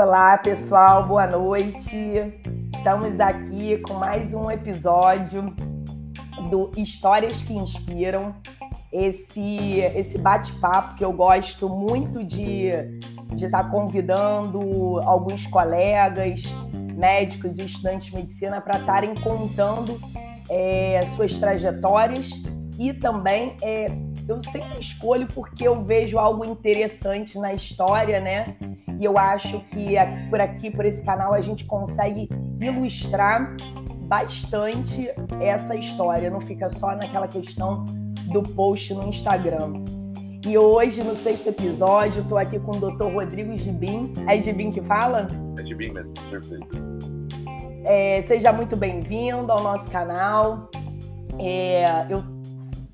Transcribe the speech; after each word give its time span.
Olá, 0.00 0.38
pessoal, 0.38 1.04
boa 1.08 1.26
noite. 1.26 1.92
Estamos 2.72 3.18
aqui 3.18 3.78
com 3.78 3.94
mais 3.94 4.32
um 4.32 4.48
episódio 4.48 5.52
do 6.48 6.70
Histórias 6.76 7.42
que 7.42 7.52
Inspiram. 7.52 8.32
Esse, 8.92 9.80
esse 9.96 10.16
bate-papo 10.16 10.94
que 10.94 11.04
eu 11.04 11.12
gosto 11.12 11.68
muito 11.68 12.22
de, 12.22 12.70
de 13.34 13.46
estar 13.46 13.68
convidando 13.72 15.00
alguns 15.00 15.44
colegas, 15.48 16.42
médicos 16.94 17.58
e 17.58 17.64
estudantes 17.64 18.06
de 18.10 18.14
medicina 18.14 18.60
para 18.60 18.78
estarem 18.78 19.16
contando 19.16 20.00
é, 20.48 21.04
suas 21.16 21.36
trajetórias 21.40 22.30
e 22.78 22.92
também 22.92 23.56
é, 23.60 23.86
eu 24.28 24.40
sempre 24.44 24.78
escolho 24.78 25.26
porque 25.26 25.66
eu 25.66 25.82
vejo 25.82 26.20
algo 26.20 26.46
interessante 26.46 27.36
na 27.36 27.52
história, 27.52 28.20
né? 28.20 28.54
E 28.98 29.04
eu 29.04 29.16
acho 29.16 29.60
que 29.60 29.94
por 30.28 30.40
aqui, 30.40 30.70
por 30.70 30.84
esse 30.84 31.04
canal, 31.04 31.32
a 31.32 31.40
gente 31.40 31.64
consegue 31.64 32.28
ilustrar 32.60 33.54
bastante 34.08 35.10
essa 35.40 35.76
história, 35.76 36.30
não 36.30 36.40
fica 36.40 36.68
só 36.70 36.96
naquela 36.96 37.28
questão 37.28 37.84
do 38.32 38.42
post 38.42 38.92
no 38.94 39.08
Instagram. 39.08 39.84
E 40.46 40.56
hoje, 40.56 41.02
no 41.02 41.14
sexto 41.14 41.48
episódio, 41.48 42.22
estou 42.22 42.38
aqui 42.38 42.58
com 42.58 42.72
o 42.72 42.80
Dr. 42.80 43.12
Rodrigo 43.12 43.56
Gibim. 43.56 44.12
É 44.26 44.40
Gibim 44.40 44.70
que 44.70 44.80
fala? 44.80 45.26
É 45.58 45.66
Gibim 45.66 45.90
mesmo, 45.90 46.12
perfeito. 46.30 46.78
É, 47.84 48.22
seja 48.22 48.52
muito 48.52 48.76
bem-vindo 48.76 49.50
ao 49.52 49.62
nosso 49.62 49.90
canal. 49.90 50.70
É, 51.38 52.06
eu 52.08 52.22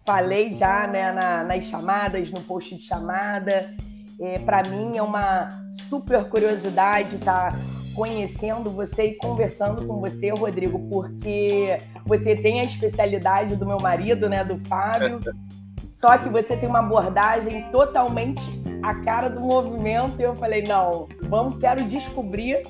falei 0.07 0.53
já 0.53 0.87
né, 0.87 1.13
na, 1.13 1.45
nas 1.45 1.65
chamadas, 1.65 2.31
no 2.31 2.41
post 2.41 2.77
de 2.77 2.83
chamada. 2.83 3.75
É, 4.21 4.39
Para 4.39 4.63
mim 4.69 4.97
é 4.97 5.03
uma 5.03 5.49
super 5.89 6.25
curiosidade 6.29 7.17
estar 7.17 7.53
tá 7.53 7.59
conhecendo 7.95 8.71
você 8.71 9.05
e 9.05 9.15
conversando 9.15 9.87
com 9.87 10.01
você, 10.01 10.31
Rodrigo, 10.31 10.79
porque 10.91 11.79
você 12.05 12.35
tem 12.35 12.61
a 12.61 12.65
especialidade 12.65 13.57
do 13.57 13.65
meu 13.65 13.79
marido, 13.79 14.29
né, 14.29 14.45
do 14.45 14.59
Fábio. 14.67 15.21
Só 15.95 16.19
que 16.19 16.29
você 16.29 16.57
tem 16.57 16.69
uma 16.69 16.81
abordagem 16.81 17.71
totalmente 17.71 18.43
a 18.83 18.95
cara 18.97 19.31
do 19.31 19.41
movimento. 19.41 20.21
E 20.21 20.23
eu 20.23 20.37
falei, 20.37 20.63
não, 20.63 21.09
vamos, 21.23 21.59
quero 21.59 21.85
descobrir 21.85 22.63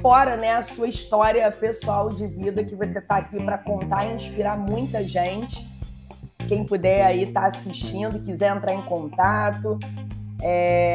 fora 0.00 0.36
né, 0.36 0.52
a 0.52 0.62
sua 0.62 0.88
história 0.88 1.50
pessoal 1.50 2.08
de 2.08 2.26
vida 2.26 2.64
que 2.64 2.74
você 2.74 2.98
está 2.98 3.16
aqui 3.16 3.42
para 3.42 3.58
contar 3.58 4.06
e 4.06 4.14
inspirar 4.14 4.56
muita 4.56 5.04
gente. 5.04 5.66
Quem 6.48 6.64
puder 6.64 7.04
aí 7.04 7.24
estar 7.24 7.50
tá 7.50 7.58
assistindo, 7.58 8.20
quiser 8.20 8.54
entrar 8.56 8.72
em 8.72 8.82
contato. 8.82 9.78
É... 10.42 10.94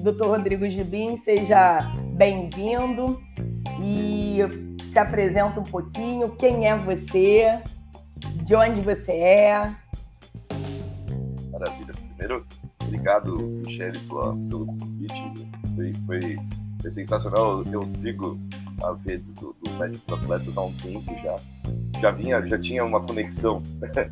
Doutor 0.00 0.28
Rodrigo 0.28 0.68
Gibim, 0.68 1.16
seja 1.16 1.90
bem-vindo 2.14 3.20
e 3.82 4.38
se 4.92 4.98
apresenta 4.98 5.58
um 5.58 5.64
pouquinho. 5.64 6.30
Quem 6.36 6.68
é 6.68 6.76
você? 6.76 7.60
De 8.44 8.54
onde 8.54 8.80
você 8.80 9.12
é? 9.12 9.74
Maravilha. 11.50 11.92
Primeiro, 12.08 12.46
obrigado, 12.82 13.36
Michele, 13.36 13.98
pelo 13.98 14.66
convite. 14.66 15.48
Foi, 15.74 15.92
foi, 16.06 16.20
foi 16.80 16.92
sensacional. 16.92 17.64
Eu 17.72 17.84
sigo 17.84 18.38
as 18.84 19.02
redes 19.04 19.32
do, 19.34 19.56
do 19.62 19.70
Médicos 19.72 20.14
Atletas 20.14 20.56
há 20.56 20.62
um 20.62 20.72
tempo 20.74 21.14
já 21.22 21.36
já 22.00 22.10
vinha, 22.10 22.46
já 22.46 22.58
tinha 22.58 22.84
uma 22.84 23.00
conexão 23.00 23.62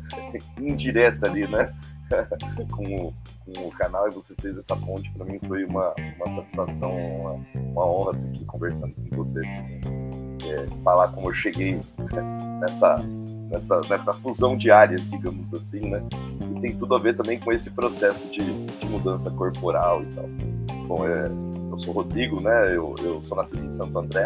indireta 0.59 1.29
ali, 1.29 1.47
né? 1.47 1.73
com, 2.71 2.83
o, 2.83 3.13
com, 3.45 3.67
o, 3.67 3.71
canal 3.71 4.07
e 4.07 4.11
você 4.11 4.35
fez 4.39 4.57
essa 4.57 4.75
ponte 4.75 5.11
para 5.11 5.25
mim 5.25 5.39
foi 5.47 5.65
uma, 5.65 5.93
uma 6.17 6.35
satisfação, 6.35 6.95
uma, 6.95 7.31
uma 7.55 7.85
honra 7.85 8.11
estar 8.11 8.27
aqui 8.27 8.45
conversando 8.45 8.93
com 8.95 9.15
você, 9.15 9.41
é, 9.41 10.65
falar 10.83 11.09
como 11.09 11.29
eu 11.29 11.33
cheguei 11.33 11.79
nessa, 12.61 12.97
nessa, 13.49 13.81
nessa 13.89 14.13
fusão 14.13 14.55
de 14.57 14.71
áreas, 14.71 15.01
digamos 15.09 15.53
assim, 15.53 15.89
né? 15.89 16.03
E 16.55 16.61
tem 16.61 16.75
tudo 16.77 16.95
a 16.95 16.99
ver 16.99 17.15
também 17.15 17.39
com 17.39 17.51
esse 17.51 17.71
processo 17.71 18.29
de, 18.29 18.65
de 18.65 18.85
mudança 18.85 19.31
corporal 19.31 20.03
e 20.03 20.07
tal. 20.07 20.25
Bom, 20.87 21.07
é, 21.07 21.23
eu 21.71 21.79
sou 21.79 21.93
Rodrigo, 21.93 22.41
né? 22.41 22.75
Eu, 22.75 22.93
eu 23.01 23.23
sou 23.23 23.37
nascido 23.37 23.65
em 23.65 23.71
Santo 23.71 23.97
André, 23.97 24.25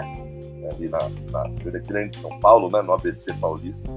ali 0.71 0.89
na, 0.89 0.99
na 1.31 1.47
Grande 1.81 2.17
São 2.17 2.37
Paulo, 2.39 2.69
né, 2.71 2.81
no 2.81 2.93
ABC 2.93 3.33
Paulista. 3.35 3.89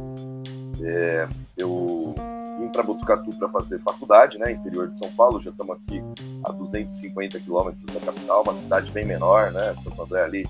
É, 0.81 1.28
eu 1.56 2.14
vim 2.58 2.68
para 2.68 2.82
Botucatu 2.82 3.30
para 3.36 3.48
fazer 3.48 3.78
faculdade, 3.80 4.38
né, 4.38 4.52
interior 4.52 4.88
de 4.88 4.98
São 4.98 5.10
Paulo, 5.12 5.42
já 5.42 5.50
estamos 5.50 5.76
aqui 5.76 6.02
a 6.44 6.52
250 6.52 7.40
quilômetros 7.40 7.84
da 7.94 8.00
capital, 8.00 8.42
uma 8.42 8.54
cidade 8.54 8.90
bem 8.92 9.04
menor, 9.04 9.52
né, 9.52 9.74
Santo 9.82 10.02
André 10.02 10.22
ali 10.22 10.46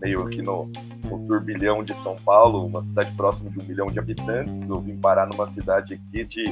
meio 0.00 0.22
aqui 0.26 0.42
no, 0.42 0.70
no 1.04 1.26
turbilhão 1.26 1.82
de 1.82 1.96
São 1.96 2.14
Paulo, 2.16 2.64
uma 2.66 2.82
cidade 2.82 3.14
próxima 3.16 3.50
de 3.50 3.58
um 3.58 3.66
milhão 3.66 3.86
de 3.86 3.98
habitantes. 3.98 4.60
Eu 4.62 4.76
vim 4.76 4.96
parar 4.96 5.26
numa 5.26 5.46
cidade 5.46 5.94
aqui 5.94 6.24
de 6.24 6.44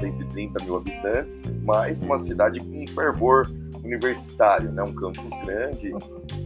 130 0.00 0.64
mil 0.64 0.76
habitantes, 0.76 1.44
mas 1.62 2.00
uma 2.02 2.18
cidade 2.18 2.60
com 2.60 2.86
fervor 2.94 3.50
universitário, 3.82 4.70
né? 4.72 4.82
um 4.82 4.94
campus 4.94 5.28
grande 5.44 5.92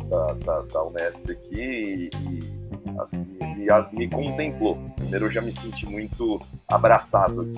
da, 0.09 0.33
da, 0.35 0.63
da 0.63 0.85
Unesp 0.85 1.31
aqui 1.31 2.11
e, 2.13 2.60
assim, 3.01 3.25
me, 3.41 3.67
me 3.93 4.09
contemplou. 4.09 4.79
Primeiro 4.97 5.27
eu 5.27 5.31
já 5.31 5.41
me 5.41 5.53
senti 5.53 5.87
muito 5.87 6.41
abraçado. 6.69 7.51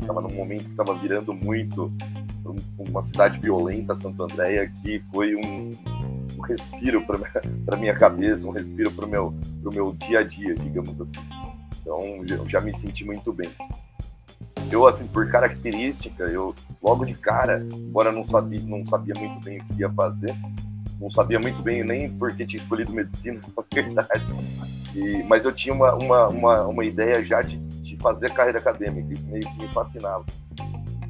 Estava 0.00 0.20
num 0.20 0.34
momento 0.34 0.64
que 0.64 0.70
estava 0.70 0.94
virando 0.94 1.34
muito 1.34 1.92
uma 2.78 3.02
cidade 3.02 3.38
violenta, 3.38 3.94
Santo 3.94 4.22
Andréia, 4.22 4.72
que 4.82 5.02
foi 5.12 5.34
um, 5.34 5.70
um 6.36 6.40
respiro 6.42 7.04
para 7.04 7.76
minha 7.76 7.94
cabeça, 7.94 8.46
um 8.46 8.52
respiro 8.52 8.90
para 8.90 9.04
o 9.04 9.08
meu, 9.08 9.34
meu 9.72 9.92
dia 9.92 10.20
a 10.20 10.22
dia, 10.22 10.54
digamos 10.54 11.00
assim. 11.00 11.20
Então, 11.80 11.98
eu 12.28 12.48
já 12.48 12.60
me 12.60 12.74
senti 12.76 13.04
muito 13.04 13.32
bem. 13.32 13.50
Eu, 14.70 14.86
assim, 14.86 15.06
por 15.06 15.30
característica, 15.30 16.24
eu 16.24 16.54
logo 16.82 17.04
de 17.04 17.14
cara, 17.14 17.66
embora 17.72 18.12
não 18.12 18.26
sabia, 18.26 18.60
não 18.60 18.84
sabia 18.84 19.14
muito 19.18 19.42
bem 19.44 19.58
o 19.60 19.64
que 19.64 19.80
ia 19.80 19.90
fazer, 19.90 20.34
não 21.00 21.10
sabia 21.10 21.38
muito 21.38 21.62
bem 21.62 21.84
nem 21.84 22.10
porque 22.10 22.44
tinha 22.44 22.60
escolhido 22.60 22.92
medicina, 22.92 23.40
na 23.56 24.02
verdade. 24.02 24.32
E, 24.94 25.22
mas 25.24 25.44
eu 25.44 25.52
tinha 25.52 25.74
uma, 25.74 25.94
uma, 25.94 26.26
uma, 26.28 26.66
uma 26.66 26.84
ideia 26.84 27.24
já 27.24 27.40
de, 27.40 27.56
de 27.58 27.96
fazer 27.98 28.32
carreira 28.32 28.58
acadêmica, 28.58 29.12
isso 29.12 29.26
meio 29.28 29.44
que 29.52 29.60
me 29.60 29.72
fascinava. 29.72 30.24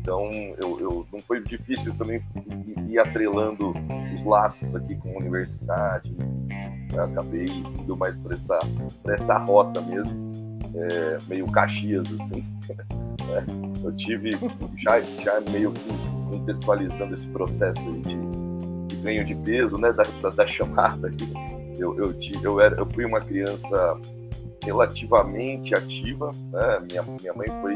Então, 0.00 0.30
eu, 0.60 0.80
eu, 0.80 1.06
não 1.12 1.20
foi 1.20 1.42
difícil 1.42 1.94
também 1.94 2.22
ir 2.88 2.98
atrelando 2.98 3.74
os 4.16 4.24
laços 4.24 4.74
aqui 4.74 4.96
com 4.96 5.10
a 5.10 5.18
universidade. 5.18 6.14
Eu 6.94 7.04
acabei 7.04 7.46
indo 7.46 7.96
mais 7.96 8.16
por 8.16 8.32
essa, 8.32 8.58
por 9.02 9.12
essa 9.12 9.36
rota 9.38 9.80
mesmo, 9.82 10.30
é, 10.74 11.18
meio 11.28 11.46
Caxias, 11.46 12.06
assim. 12.20 12.44
É, 13.28 13.44
eu 13.84 13.94
tive, 13.94 14.30
já, 14.78 14.98
já 15.00 15.38
meio 15.50 15.70
que 15.72 15.90
contextualizando 16.30 17.12
esse 17.12 17.26
processo 17.28 17.82
de 18.00 18.16
ganho 19.08 19.24
de 19.24 19.34
peso, 19.36 19.78
né, 19.78 19.90
da, 19.92 20.02
da, 20.02 20.28
da 20.28 20.46
chamada. 20.46 21.10
Eu, 21.78 21.96
eu, 21.96 22.14
eu, 22.42 22.60
era, 22.60 22.76
eu 22.76 22.86
fui 22.90 23.04
uma 23.04 23.20
criança 23.20 23.98
relativamente 24.62 25.74
ativa, 25.74 26.30
né? 26.52 26.80
minha, 26.90 27.02
minha 27.02 27.32
mãe 27.32 27.46
foi 27.62 27.74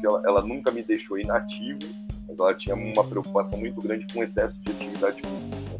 que 0.00 0.06
ela, 0.06 0.22
ela 0.24 0.42
nunca 0.42 0.70
me 0.70 0.82
deixou 0.82 1.18
inativo, 1.18 1.78
mas 2.28 2.38
ela 2.38 2.54
tinha 2.54 2.74
uma 2.74 3.04
preocupação 3.04 3.58
muito 3.58 3.80
grande 3.80 4.06
com 4.12 4.20
o 4.20 4.24
excesso 4.24 4.58
de 4.60 4.72
atividade 4.72 5.20
física. 5.22 5.76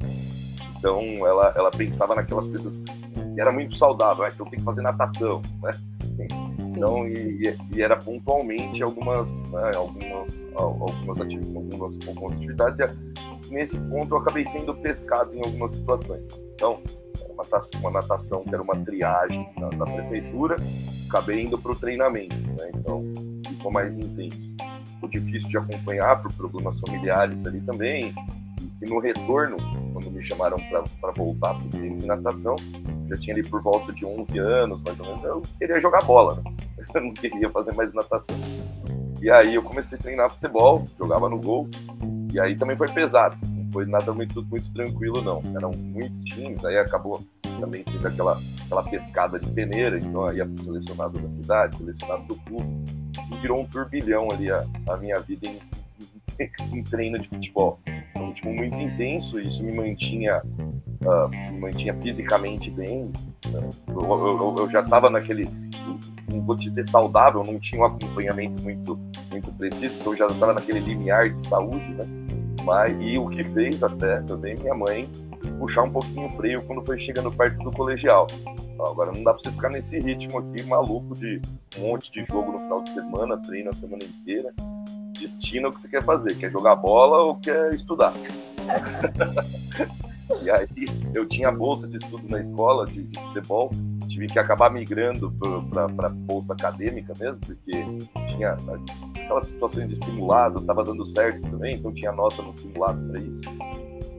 Então, 0.78 1.00
ela, 1.26 1.53
ela 1.56 1.70
pensava 1.70 2.15
naquelas 2.15 2.47
pessoas 2.47 2.81
que 2.81 3.41
era 3.41 3.53
muito 3.53 3.75
saudável, 3.76 4.25
né? 4.25 4.31
que 4.31 4.41
eu 4.41 4.47
tenho 4.47 4.59
que 4.59 4.65
fazer 4.65 4.82
natação, 4.82 5.42
né? 5.62 5.70
Então, 6.59 7.06
e, 7.09 7.56
e, 7.75 7.82
era 7.82 7.97
pontualmente 7.97 8.82
algumas, 8.82 9.30
né, 9.51 9.71
algumas, 9.74 10.42
algumas, 10.54 11.21
atividades, 11.21 11.56
algumas, 11.56 12.06
algumas 12.06 12.33
atividades. 12.33 12.97
Nesse 13.51 13.78
ponto, 13.78 14.15
eu 14.15 14.19
acabei 14.19 14.45
sendo 14.45 14.75
pescado 14.75 15.34
em 15.34 15.45
algumas 15.45 15.72
situações. 15.72 16.22
Então, 16.54 16.81
uma 17.28 17.45
natação, 17.45 17.81
uma 17.81 17.91
natação 17.91 18.45
que 18.45 18.54
era 18.54 18.63
uma 18.63 18.77
triagem 18.84 19.48
da, 19.78 19.84
prefeitura, 19.87 20.57
acabei 21.09 21.43
indo 21.43 21.59
para 21.59 21.72
o 21.72 21.77
treinamento. 21.77 22.37
Né? 22.37 22.71
Então, 22.75 23.04
ficou 23.48 23.72
mais 23.72 23.97
intenso. 23.97 24.41
Ficou 24.95 25.09
difícil 25.09 25.48
de 25.48 25.59
acompanhar 25.59 26.22
por 26.22 26.33
problemas 26.33 26.78
familiares 26.81 27.45
ali 27.47 27.60
também. 27.60 28.15
E 28.83 28.89
no 28.89 28.98
retorno, 28.98 29.57
quando 29.92 30.10
me 30.10 30.22
chamaram 30.22 30.57
para 31.01 31.13
voltar 31.13 31.54
para 31.54 31.66
o 31.66 31.69
treino 31.71 31.99
de 31.99 32.07
natação, 32.07 32.57
já 33.09 33.16
tinha 33.16 33.34
ali 33.34 33.49
por 33.49 33.63
volta 33.63 33.92
de 33.92 34.04
11 34.04 34.39
anos, 34.39 34.83
mais 34.84 35.01
ou 35.01 35.07
menos, 35.07 35.25
eu 35.25 35.42
queria 35.59 35.81
jogar 35.81 36.04
bola, 36.04 36.37
né? 36.37 36.53
Eu 36.95 37.03
não 37.03 37.13
queria 37.13 37.51
fazer 37.51 37.75
mais 37.75 37.92
natação. 37.92 38.37
E 39.21 39.28
aí 39.28 39.54
eu 39.54 39.63
comecei 39.63 39.99
a 39.99 40.01
treinar 40.01 40.31
futebol, 40.31 40.84
jogava 40.97 41.28
no 41.28 41.39
gol, 41.41 41.69
e 42.36 42.41
aí 42.41 42.54
também 42.54 42.77
foi 42.77 42.88
pesado. 42.88 43.34
Não 43.47 43.72
foi 43.72 43.86
nada 43.86 44.12
muito, 44.12 44.44
muito 44.44 44.71
tranquilo, 44.74 45.22
não. 45.22 45.41
Eram 45.56 45.71
muitos 45.71 46.21
times, 46.21 46.62
aí 46.66 46.77
acabou 46.77 47.24
também 47.59 47.83
tendo 47.83 48.06
aquela, 48.06 48.38
aquela 48.66 48.83
pescada 48.83 49.38
de 49.38 49.50
peneira, 49.50 49.97
então 49.97 50.27
aí 50.27 50.36
selecionado 50.62 51.18
da 51.18 51.30
cidade, 51.30 51.78
selecionado 51.78 52.24
do 52.24 52.36
clube 52.42 52.84
e 53.33 53.41
virou 53.41 53.62
um 53.62 53.65
turbilhão 53.65 54.28
ali 54.30 54.50
a, 54.50 54.62
a 54.91 54.97
minha 54.98 55.18
vida 55.21 55.48
em, 55.48 55.59
em, 56.38 56.78
em, 56.78 56.83
treino 56.83 57.18
de 57.18 57.27
futebol. 57.27 57.80
Um 58.15 58.28
ritmo 58.28 58.53
muito 58.53 58.77
intenso, 58.77 59.41
isso 59.41 59.65
me 59.65 59.72
mantinha 59.72 60.42
uh, 60.44 61.28
me 61.28 61.59
mantinha 61.59 61.94
fisicamente 61.94 62.71
bem. 62.71 63.10
Né? 63.47 63.71
Eu, 63.89 64.03
eu, 64.03 64.54
eu, 64.59 64.71
já 64.71 64.80
estava 64.80 65.09
naquele, 65.09 65.48
não 66.30 66.42
vou 66.42 66.54
dizer 66.54 66.84
saudável, 66.84 67.42
não 67.42 67.59
tinha 67.59 67.80
um 67.80 67.86
acompanhamento 67.86 68.62
muito, 68.62 68.98
muito 69.30 69.50
preciso, 69.53 69.98
então 69.98 70.12
eu 70.12 70.18
já 70.18 70.27
estava 70.27 70.53
naquele 70.53 70.80
limiar 70.80 71.30
de 71.30 71.42
saúde, 71.42 71.89
né? 71.94 72.26
Mas, 72.66 72.95
e 73.01 73.16
o 73.16 73.28
que 73.28 73.45
fez 73.45 73.80
até 73.80 74.21
também 74.22 74.57
minha 74.57 74.74
mãe 74.74 75.09
puxar 75.60 75.84
um 75.84 75.92
pouquinho 75.92 76.27
o 76.27 76.30
freio 76.30 76.60
quando 76.65 76.84
foi 76.84 76.98
chegando 76.98 77.30
perto 77.30 77.63
do 77.63 77.71
colegial. 77.71 78.27
Agora 78.80 79.13
não 79.13 79.22
dá 79.22 79.33
para 79.33 79.45
você 79.45 79.53
ficar 79.53 79.71
nesse 79.71 80.01
ritmo 80.01 80.41
aqui 80.41 80.65
maluco 80.65 81.15
de 81.15 81.41
um 81.78 81.83
monte 81.83 82.10
de 82.10 82.24
jogo 82.24 82.51
no 82.51 82.59
final 82.59 82.83
de 82.83 82.92
semana, 82.92 83.39
treino 83.39 83.71
a 83.71 83.72
semana 83.72 84.03
inteira. 84.03 84.53
Destina 85.16 85.68
o 85.68 85.71
que 85.71 85.80
você 85.80 85.89
quer 85.89 86.03
fazer, 86.03 86.36
quer 86.36 86.51
jogar 86.51 86.74
bola 86.74 87.21
ou 87.21 87.36
quer 87.36 87.72
estudar. 87.72 88.13
e 90.42 90.51
aí 90.51 90.66
eu 91.15 91.24
tinha 91.24 91.53
bolsa 91.53 91.86
de 91.86 91.98
estudo 91.98 92.28
na 92.28 92.41
escola 92.41 92.84
de, 92.84 93.04
de 93.04 93.21
futebol, 93.21 93.71
tive 94.09 94.27
que 94.27 94.41
acabar 94.41 94.72
migrando 94.72 95.33
para 95.71 96.09
bolsa 96.09 96.53
acadêmica 96.53 97.13
mesmo, 97.21 97.39
porque 97.39 97.71
tinha 98.34 98.57
aquelas 99.27 99.47
situações 99.47 99.89
de 99.89 99.97
simulado, 99.97 100.61
estava 100.61 100.83
dando 100.83 101.05
certo 101.07 101.43
também, 101.43 101.75
então 101.75 101.93
tinha 101.93 102.13
nota 102.13 102.41
no 102.41 102.57
simulado 102.57 103.01
para 103.11 103.21
isso 103.21 103.41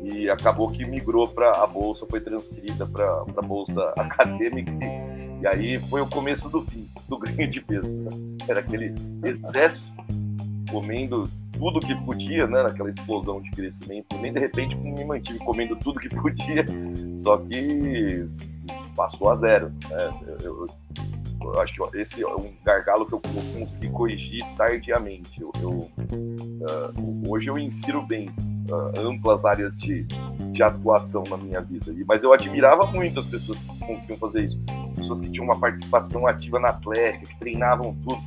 e 0.04 0.30
acabou 0.30 0.68
que 0.68 0.86
migrou 0.86 1.28
para 1.28 1.52
a 1.64 1.68
bolsa, 1.68 2.06
foi 2.10 2.20
transferida 2.20 2.86
para 2.86 3.24
a 3.36 3.42
bolsa 3.42 3.94
acadêmica 3.98 4.72
e, 4.72 5.42
e, 5.42 5.48
aí 5.48 5.80
foi 5.80 6.02
o 6.02 6.08
começo 6.08 6.50
do 6.50 6.62
fim, 6.62 6.88
do 7.08 7.20
ganho 7.20 7.50
de 7.50 7.62
peso. 7.62 8.00
Né? 8.00 8.10
Era 8.48 8.60
aquele 8.62 8.94
excesso, 9.26 9.92
comendo 10.72 11.30
tudo 11.58 11.80
que 11.80 11.96
podia, 12.06 12.48
né? 12.48 12.64
Naquela 12.64 12.90
explosão 12.90 13.42
de 13.42 13.50
crescimento. 13.52 14.16
Nem 14.18 14.32
de 14.32 14.40
repente 14.40 14.76
me 14.76 15.04
mantive 15.04 15.40
comendo 15.40 15.76
tudo 15.76 16.00
que 16.00 16.10
podia, 16.10 16.66
só 17.16 17.38
que 17.38 18.28
passou 18.96 19.30
a 19.30 19.36
zero. 19.36 19.72
Né? 19.90 20.10
Eu, 20.28 20.38
eu, 20.44 20.66
eu 21.42 21.62
acho 21.62 21.74
que 21.74 21.98
esse 21.98 22.24
é 22.24 22.28
um 22.28 22.54
gargalo 22.64 23.06
que 23.06 23.14
eu 23.14 23.22
consegui 23.58 23.90
corrigir 23.90 24.42
tardiamente. 24.58 25.42
Eu, 25.42 25.52
eu 25.62 25.70
uh, 25.72 27.24
hoje 27.28 27.50
eu 27.50 27.58
insiro 27.58 28.02
bem 28.02 28.30
uh, 28.70 29.00
amplas 29.00 29.46
áreas 29.46 29.76
de, 29.78 30.04
de 30.52 30.64
atuação 30.64 31.24
na 31.30 31.38
minha 31.38 31.62
vida. 31.62 31.94
Mas 32.08 32.24
eu 32.24 32.34
admirava 32.34 32.86
muito 32.88 33.20
as 33.20 33.28
pessoas 33.28 33.58
que 33.58 33.80
conseguiam 33.80 34.18
fazer 34.20 34.46
isso. 34.46 34.60
Pessoas 34.96 35.22
que 35.22 35.32
tinham 35.32 35.46
uma 35.46 35.60
participação 35.60 36.28
ativa 36.28 36.60
na 36.60 36.70
atlética, 36.70 37.26
que 37.26 37.40
treinavam 37.40 37.96
tudo. 38.04 38.22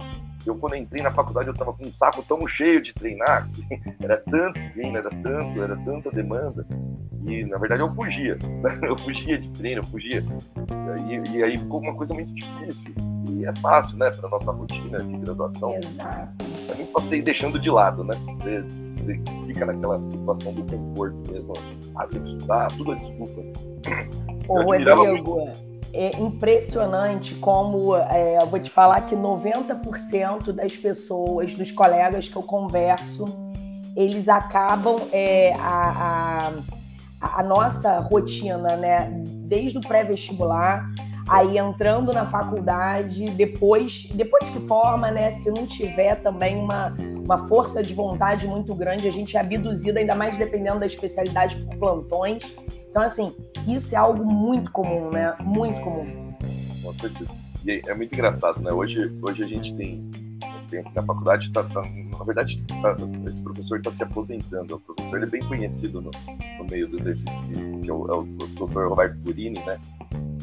Eu, 0.46 0.54
quando 0.56 0.76
entrei 0.76 1.02
na 1.02 1.10
faculdade, 1.10 1.48
eu 1.48 1.52
estava 1.52 1.72
com 1.72 1.86
um 1.86 1.92
saco 1.92 2.22
tão 2.22 2.46
cheio 2.48 2.80
de 2.80 2.94
treinar, 2.94 3.46
era 4.00 4.16
tanto 4.16 4.58
treino, 4.72 4.96
era 4.96 5.10
tanto, 5.10 5.62
era 5.62 5.76
tanta 5.76 6.10
demanda, 6.10 6.66
e 7.26 7.44
na 7.44 7.58
verdade 7.58 7.82
eu 7.82 7.94
fugia. 7.94 8.38
Eu 8.82 8.98
fugia 8.98 9.38
de 9.38 9.50
treino, 9.50 9.80
eu 9.80 9.84
fugia. 9.84 10.24
E, 11.06 11.36
e 11.36 11.42
aí 11.42 11.58
ficou 11.58 11.80
uma 11.80 11.94
coisa 11.94 12.14
muito 12.14 12.32
difícil. 12.34 12.94
E 13.28 13.44
é 13.44 13.54
fácil, 13.56 13.98
né, 13.98 14.10
para 14.10 14.28
nossa 14.28 14.50
rotina 14.50 14.98
de 14.98 15.16
graduação. 15.18 15.74
Exato. 15.76 16.44
A 16.70 16.74
gente 16.74 16.90
pode 16.92 17.14
ir 17.14 17.22
deixando 17.22 17.58
de 17.58 17.70
lado, 17.70 18.04
né? 18.04 18.14
Você, 18.38 18.62
você 18.62 19.20
fica 19.46 19.66
naquela 19.66 20.00
situação 20.08 20.52
do 20.52 20.62
conforto 20.62 21.32
mesmo. 21.32 21.52
Ah, 21.96 22.06
tem 22.06 22.22
que 22.22 22.32
estudar, 22.32 22.68
tudo 22.68 22.92
é 22.92 22.96
desculpa. 22.96 23.42
Ô, 24.48 24.62
Rodrigo, 24.62 25.50
é 25.92 26.16
impressionante 26.18 27.34
como 27.36 27.96
é, 27.96 28.38
eu 28.40 28.46
vou 28.46 28.60
te 28.60 28.70
falar 28.70 29.02
que 29.02 29.16
90% 29.16 30.52
das 30.52 30.76
pessoas, 30.76 31.54
dos 31.54 31.70
colegas 31.70 32.28
que 32.28 32.36
eu 32.36 32.42
converso, 32.42 33.24
eles 33.96 34.28
acabam 34.28 34.96
é, 35.12 35.52
a, 35.54 36.48
a, 36.48 36.52
a, 37.20 37.42
nossa 37.42 37.98
rotina, 38.00 38.76
né? 38.76 39.10
Desde 39.46 39.78
o 39.78 39.80
pré-vestibular, 39.80 40.90
aí 41.28 41.58
entrando 41.58 42.12
na 42.12 42.26
faculdade, 42.26 43.24
depois, 43.26 44.08
depois 44.14 44.48
que 44.48 44.60
forma, 44.60 45.10
né? 45.10 45.32
Se 45.32 45.50
não 45.50 45.66
tiver 45.66 46.16
também 46.16 46.56
uma, 46.56 46.94
uma 47.24 47.46
força 47.46 47.82
de 47.82 47.94
vontade 47.94 48.46
muito 48.46 48.74
grande, 48.74 49.06
a 49.06 49.12
gente 49.12 49.36
é 49.36 49.40
abduzido, 49.40 49.98
ainda 49.98 50.14
mais 50.14 50.36
dependendo 50.36 50.80
da 50.80 50.86
especialidade 50.86 51.56
por 51.56 51.76
plantões. 51.76 52.56
Então, 52.90 53.02
assim, 53.02 53.34
isso 53.68 53.94
é 53.94 53.98
algo 53.98 54.24
muito 54.24 54.72
comum, 54.72 55.10
né? 55.10 55.34
Muito 55.40 55.80
comum. 55.82 56.34
Com 56.82 56.94
certeza. 56.94 57.30
E 57.64 57.82
é 57.86 57.94
muito 57.94 58.12
engraçado, 58.12 58.60
né? 58.60 58.72
Hoje, 58.72 59.14
hoje 59.22 59.44
a 59.44 59.46
gente 59.46 59.74
tem, 59.74 60.10
tem 60.70 60.84
na 60.94 61.02
faculdade, 61.02 61.50
tá, 61.52 61.62
tá 61.64 61.82
na 61.82 62.24
verdade, 62.24 62.62
tá, 62.62 62.96
esse 63.28 63.42
professor 63.42 63.78
está 63.78 63.92
se 63.92 64.02
aposentando. 64.02 64.76
O 64.76 64.80
professor 64.80 65.16
ele 65.16 65.26
é 65.26 65.28
bem 65.28 65.48
conhecido 65.48 66.00
no, 66.00 66.10
no 66.58 66.64
meio 66.70 66.88
do 66.88 66.98
exercício 66.98 67.40
físico, 67.48 67.80
que 67.80 67.90
é 67.90 67.92
o, 67.92 68.06
é 68.08 68.14
o 68.14 68.22
Dr. 68.22 68.88
Roberto 68.88 69.18
Turini, 69.24 69.58
né? 69.64 69.78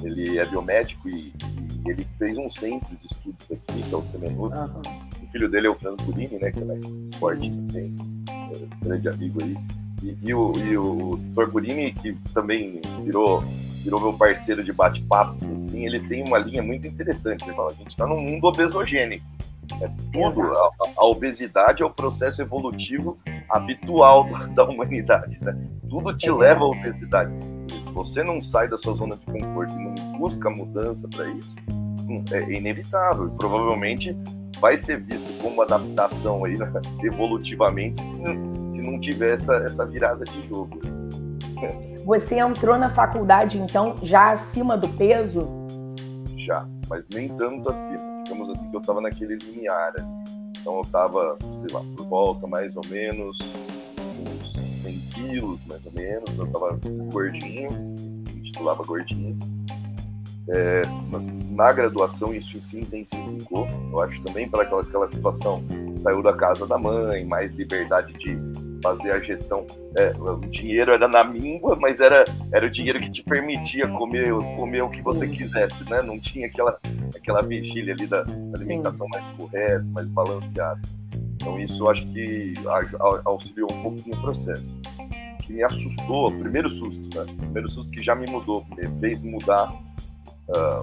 Ele 0.04 0.38
é 0.38 0.46
biomédico 0.46 1.10
e, 1.10 1.34
e, 1.34 1.90
ele 1.90 2.06
fez 2.20 2.38
um 2.38 2.52
centro 2.52 2.96
de 2.96 3.06
estudos 3.06 3.48
aqui, 3.52 3.82
que 3.82 3.94
é 3.94 3.98
o 3.98 4.06
Semenudo. 4.06 4.56
Uhum. 4.56 4.82
O 5.24 5.32
filho 5.32 5.50
dele 5.50 5.68
é 5.68 5.70
o 5.70 5.76
Franz 5.76 5.98
Turini, 5.98 6.38
né? 6.40 6.52
Que 6.52 6.60
é 6.60 6.66
mais 6.66 6.86
forte, 7.20 7.50
tem 7.72 7.96
é, 8.30 8.86
grande 8.86 9.10
amigo 9.10 9.44
aí. 9.44 9.58
E, 10.04 10.16
e, 10.24 10.34
o, 10.34 10.52
e 10.58 10.78
o 10.78 11.20
Torburini, 11.34 11.92
que 11.94 12.14
também 12.34 12.80
virou, 13.04 13.42
virou 13.84 14.00
meu 14.00 14.14
parceiro 14.14 14.64
de 14.64 14.72
bate-papo, 14.72 15.38
assim, 15.56 15.88
ele 15.88 16.00
tem 16.00 16.24
uma 16.24 16.38
linha 16.38 16.62
muito 16.62 16.86
interessante. 16.88 17.44
Ele 17.44 17.56
fala, 17.56 17.72
a 17.72 17.74
gente 17.74 17.90
está 17.90 18.06
num 18.06 18.22
mundo 18.22 18.46
obesogênico. 18.46 19.26
É 19.82 19.90
tudo, 20.12 20.42
a, 20.42 20.70
a, 20.98 21.06
obesidade 21.06 21.84
é 21.84 21.86
o 21.86 21.90
processo 21.90 22.42
evolutivo 22.42 23.18
habitual 23.50 24.28
da, 24.54 24.64
humanidade. 24.64 25.38
Né? 25.42 25.58
Tudo 25.90 26.16
te 26.18 26.30
é 26.30 26.34
leva 26.34 26.62
à 26.62 26.68
obesidade. 26.68 27.32
E 27.76 27.84
se 27.84 27.92
você 27.92 28.24
não 28.24 28.42
sai 28.42 28.68
da 28.68 28.78
sua 28.78 28.96
zona 28.96 29.16
de 29.16 29.26
conforto 29.26 29.74
e 29.74 29.84
não 29.84 30.18
busca 30.18 30.50
mudança 30.50 31.08
para 31.08 31.28
isso, 31.30 31.56
hum, 32.10 32.24
é 32.32 32.42
inevitável. 32.54 33.30
Provavelmente 33.38 34.16
vai 34.60 34.78
ser 34.78 35.02
visto 35.02 35.32
como 35.42 35.62
adaptação 35.62 36.46
aí, 36.46 36.58
né? 36.58 36.72
evolutivamente, 37.04 38.02
se 38.08 38.16
não, 38.16 38.72
se 38.72 38.82
não 38.82 39.00
tiver 39.00 39.34
essa, 39.34 39.56
essa 39.58 39.86
virada 39.86 40.24
de 40.24 40.48
jogo. 40.48 40.80
Você 42.06 42.40
entrou 42.40 42.78
na 42.78 42.90
faculdade, 42.90 43.58
então, 43.58 43.96
já 44.02 44.32
acima 44.32 44.78
do 44.78 44.88
peso? 44.90 45.50
Já, 46.38 46.68
mas 46.90 47.06
nem 47.14 47.30
tanto 47.38 47.70
acima. 47.70 48.24
Digamos 48.24 48.50
assim 48.50 48.70
que 48.70 48.76
eu 48.76 48.82
estava 48.82 49.02
naquele 49.02 49.36
limiar. 49.36 49.94
Então 50.60 50.76
eu 50.76 50.82
estava, 50.82 51.38
sei 51.42 51.74
lá, 51.74 51.82
por 51.96 52.08
volta 52.08 52.48
mais 52.48 52.76
ou 52.76 52.84
menos 52.88 53.38
uns 54.00 54.82
100 54.84 55.00
quilos, 55.14 55.60
mais 55.68 55.86
ou 55.86 55.92
menos. 55.92 56.38
Eu 56.38 56.46
estava 56.46 56.80
gordinho, 57.12 57.68
titulava 58.44 58.84
gordinho 58.84 59.38
é, 60.50 60.82
na 61.50 61.74
graduação 61.74 62.34
isso 62.34 62.60
se 62.62 62.80
intensificou, 62.80 63.68
eu 63.92 64.00
acho 64.02 64.22
também 64.24 64.48
para 64.48 64.64
aquela, 64.64 64.82
aquela 64.82 65.12
situação, 65.12 65.62
saiu 65.98 66.24
da 66.24 66.34
casa 66.34 66.66
da 66.66 66.78
mãe, 66.78 67.26
mais 67.26 67.54
liberdade 67.54 68.14
de 68.14 68.38
fazer 68.82 69.12
a 69.12 69.20
gestão. 69.20 69.66
É, 69.96 70.12
o 70.18 70.38
dinheiro 70.38 70.92
era 70.92 71.08
na 71.08 71.24
míngua, 71.24 71.78
mas 71.80 72.00
era, 72.00 72.24
era 72.52 72.66
o 72.66 72.70
dinheiro 72.70 73.00
que 73.00 73.10
te 73.10 73.24
permitia 73.24 73.88
comer, 73.88 74.32
comer 74.56 74.82
o 74.84 74.90
que 74.90 75.02
você 75.02 75.28
quisesse, 75.28 75.84
né? 75.90 76.02
Não 76.02 76.20
tinha 76.20 76.48
aquela, 76.48 76.80
aquela 77.16 77.42
vigília 77.42 77.94
ali 77.94 78.08
da 78.08 78.24
alimentação 78.56 79.08
mais 79.12 79.26
correta, 79.38 79.86
mais 79.92 80.08
balanceada. 80.08 80.82
Então 81.36 81.60
isso 81.60 81.88
acho 81.90 82.06
que 82.08 82.54
auxiliou 83.26 83.70
um 83.72 83.84
pouco 83.84 84.10
no 84.10 84.22
processo. 84.22 84.66
O 85.00 85.38
que 85.44 85.54
me 85.54 85.64
assustou, 85.64 86.28
o 86.28 86.40
primeiro 86.40 86.70
susto, 86.70 87.18
né? 87.18 87.24
O 87.32 87.36
primeiro 87.38 87.70
susto 87.70 87.92
que 87.92 88.04
já 88.04 88.16
me 88.16 88.30
mudou, 88.30 88.66
me 88.76 88.88
fez 89.00 89.22
mudar 89.22 89.68
Uh, 90.48 90.82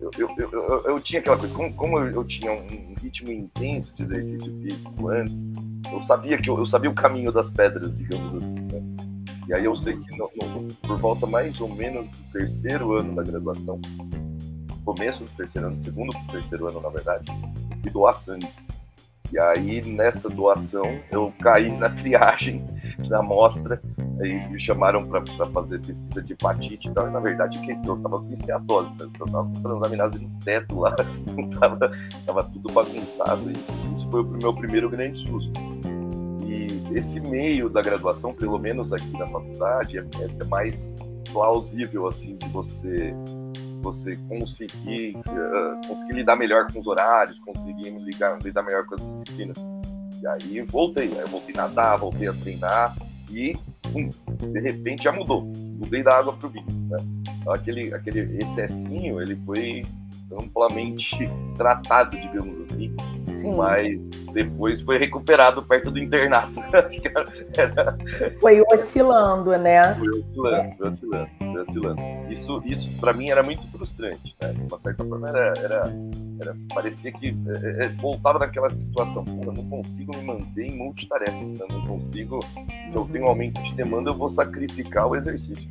eu, 0.00 0.10
eu, 0.18 0.50
eu, 0.50 0.82
eu, 0.86 1.00
tinha 1.00 1.20
aquela 1.20 1.36
coisa, 1.36 1.54
como, 1.54 1.72
como 1.74 1.98
eu, 1.98 2.24
tinha 2.24 2.52
um 2.52 2.94
ritmo 3.00 3.30
intenso 3.30 3.94
de 3.94 4.02
exercício 4.02 4.52
físico 4.60 5.08
antes, 5.08 5.44
eu 5.92 6.02
sabia 6.02 6.38
que 6.38 6.48
eu, 6.48 6.66
sabia 6.66 6.90
o 6.90 6.94
caminho 6.94 7.32
das 7.32 7.50
pedras, 7.50 7.96
digamos 7.96 8.42
assim. 8.42 8.54
Né? 8.54 8.82
E 9.48 9.54
aí 9.54 9.64
eu 9.64 9.74
sei 9.76 9.96
que 9.96 10.16
no, 10.16 10.30
no, 10.36 10.74
por 10.74 10.98
volta 10.98 11.26
mais 11.26 11.60
ou 11.60 11.68
menos 11.68 12.06
do 12.06 12.32
terceiro 12.32 12.96
ano 12.96 13.14
da 13.14 13.22
graduação, 13.22 13.80
começo 14.84 15.24
do 15.24 15.30
terceiro 15.30 15.68
ano, 15.68 15.84
segundo 15.84 16.12
do 16.12 16.32
terceiro 16.32 16.68
ano, 16.68 16.80
na 16.80 16.88
verdade, 16.88 17.24
e 17.84 17.90
doar 17.90 18.14
sangue. 18.14 18.48
E 19.32 19.38
aí 19.38 19.82
nessa 19.84 20.28
doação 20.28 21.00
eu 21.10 21.32
caí 21.40 21.76
na 21.76 21.90
triagem 21.94 22.64
da 23.08 23.18
amostra 23.18 23.80
Aí 24.20 24.46
me 24.50 24.60
chamaram 24.60 25.06
para 25.06 25.22
fazer 25.50 25.80
pesquisa 25.80 26.22
de 26.22 26.34
hepatite 26.34 26.88
e 26.88 26.92
tal. 26.92 27.08
E 27.08 27.10
na 27.10 27.20
verdade, 27.20 27.58
eu 27.86 27.96
estava 27.96 28.20
com 28.20 28.32
esteatose, 28.32 28.90
né? 28.90 29.10
eu 29.18 29.26
estava 29.26 29.44
com 29.44 29.62
transaminase 29.62 30.22
no 30.22 30.40
teto 30.40 30.80
lá, 30.80 30.94
tava, 31.58 31.90
tava 32.26 32.44
tudo 32.44 32.70
bagunçado. 32.70 33.50
E 33.50 33.92
isso 33.92 34.08
foi 34.10 34.20
o 34.20 34.26
meu 34.26 34.54
primeiro 34.54 34.90
grande 34.90 35.18
susto. 35.18 35.50
Esse 36.92 37.20
meio 37.20 37.68
da 37.68 37.82
graduação, 37.82 38.34
pelo 38.34 38.58
menos 38.58 38.92
aqui 38.92 39.12
na 39.12 39.26
faculdade, 39.26 39.98
é, 39.98 40.02
é 40.02 40.44
mais 40.46 40.92
plausível 41.32 42.08
assim 42.08 42.36
de 42.36 42.48
você 42.48 43.14
você 43.82 44.14
conseguir 44.28 45.16
uh, 45.16 45.88
conseguir 45.88 46.12
lidar 46.12 46.36
melhor 46.36 46.70
com 46.70 46.80
os 46.80 46.86
horários, 46.86 47.38
conseguir 47.38 47.90
lidar, 47.98 48.38
lidar 48.42 48.62
melhor 48.62 48.84
com 48.84 48.94
as 48.94 49.10
disciplinas. 49.10 49.56
E 50.20 50.26
aí 50.26 50.62
voltei, 50.62 51.18
aí 51.18 51.28
voltei 51.30 51.54
a 51.56 51.62
nadar, 51.62 51.96
voltei 51.96 52.28
a 52.28 52.32
treinar 52.34 52.94
e 53.30 53.54
pum, 53.90 54.10
de 54.36 54.60
repente 54.60 55.04
já 55.04 55.12
mudou. 55.12 55.42
Mudei 55.42 56.02
da 56.02 56.18
água 56.18 56.34
para 56.34 56.46
o 56.46 56.50
vinho. 56.50 56.66
Né? 56.90 56.98
Então, 57.40 57.52
aquele, 57.52 57.94
aquele 57.94 58.36
excessinho, 58.42 59.20
ele 59.20 59.36
foi 59.46 59.82
amplamente 60.32 61.16
tratado, 61.56 62.20
digamos 62.20 62.70
assim. 62.70 62.94
Sim. 63.36 63.54
Mas 63.56 64.08
depois 64.32 64.80
foi 64.80 64.98
recuperado 64.98 65.62
perto 65.62 65.90
do 65.90 65.98
internato. 65.98 66.52
Era... 67.56 67.96
Foi 68.38 68.62
oscilando, 68.72 69.56
né? 69.58 69.94
Foi 69.94 70.08
oscilando, 70.08 70.76
foi 70.76 70.88
oscilando, 70.88 71.30
foi 71.38 71.60
oscilando. 71.62 72.00
Isso, 72.30 72.62
isso 72.64 73.00
para 73.00 73.12
mim 73.12 73.30
era 73.30 73.42
muito 73.42 73.66
frustrante, 73.68 74.36
né? 74.40 74.52
De 74.52 74.62
uma 74.62 74.78
certa 74.78 75.04
forma 75.04 75.28
era, 75.28 75.52
era, 75.58 75.94
era 76.40 76.56
parecia 76.72 77.12
que 77.12 77.28
é, 77.28 77.86
é, 77.86 77.88
voltava 78.00 78.38
naquela 78.38 78.70
situação, 78.74 79.24
eu 79.44 79.52
não 79.52 79.64
consigo 79.68 80.16
me 80.16 80.22
manter 80.22 80.66
em 80.66 80.76
multitarefa, 80.76 81.36
eu 81.36 81.68
não 81.68 81.82
consigo, 81.82 82.40
se 82.88 82.96
eu 82.96 83.04
tenho 83.06 83.24
um 83.24 83.28
aumento 83.28 83.62
de 83.62 83.74
demanda, 83.74 84.10
eu 84.10 84.14
vou 84.14 84.30
sacrificar 84.30 85.06
o 85.06 85.16
exercício. 85.16 85.68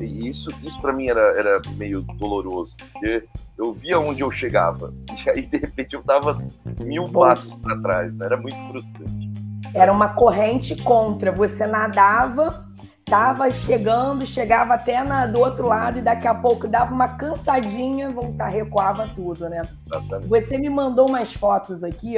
E 0.00 0.28
isso, 0.28 0.50
isso 0.64 0.80
para 0.80 0.92
mim 0.92 1.08
era, 1.08 1.20
era 1.38 1.62
meio 1.76 2.02
doloroso, 2.02 2.74
porque 2.76 3.24
eu 3.56 3.72
via 3.72 3.98
onde 3.98 4.20
eu 4.20 4.30
chegava, 4.30 4.92
e 5.24 5.30
aí 5.30 5.42
de 5.42 5.58
repente 5.58 5.94
eu 5.94 6.02
tava 6.02 6.42
mil 6.80 7.04
passos 7.04 7.54
para 7.54 7.80
trás, 7.80 8.12
era 8.20 8.36
muito 8.36 8.56
frustrante. 8.68 9.32
Era 9.74 9.92
uma 9.92 10.08
corrente 10.10 10.76
contra, 10.82 11.32
você 11.32 11.66
nadava, 11.66 12.66
tava 13.04 13.50
chegando, 13.50 14.26
chegava 14.26 14.74
até 14.74 15.02
na, 15.02 15.26
do 15.26 15.40
outro 15.40 15.66
lado 15.66 15.98
e 15.98 16.02
daqui 16.02 16.26
a 16.26 16.34
pouco 16.34 16.68
dava 16.68 16.92
uma 16.92 17.08
cansadinha, 17.08 18.10
voltar, 18.10 18.48
recuava 18.48 19.06
tudo, 19.14 19.48
né? 19.48 19.62
Exatamente. 19.62 20.28
Você 20.28 20.58
me 20.58 20.68
mandou 20.68 21.08
umas 21.08 21.32
fotos 21.32 21.82
aqui, 21.82 22.16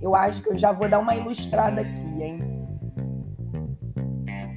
eu 0.00 0.14
acho 0.14 0.42
que 0.42 0.50
eu 0.50 0.58
já 0.58 0.72
vou 0.72 0.88
dar 0.88 0.98
uma 0.98 1.14
ilustrada 1.14 1.82
aqui, 1.82 2.22
hein? 2.22 2.54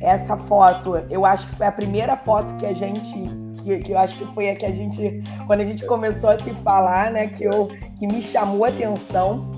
essa 0.01 0.37
foto, 0.37 0.95
eu 1.09 1.25
acho 1.25 1.47
que 1.47 1.55
foi 1.55 1.67
a 1.67 1.71
primeira 1.71 2.15
foto 2.15 2.55
que 2.55 2.65
a 2.65 2.73
gente, 2.73 3.29
que, 3.67 3.79
que, 3.79 3.91
eu 3.91 3.97
acho 3.97 4.17
que 4.17 4.25
foi 4.33 4.49
a 4.49 4.55
que 4.55 4.65
a 4.65 4.71
gente, 4.71 5.21
quando 5.45 5.59
a 5.59 5.65
gente 5.65 5.85
começou 5.85 6.29
a 6.29 6.39
se 6.39 6.53
falar, 6.55 7.11
né, 7.11 7.27
que, 7.27 7.43
eu, 7.43 7.67
que 7.99 8.07
me 8.07 8.21
chamou 8.21 8.63
a 8.63 8.69
atenção. 8.69 9.51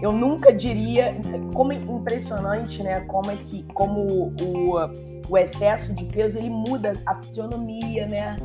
Eu 0.00 0.12
nunca 0.12 0.52
diria, 0.52 1.16
como 1.54 1.72
é 1.72 1.76
impressionante, 1.76 2.82
né, 2.82 3.00
como 3.00 3.30
é 3.30 3.36
que, 3.36 3.62
como 3.72 4.34
o, 4.38 4.74
o 5.26 5.38
excesso 5.38 5.94
de 5.94 6.04
peso, 6.04 6.38
ele 6.38 6.50
muda 6.50 6.92
a 7.06 7.14
fisionomia, 7.14 8.06
né, 8.06 8.36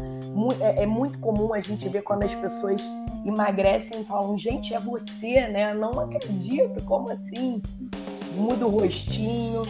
é, 0.61 0.83
é 0.83 0.85
muito 0.85 1.19
comum 1.19 1.53
a 1.53 1.59
gente 1.59 1.89
ver 1.89 2.03
quando 2.03 2.23
as 2.23 2.33
pessoas 2.33 2.81
emagrecem 3.25 3.99
e 4.01 4.05
falam, 4.05 4.37
gente, 4.37 4.73
é 4.73 4.79
você, 4.79 5.45
né, 5.49 5.73
não 5.73 5.99
acredito, 5.99 6.81
como 6.85 7.11
assim? 7.11 7.61
Muda 8.33 8.65
o 8.65 8.69
rostinho, 8.69 9.63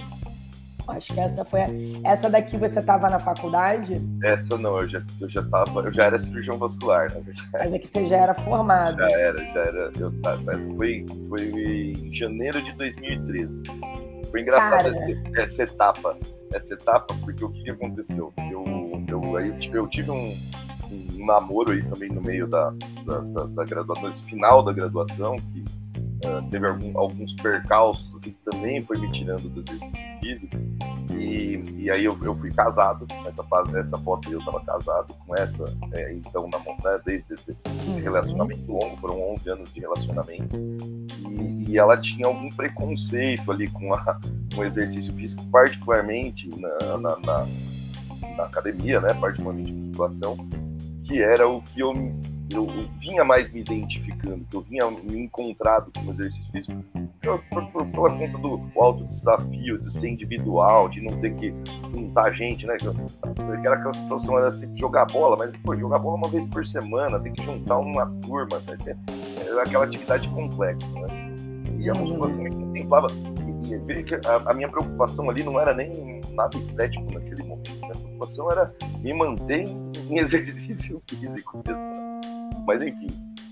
Acho 0.87 1.13
que 1.13 1.19
essa 1.19 1.45
foi 1.45 1.61
a... 1.61 1.67
essa 2.03 2.29
daqui 2.29 2.57
você 2.57 2.79
estava 2.79 3.09
na 3.09 3.19
faculdade? 3.19 4.01
Essa 4.23 4.57
não, 4.57 4.79
eu 4.79 4.89
já 4.89 5.03
eu 5.19 5.29
já 5.29 5.43
tava, 5.43 5.81
eu 5.81 5.93
já 5.93 6.05
era 6.05 6.19
cirurgião 6.19 6.57
vascular, 6.57 7.09
na 7.13 7.19
verdade. 7.19 7.49
Mas 7.53 7.73
é 7.73 7.79
que 7.79 7.87
você 7.87 8.05
já 8.05 8.17
era 8.17 8.33
formado. 8.33 8.97
Já 8.97 9.09
era, 9.17 9.37
já 9.37 9.59
era. 9.61 9.91
Eu, 9.99 10.13
essa 10.53 10.67
foi 10.75 11.05
foi 11.29 11.41
em 11.43 12.13
janeiro 12.15 12.61
de 12.63 12.73
2013. 12.73 13.63
Foi 14.29 14.41
engraçado 14.41 14.87
essa, 14.87 15.07
essa, 15.35 15.63
etapa, 15.63 16.17
essa 16.53 16.73
etapa, 16.73 17.13
porque 17.25 17.43
o 17.43 17.49
que 17.49 17.69
aconteceu? 17.69 18.33
Eu 18.49 18.63
eu 19.07 19.35
aí 19.35 19.49
eu 19.49 19.59
tive, 19.59 19.77
eu 19.77 19.87
tive 19.87 20.11
um, 20.11 20.37
um 20.91 21.25
namoro 21.25 21.71
aí 21.71 21.83
também 21.83 22.09
no 22.09 22.21
meio 22.21 22.47
da, 22.47 22.73
da, 23.05 23.19
da, 23.19 23.43
da 23.45 23.63
graduação, 23.65 24.09
esse 24.09 24.23
final 24.23 24.63
da 24.63 24.71
graduação, 24.71 25.35
que 25.35 25.63
uh, 26.25 26.49
teve 26.49 26.67
algum, 26.67 26.97
alguns 26.97 27.33
percalços 27.35 28.15
assim, 28.15 28.31
que 28.31 28.51
também 28.51 28.81
foi 28.81 28.97
me 28.99 29.11
tirando 29.11 29.49
do 29.49 29.61
exercício 29.61 30.19
físico. 30.19 30.57
E, 31.13 31.83
e 31.83 31.91
aí 31.91 32.05
eu, 32.05 32.17
eu 32.23 32.35
fui 32.35 32.51
casado, 32.51 33.05
nessa, 33.23 33.43
nessa 33.71 33.97
foto 33.99 34.31
eu 34.31 34.39
estava 34.39 34.61
casado 34.61 35.13
com 35.25 35.35
essa, 35.35 35.63
é, 35.93 36.13
então, 36.13 36.49
na, 36.51 36.59
né, 36.59 37.01
desde, 37.05 37.27
desde 37.27 37.55
esse 37.89 37.99
uhum. 37.99 38.03
relacionamento 38.03 38.71
longo, 38.71 38.97
foram 38.97 39.33
11 39.33 39.49
anos 39.49 39.73
de 39.73 39.79
relacionamento. 39.79 40.57
E, 41.29 41.71
e 41.71 41.77
ela 41.77 41.97
tinha 41.97 42.27
algum 42.27 42.49
preconceito 42.49 43.51
ali 43.51 43.67
com, 43.67 43.93
a, 43.93 44.19
com 44.53 44.61
o 44.61 44.63
exercício 44.63 45.13
físico, 45.13 45.45
particularmente 45.47 46.49
na, 46.59 46.97
na, 46.97 47.19
na, 47.19 47.47
na 48.37 48.43
academia, 48.45 48.99
né, 48.99 49.13
particularmente 49.13 49.71
musculação, 49.71 50.37
que 51.03 51.21
era 51.21 51.47
o 51.47 51.61
que 51.61 51.81
eu 51.81 51.93
eu, 52.53 52.67
vinha 52.99 53.23
mais 53.23 53.51
me 53.51 53.61
identificando, 53.61 54.45
que 54.49 54.55
eu 54.55 54.61
vinha 54.61 54.89
me 54.89 55.19
encontrado 55.19 55.91
com 55.97 56.07
o 56.07 56.11
exercício 56.11 56.51
físico, 56.51 56.83
por, 57.49 57.85
pela 57.87 58.09
conta 58.09 58.37
do 58.37 58.61
alto 58.77 59.05
desafio, 59.05 59.79
de 59.79 59.93
ser 59.93 60.09
individual, 60.09 60.89
de 60.89 61.01
não 61.01 61.19
ter 61.19 61.33
que 61.35 61.53
juntar 61.91 62.31
gente, 62.33 62.65
né? 62.65 62.75
Aquela 62.75 63.93
situação 63.93 64.37
era 64.37 64.47
assim, 64.47 64.67
jogar 64.77 65.05
bola, 65.05 65.35
mas 65.37 65.55
pô, 65.57 65.75
jogar 65.75 65.99
bola 65.99 66.17
uma 66.17 66.29
vez 66.29 66.45
por 66.45 66.65
semana, 66.65 67.19
tem 67.19 67.33
que 67.33 67.43
juntar 67.43 67.77
uma 67.77 68.05
turma, 68.21 68.61
né? 68.67 68.97
era 69.45 69.63
aquela 69.63 69.85
atividade 69.85 70.27
complexa, 70.29 70.87
né? 70.87 71.07
E 71.79 71.89
a 71.89 71.93
musculação 71.93 72.41
me 72.41 72.49
contemplava. 72.49 73.07
E, 73.67 73.91
e 73.93 74.03
que 74.03 74.15
a, 74.15 74.35
a, 74.45 74.53
minha 74.53 74.69
preocupação 74.69 75.29
ali 75.29 75.43
não 75.43 75.59
era 75.59 75.73
nem 75.73 76.21
nada 76.33 76.57
estético 76.57 77.11
naquele 77.11 77.43
momento. 77.43 77.71
Né? 77.81 77.91
A 77.93 77.97
preocupação 77.97 78.51
era 78.51 78.73
me 78.99 79.13
manter 79.13 79.65
em 80.09 80.17
exercício 80.19 81.01
físico 81.07 81.63
mesmo. 81.65 82.10
Mas 82.65 82.83
enfim, 82.83 83.07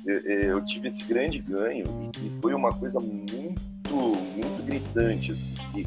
eu, 0.05 0.63
tive 0.65 0.87
esse 0.87 1.03
grande 1.03 1.39
ganho 1.39 1.85
e, 2.23 2.31
foi 2.41 2.53
uma 2.53 2.71
coisa 2.71 2.99
muito, 2.99 3.35
muito 3.91 4.65
gritante. 4.65 5.31
Assim, 5.31 5.85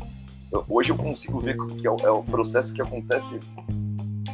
hoje 0.68 0.90
eu 0.90 0.96
consigo 0.96 1.40
ver 1.40 1.56
que 1.56 1.86
é 1.86 1.90
o, 1.90 1.96
é 2.04 2.10
o 2.10 2.22
processo 2.22 2.72
que 2.72 2.82
acontece 2.82 3.30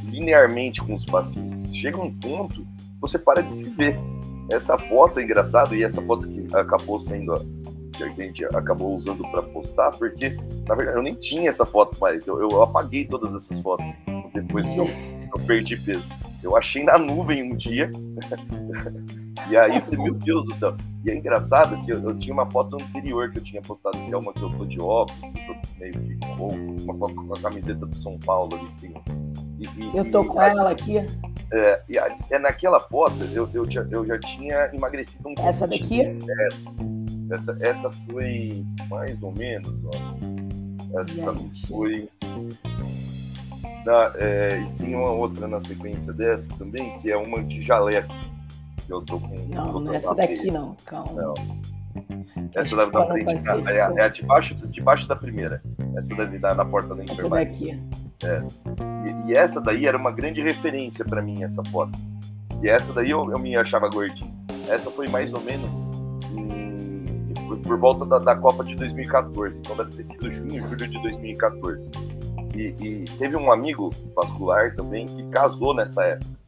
linearmente 0.05 0.81
com 0.81 0.95
os 0.95 1.05
pacientes. 1.05 1.77
Chega 1.77 2.01
um 2.01 2.13
ponto, 2.13 2.67
você 3.01 3.19
para 3.19 3.43
de 3.43 3.55
se 3.55 3.71
ver. 3.71 3.97
Essa 4.51 4.79
foto 4.79 5.21
é 5.21 5.25
engraçada 5.25 5.77
e 5.77 5.85
essa 5.85 6.01
foto 6.01 6.27
que 6.27 6.57
acabou 6.57 6.99
sendo 6.99 7.35
que 7.99 8.05
a 8.05 8.09
gente 8.09 8.45
acabou 8.57 8.97
usando 8.97 9.23
para 9.31 9.43
postar, 9.43 9.91
porque 9.91 10.31
na 10.67 10.75
verdade 10.75 10.99
eu 10.99 11.03
nem 11.03 11.15
tinha 11.15 11.49
essa 11.49 11.67
foto 11.67 11.99
mais. 12.01 12.27
Eu, 12.27 12.41
eu 12.41 12.63
apaguei 12.63 13.05
todas 13.05 13.35
essas 13.35 13.61
fotos 13.61 13.87
depois 14.33 14.69
que 14.69 14.79
eu, 14.79 14.87
eu 15.35 15.41
perdi 15.47 15.77
peso. 15.77 16.09
Eu 16.43 16.57
achei 16.57 16.83
na 16.85 16.99
nuvem 16.99 17.53
um 17.53 17.57
dia. 17.57 17.91
e 19.51 19.57
aí 19.57 19.77
eu 19.77 19.83
falei, 19.83 20.01
meu 20.01 20.15
Deus 20.15 20.45
do 20.47 20.55
céu. 20.55 20.77
E 21.05 21.11
é 21.11 21.17
engraçado 21.17 21.83
que 21.85 21.93
eu, 21.93 22.03
eu, 22.03 22.19
tinha 22.19 22.33
uma 22.33 22.51
foto 22.51 22.77
anterior 22.77 23.31
que 23.31 23.39
eu 23.39 23.45
tinha 23.45 23.63
postado, 23.63 23.99
que 23.99 24.13
é 24.13 24.17
uma 24.17 24.33
que 24.33 24.43
eu 24.43 24.49
tô 24.51 24.65
de 24.65 24.81
óculos, 24.81 25.21
eu 25.23 25.55
tô 25.55 25.81
meio 25.81 25.93
que 25.93 26.19
ou 26.39 26.53
uma 26.53 26.95
foto 26.99 27.15
com 27.15 27.35
a 27.35 27.41
camiseta 27.41 27.87
do 27.87 27.97
São 27.97 28.19
Paulo 28.19 28.55
ali. 28.55 28.69
Assim. 28.77 28.95
E, 29.59 29.83
e, 29.83 29.97
eu 29.97 30.11
tô 30.11 30.25
com 30.25 30.41
ela 30.41 30.71
aqui. 30.71 30.99
É, 31.51 31.83
e 31.89 31.99
a, 31.99 32.17
é 32.31 32.39
naquela 32.39 32.79
foto 32.79 33.25
eu, 33.33 33.49
eu, 33.53 33.65
já, 33.71 33.87
eu 33.91 34.07
já 34.07 34.19
tinha 34.19 34.71
emagrecido 34.73 35.29
um 35.29 35.35
pouco. 35.35 35.49
Essa 35.49 35.67
daqui? 35.67 36.03
Essa. 36.03 36.71
Essa, 37.31 37.57
essa 37.61 37.91
foi 37.91 38.65
mais 38.89 39.23
ou 39.23 39.33
menos, 39.33 39.75
ó. 39.85 41.01
Essa 41.01 41.35
foi 41.67 42.09
é, 44.17 44.61
e 44.61 44.73
tem 44.77 44.95
uma 44.95 45.11
outra 45.11 45.47
na 45.47 45.61
sequência 45.61 46.13
dessa 46.13 46.49
também, 46.59 46.99
que 46.99 47.11
é 47.11 47.17
uma 47.17 47.43
de 47.43 47.63
jaleco. 47.63 48.13
Eu 48.89 49.03
tô 49.03 49.19
com. 49.21 49.35
Não, 49.49 49.81
não 49.81 49.93
é 49.93 49.97
essa 49.97 50.15
daqui 50.15 50.51
não, 50.51 50.75
calma. 50.85 51.13
Não. 51.13 51.35
Essa 52.55 52.77
deve 52.77 52.93
dar 52.93 53.07
frente. 53.07 53.31
É, 53.69 53.77
é, 53.77 54.03
a 54.03 54.09
de 54.09 54.25
baixo, 54.25 54.55
de 54.55 54.81
baixo 54.81 55.09
da 55.09 55.17
primeira. 55.17 55.63
Essa 55.97 56.15
deve 56.15 56.39
dar 56.39 56.55
na 56.55 56.65
porta 56.65 56.95
da 56.95 57.03
enfermaria. 57.03 57.49
Essa 57.51 57.59
daqui. 57.59 57.83
Essa. 58.23 58.57
E, 59.27 59.31
e, 59.31 59.35
essa 59.35 59.61
daí 59.61 59.87
era 59.87 59.97
uma 59.97 60.11
grande 60.11 60.43
referência 60.43 61.05
para 61.05 61.21
mim, 61.21 61.43
essa 61.43 61.63
foto. 61.65 61.99
E 62.63 62.69
essa 62.69 62.93
daí 62.93 63.11
eu, 63.11 63.31
eu 63.31 63.39
me 63.39 63.57
achava 63.57 63.89
gordinho. 63.89 64.37
Essa 64.69 64.91
foi 64.91 65.09
mais 65.09 65.33
ou 65.33 65.41
menos 65.41 65.71
em, 66.33 67.35
por, 67.47 67.59
por, 67.59 67.79
volta 67.79 68.05
da, 68.05 68.19
da 68.19 68.37
Copa 68.37 68.65
de 68.65 68.75
2014. 68.75 69.59
Então 69.59 69.77
deve 69.77 69.91
ter 69.91 70.05
sido 70.05 70.33
junho, 70.33 70.61
julho 70.61 70.89
de 70.89 71.03
2014. 71.03 71.81
E, 72.59 72.75
e, 72.81 73.05
teve 73.19 73.37
um 73.37 73.53
amigo 73.53 73.91
vascular 74.17 74.75
também 74.75 75.07
que 75.07 75.23
casou 75.29 75.73
nessa 75.73 76.03
época. 76.03 76.39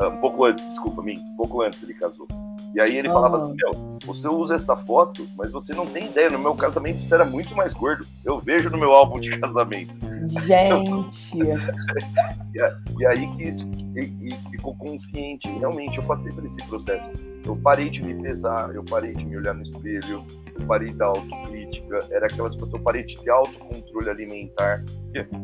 Ah, 0.00 0.08
um 0.08 0.16
pouco 0.16 0.46
antes, 0.46 0.66
desculpa, 0.66 1.02
mim, 1.02 1.18
um 1.18 1.36
pouco 1.36 1.60
antes 1.60 1.82
ele 1.82 1.92
casou. 1.92 2.26
E 2.74 2.80
aí 2.80 2.96
ele 2.96 3.08
falava 3.08 3.36
assim, 3.36 3.54
meu, 3.54 3.98
você 4.06 4.26
usa 4.28 4.54
essa 4.54 4.74
foto, 4.74 5.28
mas 5.36 5.52
você 5.52 5.74
não 5.74 5.84
tem 5.84 6.06
ideia, 6.06 6.30
no 6.30 6.38
meu 6.38 6.54
casamento 6.54 7.02
você 7.02 7.12
era 7.12 7.26
muito 7.26 7.54
mais 7.54 7.74
gordo. 7.74 8.06
Eu 8.24 8.40
vejo 8.40 8.70
no 8.70 8.78
meu 8.78 8.92
álbum 8.92 9.20
de 9.20 9.38
casamento. 9.38 9.94
Gente! 10.40 11.36
e, 12.98 13.06
aí 13.06 13.36
que 13.36 13.42
isso 13.42 13.68
e, 13.94 14.28
e 14.28 14.50
ficou 14.52 14.74
consciente. 14.76 15.50
Realmente, 15.58 15.98
eu 15.98 16.04
passei 16.04 16.32
por 16.32 16.46
esse 16.46 16.62
processo. 16.64 17.10
Eu 17.44 17.56
parei 17.56 17.90
de 17.90 18.02
me 18.02 18.14
pesar, 18.22 18.74
eu 18.74 18.82
parei 18.84 19.12
de 19.12 19.22
me 19.22 19.36
olhar 19.36 19.52
no 19.52 19.64
espelho, 19.64 20.24
eu 20.58 20.66
parei 20.66 20.92
da 20.92 21.06
autocrítica. 21.06 21.98
Era 22.10 22.26
aquelas 22.26 22.54
coisas, 22.54 22.72
eu 22.72 22.80
parei 22.80 23.04
de 23.04 23.14
ter 23.16 23.30
autocontrole 23.30 24.10
alimentar. 24.10 24.84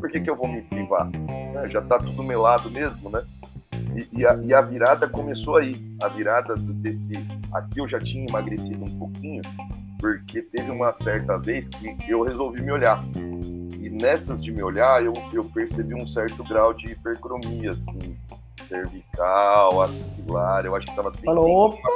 Por 0.00 0.10
que, 0.10 0.20
que 0.20 0.30
eu 0.30 0.36
vou 0.36 0.48
me 0.48 0.62
privar? 0.62 1.10
É, 1.56 1.68
já 1.68 1.82
tá 1.82 1.98
tudo 1.98 2.22
melado 2.22 2.70
mesmo, 2.70 3.10
né? 3.10 3.22
E, 3.94 4.20
e, 4.20 4.26
a, 4.26 4.34
e, 4.42 4.54
a, 4.54 4.60
virada 4.60 5.08
começou 5.08 5.56
aí. 5.56 5.74
A 6.02 6.08
virada 6.08 6.54
desse. 6.56 7.12
Aqui 7.52 7.80
eu 7.80 7.88
já 7.88 7.98
tinha 7.98 8.26
emagrecido 8.28 8.84
um 8.84 8.98
pouquinho, 8.98 9.42
porque 9.98 10.42
teve 10.42 10.70
uma 10.70 10.92
certa 10.94 11.38
vez 11.38 11.66
que 11.68 12.10
eu 12.10 12.22
resolvi 12.22 12.62
me 12.62 12.72
olhar. 12.72 13.02
E 13.80 13.88
nessas 13.90 14.42
de 14.42 14.52
me 14.52 14.62
olhar, 14.62 15.02
eu, 15.02 15.12
eu 15.32 15.44
percebi 15.44 15.94
um 15.94 16.06
certo 16.06 16.44
grau 16.44 16.74
de 16.74 16.92
hipercromia, 16.92 17.70
assim, 17.70 18.16
cervical, 18.68 19.82
axilar, 19.82 20.66
eu 20.66 20.76
acho 20.76 20.86
que 20.86 20.94
tava 20.94 21.12
Falou, 21.14 21.68
opa! 21.68 21.88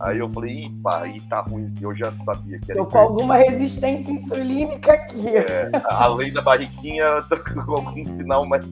Aí 0.00 0.18
eu 0.18 0.30
falei, 0.30 0.64
ih, 0.64 0.70
pá, 0.82 1.02
aí 1.02 1.20
tá 1.22 1.40
ruim, 1.40 1.72
eu 1.80 1.94
já 1.94 2.10
sabia 2.12 2.58
que 2.58 2.72
era. 2.72 2.80
Tô 2.80 2.86
com 2.86 2.98
alguma 2.98 3.36
resistência 3.36 4.10
insulínica 4.10 4.94
aqui. 4.94 5.28
É, 5.28 5.70
além 5.84 6.32
da 6.32 6.40
barriguinha, 6.40 7.20
tô 7.28 7.36
com 7.38 7.72
algum 7.72 8.04
sinal, 8.04 8.46
mas. 8.46 8.64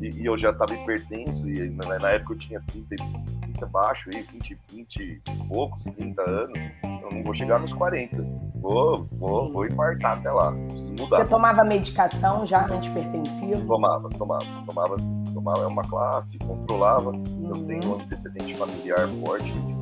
E, 0.00 0.22
e 0.22 0.26
eu 0.26 0.38
já 0.38 0.52
tava 0.52 0.74
hipertenso, 0.74 1.48
e 1.48 1.68
na, 1.70 1.98
na 1.98 2.10
época 2.10 2.32
eu 2.32 2.38
tinha 2.38 2.62
30, 2.66 2.96
30 3.42 3.66
baixo, 3.66 4.10
aí, 4.14 4.22
20, 4.32 4.58
20 4.72 4.96
e 5.00 5.20
poucos, 5.48 5.82
30 5.96 6.22
anos. 6.22 6.58
Eu 6.82 7.10
não 7.12 7.22
vou 7.22 7.34
chegar 7.34 7.58
nos 7.58 7.72
40. 7.74 8.16
Vou, 8.56 9.06
vou, 9.12 9.52
vou 9.52 9.66
infartar 9.66 10.18
até 10.18 10.30
lá. 10.30 10.50
Mudar. 10.50 11.18
Você 11.18 11.24
tomava 11.26 11.62
medicação 11.62 12.46
já 12.46 12.64
antipertensiva? 12.64 13.60
Tomava, 13.66 14.08
tomava, 14.08 14.44
tomava, 14.66 14.96
tomava 15.34 15.60
é 15.60 15.66
uma 15.66 15.82
classe, 15.82 16.38
controlava. 16.38 17.10
Uhum. 17.10 17.50
Eu 17.54 17.66
tenho 17.66 17.92
um 17.92 18.00
antecedente 18.00 18.54
familiar 18.54 19.06
forte 19.22 19.52
de 19.52 19.74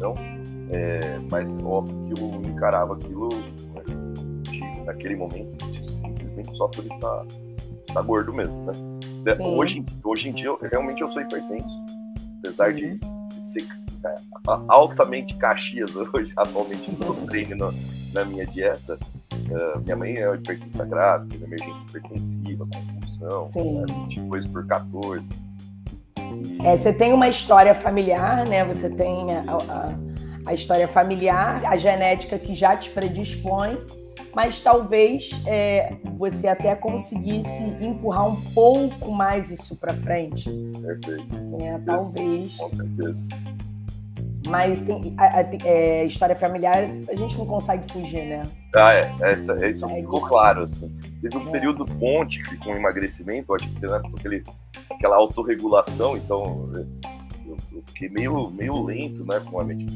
hipertensão, 0.00 0.14
é, 0.70 1.18
mas 1.30 1.46
óbvio 1.62 2.14
que 2.14 2.20
eu 2.20 2.52
encarava 2.52 2.94
aquilo 2.94 3.28
né, 3.28 4.84
naquele 4.86 5.16
momento 5.16 5.64
simplesmente 5.86 6.56
só 6.56 6.66
por 6.68 6.84
estar, 6.86 7.26
estar 7.86 8.02
gordo 8.02 8.32
mesmo, 8.32 8.64
né? 8.64 8.72
Hoje, 9.38 9.84
hoje 10.02 10.30
em 10.30 10.32
dia, 10.32 10.46
eu, 10.46 10.58
realmente 10.70 11.02
eu 11.02 11.12
sou 11.12 11.20
hipertenso. 11.20 11.68
Apesar 12.38 12.74
Sim. 12.74 12.98
de 12.98 13.46
ser 13.46 13.66
é, 14.04 14.14
altamente 14.68 15.36
Caxias 15.36 15.94
hoje, 15.94 16.32
atualmente 16.36 16.90
no 16.92 17.14
treino 17.26 17.56
no, 17.56 17.74
na 18.14 18.24
minha 18.24 18.46
dieta. 18.46 18.98
Uh, 19.32 19.80
minha 19.80 19.96
mãe 19.96 20.14
é 20.14 20.34
hipertensa 20.34 20.84
grave, 20.84 21.28
teve 21.28 21.44
emergência 21.44 21.82
hipertensiva, 21.88 22.66
compulsão, 22.72 23.80
né, 23.80 23.86
22 24.08 24.46
por 24.46 24.66
14. 24.66 25.26
É, 26.64 26.76
você 26.76 26.92
tem 26.92 27.12
uma 27.12 27.28
história 27.28 27.74
familiar, 27.74 28.46
né? 28.46 28.64
Você 28.64 28.90
tem 28.90 29.34
a, 29.34 29.42
a, 29.42 29.94
a, 30.46 30.54
história 30.54 30.86
familiar, 30.86 31.64
a 31.64 31.76
genética 31.76 32.38
que 32.38 32.54
já 32.54 32.76
te 32.76 32.90
predispõe, 32.90 33.78
mas 34.34 34.60
talvez 34.60 35.30
é, 35.46 35.96
você 36.18 36.48
até 36.48 36.74
conseguisse 36.74 37.62
empurrar 37.80 38.28
um 38.28 38.40
pouco 38.52 39.10
mais 39.10 39.50
isso 39.50 39.76
para 39.76 39.94
frente. 39.94 40.50
Perfeito. 40.82 41.36
É, 41.62 41.78
talvez. 41.78 42.56
Com 42.56 42.74
certeza. 42.74 43.16
Mas 44.50 44.82
tem, 44.82 45.14
a, 45.16 45.40
a, 45.40 45.40
é, 45.64 46.04
história 46.04 46.34
familiar 46.34 46.90
a 47.08 47.14
gente 47.14 47.38
não 47.38 47.46
consegue 47.46 47.90
fugir, 47.92 48.26
né? 48.26 48.42
Ah, 48.74 48.92
é. 48.92 49.14
Essa, 49.20 49.52
é, 49.64 49.70
isso 49.70 49.86
ficou 49.86 50.20
claro, 50.20 50.64
assim. 50.64 50.88
Teve 51.22 51.36
um 51.36 51.48
é. 51.48 51.52
período 51.52 51.86
ponte 51.86 52.42
com 52.58 52.74
emagrecimento, 52.74 53.54
acho 53.54 53.68
que 53.68 53.86
né, 53.86 54.00
aquele, 54.16 54.42
aquela 54.90 55.16
autorregulação, 55.16 56.16
então 56.16 56.70
eu, 56.74 57.56
eu, 57.72 57.82
fiquei 57.86 58.08
meio, 58.08 58.50
meio 58.50 58.82
lento, 58.82 59.24
né, 59.24 59.40
com 59.40 59.60
a 59.60 59.64
mente 59.64 59.86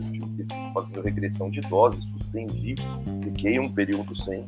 fazendo 0.73 1.03
regressão 1.03 1.51
de 1.51 1.61
doses, 1.61 2.03
suspendi, 2.17 2.75
fiquei 3.25 3.59
um 3.59 3.69
período 3.73 4.15
sem. 4.23 4.47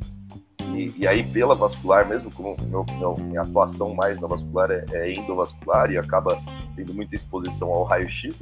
E, 0.75 0.93
e, 0.97 1.07
aí, 1.07 1.25
pela 1.27 1.55
vascular, 1.55 2.07
mesmo 2.07 2.31
como 2.31 2.55
meu, 2.63 2.85
meu, 2.99 3.13
minha 3.17 3.41
atuação 3.41 3.93
mais 3.93 4.19
na 4.19 4.27
vascular 4.27 4.71
é, 4.71 4.83
é 4.93 5.13
endovascular 5.13 5.91
e 5.91 5.97
acaba 5.97 6.41
tendo 6.75 6.93
muita 6.93 7.15
exposição 7.15 7.69
ao 7.69 7.83
raio-x, 7.83 8.41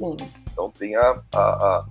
então 0.52 0.70
tem 0.70 0.96
a, 0.96 1.20
a, 1.34 1.38
a, 1.38 1.84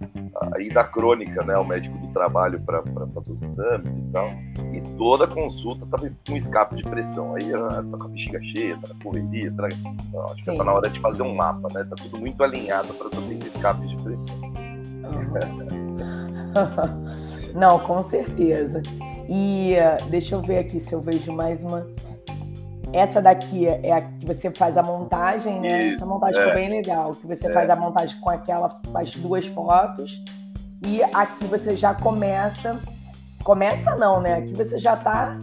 a, 0.54 0.62
ida 0.62 0.84
crônica, 0.84 1.44
né, 1.44 1.58
o 1.58 1.63
médico 1.63 1.98
do 1.98 2.08
trabalho 2.13 2.60
para 2.62 2.84
fazer 2.84 3.32
os 3.32 3.42
exames 3.42 3.98
e 3.98 4.12
tal. 4.12 4.30
E 4.74 4.82
toda 4.98 5.27
consulta 5.27 5.86
estava 5.86 6.08
com 6.27 6.36
escape 6.36 6.75
de 6.75 6.84
pressão. 6.84 7.36
Aí 7.36 7.54
ah, 7.54 7.84
tá 7.91 7.98
com 7.98 8.04
a 8.04 8.08
bexiga 8.08 8.41
cheia, 8.43 8.78
tá 8.80 8.93
na 8.93 9.04
correria, 9.04 9.52
tá, 9.54 9.67
acho 9.67 10.36
que 10.36 10.45
tá 10.45 10.63
na 10.63 10.74
hora 10.74 10.89
de 10.89 11.00
fazer 11.00 11.24
um 11.24 11.36
mapa, 11.36 11.67
né? 11.74 11.84
Tá 11.84 11.95
tudo 11.95 12.17
muito 12.17 12.43
alinhado 12.43 12.93
para 12.93 13.10
tu 13.10 13.21
ter 13.21 13.48
escape 13.48 13.88
de 13.88 13.95
pressão. 14.04 14.36
Não, 17.54 17.80
com 17.80 18.02
certeza. 18.04 18.82
E 19.28 19.76
uh, 19.76 20.10
deixa 20.10 20.36
eu 20.36 20.42
ver 20.42 20.60
aqui 20.60 20.80
se 20.80 20.94
eu 20.94 21.02
vejo 21.02 21.32
mais 21.32 21.64
uma. 21.64 21.88
Essa 22.94 23.22
daqui 23.22 23.68
é 23.68 23.92
a 23.92 24.02
que 24.02 24.26
você 24.26 24.52
faz 24.52 24.78
a 24.78 24.84
montagem, 24.84 25.60
né? 25.60 25.88
Isso, 25.88 25.98
Essa 25.98 26.06
montagem 26.06 26.40
é. 26.40 26.44
ficou 26.44 26.56
bem 26.56 26.70
legal. 26.70 27.12
Que 27.12 27.28
você 27.28 27.48
é. 27.48 27.52
faz 27.52 27.70
a 27.70 27.76
montagem 27.76 28.20
com 28.20 28.30
aquela, 28.30 28.70
faz 28.92 29.12
duas 29.16 29.46
fotos. 29.48 30.24
E 30.86 31.04
aqui 31.04 31.46
você 31.46 31.76
já 31.76 31.94
começa. 31.94 32.80
Começa 33.44 33.96
não, 33.96 34.22
né? 34.22 34.36
Aqui 34.36 34.54
você 34.54 34.78
já 34.78 34.96
tá 34.96 35.38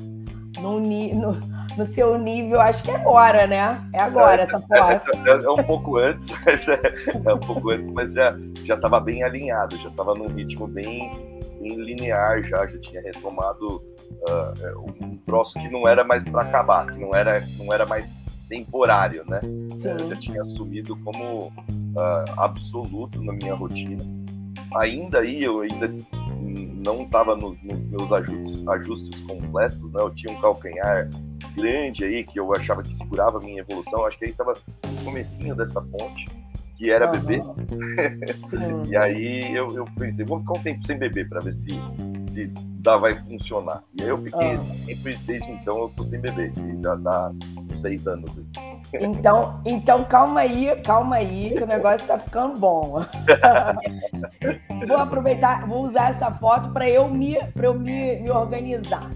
no, 0.60 0.80
no, 0.80 1.38
no 1.76 1.86
seu 1.86 2.18
nível, 2.18 2.60
acho 2.60 2.82
que 2.82 2.90
é 2.90 2.96
agora, 2.96 3.46
né? 3.46 3.80
É 3.92 4.00
agora 4.00 4.42
essa, 4.42 4.56
essa 4.56 4.66
foto. 4.66 4.90
Essa, 4.92 5.10
é, 5.10 5.44
é, 5.44 5.50
um 5.50 5.64
pouco 5.64 5.98
antes, 5.98 6.26
mas 6.44 6.68
é, 6.68 6.80
é, 7.24 7.34
um 7.34 7.38
pouco 7.38 7.70
antes, 7.70 7.88
mas 7.88 8.12
já 8.12 8.36
já 8.64 8.74
estava 8.74 9.00
bem 9.00 9.22
alinhado, 9.22 9.76
já 9.78 9.88
estava 9.88 10.14
num 10.14 10.26
ritmo 10.26 10.66
bem, 10.66 11.10
bem 11.62 11.76
linear, 11.76 12.42
já 12.42 12.66
já 12.66 12.78
tinha 12.80 13.00
retomado 13.00 13.76
uh, 13.76 14.94
um 15.00 15.16
troço 15.18 15.58
que 15.58 15.68
não 15.68 15.86
era 15.86 16.04
mais 16.04 16.24
para 16.24 16.42
acabar, 16.42 16.86
que 16.92 16.98
não 16.98 17.14
era 17.14 17.40
não 17.58 17.72
era 17.72 17.86
mais 17.86 18.12
temporário, 18.48 19.24
né? 19.26 19.40
Eu 19.42 20.08
já 20.10 20.16
tinha 20.16 20.42
assumido 20.42 20.96
como 20.96 21.46
uh, 21.46 22.24
absoluto 22.36 23.22
na 23.22 23.32
minha 23.32 23.54
rotina. 23.54 24.02
Ainda 24.76 25.20
aí 25.20 25.42
eu 25.42 25.60
ainda 25.60 25.90
não 26.84 27.02
estava 27.02 27.36
nos, 27.36 27.56
nos, 27.62 27.88
meus 27.88 28.12
ajustes, 28.12 28.68
ajustes 28.68 29.20
completos, 29.20 29.92
né? 29.92 30.02
Eu 30.02 30.10
tinha 30.10 30.36
um 30.36 30.40
calcanhar 30.40 31.08
grande 31.54 32.04
aí 32.04 32.24
que 32.24 32.38
eu 32.38 32.52
achava 32.54 32.82
que 32.82 32.94
segurava 32.94 33.38
a 33.38 33.40
minha 33.40 33.60
evolução. 33.60 34.06
Acho 34.06 34.18
que 34.18 34.24
aí 34.26 34.30
estava 34.30 34.52
no 34.52 35.04
comecinho 35.04 35.54
dessa 35.54 35.80
ponte, 35.80 36.24
que 36.82 36.90
era 36.90 37.06
uhum. 37.06 37.12
bebê. 37.12 37.38
e 38.90 38.96
aí 38.96 39.54
eu, 39.54 39.68
eu 39.76 39.84
pensei, 39.96 40.24
vou 40.24 40.40
ficar 40.40 40.58
um 40.58 40.62
tempo 40.62 40.84
sem 40.84 40.98
beber 40.98 41.28
para 41.28 41.38
ver 41.38 41.54
se, 41.54 41.68
se 42.26 42.46
dá, 42.80 42.96
vai 42.96 43.14
funcionar. 43.14 43.84
E 43.96 44.02
aí 44.02 44.08
eu 44.08 44.18
fiquei 44.18 44.54
uhum. 44.54 44.58
sempre, 44.58 45.16
desde 45.18 45.50
então 45.52 45.78
eu 45.78 45.88
tô 45.90 46.04
sem 46.04 46.20
beber, 46.20 46.52
já 46.82 46.96
dá 46.96 47.30
seis 47.78 48.04
anos. 48.08 48.32
Então, 48.94 49.60
então 49.64 50.02
calma 50.04 50.40
aí, 50.40 50.74
calma 50.84 51.16
aí, 51.16 51.54
que 51.56 51.62
o 51.62 51.66
negócio 51.66 52.04
tá 52.04 52.18
ficando 52.18 52.58
bom. 52.58 53.00
vou 54.88 54.96
aproveitar, 54.96 55.64
vou 55.68 55.86
usar 55.86 56.10
essa 56.10 56.32
foto 56.32 56.70
para 56.70 56.90
eu 56.90 57.08
me, 57.08 57.36
pra 57.54 57.66
eu 57.66 57.78
me, 57.78 58.16
me 58.16 58.30
organizar. 58.30 59.08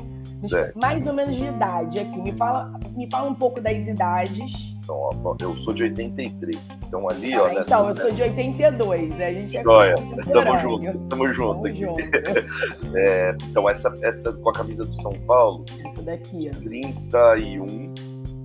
Certo. 0.45 0.79
Mais 0.79 1.05
ou 1.05 1.13
menos 1.13 1.35
de 1.35 1.47
idade 1.47 1.99
aqui. 1.99 2.21
Me 2.21 2.31
fala, 2.33 2.79
me 2.95 3.11
fala 3.11 3.29
um 3.29 3.35
pouco 3.35 3.61
das 3.61 3.89
idades. 3.89 4.76
Então, 4.87 5.11
ó, 5.25 5.37
eu 5.41 5.57
sou 5.57 5.75
de 5.75 5.83
83. 5.83 6.57
Então 6.87 7.11
ali, 7.11 7.35
ah, 7.35 7.43
ó. 7.43 7.49
Nessa, 7.49 7.61
então, 7.63 7.89
eu 7.89 7.97
sou 7.97 8.11
de 8.13 8.23
82. 8.23 9.21
A 9.21 9.33
gente 9.33 9.57
é 9.57 9.63
Joia. 9.65 9.95
Tamo 9.97 10.61
junto, 10.61 10.99
tamo 11.09 11.35
junto 11.35 11.53
tamo 11.55 11.67
aqui. 11.67 11.81
Junto. 11.81 12.97
é, 12.97 13.37
então, 13.43 13.69
essa, 13.69 13.93
essa 14.03 14.33
com 14.33 14.49
a 14.49 14.53
camisa 14.53 14.85
do 14.85 15.03
São 15.03 15.13
Paulo. 15.27 15.65
Essa 15.85 16.03
daqui, 16.05 16.49
ó. 16.55 16.59
31. 16.61 17.95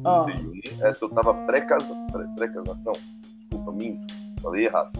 Oh. 0.04 0.23
31. 0.25 0.88
Essa 0.88 1.06
eu 1.06 1.10
tava 1.10 1.34
pré-casação. 1.45 2.08
Pré-casação. 2.36 2.93
Desculpa, 3.51 3.71
minto. 3.73 4.13
Falei 4.41 4.65
errado. 4.65 4.91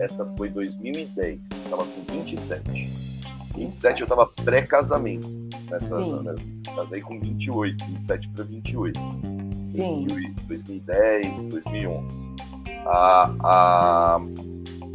Essa 0.00 0.26
foi 0.36 0.48
2010. 0.48 1.38
Eu 1.64 1.70
tava 1.70 1.84
com 1.84 2.12
27. 2.12 3.08
27 3.54 4.00
eu 4.00 4.06
tava 4.08 4.26
pré-casamento. 4.26 5.28
Nessa, 5.70 5.96
né, 6.22 6.34
casei 6.74 7.00
com 7.02 7.20
28, 7.20 7.84
27 7.84 8.28
para 8.30 8.44
28. 8.44 9.00
Sim. 9.72 10.06
2010, 10.46 11.38
2011. 11.50 12.06
A, 12.86 13.34
a, 13.42 14.20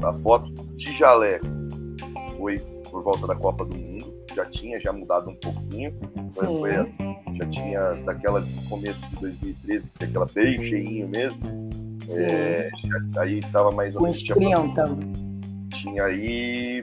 a 0.03 0.13
foto 0.21 0.51
de 0.75 0.97
jaleco 0.97 1.45
foi 2.37 2.57
por 2.89 3.03
volta 3.03 3.27
da 3.27 3.35
Copa 3.35 3.65
do 3.65 3.77
Mundo. 3.77 4.13
Já 4.35 4.45
tinha 4.45 4.79
já 4.79 4.91
mudado 4.91 5.29
um 5.29 5.35
pouquinho. 5.35 5.93
Foi, 6.33 6.71
já 7.37 7.49
tinha 7.49 7.93
daquela 8.05 8.43
começo 8.69 8.99
de 9.09 9.15
2013, 9.21 9.91
que 9.91 10.05
é 10.05 10.07
aquela 10.07 10.27
bem 10.33 10.57
cheinho 10.57 11.07
mesmo. 11.07 11.39
É, 12.09 12.69
já, 12.85 13.21
aí 13.21 13.39
tava 13.51 13.71
mais 13.71 13.95
ou 13.95 14.01
menos. 14.01 14.21
Tinha, 14.21 14.57
tinha 15.69 16.03
aí 16.03 16.81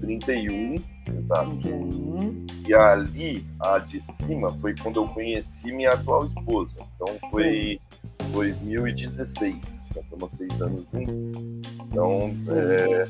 31, 0.00 0.74
exato. 1.06 1.68
Uhum. 1.68 2.46
E 2.66 2.74
ali, 2.74 3.44
a 3.60 3.78
de 3.78 4.02
cima, 4.26 4.50
foi 4.60 4.74
quando 4.74 5.00
eu 5.00 5.04
conheci 5.08 5.72
minha 5.72 5.90
atual 5.90 6.26
esposa. 6.26 6.74
Então 6.96 7.30
foi 7.30 7.78
Sim. 8.22 8.30
2016. 8.32 9.84
Já 9.94 10.00
estamos 10.00 10.34
seis 10.34 10.60
anos 10.60 10.84
juntos. 10.92 11.42
Então, 11.86 12.34
é, 12.48 13.04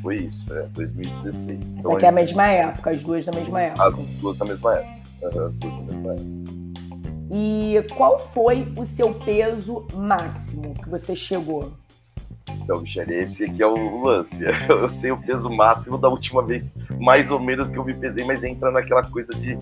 foi 0.00 0.16
isso, 0.16 0.52
é 0.52 0.62
2016. 0.68 1.58
Então, 1.60 1.90
Essa 1.90 1.96
aqui 1.96 2.04
é 2.04 2.08
a 2.08 2.12
mesma 2.12 2.46
época, 2.46 2.90
as 2.90 3.02
duas 3.02 3.24
da 3.24 3.32
mesma 3.32 3.62
época. 3.62 3.84
As 3.84 3.94
duas 3.94 4.38
da 4.38 4.44
mesma 4.44 4.74
época. 4.74 4.96
As 5.22 5.34
duas 5.34 5.52
da 5.60 5.94
mesma 5.94 6.12
época. 6.12 6.52
E 7.34 7.76
qual 7.96 8.18
foi 8.18 8.70
o 8.76 8.84
seu 8.84 9.14
peso 9.14 9.86
máximo 9.94 10.74
que 10.74 10.88
você 10.88 11.16
chegou? 11.16 11.72
Então, 12.50 12.80
Michele, 12.80 13.14
esse 13.14 13.44
aqui 13.44 13.62
é 13.62 13.66
o 13.66 14.04
lance. 14.04 14.44
Eu 14.68 14.88
sei 14.88 15.10
o 15.12 15.16
peso 15.16 15.50
máximo 15.50 15.98
da 15.98 16.08
última 16.08 16.44
vez, 16.44 16.74
mais 17.00 17.30
ou 17.30 17.40
menos, 17.40 17.70
que 17.70 17.76
eu 17.76 17.84
me 17.84 17.94
pesei, 17.94 18.24
mas 18.24 18.42
entra 18.44 18.70
naquela 18.70 19.02
coisa 19.02 19.32
de, 19.34 19.56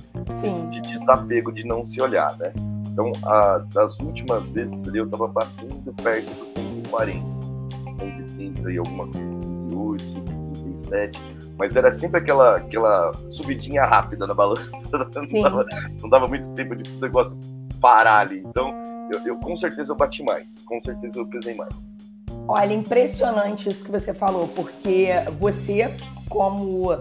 de 0.71 0.81
desapego, 0.83 1.53
de 1.53 1.65
não 1.65 1.87
se 1.87 2.01
olhar, 2.01 2.37
né? 2.39 2.53
Então, 2.93 3.13
a, 3.25 3.59
das 3.73 3.99
últimas 4.01 4.49
vezes 4.51 4.89
ali, 4.89 4.99
eu 4.99 5.09
tava 5.09 5.29
batendo 5.29 5.93
perto 6.03 6.27
dos 6.35 6.53
140, 6.53 7.25
130 8.01 8.73
e 8.73 8.79
alguma 8.79 9.05
coisa, 9.05 9.19
138, 9.19 10.05
137, 10.55 11.21
mas 11.57 11.77
era 11.77 11.93
sempre 11.93 12.19
aquela, 12.19 12.57
aquela 12.57 13.13
subidinha 13.31 13.85
rápida 13.85 14.27
na 14.27 14.35
balança, 14.35 14.71
não 15.33 15.43
dava, 15.43 15.67
não 16.03 16.09
dava 16.09 16.29
muito 16.29 16.51
tempo 16.51 16.75
de 16.75 16.91
o 16.91 17.01
negócio 17.01 17.39
parar 17.81 18.21
ali. 18.21 18.43
Então, 18.47 18.73
eu, 19.11 19.21
eu, 19.27 19.37
com 19.37 19.57
certeza 19.57 19.93
eu 19.93 19.97
bati 19.97 20.23
mais, 20.23 20.61
com 20.63 20.81
certeza 20.81 21.19
eu 21.19 21.27
pesei 21.27 21.55
mais. 21.55 21.97
Olha, 22.47 22.75
impressionante 22.75 23.69
isso 23.69 23.85
que 23.85 23.91
você 23.91 24.13
falou, 24.13 24.49
porque 24.49 25.09
você, 25.39 25.91
como 26.29 26.93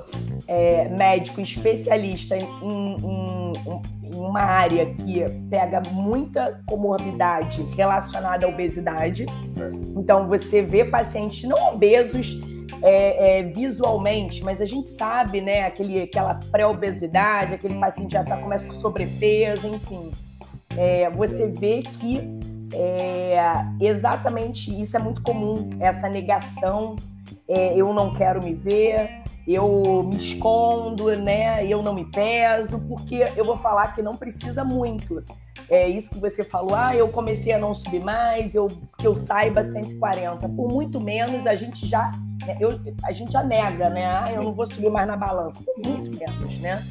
é, 0.47 0.89
médico 0.89 1.41
especialista 1.41 2.37
em, 2.37 2.43
em, 2.43 2.97
em, 3.03 4.15
uma 4.15 4.41
área 4.41 4.87
que 4.87 5.23
pega 5.49 5.81
muita 5.91 6.61
comorbidade 6.65 7.61
relacionada 7.75 8.45
à 8.45 8.49
obesidade, 8.49 9.25
é. 9.25 9.99
então 9.99 10.27
você 10.27 10.61
vê 10.61 10.83
pacientes 10.83 11.47
não 11.47 11.73
obesos 11.73 12.39
é, 12.81 13.39
é, 13.39 13.43
visualmente, 13.43 14.43
mas 14.43 14.61
a 14.61 14.65
gente 14.65 14.89
sabe, 14.89 15.41
né, 15.41 15.65
aquele, 15.65 16.01
aquela 16.01 16.39
pré-obesidade, 16.51 17.53
aquele 17.53 17.79
paciente 17.79 18.13
já 18.13 18.23
tá, 18.23 18.37
começa 18.37 18.65
com 18.65 18.71
sobrepeso, 18.71 19.67
enfim 19.67 20.11
é, 20.77 21.09
você 21.09 21.47
vê 21.47 21.81
que 21.81 22.21
é, 22.73 23.37
exatamente 23.79 24.69
isso 24.79 24.95
é 24.95 24.99
muito 24.99 25.21
comum, 25.21 25.69
essa 25.79 26.09
negação, 26.09 26.95
é, 27.47 27.75
eu 27.75 27.93
não 27.93 28.13
quero 28.13 28.43
me 28.43 28.53
ver, 28.53 29.23
eu 29.47 30.03
me 30.07 30.17
escondo, 30.17 31.15
né? 31.17 31.65
Eu 31.65 31.81
não 31.81 31.93
me 31.93 32.05
peso, 32.05 32.79
porque 32.87 33.25
eu 33.35 33.43
vou 33.43 33.57
falar 33.57 33.95
que 33.95 34.01
não 34.01 34.15
precisa 34.15 34.63
muito. 34.63 35.23
É 35.69 35.87
isso 35.87 36.11
que 36.11 36.19
você 36.19 36.43
falou, 36.43 36.75
ah, 36.75 36.95
eu 36.95 37.07
comecei 37.09 37.51
a 37.53 37.59
não 37.59 37.73
subir 37.73 38.03
mais, 38.03 38.53
eu 38.53 38.67
que 38.97 39.05
eu 39.05 39.15
saiba 39.15 39.63
140. 39.63 40.47
Por 40.49 40.71
muito 40.71 40.99
menos 40.99 41.45
a 41.47 41.55
gente 41.55 41.87
já 41.87 42.11
né, 42.45 42.57
eu, 42.59 42.79
a 43.03 43.11
gente 43.11 43.31
já 43.31 43.43
nega, 43.43 43.89
né? 43.89 44.05
Ah, 44.05 44.31
eu 44.31 44.43
não 44.43 44.53
vou 44.53 44.65
subir 44.65 44.89
mais 44.89 45.07
na 45.07 45.17
balança. 45.17 45.59
Por 45.63 45.75
muito 45.87 46.17
menos, 46.17 46.59
né? 46.59 46.83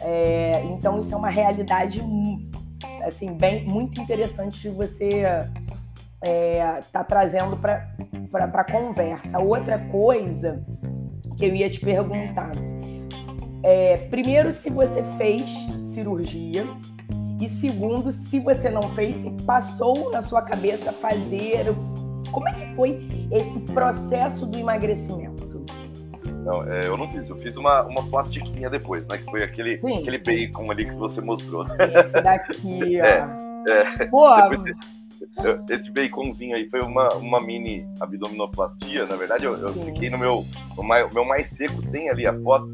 É, 0.00 0.62
então 0.66 0.98
isso 0.98 1.12
é 1.12 1.16
uma 1.16 1.28
realidade 1.28 2.00
assim, 3.04 3.32
bem, 3.32 3.64
muito 3.64 4.00
interessante 4.00 4.60
de 4.60 4.68
você 4.70 5.24
é, 6.22 6.80
tá 6.92 7.02
trazendo 7.04 7.56
para 7.56 7.88
a 8.44 8.64
conversa. 8.64 9.38
Outra 9.38 9.78
coisa 9.78 10.64
que 11.36 11.44
eu 11.44 11.54
ia 11.54 11.70
te 11.70 11.80
perguntar. 11.80 12.52
É, 13.62 13.96
primeiro, 14.08 14.52
se 14.52 14.70
você 14.70 15.02
fez 15.16 15.50
cirurgia. 15.92 16.66
E 17.40 17.48
segundo, 17.48 18.12
se 18.12 18.38
você 18.38 18.68
não 18.68 18.82
fez, 18.94 19.16
se 19.16 19.30
passou 19.44 20.10
na 20.10 20.22
sua 20.22 20.42
cabeça 20.42 20.92
fazer. 20.92 21.74
Como 22.30 22.46
é 22.46 22.52
que 22.52 22.74
foi 22.74 23.08
esse 23.30 23.60
processo 23.60 24.46
do 24.46 24.58
emagrecimento? 24.58 25.49
Não, 26.44 26.62
é, 26.72 26.86
eu 26.86 26.96
não 26.96 27.10
fiz. 27.10 27.28
Eu 27.28 27.36
fiz 27.36 27.56
uma, 27.56 27.82
uma 27.82 28.02
plastiquinha 28.08 28.70
depois, 28.70 29.06
né? 29.06 29.18
Que 29.18 29.24
foi 29.24 29.42
aquele, 29.42 29.74
aquele 29.74 30.18
bacon 30.18 30.70
ali 30.70 30.86
que 30.86 30.94
você 30.94 31.20
mostrou. 31.20 31.64
Esse 31.64 32.20
daqui, 32.22 33.00
ó. 33.00 33.04
É, 33.04 34.02
é. 34.02 34.06
Pô, 34.06 34.26
esse 35.68 35.92
baconzinho 35.92 36.56
aí 36.56 36.68
foi 36.68 36.80
uma, 36.80 37.08
uma 37.14 37.40
mini 37.40 37.86
abdominoplastia. 38.00 39.06
Na 39.06 39.16
verdade, 39.16 39.44
eu, 39.44 39.56
eu 39.56 39.72
fiquei 39.72 40.08
no 40.08 40.18
meu, 40.18 40.44
no 40.76 40.82
mais, 40.82 41.12
meu 41.12 41.24
mais 41.24 41.48
seco. 41.48 41.82
Tem 41.90 42.08
ali 42.08 42.26
a 42.26 42.32
foto. 42.40 42.68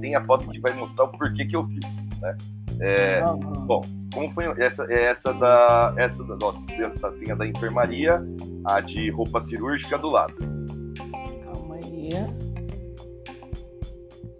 Tem 0.00 0.14
a 0.14 0.24
foto 0.24 0.48
que 0.50 0.58
vai 0.58 0.72
mostrar 0.72 1.04
o 1.04 1.08
porquê 1.08 1.44
que 1.44 1.54
eu 1.54 1.66
fiz, 1.66 2.20
né? 2.20 2.36
É. 2.80 3.22
Bom, 3.66 3.80
como 4.12 4.32
foi 4.32 4.46
essa, 4.58 4.84
essa 4.92 5.32
da 5.32 5.94
essa 5.96 6.24
da, 6.24 6.36
ó, 6.42 6.52
tem 7.12 7.30
a 7.30 7.34
da 7.34 7.46
enfermaria, 7.46 8.20
a 8.64 8.80
de 8.80 9.10
roupa 9.10 9.40
cirúrgica 9.40 9.96
do 9.96 10.08
lado. 10.08 10.34
Calma 11.44 11.76
aí. 11.76 12.51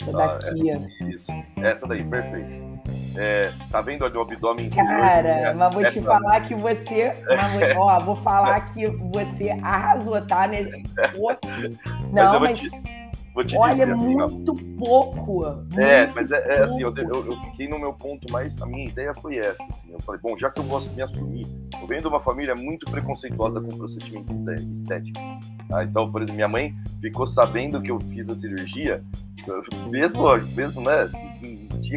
Essa 0.03 0.13
daqui, 0.13 0.71
ah, 0.71 0.81
é, 1.01 1.05
Isso, 1.05 1.33
essa 1.57 1.87
daí, 1.87 2.05
perfeito. 2.05 2.73
É, 3.17 3.53
tá 3.71 3.81
vendo 3.81 4.05
ali 4.05 4.17
o 4.17 4.23
abdômen 4.23 4.69
Cara, 4.71 5.29
é, 5.29 5.55
mas 5.55 5.75
vou 5.75 5.85
te 5.85 6.03
falar 6.03 6.41
que 6.41 6.55
você. 6.55 7.13
Mas, 7.27 7.77
ó, 7.77 7.99
vou 8.01 8.17
falar 8.17 8.73
que 8.73 8.87
você 8.87 9.51
arrasou, 9.63 10.21
tá? 10.27 10.49
Né? 10.49 10.65
Não, 12.13 12.41
mas. 12.41 12.61
Olha, 13.35 13.73
dizer, 13.73 13.91
assim, 13.91 14.17
muito 14.17 14.53
ó, 14.53 14.85
pouco. 14.85 15.45
É, 15.79 16.07
mas 16.09 16.31
é, 16.31 16.37
é 16.37 16.63
assim, 16.63 16.83
eu, 16.83 16.95
eu, 16.95 17.27
eu, 17.27 17.41
fiquei 17.43 17.67
no 17.67 17.79
meu 17.79 17.93
ponto 17.93 18.31
mais. 18.31 18.61
A 18.61 18.67
minha 18.67 18.85
ideia 18.85 19.15
foi 19.15 19.39
essa. 19.39 19.63
Assim, 19.71 19.91
eu 19.91 20.01
falei, 20.03 20.21
bom, 20.23 20.37
já 20.39 20.51
que 20.51 20.61
eu 20.61 20.65
posso 20.65 20.91
me 20.91 21.03
assumir, 21.03 21.47
eu 21.81 21.87
venho 21.87 22.03
de 22.03 22.09
uma 22.09 22.21
família 22.21 22.55
muito 22.55 22.91
preconceituosa 22.91 23.61
com 23.61 23.69
procedimento 23.77 24.33
estético. 24.75 25.19
Tá? 25.69 25.83
Então, 25.85 26.11
por 26.13 26.21
exemplo, 26.21 26.37
minha 26.37 26.49
mãe 26.49 26.75
ficou 27.01 27.27
sabendo 27.27 27.81
que 27.81 27.91
eu 27.91 27.99
fiz 28.01 28.29
a 28.29 28.37
cirurgia, 28.37 29.03
mesmo, 29.89 30.23
mesmo 30.55 30.83
né? 30.83 31.11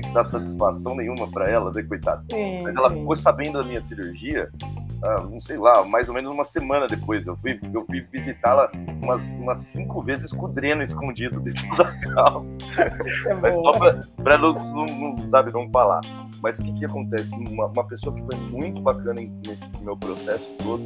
Que 0.01 0.13
dar 0.13 0.23
satisfação 0.23 0.95
nenhuma 0.95 1.27
para 1.29 1.49
ela, 1.49 1.71
né, 1.73 1.83
coitada. 1.83 2.23
Mas 2.63 2.75
ela 2.75 2.89
ficou 2.89 3.15
sabendo 3.15 3.59
da 3.59 3.63
minha 3.63 3.83
cirurgia 3.83 4.49
ah, 5.03 5.21
não 5.21 5.41
sei 5.41 5.57
lá, 5.57 5.83
mais 5.83 6.09
ou 6.09 6.15
menos 6.15 6.33
uma 6.33 6.45
semana 6.45 6.87
depois. 6.87 7.25
Eu 7.25 7.35
fui, 7.37 7.59
eu 7.73 7.85
fui 7.85 8.01
visitá-la 8.11 8.71
umas, 9.01 9.21
umas 9.21 9.59
cinco 9.59 10.01
vezes 10.01 10.31
com 10.31 10.45
o 10.45 10.47
dreno 10.47 10.83
escondido 10.83 11.39
dentro 11.39 11.67
da 11.77 11.91
calça. 11.99 12.57
É 13.27 13.33
Mas 13.35 13.55
só 13.61 13.73
para 13.73 14.37
não, 14.37 14.53
não, 14.53 14.85
não, 14.85 15.29
sabe, 15.29 15.51
não 15.51 15.69
falar. 15.69 16.01
Mas 16.41 16.59
o 16.59 16.63
que, 16.63 16.73
que 16.73 16.85
acontece? 16.85 17.33
Uma, 17.35 17.67
uma 17.67 17.83
pessoa 17.87 18.15
que 18.15 18.21
foi 18.23 18.35
muito 18.49 18.81
bacana 18.81 19.21
nesse 19.45 19.69
meu 19.81 19.95
processo 19.97 20.45
todo, 20.63 20.85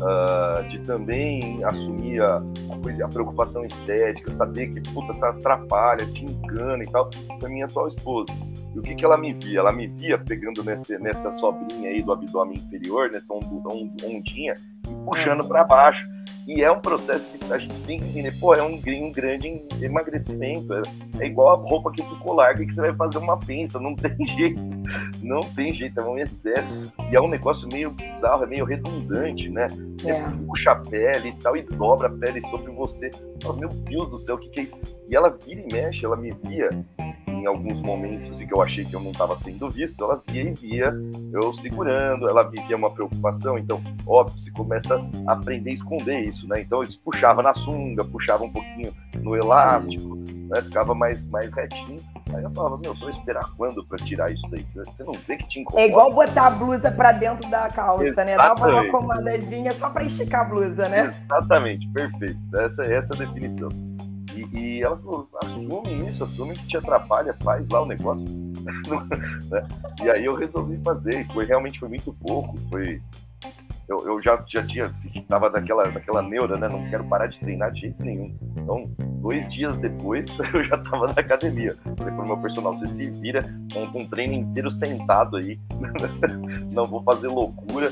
uh, 0.00 0.68
de 0.68 0.78
também 0.80 1.62
assumir 1.64 2.20
a, 2.22 2.36
a, 2.36 2.78
coisa, 2.82 3.04
a 3.04 3.08
preocupação 3.08 3.64
estética, 3.64 4.32
saber 4.32 4.68
que 4.68 4.80
puta, 4.92 5.12
tá, 5.14 5.30
atrapalha, 5.30 6.06
te 6.06 6.24
engana 6.24 6.82
e 6.82 6.86
tal, 6.86 7.10
foi 7.40 7.50
minha 7.50 7.66
atual 7.66 7.88
esposa. 7.88 8.32
E 8.74 8.78
o 8.78 8.82
que, 8.82 8.94
que 8.94 9.04
ela 9.04 9.16
me 9.16 9.32
via? 9.32 9.60
Ela 9.60 9.72
me 9.72 9.86
via 9.86 10.18
pegando 10.18 10.62
nesse, 10.64 10.98
nessa 10.98 11.30
sobrinha 11.32 11.90
aí 11.90 12.02
do 12.02 12.12
abdômen 12.12 12.56
inferior, 12.56 13.10
nessa 13.10 13.34
ondinha, 13.34 14.54
e 14.88 14.94
puxando 15.04 15.46
para 15.46 15.64
baixo. 15.64 16.08
E 16.48 16.64
é 16.64 16.72
um 16.72 16.80
processo 16.80 17.28
que 17.28 17.52
a 17.52 17.58
gente 17.58 17.78
tem 17.82 18.00
que 18.00 18.06
entender, 18.06 18.32
pô, 18.40 18.54
é 18.54 18.62
um, 18.62 18.76
um 18.76 19.12
grande 19.12 19.62
emagrecimento. 19.82 20.72
É, 20.72 20.82
é, 21.20 21.26
igual 21.26 21.52
a 21.52 21.68
roupa 21.68 21.92
que 21.92 22.02
ficou 22.02 22.34
larga 22.34 22.64
que 22.64 22.72
você 22.72 22.80
vai 22.80 22.94
fazer 22.94 23.18
uma 23.18 23.38
pensa, 23.38 23.78
não 23.78 23.94
tem 23.94 24.16
jeito. 24.26 24.62
Não 25.22 25.40
tem 25.40 25.74
jeito, 25.74 26.00
é 26.00 26.04
um 26.04 26.18
excesso. 26.18 26.80
E 27.12 27.14
é 27.14 27.20
um 27.20 27.28
negócio 27.28 27.68
meio 27.70 27.90
bizarro, 27.90 28.44
é 28.44 28.46
meio 28.46 28.64
redundante, 28.64 29.50
né? 29.50 29.66
Você 30.00 30.10
é. 30.10 30.24
puxa 30.46 30.70
a 30.72 30.76
pele 30.76 31.28
e 31.28 31.36
tal, 31.36 31.54
e 31.54 31.62
dobra 31.64 32.06
a 32.06 32.10
pele 32.10 32.40
sobre 32.48 32.72
você. 32.72 33.10
Oh, 33.44 33.52
meu 33.52 33.68
Deus 33.68 34.08
do 34.08 34.18
céu, 34.18 34.36
o 34.36 34.38
que, 34.38 34.48
que 34.48 34.60
é 34.60 34.62
isso? 34.62 34.98
E 35.10 35.14
ela 35.14 35.28
vira 35.28 35.60
e 35.60 35.70
mexe, 35.70 36.06
ela 36.06 36.16
me 36.16 36.32
via 36.32 36.70
em 37.38 37.46
alguns 37.46 37.80
momentos 37.80 38.40
em 38.40 38.46
que 38.46 38.54
eu 38.54 38.62
achei 38.62 38.84
que 38.84 38.94
eu 38.94 39.00
não 39.00 39.10
estava 39.10 39.36
sendo 39.36 39.70
visto, 39.70 40.02
ela 40.02 40.22
via 40.26 40.42
e 40.42 40.52
via 40.52 40.94
eu 41.32 41.54
segurando, 41.54 42.28
ela 42.28 42.42
vivia 42.42 42.76
uma 42.76 42.90
preocupação, 42.90 43.58
então, 43.58 43.80
óbvio, 44.06 44.38
você 44.38 44.50
começa 44.50 45.00
a 45.26 45.32
aprender 45.32 45.70
a 45.70 45.74
esconder 45.74 46.20
isso, 46.20 46.46
né? 46.48 46.60
Então, 46.60 46.82
eles 46.82 46.96
puxava 46.96 47.42
na 47.42 47.52
sunga, 47.52 48.04
puxava 48.04 48.44
um 48.44 48.50
pouquinho 48.50 48.92
no 49.22 49.36
elástico, 49.36 50.16
né? 50.16 50.62
Ficava 50.62 50.94
mais, 50.94 51.24
mais 51.26 51.52
retinho. 51.52 51.98
Aí 52.34 52.42
eu 52.42 52.50
falava, 52.50 52.78
meu, 52.82 52.94
só 52.96 53.08
esperar 53.08 53.44
quando 53.56 53.84
para 53.86 53.98
tirar 53.98 54.30
isso 54.30 54.46
daí? 54.50 54.64
Você 54.74 55.04
não 55.04 55.12
vê 55.26 55.36
que 55.36 55.48
te 55.48 55.60
incomoda? 55.60 55.82
É 55.82 55.88
igual 55.88 56.12
botar 56.12 56.46
a 56.46 56.50
blusa 56.50 56.90
para 56.90 57.12
dentro 57.12 57.48
da 57.50 57.68
calça, 57.68 58.04
Exatamente. 58.04 58.36
né? 58.36 58.42
Dar 58.42 58.54
uma 58.54 58.80
acomodadinha 58.80 59.72
só 59.72 59.88
para 59.90 60.04
esticar 60.04 60.42
a 60.42 60.44
blusa, 60.44 60.88
né? 60.88 61.10
Exatamente, 61.24 61.88
perfeito. 61.88 62.38
Essa, 62.54 62.82
essa 62.82 63.14
é 63.14 63.16
a 63.16 63.18
definição. 63.26 63.87
E, 64.38 64.58
e, 64.58 64.82
ela 64.82 64.96
falou, 64.96 65.28
assume 65.42 66.08
isso, 66.08 66.24
assume 66.24 66.54
que 66.54 66.66
te 66.66 66.76
atrapalha, 66.76 67.34
faz 67.42 67.66
lá 67.68 67.82
o 67.82 67.86
negócio. 67.86 68.24
Né? 69.48 69.66
e 70.02 70.10
aí 70.10 70.24
eu 70.26 70.34
resolvi 70.34 70.78
fazer, 70.84 71.20
e 71.20 71.32
foi 71.32 71.46
realmente 71.46 71.78
foi 71.78 71.88
muito 71.88 72.12
pouco, 72.12 72.54
foi. 72.68 73.00
Eu, 73.88 73.96
eu 74.06 74.22
já, 74.22 74.44
já 74.46 74.66
tinha, 74.66 74.92
tava 75.26 75.48
daquela, 75.48 75.84
daquela 75.90 76.20
neura, 76.20 76.58
né? 76.58 76.68
Não 76.68 76.90
quero 76.90 77.04
parar 77.04 77.28
de 77.28 77.38
treinar 77.38 77.72
de 77.72 77.80
jeito 77.80 78.02
nenhum. 78.02 78.36
Então, 78.54 78.90
dois 79.22 79.50
dias 79.50 79.74
depois, 79.78 80.28
eu 80.52 80.64
já 80.64 80.76
tava 80.76 81.06
na 81.06 81.12
academia. 81.12 81.74
Falei 81.96 82.14
pro 82.14 82.26
meu 82.26 82.36
personal, 82.36 82.76
você 82.76 82.86
se 82.86 83.08
vira, 83.08 83.40
monta 83.74 83.96
um 83.96 84.06
treino 84.06 84.34
inteiro 84.34 84.70
sentado 84.70 85.38
aí. 85.38 85.58
não 86.70 86.84
vou 86.84 87.02
fazer 87.02 87.28
loucura 87.28 87.90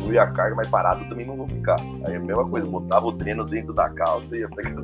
diminuir 0.00 0.18
a 0.18 0.26
carga, 0.26 0.56
mas 0.56 0.66
parado 0.68 1.08
também 1.08 1.26
não 1.26 1.36
vou 1.36 1.48
ficar. 1.48 1.76
Aí 2.06 2.16
a 2.16 2.20
mesma 2.20 2.44
coisa, 2.44 2.68
botava 2.68 3.06
o 3.06 3.12
treino 3.12 3.44
dentro 3.44 3.72
da 3.72 3.88
calça 3.90 4.36
e 4.36 4.40
ia 4.40 4.48
pegar 4.48 4.82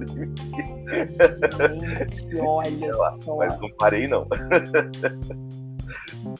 Gente, 1.76 2.40
olha 2.40 2.92
só. 3.22 3.36
Mas 3.36 3.58
não 3.58 3.70
parei, 3.70 4.06
não. 4.06 4.26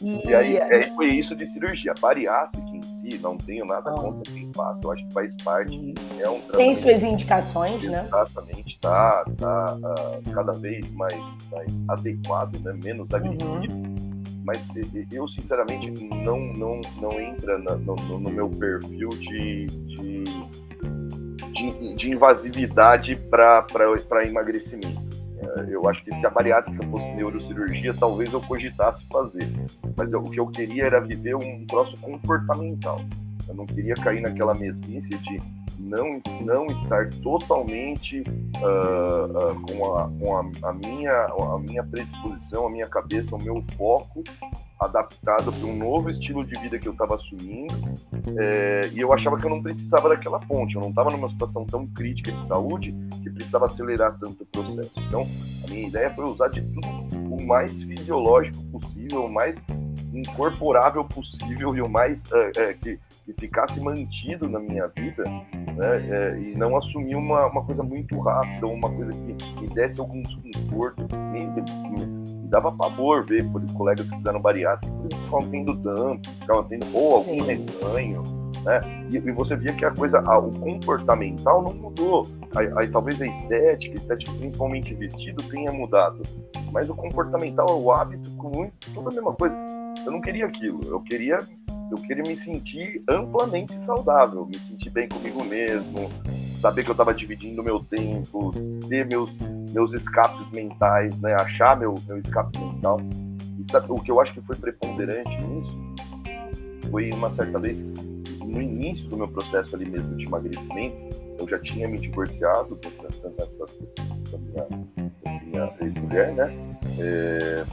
E, 0.02 0.28
e 0.28 0.34
aí, 0.34 0.60
aí, 0.60 0.94
foi 0.94 1.06
isso 1.06 1.34
de 1.34 1.46
cirurgia. 1.46 1.94
Bariátrica, 2.00 2.68
em 2.68 2.82
si, 2.82 3.18
não 3.18 3.36
tenho 3.36 3.64
nada 3.64 3.90
contra 3.92 4.32
quem 4.32 4.50
faça, 4.54 4.84
eu 4.84 4.92
acho 4.92 5.06
que 5.06 5.14
faz 5.14 5.34
parte, 5.42 5.76
uhum. 5.76 5.94
é 6.20 6.28
um 6.28 6.40
Tem 6.40 6.74
suas 6.74 7.02
indicações, 7.02 7.82
né? 7.84 8.04
Exatamente, 8.06 8.78
tá, 8.80 9.24
tá 9.38 9.76
uh, 9.76 10.30
cada 10.32 10.52
vez 10.52 10.90
mais, 10.92 11.14
mais 11.50 11.72
adequado, 11.88 12.56
né? 12.64 12.78
menos 12.84 13.08
uhum. 13.10 13.16
agressivo. 13.16 13.74
Uhum. 13.74 14.05
Mas 14.46 14.66
eu, 15.10 15.28
sinceramente, 15.28 15.90
não, 16.24 16.38
não, 16.52 16.80
não 17.00 17.20
entra 17.20 17.58
na, 17.58 17.74
no, 17.74 17.96
no, 17.96 18.30
meu 18.30 18.48
perfil 18.48 19.08
de, 19.08 19.66
de, 19.66 20.24
de, 21.52 21.94
de 21.94 22.10
invasividade 22.10 23.16
para 23.16 23.66
emagrecimento 24.24 25.16
eu 25.68 25.88
acho 25.88 26.02
que 26.04 26.14
se 26.14 26.26
a 26.26 26.30
bariátrica 26.30 26.86
fosse 26.88 27.10
neurocirurgia, 27.12 27.94
talvez 27.94 28.32
eu 28.32 28.40
cogitasse 28.40 29.04
fazer. 29.10 29.48
Mas 29.96 30.12
eu, 30.12 30.20
o 30.20 30.30
que 30.30 30.40
eu 30.40 30.46
queria 30.48 30.84
era 30.84 31.00
viver 31.00 31.34
um 31.36 31.64
troço 31.66 31.96
comportamental. 32.00 33.00
Eu 33.48 33.54
não 33.54 33.66
queria 33.66 33.94
cair 33.94 34.20
naquela 34.20 34.54
mesmice 34.54 35.08
de 35.08 35.40
não, 35.78 36.20
não 36.42 36.66
estar 36.66 37.10
totalmente 37.22 38.20
uh, 38.20 39.52
uh, 39.52 39.62
com, 39.62 39.94
a, 39.94 40.08
com 40.08 40.36
a, 40.36 40.70
a, 40.70 40.72
minha, 40.72 41.26
a 41.26 41.58
minha 41.58 41.84
predisposição, 41.84 42.66
a 42.66 42.70
minha 42.70 42.88
cabeça, 42.88 43.34
o 43.34 43.42
meu 43.42 43.62
foco 43.76 44.22
adaptado 44.80 45.52
para 45.52 45.66
um 45.66 45.76
novo 45.76 46.10
estilo 46.10 46.44
de 46.44 46.58
vida 46.60 46.78
que 46.78 46.86
eu 46.86 46.92
estava 46.92 47.14
assumindo 47.14 47.94
é, 48.38 48.90
e 48.92 49.00
eu 49.00 49.12
achava 49.12 49.38
que 49.38 49.46
eu 49.46 49.50
não 49.50 49.62
precisava 49.62 50.08
daquela 50.08 50.38
ponte, 50.38 50.74
eu 50.74 50.82
não 50.82 50.90
estava 50.90 51.10
numa 51.10 51.28
situação 51.28 51.64
tão 51.64 51.86
crítica 51.86 52.30
de 52.30 52.46
saúde 52.46 52.94
que 53.22 53.30
precisava 53.30 53.66
acelerar 53.66 54.18
tanto 54.18 54.42
o 54.42 54.46
processo. 54.46 54.92
Então, 54.98 55.26
a 55.64 55.70
minha 55.70 55.88
ideia 55.88 56.10
foi 56.10 56.24
usar 56.24 56.48
de 56.48 56.60
tudo 56.60 57.34
o 57.34 57.46
mais 57.46 57.82
fisiológico 57.82 58.62
possível, 58.64 59.24
o 59.24 59.32
mais 59.32 59.56
incorporável 60.12 61.04
possível 61.04 61.74
e 61.76 61.80
o 61.80 61.88
mais 61.88 62.22
é, 62.32 62.50
é, 62.56 62.74
que, 62.74 62.98
que, 63.26 63.46
ficasse 63.46 63.80
mantido 63.80 64.48
na 64.48 64.58
minha 64.58 64.86
vida 64.88 65.24
né, 65.24 66.08
é, 66.08 66.38
e 66.38 66.54
não 66.56 66.76
assumir 66.76 67.16
uma, 67.16 67.46
uma 67.46 67.64
coisa 67.64 67.82
muito 67.82 68.18
rápida, 68.20 68.66
uma 68.66 68.88
coisa 68.88 69.12
que 69.12 69.60
me 69.60 69.68
desse 69.68 70.00
algum 70.00 70.22
desconforto, 70.22 71.02
me, 71.32 71.46
me, 71.46 72.06
me 72.06 72.48
dava 72.48 72.70
pavor 72.70 73.26
ver 73.26 73.44
por 73.50 73.64
colegas 73.72 74.08
que 74.08 74.16
fizeram 74.16 74.40
bariátrica, 74.40 74.94
eles 75.00 75.18
ficavam 75.24 75.50
tendo 75.50 75.74
dump, 75.74 76.26
ficavam 76.40 76.64
tendo 76.64 76.86
ou 76.94 77.16
algum 77.16 77.42
reganho, 77.42 78.22
né? 78.62 78.80
E, 79.10 79.16
e, 79.16 79.32
você 79.32 79.56
via 79.56 79.72
que 79.72 79.84
a 79.84 79.90
coisa, 79.90 80.20
o 80.20 80.50
comportamental 80.60 81.62
não 81.62 81.74
mudou. 81.74 82.26
Aí, 82.54 82.70
aí, 82.76 82.88
talvez 82.88 83.20
a 83.20 83.26
estética, 83.26 83.92
a 83.92 83.96
estética 83.96 84.32
principalmente 84.38 84.94
vestido, 84.94 85.42
tenha 85.44 85.72
mudado. 85.72 86.22
Mas 86.72 86.88
o 86.88 86.94
comportamental, 86.94 87.80
o 87.80 87.92
hábito, 87.92 88.30
com 88.36 88.70
tudo 88.92 89.08
a 89.08 89.12
mesma 89.12 89.32
coisa 89.34 89.56
eu 90.06 90.12
não 90.12 90.20
queria 90.20 90.46
aquilo. 90.46 90.80
Eu 90.84 91.00
queria, 91.00 91.38
eu 91.90 91.96
queria 91.98 92.22
me 92.22 92.36
sentir 92.36 93.02
amplamente 93.08 93.72
saudável, 93.84 94.46
me 94.46 94.58
sentir 94.58 94.90
bem 94.90 95.08
comigo 95.08 95.44
mesmo, 95.44 96.10
saber 96.60 96.82
que 96.82 96.90
eu 96.90 96.92
estava 96.92 97.14
dividindo 97.14 97.62
meu 97.62 97.80
tempo, 97.80 98.50
ter 98.88 99.06
meus, 99.06 99.36
meus 99.72 99.92
escapes 99.92 100.50
mentais, 100.50 101.18
né? 101.20 101.34
achar 101.34 101.76
meu, 101.76 101.94
meu 102.06 102.18
escape 102.18 102.58
mental. 102.58 103.00
E 103.58 103.70
sabe, 103.70 103.86
o 103.90 103.94
que 103.96 104.10
eu 104.10 104.20
acho 104.20 104.34
que 104.34 104.40
foi 104.42 104.56
preponderante 104.56 105.42
nisso 105.44 105.94
foi 106.90 107.10
uma 107.10 107.30
certa 107.30 107.58
vez, 107.58 107.82
no 107.82 108.62
início 108.62 109.08
do 109.08 109.16
meu 109.16 109.28
processo 109.28 109.74
ali 109.74 109.88
mesmo 109.88 110.16
de 110.16 110.24
emagrecimento, 110.24 110.96
eu 111.38 111.48
já 111.48 111.58
tinha 111.58 111.88
me 111.88 111.98
divorciado 111.98 112.78
da 112.80 114.38
minha, 114.38 114.66
minha 115.44 115.74
ex-mulher, 115.80 116.32
né? 116.34 116.76
É, 116.98 117.64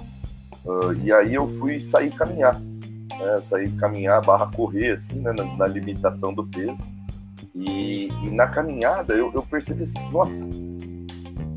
Uh, 0.66 0.94
e 1.04 1.12
aí 1.12 1.34
eu 1.34 1.48
fui 1.60 1.84
sair 1.84 2.10
caminhar, 2.16 2.56
né? 3.12 3.38
Sair 3.50 3.72
caminhar 3.74 4.22
barra 4.26 4.50
correr, 4.56 4.94
assim, 4.94 5.20
né? 5.20 5.34
na, 5.38 5.44
na 5.58 5.68
limitação 5.68 6.34
do 6.34 6.46
peso. 6.46 6.78
E, 7.56 8.08
e 8.08 8.32
na 8.32 8.48
caminhada 8.48 9.14
eu, 9.14 9.32
eu, 9.34 9.44
percebi 9.44 9.84
assim, 9.84 10.12
nossa, 10.12 10.44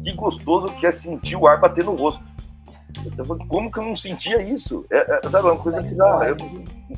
que 0.04 0.12
gostoso 0.12 0.66
que 0.74 0.86
é 0.86 0.90
sentir 0.90 1.36
o 1.36 1.46
ar 1.46 1.58
bater 1.58 1.84
no 1.84 1.94
rosto. 1.94 2.22
Como 3.48 3.70
que 3.70 3.78
eu 3.78 3.84
não 3.84 3.96
sentia 3.96 4.42
isso? 4.42 4.84
É, 4.90 5.18
é, 5.24 5.28
sabe, 5.28 5.48
é 5.48 5.52
uma 5.52 5.62
coisa 5.62 5.80
bizarra. 5.80 6.28
Eu 6.28 6.36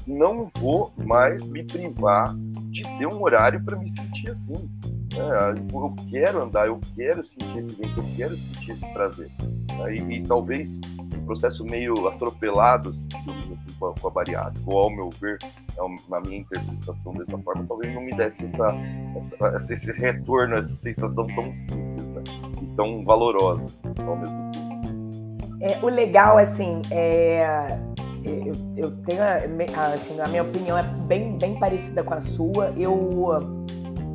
não 0.07 0.51
vou 0.59 0.93
mais 0.97 1.45
me 1.47 1.63
privar 1.65 2.35
de 2.71 2.83
ter 2.83 3.07
um 3.07 3.23
horário 3.23 3.63
para 3.63 3.77
me 3.77 3.89
sentir 3.91 4.31
assim. 4.31 4.71
É, 5.15 5.59
eu 5.73 5.95
quero 6.09 6.43
andar, 6.43 6.67
eu 6.67 6.81
quero 6.95 7.25
sentir 7.25 7.59
esse 7.59 7.81
vento, 7.81 8.01
eu 8.01 8.05
quero 8.17 8.37
sentir 8.37 8.73
esse 8.73 8.93
prazer. 8.93 9.31
E, 9.91 10.15
e 10.15 10.23
talvez 10.23 10.79
processo 11.29 11.63
meio 11.65 12.09
atropelado, 12.09 12.89
assim, 12.89 13.09
com, 13.79 13.87
a, 13.87 13.95
com 13.95 14.09
a 14.09 14.11
bariátrica, 14.11 14.71
ou 14.71 14.79
ao 14.79 14.91
meu 14.91 15.11
ver, 15.21 15.39
é 15.43 16.11
na 16.11 16.21
minha 16.21 16.39
interpretação 16.39 17.13
dessa 17.13 17.37
forma, 17.39 17.65
talvez 17.69 17.95
não 17.95 18.03
me 18.03 18.17
desse 18.17 18.47
essa, 18.47 18.75
essa 19.55 19.75
esse 19.75 19.93
retorno, 19.93 20.57
essa 20.57 20.75
sensação 20.75 21.27
tão 21.27 21.55
simples 21.57 22.07
né? 22.07 22.23
e 22.63 22.67
tão 22.75 23.05
valorosa 23.05 23.67
ao 24.07 24.17
mesmo 24.17 24.51
tempo. 24.53 24.69
É, 25.61 25.79
o 25.83 25.89
legal, 25.89 26.39
assim, 26.39 26.81
é, 26.91 27.79
eu, 28.25 28.53
eu 28.77 28.91
tenho, 29.03 29.21
assim, 29.95 30.19
a 30.21 30.29
minha 30.29 30.43
opinião 30.43 30.79
é 30.79 30.83
bem, 30.83 31.37
bem 31.37 31.59
parecida 31.59 32.03
com 32.03 32.15
a 32.15 32.21
sua. 32.21 32.73
Eu, 32.77 33.29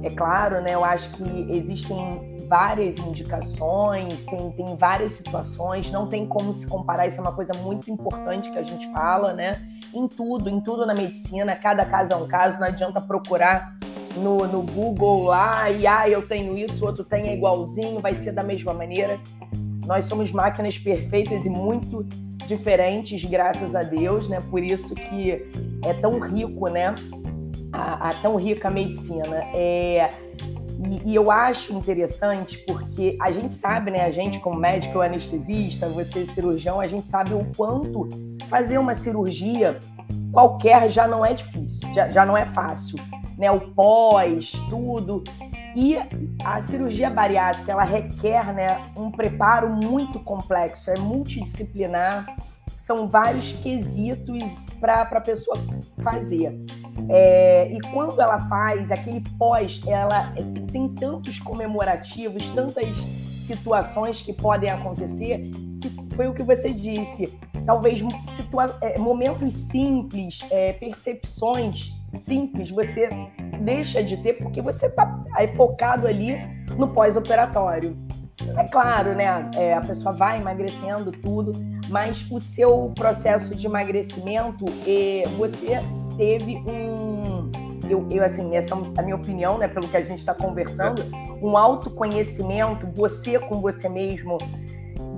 é 0.02 0.10
claro, 0.10 0.62
né, 0.62 0.73
eu 0.73 0.84
acho 0.84 1.12
que 1.12 1.56
existem 1.56 2.33
várias 2.47 2.97
indicações, 2.97 4.25
tem, 4.25 4.51
tem 4.51 4.75
várias 4.75 5.13
situações, 5.13 5.91
não 5.91 6.08
tem 6.08 6.25
como 6.25 6.53
se 6.53 6.65
comparar, 6.67 7.08
isso 7.08 7.17
é 7.17 7.21
uma 7.21 7.34
coisa 7.34 7.53
muito 7.62 7.89
importante 7.89 8.51
que 8.51 8.58
a 8.58 8.63
gente 8.63 8.91
fala, 8.91 9.34
né? 9.34 9.62
Em 9.93 10.08
tudo, 10.08 10.49
em 10.49 10.60
tudo 10.60 10.86
na 10.86 10.93
medicina, 10.93 11.56
cada 11.56 11.86
caso 11.86 12.13
é 12.13 12.15
um 12.15 12.27
caso, 12.27 12.60
não 12.60 12.67
adianta 12.67 12.99
procurar 13.01 13.77
no, 14.15 14.47
no 14.47 14.62
Google 14.62 15.25
lá 15.25 15.69
e 15.69 15.88
ah, 15.88 16.08
eu 16.08 16.27
tenho 16.27 16.58
isso, 16.58 16.86
outro 16.86 17.03
tem 17.03 17.29
é 17.29 17.34
igualzinho, 17.36 17.99
vai 17.99 18.15
ser 18.15 18.32
da 18.32 18.43
mesma 18.43 18.73
maneira. 18.73 19.19
Nós 19.86 20.06
somos 20.06 20.32
máquinas 20.32 20.77
perfeitas 20.77 21.45
e 21.45 21.49
muito 21.49 22.06
diferentes, 22.47 23.23
graças 23.25 23.75
a 23.75 23.82
Deus, 23.82 24.27
né? 24.27 24.39
Por 24.49 24.63
isso 24.63 24.93
que 24.95 25.32
é 25.84 25.93
tão 25.93 26.19
rico, 26.19 26.69
né? 26.69 26.93
A, 27.71 28.10
a 28.10 28.13
tão 28.15 28.36
rica 28.36 28.67
a 28.67 28.71
medicina. 28.71 29.43
É, 29.53 30.10
e, 30.89 31.12
e, 31.12 31.15
eu 31.15 31.32
acho 31.32 31.74
interessante 31.74 32.58
porque 32.60 33.17
a 33.22 33.32
gente 33.32 33.54
sabe, 33.54 33.91
né? 33.91 34.06
A 34.06 34.12
gente, 34.12 34.39
como 34.39 34.60
médico 34.60 35.02
anestesista, 35.02 35.88
você 35.88 36.26
cirurgião, 36.26 36.80
a 36.80 36.88
gente 36.88 37.08
sabe 37.08 37.34
o 37.34 37.46
quanto 37.56 38.10
fazer 38.48 38.78
uma 38.78 38.93
cirurgia 38.93 39.80
qualquer 40.32 40.89
já 40.89 41.08
não 41.08 41.26
é 41.26 41.34
difícil, 41.34 41.91
já, 41.93 42.10
já 42.10 42.26
não 42.26 42.38
é 42.38 42.46
fácil, 42.46 42.98
né? 43.38 43.52
O 43.52 43.60
pós, 43.60 44.52
tudo. 44.69 45.24
E 45.76 45.98
a 46.43 46.62
cirurgia 46.62 47.10
bariátrica, 47.10 47.72
ela 47.72 47.84
requer 47.84 48.54
né, 48.54 48.91
um 48.96 49.10
preparo 49.10 49.69
muito 49.69 50.19
complexo, 50.19 50.91
é 50.91 51.00
multidisciplinar, 51.00 52.36
são 52.84 53.08
vários 53.08 53.54
quesitos 53.54 54.43
para 54.82 55.04
a 55.04 55.22
pessoa 55.22 55.58
fazer. 56.04 56.54
É, 57.08 57.72
e 57.72 57.80
quando 57.93 58.19
ela 58.22 58.38
faz 58.50 58.91
aquele 58.91 59.24
pós, 59.39 59.82
ela 59.88 60.34
tem 60.69 60.89
tantos 60.89 61.39
comemorativos, 61.39 62.50
tantas 62.50 62.98
situações 63.39 64.22
que 64.22 64.34
podem 64.34 64.69
acontecer, 64.69 65.50
que 65.82 66.15
foi 66.15 66.28
o 66.28 66.34
que 66.34 66.43
você 66.43 66.74
disse. 66.74 67.39
Talvez 67.65 68.02
é, 68.82 69.00
momentos 69.00 69.54
simples, 69.54 70.39
é, 70.52 70.74
percepções 70.74 71.93
simples, 72.13 72.69
você 72.69 73.10
deixa 73.62 74.04
de 74.04 74.17
ter 74.17 74.34
porque 74.34 74.62
você 74.62 74.88
está 74.88 75.24
focado 75.56 76.06
ali 76.06 76.36
no 76.78 76.89
pós-operatório. 76.89 77.98
É 78.58 78.67
claro, 78.67 79.15
né? 79.15 79.50
É, 79.56 79.74
a 79.74 79.82
pessoa 79.82 80.13
vai 80.13 80.39
emagrecendo 80.39 81.12
tudo, 81.12 81.54
mas 81.93 82.25
o 82.32 82.39
seu 82.39 82.91
processo 82.95 83.53
de 83.53 83.67
emagrecimento, 83.67 84.65
você 85.38 85.79
teve 86.17 86.58
um. 86.58 87.51
Eu, 87.88 88.08
eu, 88.10 88.23
assim, 88.23 88.56
essa 88.56 88.73
é 88.73 88.99
a 88.99 89.03
minha 89.03 89.15
opinião, 89.15 89.60
né? 89.60 89.67
Pelo 89.67 89.88
que 89.88 89.95
a 89.95 90.01
gente 90.01 90.17
está 90.17 90.34
conversando, 90.34 91.03
um 91.39 91.56
autoconhecimento, 91.56 92.88
você 92.95 93.38
com 93.38 93.62
você 93.62 93.88
mesmo, 93.88 94.39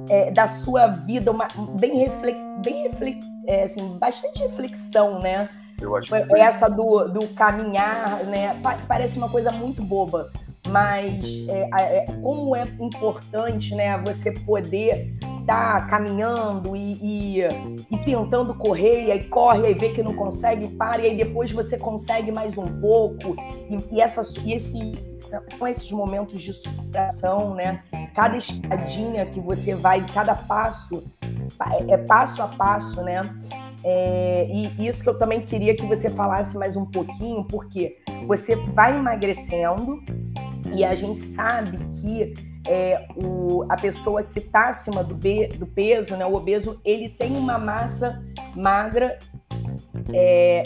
é, 0.09 0.31
da 0.31 0.49
sua 0.49 0.87
vida, 0.87 1.31
uma, 1.31 1.47
bem, 1.79 1.97
reflex, 1.99 2.37
bem 2.61 2.83
reflex, 2.89 3.25
é, 3.47 3.63
assim, 3.63 3.97
bastante 3.97 4.41
reflexão, 4.41 5.19
né? 5.19 5.47
Eu 5.79 5.95
acho 5.95 6.07
que... 6.07 6.37
Essa 6.37 6.67
do, 6.67 7.07
do 7.07 7.25
caminhar, 7.29 8.25
né? 8.25 8.59
Parece 8.85 9.17
uma 9.17 9.29
coisa 9.29 9.49
muito 9.49 9.81
boba, 9.81 10.29
mas 10.67 11.47
é, 11.47 11.69
é, 11.99 12.05
como 12.21 12.53
é 12.53 12.63
importante, 12.81 13.73
né? 13.73 13.97
Você 13.99 14.31
poder 14.31 15.15
tá 15.45 15.81
caminhando 15.81 16.75
e, 16.75 17.39
e, 17.39 17.41
e, 17.91 17.97
tentando 17.99 18.53
correr, 18.55 19.05
e 19.05 19.11
aí 19.11 19.23
corre, 19.25 19.67
aí 19.67 19.73
vê 19.73 19.89
que 19.89 20.01
não 20.01 20.15
consegue, 20.15 20.67
para, 20.69 21.01
e 21.01 21.09
aí 21.09 21.17
depois 21.17 21.51
você 21.51 21.77
consegue 21.77 22.31
mais 22.31 22.57
um 22.57 22.79
pouco. 22.81 23.35
E, 23.69 23.95
e, 23.95 24.01
essa, 24.01 24.21
e 24.43 24.53
esse, 24.53 24.93
são 25.19 25.67
esses 25.67 25.91
momentos 25.91 26.41
de 26.41 26.53
superação, 26.53 27.53
né? 27.53 27.83
Cada 28.13 28.37
escadinha 28.37 29.25
que 29.25 29.39
você 29.39 29.75
vai, 29.75 30.03
cada 30.13 30.35
passo, 30.35 31.03
é, 31.71 31.93
é 31.93 31.97
passo 31.97 32.41
a 32.41 32.47
passo, 32.47 33.03
né? 33.03 33.21
É, 33.83 34.47
e 34.49 34.87
isso 34.87 35.03
que 35.03 35.09
eu 35.09 35.17
também 35.17 35.41
queria 35.41 35.75
que 35.75 35.85
você 35.85 36.09
falasse 36.09 36.57
mais 36.57 36.75
um 36.75 36.85
pouquinho, 36.85 37.45
porque 37.45 37.97
você 38.25 38.55
vai 38.55 38.97
emagrecendo 38.97 40.01
e 40.73 40.83
a 40.83 40.95
gente 40.95 41.19
sabe 41.19 41.77
que 42.01 42.54
é, 42.67 43.07
o, 43.15 43.65
a 43.69 43.75
pessoa 43.75 44.23
que 44.23 44.39
está 44.39 44.69
acima 44.69 45.03
do, 45.03 45.15
do 45.15 45.65
peso, 45.67 46.15
né, 46.15 46.25
o 46.25 46.33
obeso, 46.33 46.79
ele 46.83 47.09
tem 47.09 47.35
uma 47.35 47.57
massa 47.57 48.23
magra 48.55 49.17
é, 50.13 50.63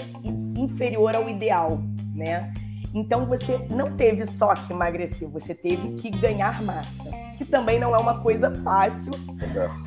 inferior 0.55 1.15
ao 1.15 1.29
ideal, 1.29 1.81
né? 2.13 2.53
Então 2.93 3.25
você 3.25 3.65
não 3.69 3.95
teve 3.95 4.25
só 4.25 4.53
que 4.53 4.73
emagrecer, 4.73 5.27
você 5.29 5.53
teve 5.53 5.93
que 5.95 6.09
ganhar 6.09 6.61
massa, 6.63 7.03
que 7.37 7.45
também 7.45 7.79
não 7.79 7.95
é 7.95 7.99
uma 7.99 8.19
coisa 8.19 8.53
fácil. 8.63 9.11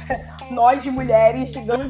É. 0.09 0.51
Nós 0.53 0.85
mulheres, 0.87 1.51
digamos, 1.51 1.89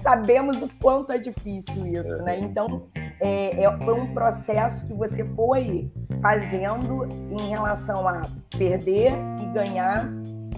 sabemos 0.00 0.62
o 0.62 0.68
quanto 0.80 1.12
é 1.12 1.18
difícil 1.18 1.86
isso, 1.86 2.22
né? 2.22 2.38
Então 2.40 2.86
é, 3.20 3.64
é, 3.64 3.78
foi 3.78 3.94
um 3.94 4.12
processo 4.12 4.86
que 4.86 4.92
você 4.92 5.24
foi 5.24 5.90
fazendo 6.20 7.06
em 7.30 7.48
relação 7.48 8.06
a 8.06 8.22
perder 8.56 9.12
e 9.40 9.46
ganhar 9.52 10.08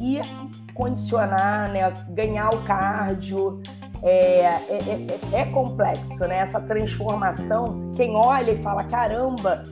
e 0.00 0.20
condicionar, 0.72 1.70
né? 1.70 1.92
Ganhar 2.10 2.52
o 2.52 2.62
cardio, 2.64 3.60
é, 4.04 4.40
é, 4.40 4.58
é, 5.32 5.40
é, 5.40 5.44
complexo, 5.46 6.26
né? 6.26 6.36
Essa 6.36 6.60
transformação, 6.60 7.90
quem 7.96 8.14
olha 8.14 8.52
e 8.52 8.62
fala, 8.62 8.84
caramba, 8.84 9.62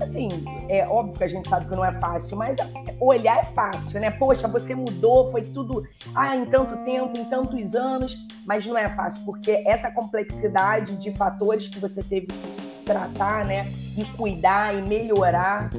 assim, 0.00 0.28
é 0.68 0.86
óbvio 0.86 1.18
que 1.18 1.24
a 1.24 1.28
gente 1.28 1.48
sabe 1.48 1.68
que 1.68 1.74
não 1.74 1.84
é 1.84 1.92
fácil, 1.98 2.36
mas 2.36 2.56
olhar 3.00 3.38
é 3.38 3.44
fácil, 3.44 4.00
né? 4.00 4.08
Poxa, 4.12 4.46
você 4.46 4.72
mudou, 4.72 5.32
foi 5.32 5.42
tudo, 5.42 5.82
ah, 6.14 6.36
em 6.36 6.46
tanto 6.46 6.76
tempo, 6.84 7.18
em 7.18 7.24
tantos 7.24 7.74
anos, 7.74 8.16
mas 8.46 8.64
não 8.64 8.78
é 8.78 8.88
fácil, 8.88 9.24
porque 9.24 9.64
essa 9.66 9.90
complexidade 9.90 10.94
de 10.94 11.12
fatores 11.12 11.66
que 11.66 11.80
você 11.80 12.04
teve 12.04 12.28
que 12.28 12.84
tratar, 12.84 13.44
né? 13.44 13.66
E 13.98 14.04
cuidar 14.16 14.76
e 14.76 14.82
melhorar. 14.82 15.70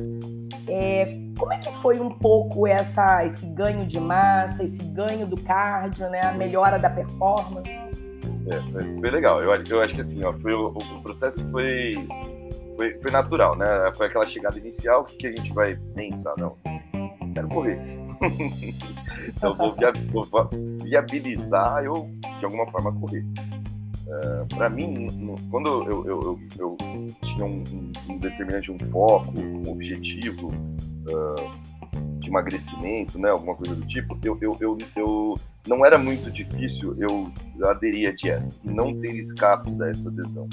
É, 0.67 1.05
como 1.37 1.53
é 1.53 1.57
que 1.57 1.71
foi 1.81 1.99
um 2.01 2.09
pouco 2.09 2.67
essa, 2.67 3.25
esse 3.25 3.45
ganho 3.45 3.85
de 3.85 3.99
massa, 3.99 4.63
esse 4.63 4.83
ganho 4.83 5.25
do 5.25 5.41
cardio, 5.41 6.09
né? 6.09 6.21
A 6.21 6.33
melhora 6.33 6.77
da 6.77 6.89
performance? 6.89 7.92
É, 8.47 8.71
foi, 8.71 8.99
foi, 8.99 9.09
legal. 9.09 9.41
Eu, 9.41 9.51
eu 9.51 9.81
acho 9.81 9.95
que 9.95 10.01
assim, 10.01 10.23
ó, 10.23 10.33
foi, 10.33 10.53
o, 10.53 10.67
o 10.67 11.01
processo 11.01 11.43
foi, 11.49 11.91
foi, 12.75 12.93
foi, 12.99 13.11
natural, 13.11 13.55
né? 13.55 13.65
Foi 13.95 14.07
aquela 14.07 14.25
chegada 14.25 14.57
inicial, 14.57 15.03
que, 15.03 15.27
a 15.27 15.31
gente 15.31 15.53
vai 15.53 15.75
pensar? 15.95 16.33
Não, 16.37 16.57
quero 17.33 17.47
correr. 17.47 17.79
então 19.27 19.55
vou, 19.55 19.75
vou, 20.25 20.49
viabilizar 20.81 21.83
eu, 21.83 22.09
de 22.39 22.45
alguma 22.45 22.69
forma, 22.71 22.91
correr. 22.93 23.25
Uh, 24.05 24.45
para 24.55 24.69
mim, 24.69 25.07
no, 25.13 25.35
quando 25.49 25.69
eu, 25.69 26.05
eu, 26.05 26.05
eu, 26.05 26.39
eu 26.59 26.77
tinha 27.21 27.45
um, 27.45 27.63
um, 28.09 28.17
determinante, 28.17 28.69
um 28.69 28.77
foco, 28.91 29.33
um 29.39 29.71
objetivo, 29.71 30.47
uh, 30.47 31.51
de 32.19 32.29
emagrecimento, 32.29 33.19
né, 33.19 33.29
alguma 33.29 33.55
coisa 33.55 33.75
do 33.75 33.85
tipo, 33.87 34.17
eu, 34.23 34.37
eu, 34.41 34.57
eu, 34.59 34.77
eu 34.95 35.35
não 35.67 35.85
era 35.85 35.97
muito 35.97 36.31
difícil 36.31 36.95
eu 36.97 37.31
aderir 37.69 38.09
à 38.09 38.15
dieta 38.15 38.47
e 38.63 38.69
não 38.69 38.99
ter 38.99 39.15
escapes 39.15 39.79
a 39.81 39.89
essa 39.89 40.09
adesão. 40.09 40.47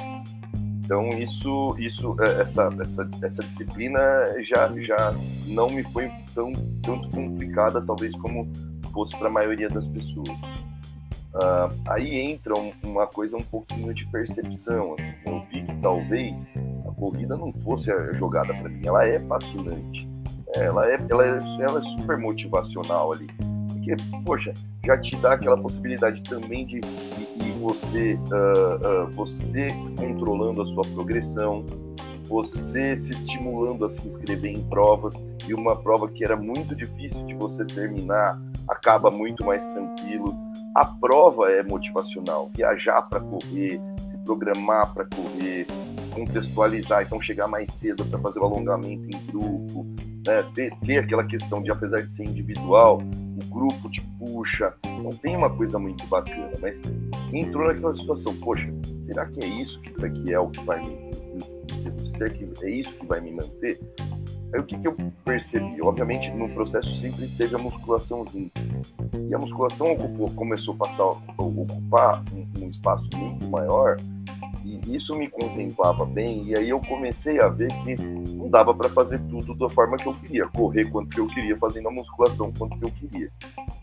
Então 0.84 1.08
isso, 1.10 1.76
isso, 1.78 2.16
é, 2.20 2.42
essa, 2.42 2.68
essa, 2.80 3.08
essa 3.22 3.42
disciplina 3.44 4.00
já, 4.42 4.68
já 4.80 5.14
não 5.46 5.70
me 5.70 5.84
foi 5.84 6.10
tão 6.34 6.52
tanto 6.82 7.08
complicada, 7.10 7.80
talvez 7.80 8.12
como 8.16 8.50
fosse 8.92 9.16
para 9.16 9.28
a 9.28 9.30
maioria 9.30 9.68
das 9.68 9.86
pessoas. 9.86 10.28
Uh, 11.32 11.70
aí 11.88 12.16
entra 12.16 12.58
um, 12.58 12.72
uma 12.84 13.06
coisa 13.06 13.36
um 13.36 13.42
pouquinho 13.42 13.94
de 13.94 14.04
percepção. 14.08 14.96
Assim. 14.98 15.14
Eu 15.24 15.40
vi 15.48 15.62
que 15.62 15.80
talvez 15.80 16.48
a 16.88 16.92
corrida 16.92 17.36
não 17.36 17.52
fosse 17.62 17.92
a 17.92 18.12
jogada 18.14 18.52
para 18.52 18.68
mim. 18.68 18.80
Ela 18.84 19.06
é 19.06 19.20
fascinante 19.20 20.08
ela 20.56 20.86
é, 20.86 20.98
ela 21.08 21.24
é, 21.24 21.38
ela 21.60 21.78
é 21.78 21.82
super 21.82 22.18
motivacional 22.18 23.12
ali. 23.12 23.26
Porque, 23.68 23.96
poxa, 24.24 24.52
já 24.84 24.98
te 24.98 25.16
dá 25.16 25.34
aquela 25.34 25.56
possibilidade 25.56 26.22
também 26.22 26.66
de, 26.66 26.80
de, 26.80 27.44
de 27.44 27.50
você, 27.52 28.14
uh, 28.14 29.06
uh, 29.06 29.10
você 29.12 29.68
controlando 29.96 30.62
a 30.62 30.66
sua 30.66 30.82
progressão, 30.94 31.64
você 32.28 32.96
se 33.00 33.12
estimulando 33.12 33.84
a 33.84 33.90
se 33.90 34.06
inscrever 34.06 34.52
em 34.52 34.62
provas, 34.68 35.14
e 35.46 35.54
uma 35.54 35.74
prova 35.74 36.08
que 36.08 36.22
era 36.22 36.36
muito 36.36 36.76
difícil 36.76 37.24
de 37.26 37.34
você 37.34 37.64
terminar 37.64 38.40
acaba 38.68 39.10
muito 39.10 39.44
mais 39.44 39.66
tranquilo. 39.66 40.34
A 40.76 40.84
prova 40.84 41.50
é 41.50 41.62
motivacional, 41.62 42.50
viajar 42.54 43.02
para 43.02 43.18
correr, 43.20 43.80
se 44.08 44.16
programar 44.18 44.92
para 44.94 45.06
correr, 45.06 45.66
contextualizar, 46.14 47.02
então 47.02 47.20
chegar 47.20 47.48
mais 47.48 47.72
cedo 47.74 48.04
para 48.04 48.18
fazer 48.20 48.38
o 48.38 48.44
alongamento 48.44 49.04
em 49.04 49.26
grupo, 49.26 49.86
né, 50.26 50.42
ter, 50.54 50.74
ter, 50.80 50.98
aquela 50.98 51.24
questão 51.24 51.62
de, 51.62 51.70
apesar 51.70 52.02
de 52.02 52.14
ser 52.14 52.24
individual, 52.24 52.98
o 52.98 53.54
grupo 53.54 53.90
te 53.90 54.00
puxa, 54.18 54.74
não 54.84 55.10
tem 55.10 55.36
uma 55.36 55.50
coisa 55.50 55.78
muito 55.78 56.06
bacana, 56.06 56.52
mas 56.60 56.80
entrou 57.32 57.66
naquela 57.66 57.94
situação, 57.94 58.36
poxa, 58.36 58.68
será 59.00 59.26
que 59.26 59.44
é 59.44 59.48
isso 59.48 59.80
que, 59.80 59.90
que 59.90 60.32
é 60.32 60.38
o 60.38 60.48
que 60.48 60.64
vai 60.64 60.80
me, 60.80 61.10
será 62.16 62.30
que 62.30 62.48
é 62.62 62.70
isso 62.70 62.92
que 62.94 63.06
vai 63.06 63.20
me 63.20 63.32
manter? 63.32 63.80
Aí 64.52 64.60
o 64.60 64.64
que, 64.64 64.76
que 64.78 64.88
eu 64.88 64.96
percebi? 65.24 65.80
Obviamente, 65.80 66.28
no 66.30 66.48
processo 66.50 66.92
sempre 66.94 67.28
teve 67.28 67.54
a 67.54 67.58
musculação 67.58 68.24
junto. 68.26 68.60
E 69.28 69.34
a 69.34 69.38
musculação 69.38 69.92
ocupou, 69.92 70.28
começou 70.30 70.74
a 70.74 70.78
passar 70.78 71.04
ocupar 71.38 72.24
um, 72.34 72.64
um 72.64 72.68
espaço 72.68 73.08
muito 73.16 73.48
maior 73.48 73.96
isso 74.96 75.16
me 75.16 75.28
contemplava 75.28 76.04
bem, 76.04 76.44
e 76.48 76.58
aí 76.58 76.70
eu 76.70 76.80
comecei 76.80 77.40
a 77.40 77.48
ver 77.48 77.68
que 77.68 77.94
não 78.34 78.48
dava 78.48 78.74
para 78.74 78.88
fazer 78.88 79.18
tudo 79.28 79.54
da 79.54 79.68
forma 79.68 79.96
que 79.96 80.06
eu 80.06 80.14
queria, 80.14 80.48
correr 80.48 80.90
quanto 80.90 81.10
que 81.10 81.20
eu 81.20 81.26
queria, 81.26 81.56
fazendo 81.56 81.88
a 81.88 81.92
musculação 81.92 82.52
quanto 82.56 82.78
que 82.78 82.84
eu 82.84 82.90
queria. 82.90 83.30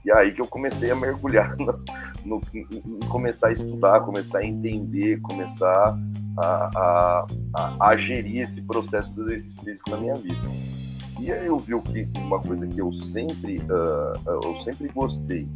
E 0.06 0.12
aí 0.12 0.34
que 0.34 0.42
eu 0.42 0.48
comecei 0.48 0.92
a 0.92 0.96
mergulhar 0.96 1.56
no, 1.60 1.80
no, 2.26 2.42
em 2.54 3.08
começar 3.08 3.50
a 3.50 3.54
estudar, 3.54 4.02
começar 4.02 4.40
a 4.40 4.46
entender, 4.46 5.20
começar 5.22 5.98
a, 6.38 6.70
a, 6.76 7.28
a, 7.54 7.90
a 7.90 7.98
gerir 7.98 8.42
esse 8.42 8.62
processo 8.62 9.12
do 9.14 9.24
exercício 9.24 9.64
físico 9.64 9.90
na 9.90 9.98
minha 9.98 10.16
vida. 10.16 10.48
E 11.20 11.32
aí 11.32 11.48
eu 11.48 11.58
vi 11.58 11.80
que 11.82 12.20
uma 12.20 12.40
coisa 12.40 12.68
que 12.68 12.80
eu 12.80 12.94
sempre, 12.94 13.58
uh, 13.58 14.44
eu 14.44 14.62
sempre 14.62 14.88
gostei, 14.90 15.48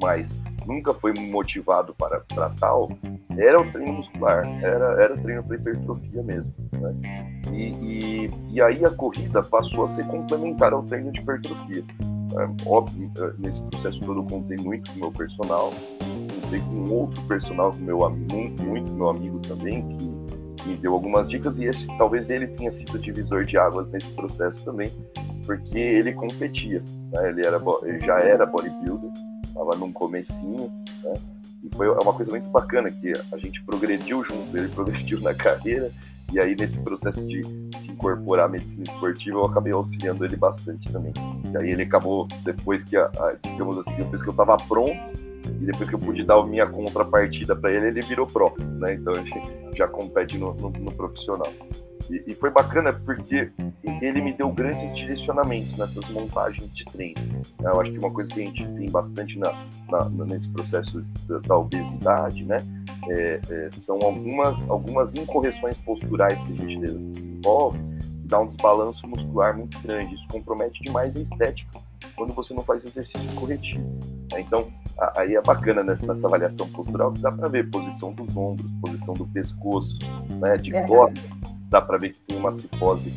mas 0.00 0.36
nunca 0.66 0.92
foi 0.92 1.14
motivado 1.14 1.94
para, 1.94 2.20
para 2.20 2.50
tal, 2.50 2.90
era 3.36 3.60
o 3.60 3.70
treino 3.70 3.94
muscular, 3.94 4.46
era, 4.62 5.02
era 5.02 5.16
treino 5.18 5.42
para 5.44 5.56
hipertrofia 5.56 6.22
mesmo. 6.22 6.52
Né? 6.72 7.40
E, 7.52 7.70
e, 7.70 8.30
e, 8.50 8.62
aí 8.62 8.84
a 8.84 8.90
corrida 8.90 9.42
passou 9.42 9.84
a 9.84 9.88
ser 9.88 10.06
complementar 10.06 10.72
ao 10.72 10.82
treino 10.82 11.12
de 11.12 11.20
hipertrofia. 11.20 11.84
É, 12.38 12.68
óbvio, 12.68 13.10
é, 13.18 13.32
nesse 13.38 13.62
processo 13.62 14.00
todo 14.00 14.20
eu 14.20 14.24
contei 14.24 14.56
muito 14.58 14.90
com 14.90 14.96
o 14.96 15.00
meu 15.00 15.12
personal, 15.12 15.72
contei 16.42 16.60
com 16.60 16.92
outro 16.92 17.22
personal, 17.22 17.70
com 17.70 17.78
meu, 17.78 18.10
muito, 18.10 18.62
muito 18.64 18.92
meu 18.92 19.08
amigo 19.10 19.38
também, 19.40 19.86
que 19.96 20.68
me 20.68 20.76
deu 20.76 20.94
algumas 20.94 21.28
dicas 21.28 21.56
e 21.56 21.66
esse, 21.66 21.86
talvez 21.98 22.28
ele 22.28 22.48
tenha 22.48 22.72
sido 22.72 22.98
divisor 22.98 23.44
de 23.44 23.56
águas 23.56 23.88
nesse 23.88 24.10
processo 24.12 24.64
também, 24.64 24.88
porque 25.46 25.78
ele 25.78 26.12
competia, 26.12 26.82
né? 27.12 27.28
ele, 27.28 27.46
era, 27.46 27.62
ele 27.84 28.00
já 28.00 28.18
era 28.18 28.44
bodybuilder, 28.44 29.10
estava 29.56 29.76
num 29.76 29.92
comecinho, 29.92 30.70
né? 31.02 31.14
E 31.64 31.74
foi 31.74 31.88
uma 31.88 32.12
coisa 32.12 32.30
muito 32.30 32.48
bacana 32.50 32.90
que 32.90 33.12
a 33.32 33.36
gente 33.38 33.62
progrediu 33.64 34.22
junto, 34.22 34.56
ele 34.56 34.68
progrediu 34.68 35.20
na 35.20 35.32
carreira 35.34 35.90
e 36.32 36.40
aí 36.40 36.54
nesse 36.56 36.78
processo 36.80 37.24
de, 37.24 37.40
de 37.40 37.90
incorporar 37.90 38.46
a 38.46 38.48
medicina 38.48 38.84
esportiva 38.84 39.38
eu 39.38 39.44
acabei 39.44 39.72
auxiliando 39.72 40.24
ele 40.24 40.36
bastante 40.36 40.92
também. 40.92 41.12
E 41.52 41.56
aí 41.56 41.70
ele 41.70 41.82
acabou 41.82 42.28
depois 42.44 42.84
que, 42.84 42.96
a, 42.96 43.04
a, 43.04 43.36
digamos 43.42 43.78
assim, 43.78 43.94
depois 43.96 44.22
que 44.22 44.28
eu 44.28 44.32
estava 44.32 44.56
pronto 44.56 44.96
e 45.60 45.64
depois 45.64 45.88
que 45.88 45.94
eu 45.94 45.98
pude 45.98 46.24
dar 46.24 46.34
a 46.34 46.46
minha 46.46 46.66
contrapartida 46.66 47.54
para 47.54 47.72
ele, 47.72 47.86
ele 47.86 48.02
virou 48.02 48.26
pró, 48.26 48.52
né? 48.58 48.94
Então 48.94 49.12
a 49.12 49.22
gente 49.22 49.40
já 49.74 49.86
compete 49.86 50.36
no, 50.36 50.54
no, 50.54 50.70
no 50.70 50.92
profissional. 50.92 51.52
E, 52.10 52.32
e, 52.32 52.34
foi 52.34 52.50
bacana 52.50 52.92
porque 52.92 53.50
ele 53.84 54.20
me 54.20 54.32
deu 54.32 54.50
grandes 54.50 54.94
direcionamentos 54.94 55.76
nessas 55.76 56.08
montagens 56.10 56.72
de 56.72 56.84
treino. 56.84 57.16
Eu 57.60 57.80
acho 57.80 57.92
que 57.92 57.98
uma 57.98 58.10
coisa 58.10 58.32
que 58.32 58.40
a 58.40 58.44
gente 58.44 58.66
tem 58.66 58.90
bastante 58.90 59.38
na, 59.38 59.52
na 59.90 60.24
nesse 60.26 60.48
processo 60.50 61.04
da, 61.26 61.38
da 61.38 61.56
obesidade, 61.56 62.44
né, 62.44 62.58
é, 63.08 63.40
é, 63.50 63.70
são 63.80 63.98
algumas, 64.02 64.68
algumas 64.68 65.14
incorreções 65.14 65.78
posturais 65.78 66.38
que 66.40 66.52
a 66.52 66.56
gente 66.56 66.78
desenvolve 66.80 67.78
que 68.26 68.28
dá 68.28 68.40
um 68.40 68.46
desbalanço 68.48 69.06
muscular 69.06 69.56
muito 69.56 69.78
grande. 69.80 70.14
Isso 70.14 70.26
compromete 70.28 70.82
demais 70.82 71.16
a 71.16 71.20
estética 71.20 71.80
quando 72.14 72.32
você 72.34 72.52
não 72.54 72.62
faz 72.62 72.84
exercício 72.84 73.32
corretivo. 73.34 73.84
Né? 74.32 74.40
Então, 74.40 74.68
aí 75.16 75.34
é 75.34 75.40
bacana 75.40 75.82
nessa, 75.82 76.06
nessa 76.06 76.26
avaliação 76.26 76.68
postural 76.68 77.12
que 77.12 77.20
dá 77.20 77.30
para 77.30 77.48
ver 77.48 77.70
posição 77.70 78.12
dos 78.12 78.36
ombros, 78.36 78.66
posição 78.80 79.14
do 79.14 79.26
pescoço, 79.26 79.98
né, 80.40 80.56
de 80.56 80.74
é. 80.74 80.84
Dá 81.68 81.80
para 81.80 81.98
ver 81.98 82.10
que 82.10 82.20
tem 82.26 82.38
uma 82.38 82.54
cifose 82.54 83.12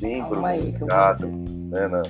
bem 0.00 0.24
pronunciada, 0.24 1.26
né, 1.26 1.88
na, 1.88 2.02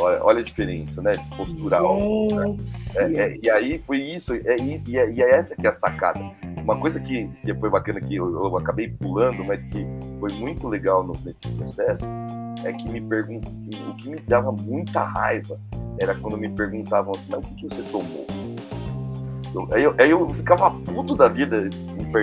Olha, 0.00 0.24
olha 0.24 0.40
a 0.40 0.42
diferença, 0.42 1.02
né? 1.02 1.12
Postural. 1.36 1.98
Né? 2.32 2.56
É, 2.96 3.20
é, 3.20 3.38
e 3.42 3.50
aí 3.50 3.78
foi 3.86 3.98
isso, 3.98 4.32
é, 4.32 4.56
e, 4.58 4.82
e, 4.88 4.98
é, 4.98 5.10
e 5.10 5.22
é 5.22 5.34
essa 5.34 5.54
que 5.54 5.66
é 5.66 5.70
a 5.70 5.74
sacada. 5.74 6.20
Uma 6.62 6.78
coisa 6.80 6.98
que, 6.98 7.28
que 7.44 7.54
foi 7.54 7.68
bacana 7.68 8.00
que 8.00 8.16
eu, 8.16 8.32
eu, 8.32 8.56
acabei 8.56 8.88
pulando, 8.88 9.44
mas 9.44 9.62
que 9.64 9.86
foi 10.18 10.32
muito 10.32 10.68
legal 10.68 11.02
no, 11.02 11.12
nesse 11.24 11.46
processo, 11.56 12.04
é 12.64 12.72
que 12.72 12.88
me 12.88 13.00
perguntam, 13.00 13.52
o 13.90 13.96
que 13.96 14.10
me 14.10 14.20
dava 14.20 14.50
muita 14.52 15.04
raiva 15.04 15.60
era 16.00 16.14
quando 16.14 16.38
me 16.38 16.48
perguntavam 16.48 17.12
assim, 17.14 17.26
mas 17.28 17.44
o 17.44 17.48
que, 17.48 17.68
que 17.68 17.74
você 17.74 17.82
tomou? 17.90 18.26
Eu, 19.54 19.68
aí, 19.72 19.82
eu, 19.82 19.94
aí 19.98 20.10
eu 20.10 20.28
ficava 20.30 20.70
puto 20.70 21.16
da 21.16 21.28
vida. 21.28 21.68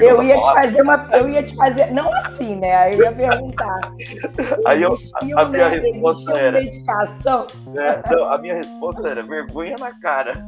Eu 0.01 0.23
ia 0.23 0.39
te 0.39 0.53
fazer 0.53 0.81
uma. 0.81 1.09
Eu 1.11 1.29
ia 1.29 1.43
te 1.43 1.55
fazer. 1.55 1.91
Não 1.91 2.13
assim, 2.13 2.55
né? 2.57 2.75
Aí 2.75 2.93
eu 2.93 3.01
ia 3.01 3.11
perguntar. 3.11 3.75
aí 4.65 4.81
eu, 4.81 4.93
a, 5.35 5.41
a 5.41 5.45
minha 5.49 5.69
né, 5.69 5.77
resposta 5.77 6.31
era. 6.31 6.59
Medicação. 6.59 7.47
É, 7.77 8.15
não, 8.15 8.33
a 8.33 8.37
minha 8.37 8.55
resposta 8.55 9.07
era 9.07 9.21
vergonha 9.21 9.75
na 9.79 9.91
cara. 9.99 10.33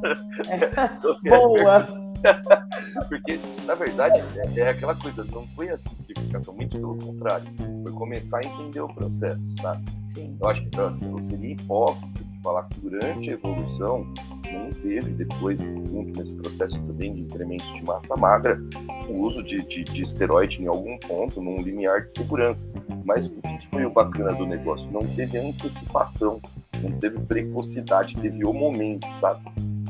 É. 0.49 1.30
Boa. 1.30 1.86
Porque, 3.07 3.39
na 3.65 3.75
verdade, 3.75 4.23
é, 4.36 4.59
é, 4.59 4.69
aquela 4.69 4.95
coisa, 4.95 5.23
não 5.32 5.45
foi 5.55 5.69
a 5.69 5.77
simplificação, 5.77 6.55
muito 6.55 6.77
pelo 6.77 6.97
contrário. 6.97 7.45
Foi 7.84 7.91
começar 7.93 8.39
a 8.39 8.47
entender 8.47 8.82
o 8.82 8.88
processo, 8.88 9.55
tá? 9.61 9.80
Sim. 10.13 10.38
Eu 10.41 10.49
acho 10.49 10.65
que 10.65 10.80
assim, 10.80 11.11
eu 11.11 11.25
seria 11.27 11.53
hipócrita 11.53 12.28
falar 12.44 12.64
que 12.64 12.80
durante 12.82 13.30
a 13.30 13.34
evolução 13.34 14.06
não 14.52 14.70
teve 14.72 15.12
depois, 15.12 15.60
junto 15.60 16.20
nesse 16.20 16.34
processo 16.34 16.80
também 16.82 17.14
de 17.14 17.22
incremento 17.22 17.72
de 17.74 17.84
massa 17.84 18.16
magra, 18.16 18.60
o 19.08 19.22
uso 19.22 19.44
de, 19.44 19.62
de, 19.66 19.84
de 19.84 20.04
esteroide 20.04 20.62
em 20.62 20.68
algum 20.68 20.98
ponto, 21.00 21.42
num 21.42 21.58
limiar 21.58 22.04
de 22.06 22.12
segurança. 22.12 22.68
Mas 23.06 23.28
o 23.28 23.42
que 23.42 23.68
foi 23.72 23.86
o 23.86 23.90
bacana 23.90 24.34
do 24.34 24.46
negócio? 24.46 24.90
Não 24.92 25.06
teve 25.16 25.38
antecipação, 25.38 26.42
não 26.82 26.92
teve 27.00 27.20
precocidade, 27.20 28.16
teve 28.16 28.46
o 28.46 28.54
momento, 28.54 29.08
sabe? 29.20 29.42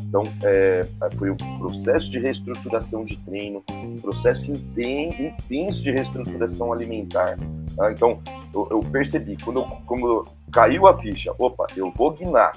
Então, 0.09 0.23
é, 0.41 0.81
foi 1.17 1.29
um 1.29 1.35
processo 1.59 2.09
de 2.09 2.17
reestruturação 2.17 3.05
de 3.05 3.15
treino, 3.17 3.63
processo 4.01 4.51
intenso 4.51 5.83
de 5.83 5.91
reestruturação 5.91 6.73
alimentar. 6.73 7.37
Tá? 7.75 7.91
Então, 7.91 8.19
eu, 8.51 8.67
eu, 8.71 8.79
percebi, 8.79 9.37
quando, 9.43 9.59
eu, 9.59 9.65
quando 9.85 10.27
caiu 10.51 10.87
a 10.87 10.97
ficha, 10.97 11.33
opa, 11.37 11.65
eu 11.75 11.91
vou 11.95 12.11
guinar, 12.11 12.51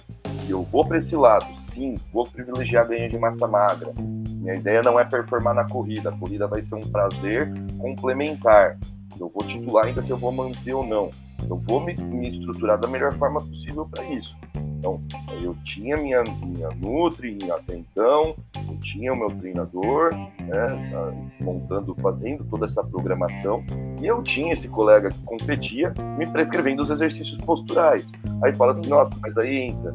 eu 0.49 0.63
vou 0.63 0.87
para 0.87 0.99
esse 0.99 1.17
lado, 1.17 1.47
sim, 1.61 1.95
vou 2.13 2.25
privilegiar 2.25 2.87
ganho 2.87 3.09
de 3.09 3.19
massa 3.19 3.47
magra. 3.47 3.93
Minha 3.97 4.55
ideia 4.55 4.83
não 4.83 4.99
é 4.99 5.05
performar 5.05 5.55
na 5.55 5.69
corrida, 5.69 6.11
a 6.11 6.13
corrida 6.13 6.47
vai 6.47 6.63
ser 6.63 6.75
um 6.75 6.81
prazer 6.81 7.53
complementar. 7.79 8.79
Eu 9.19 9.29
vou 9.29 9.47
titular 9.47 9.87
ainda 9.87 10.03
se 10.03 10.11
eu 10.11 10.17
vou 10.17 10.33
manter 10.33 10.73
ou 10.73 10.85
não. 10.85 11.11
Eu 11.49 11.57
vou 11.57 11.81
me, 11.81 11.95
me 11.95 12.29
estruturar 12.29 12.79
da 12.79 12.89
melhor 12.89 13.13
forma 13.15 13.41
possível 13.41 13.87
para 13.87 14.05
isso. 14.05 14.37
Então, 14.83 15.01
eu 15.41 15.55
tinha 15.63 15.97
minha, 15.97 16.25
minha 16.43 16.69
Nutri 16.71 17.39
até 17.53 17.77
então, 17.77 18.35
eu 18.57 18.77
tinha 18.81 19.13
o 19.13 19.17
meu 19.17 19.31
treinador, 19.31 20.13
né, 20.13 21.31
montando, 21.41 21.95
fazendo 22.03 22.43
toda 22.51 22.67
essa 22.67 22.83
programação, 22.83 23.63
e 24.01 24.07
eu 24.09 24.21
tinha 24.25 24.53
esse 24.53 24.67
colega 24.67 25.09
que 25.09 25.23
competia 25.23 25.95
me 26.19 26.27
prescrevendo 26.27 26.83
os 26.83 26.91
exercícios 26.91 27.39
posturais. 27.39 28.11
Aí 28.43 28.53
fala 28.55 28.73
assim, 28.73 28.89
nossa, 28.89 29.17
mas 29.23 29.39
aí 29.39 29.69
entra. 29.69 29.95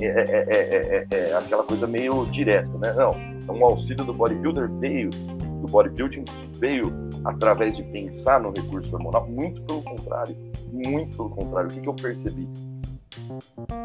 É, 0.00 0.02
é, 0.02 0.46
é, 0.50 1.06
é, 1.08 1.36
aquela 1.36 1.62
coisa 1.62 1.86
meio 1.86 2.26
direta, 2.26 2.76
né? 2.78 2.92
Não, 2.94 3.12
um 3.54 3.64
auxílio 3.64 4.04
do 4.04 4.12
bodybuilder 4.12 4.68
veio, 4.80 5.10
do 5.10 5.68
bodybuilding 5.68 6.24
veio 6.58 6.92
através 7.24 7.76
de 7.76 7.84
pensar 7.84 8.40
no 8.40 8.50
recurso 8.50 8.92
hormonal, 8.96 9.28
muito 9.28 9.62
pelo 9.62 9.82
contrário, 9.82 10.36
muito 10.72 11.16
pelo 11.16 11.30
contrário. 11.30 11.70
O 11.70 11.72
que, 11.72 11.80
que 11.80 11.88
eu 11.88 11.94
percebi? 11.94 12.48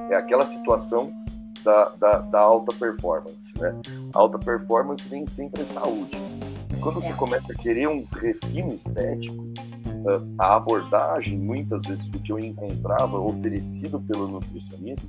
É 0.10 0.16
aquela 0.16 0.46
situação 0.46 1.12
da, 1.64 1.84
da, 2.00 2.12
da, 2.20 2.40
alta 2.40 2.76
performance, 2.76 3.54
né? 3.60 3.74
A 4.14 4.20
alta 4.20 4.40
performance 4.40 5.04
nem 5.10 5.26
sempre 5.28 5.62
é 5.62 5.66
saúde. 5.66 6.18
E 6.72 6.80
quando 6.82 7.02
você 7.02 7.10
é. 7.12 7.14
começa 7.14 7.52
a 7.52 7.56
querer 7.56 7.88
um 7.88 8.06
refino 8.12 8.74
estético, 8.74 9.52
a 10.38 10.56
abordagem, 10.56 11.38
muitas 11.38 11.86
vezes, 11.86 12.04
do 12.06 12.20
que 12.20 12.32
eu 12.32 12.40
encontrava 12.40 13.20
oferecido 13.20 14.00
pelo 14.02 14.28
nutricionista, 14.28 15.08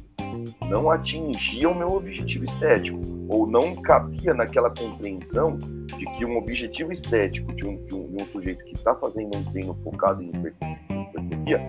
não 0.69 0.91
atingia 0.91 1.69
o 1.69 1.75
meu 1.75 1.89
objetivo 1.89 2.45
estético, 2.45 2.99
ou 3.29 3.47
não 3.47 3.75
cabia 3.77 4.35
naquela 4.35 4.71
compreensão 4.71 5.59
de 5.59 6.05
que 6.17 6.25
um 6.25 6.37
objetivo 6.37 6.93
estético 6.93 7.53
de 7.55 7.67
um, 7.67 7.77
de 7.87 7.95
um, 7.95 8.15
de 8.15 8.23
um 8.23 8.27
sujeito 8.27 8.65
que 8.65 8.75
está 8.75 8.95
fazendo 8.95 9.37
um 9.37 9.45
treino 9.45 9.75
focado 9.83 10.23
em 10.23 10.29
hipertrofia 10.29 11.61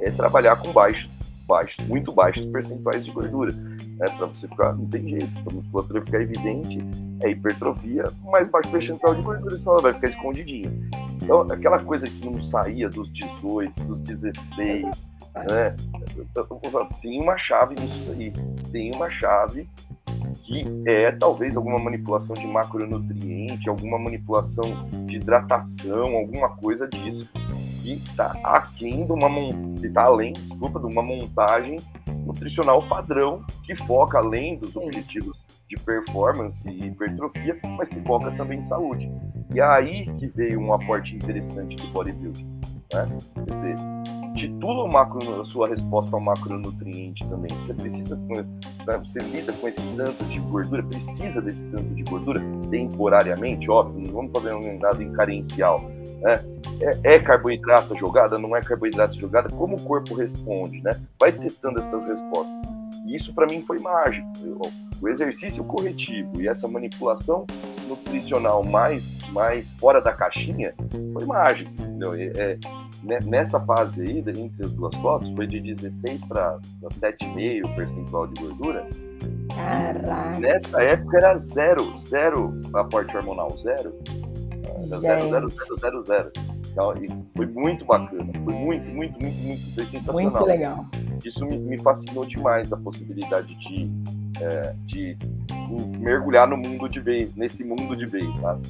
é 0.00 0.10
trabalhar 0.10 0.56
com 0.56 0.72
baixo 0.72 1.08
baixos, 1.50 1.84
muito 1.88 2.12
baixos 2.12 2.46
percentuais 2.46 3.04
de 3.04 3.10
gordura. 3.10 3.52
Né? 3.52 4.06
Para 4.16 4.26
você 4.26 4.46
ficar, 4.46 4.72
não 4.72 4.86
tem 4.86 5.08
jeito, 5.08 5.32
para 5.42 5.52
a 5.52 5.56
musculatura 5.56 6.04
ficar 6.04 6.22
evidente, 6.22 6.78
é 7.22 7.30
hipertrofia, 7.30 8.04
mais 8.24 8.48
baixo 8.48 8.70
percentual 8.70 9.16
de 9.16 9.22
gordura, 9.22 9.56
senão 9.56 9.72
ela 9.74 9.82
vai 9.82 9.94
ficar 9.94 10.08
escondidinha. 10.08 10.72
Então, 11.20 11.40
aquela 11.42 11.80
coisa 11.80 12.06
que 12.06 12.24
não 12.24 12.40
saía 12.40 12.88
dos 12.88 13.12
18, 13.12 13.84
dos 13.84 13.98
16, 14.02 14.84
né? 15.50 15.76
Tem 17.02 17.20
uma 17.20 17.36
chave 17.36 17.74
nisso 17.74 18.10
aí. 18.12 18.32
Tem 18.70 18.94
uma 18.94 19.10
chave 19.10 19.68
que 20.42 20.64
é 20.86 21.12
talvez 21.12 21.56
alguma 21.56 21.78
manipulação 21.78 22.34
de 22.34 22.46
macronutriente, 22.46 23.68
alguma 23.68 23.98
manipulação 23.98 24.88
de 25.06 25.16
hidratação, 25.16 26.16
alguma 26.16 26.48
coisa 26.56 26.88
disso 26.88 27.32
que 27.82 27.92
está 27.92 28.36
aquém 28.44 29.06
de 29.06 29.12
uma 29.12 29.28
está 29.82 30.04
além, 30.04 30.32
desculpa, 30.32 30.78
de 30.78 30.86
uma 30.86 31.02
montagem 31.02 31.76
nutricional 32.26 32.82
padrão 32.88 33.44
que 33.64 33.74
foca 33.84 34.18
além 34.18 34.58
dos 34.58 34.76
objetivos 34.76 35.38
de 35.68 35.76
performance 35.76 36.68
e 36.68 36.86
hipertrofia, 36.86 37.58
mas 37.76 37.88
que 37.88 38.00
foca 38.02 38.30
também 38.32 38.58
em 38.58 38.62
saúde. 38.62 39.10
E 39.54 39.60
é 39.60 39.64
aí 39.64 40.12
que 40.16 40.26
veio 40.26 40.60
um 40.60 40.72
aporte 40.72 41.14
interessante 41.14 41.76
do 41.76 41.86
bodybuilding. 41.88 42.44
Né? 42.92 43.18
Quer 43.46 43.54
dizer, 43.54 43.76
titula 44.34 44.84
o 44.84 44.88
macro, 44.88 45.40
a 45.40 45.44
sua 45.44 45.68
resposta 45.68 46.16
ao 46.16 46.20
macronutriente 46.20 47.26
também. 47.28 47.50
Você 47.66 47.74
precisa, 47.74 48.16
né, 48.16 48.44
você 49.04 49.18
lida 49.20 49.52
com 49.52 49.68
esse 49.68 49.80
tanto 49.96 50.24
de 50.24 50.38
gordura, 50.40 50.82
precisa 50.82 51.40
desse 51.40 51.66
tanto 51.66 51.94
de 51.94 52.02
gordura 52.04 52.40
temporariamente, 52.70 53.70
óbvio, 53.70 54.06
não 54.06 54.12
vamos 54.12 54.32
fazer 54.32 54.78
nada 54.78 55.02
em 55.02 55.12
carencial. 55.12 55.80
Né? 56.20 56.34
É, 56.80 57.14
é, 57.14 57.18
carboidrato 57.18 57.96
jogada, 57.96 58.38
não 58.38 58.56
é 58.56 58.60
carboidrato 58.60 59.18
jogada? 59.20 59.48
Como 59.50 59.76
o 59.76 59.82
corpo 59.82 60.14
responde, 60.14 60.80
né? 60.82 60.92
Vai 61.18 61.32
testando 61.32 61.78
essas 61.78 62.04
respostas. 62.04 62.80
E 63.06 63.16
isso 63.16 63.34
para 63.34 63.46
mim 63.46 63.62
foi 63.66 63.78
mágico. 63.80 64.26
O 65.00 65.08
exercício 65.08 65.64
corretivo 65.64 66.40
e 66.40 66.48
essa 66.48 66.68
manipulação 66.68 67.46
nutricional 67.88 68.62
mais, 68.62 69.20
mais 69.32 69.68
fora 69.72 70.00
da 70.00 70.12
caixinha 70.12 70.74
foi 71.12 71.24
mágico. 71.24 71.70
Entendeu? 71.70 72.14
É, 72.14 72.32
é, 72.36 72.58
nessa 73.02 73.60
fase 73.60 74.00
aí, 74.02 74.18
entre 74.18 74.64
as 74.64 74.70
duas 74.72 74.94
fotos, 74.96 75.30
foi 75.30 75.46
de 75.46 75.60
16 75.60 76.24
para 76.24 76.58
7,5% 76.82 77.74
percentual 77.74 78.26
de 78.26 78.42
gordura. 78.42 78.86
Caraca. 79.54 80.38
Nessa 80.38 80.82
época 80.82 81.16
era 81.18 81.38
zero, 81.38 81.98
zero 81.98 82.60
aporte 82.74 83.16
hormonal, 83.16 83.50
zero. 83.58 83.94
Era 84.64 84.98
zero, 84.98 85.28
zero, 85.28 85.48
zero, 85.50 85.76
zero, 85.78 86.04
zero. 86.04 86.32
Então, 86.70 86.94
foi 87.34 87.46
muito 87.46 87.84
bacana, 87.84 88.32
foi 88.44 88.54
muito, 88.54 88.86
muito, 88.90 89.20
muito, 89.20 89.38
muito, 89.38 89.74
foi 89.74 89.86
sensacional. 89.86 90.30
Muito 90.30 90.44
legal. 90.44 90.86
Isso 91.24 91.44
me, 91.44 91.58
me 91.58 91.78
fascinou 91.78 92.24
demais 92.24 92.72
a 92.72 92.76
possibilidade 92.76 93.56
de, 93.56 93.90
é, 94.40 94.74
de 94.86 95.16
mergulhar 95.98 96.46
no 96.46 96.56
mundo 96.56 96.88
de 96.88 97.00
vez, 97.00 97.34
nesse 97.34 97.64
mundo 97.64 97.96
de 97.96 98.06
vez, 98.06 98.36
sabe? 98.38 98.62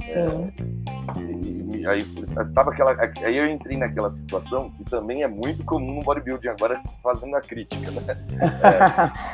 Sim. 0.00 0.52
É, 1.18 1.76
e, 1.76 1.86
aí, 1.86 2.04
tava 2.54 2.70
aquela, 2.70 2.96
aí 3.24 3.36
eu 3.36 3.46
entrei 3.46 3.76
naquela 3.76 4.12
situação 4.12 4.70
que 4.70 4.84
também 4.84 5.22
é 5.22 5.28
muito 5.28 5.64
comum 5.64 5.96
no 5.96 6.02
bodybuilding, 6.02 6.48
agora 6.48 6.80
fazendo 7.02 7.36
a 7.36 7.40
crítica, 7.40 7.90
né? 7.90 8.02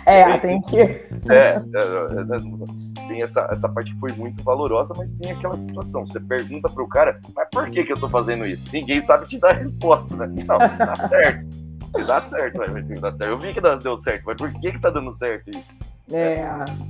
É, 0.07 0.21
é 0.33 0.39
tem, 0.39 0.61
tem 0.61 0.63
que. 0.63 0.81
É, 0.81 1.35
é, 1.35 1.55
é, 1.55 3.09
tem 3.09 3.23
essa, 3.23 3.49
essa 3.51 3.69
parte 3.69 3.93
que 3.93 4.01
foi 4.01 4.13
muito 4.13 4.43
valorosa, 4.43 4.95
mas 4.97 5.13
tem 5.13 5.33
aquela 5.33 5.57
situação. 5.59 6.07
Você 6.07 6.21
pergunta 6.21 6.69
pro 6.69 6.89
cara, 6.89 7.21
mas 7.35 7.49
por 7.51 7.71
que, 7.71 7.83
que 7.83 7.93
eu 7.93 8.01
tô 8.01 8.09
fazendo 8.09 8.47
isso? 8.47 8.65
Ninguém 8.73 9.01
sabe 9.01 9.27
te 9.27 9.39
dar 9.39 9.51
a 9.51 9.55
resposta, 9.55 10.15
né? 10.17 10.27
Não, 10.27 10.59
tá 10.59 11.09
certo. 11.09 11.67
Dá 12.07 12.21
certo, 12.21 12.59
vai, 12.59 12.83
dá 12.83 13.13
certo. 13.13 13.31
Eu 13.31 13.39
vi 13.39 13.55
que 13.55 13.61
deu 13.61 14.01
certo, 14.01 14.23
mas 14.27 14.37
por 14.37 14.53
que, 14.61 14.73
que 14.73 14.81
tá 14.81 14.91
dando 14.91 15.15
certo 15.15 15.51
isso? 15.51 15.96
É. 16.13 16.47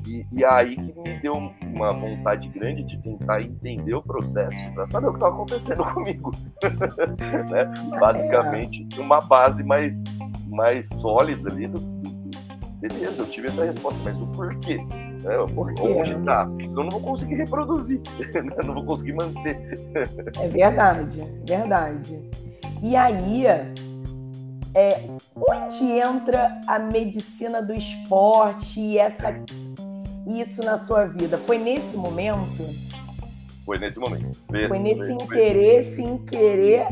E, 0.06 0.26
e, 0.30 0.44
aí 0.44 0.76
que 0.76 1.00
me 1.00 1.18
deu 1.20 1.34
uma 1.34 1.92
vontade 1.92 2.48
grande 2.48 2.82
de 2.84 2.98
tentar 3.02 3.40
entender 3.40 3.94
o 3.94 4.02
processo 4.02 4.58
para 4.74 4.86
saber 4.86 5.06
o 5.06 5.10
que 5.10 5.16
estava 5.16 5.34
acontecendo 5.34 5.84
comigo. 5.94 6.30
né? 7.50 7.64
Basicamente, 7.98 8.86
é. 8.94 9.00
uma 9.00 9.20
base 9.22 9.64
mais, 9.64 10.02
mais 10.48 10.86
sólida 10.88 11.50
ali 11.50 11.66
do, 11.66 11.80
beleza, 12.88 13.22
eu 13.22 13.26
tive 13.26 13.48
essa 13.48 13.64
resposta, 13.64 13.98
mas 14.04 14.16
o 14.20 14.26
porquê? 14.28 14.76
Né? 14.76 15.46
Por 15.54 15.74
quê? 15.74 15.82
Onde 15.82 16.14
tá? 16.24 16.46
Senão 16.68 16.82
eu 16.82 16.84
não 16.84 16.90
vou 16.90 17.00
conseguir 17.00 17.34
reproduzir, 17.36 18.00
né? 18.34 18.56
não 18.64 18.74
vou 18.74 18.84
conseguir 18.84 19.14
manter. 19.14 19.58
é 20.38 20.48
verdade, 20.48 21.22
verdade. 21.46 22.30
E 22.82 22.94
aí, 22.94 23.46
é, 24.76 25.08
onde 25.34 25.84
entra 25.84 26.60
a 26.66 26.78
medicina 26.78 27.62
do 27.62 27.72
esporte 27.72 28.78
e 28.78 28.98
essa, 28.98 29.34
isso 30.26 30.62
na 30.62 30.76
sua 30.76 31.06
vida? 31.06 31.38
Foi 31.38 31.56
nesse 31.56 31.96
momento? 31.96 32.62
Foi 33.64 33.78
nesse 33.78 33.98
momento. 33.98 34.36
Esse, 34.52 34.68
foi 34.68 34.78
nesse 34.78 35.12
interesse 35.14 36.02
em 36.02 36.18
querer 36.18 36.88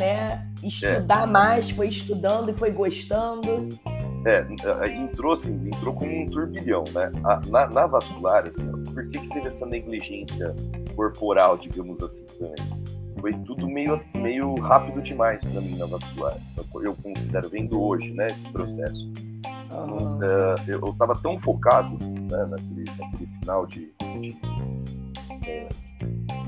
né, 0.00 0.48
estudar 0.62 1.24
é. 1.24 1.26
mais, 1.26 1.68
foi 1.70 1.88
estudando 1.88 2.50
e 2.50 2.54
foi 2.54 2.70
gostando. 2.70 3.68
É, 4.24 4.46
é, 4.86 4.90
entrou 4.90 5.34
assim, 5.34 5.52
entrou 5.66 5.94
como 5.94 6.10
um 6.10 6.26
turbilhão, 6.26 6.84
né? 6.94 7.10
Na, 7.50 7.66
na 7.66 7.86
vascular, 7.86 8.46
assim, 8.46 8.66
por 8.84 9.06
que, 9.10 9.20
que 9.20 9.28
teve 9.28 9.48
essa 9.48 9.66
negligência 9.66 10.54
corporal, 10.96 11.58
digamos 11.58 12.02
assim, 12.02 12.24
também? 12.38 12.87
Foi 13.20 13.32
tudo 13.44 13.68
meio, 13.68 14.00
meio 14.14 14.54
rápido 14.56 15.02
demais 15.02 15.44
para 15.44 15.60
mim 15.60 15.76
na 15.76 15.86
vascular. 15.86 16.36
Eu 16.82 16.94
considero, 16.96 17.48
vendo 17.48 17.80
hoje, 17.80 18.12
né, 18.12 18.26
esse 18.28 18.44
processo. 18.50 19.12
Uhum. 19.70 20.18
eu, 20.66 20.80
eu 20.80 20.92
tava 20.94 21.14
tão 21.14 21.38
focado 21.40 21.96
né, 22.02 22.46
naquele, 22.46 22.84
naquele 22.98 23.30
final 23.38 23.66
de, 23.66 23.92
de 24.00 24.36
é, 25.46 25.68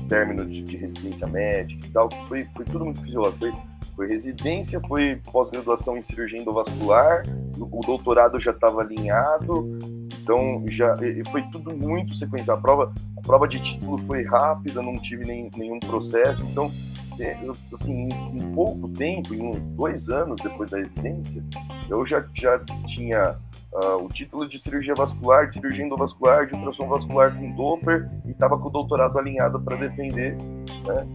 término 0.09 0.45
de, 0.45 0.63
de, 0.63 0.75
residência 0.75 1.27
médica 1.27 1.85
e 1.85 1.89
tal, 1.91 2.09
que 2.09 2.27
foi, 2.27 2.47
foi 2.55 2.65
tudo 2.65 2.85
muito 2.85 3.01
fisiológico. 3.01 3.39
Foi, 3.39 3.51
foi 3.95 4.07
residência, 4.07 4.81
foi 4.87 5.21
pós-graduação 5.31 5.97
em 5.97 6.01
cirurgia 6.01 6.39
endovascular, 6.39 7.23
o 7.57 7.79
doutorado 7.81 8.39
já 8.39 8.51
estava 8.51 8.81
alinhado, 8.81 9.77
então 10.21 10.63
já 10.67 10.95
foi 11.31 11.41
tudo 11.51 11.75
muito 11.75 12.15
sequencial. 12.15 12.57
A 12.57 12.61
prova, 12.61 12.93
a 13.17 13.21
prova 13.21 13.47
de 13.47 13.59
título 13.59 13.97
foi 14.05 14.23
rápida, 14.23 14.81
não 14.81 14.95
tive 14.95 15.25
nem, 15.25 15.49
nenhum 15.57 15.79
processo, 15.79 16.41
então 16.43 16.71
é, 17.19 17.37
assim, 17.73 18.07
em, 18.33 18.51
pouco 18.53 18.87
tempo, 18.89 19.33
em 19.33 19.51
dois 19.75 20.09
anos 20.09 20.41
depois 20.41 20.71
da 20.71 20.77
residência, 20.77 21.43
eu 21.89 22.05
já, 22.05 22.23
já 22.33 22.59
tinha 22.87 23.35
uh, 23.73 24.03
o 24.03 24.07
título 24.07 24.47
de 24.47 24.59
cirurgia 24.59 24.93
vascular, 24.95 25.47
de 25.47 25.55
cirurgia 25.55 25.85
endovascular, 25.85 26.47
de 26.47 26.55
ultrassom 26.55 26.87
vascular 26.87 27.35
com 27.35 27.51
Doppler 27.51 28.09
e 28.25 28.31
estava 28.31 28.57
com 28.57 28.69
o 28.69 28.71
doutorado 28.71 29.19
alinhado 29.19 29.59
para 29.59 29.75
defender. 29.75 30.35
Né? 30.35 31.07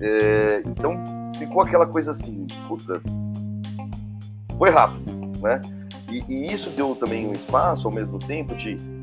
É, 0.00 0.62
então 0.64 1.02
ficou 1.38 1.62
aquela 1.62 1.86
coisa 1.86 2.12
assim, 2.12 2.46
puta, 2.68 3.02
foi 4.56 4.70
rápido, 4.70 5.12
né? 5.42 5.60
E, 6.10 6.24
e, 6.28 6.52
isso 6.52 6.70
deu 6.70 6.94
também 6.94 7.26
um 7.26 7.32
espaço 7.32 7.86
ao 7.86 7.94
mesmo 7.94 8.18
tempo 8.18 8.54
de, 8.56 8.74
de 8.74 9.00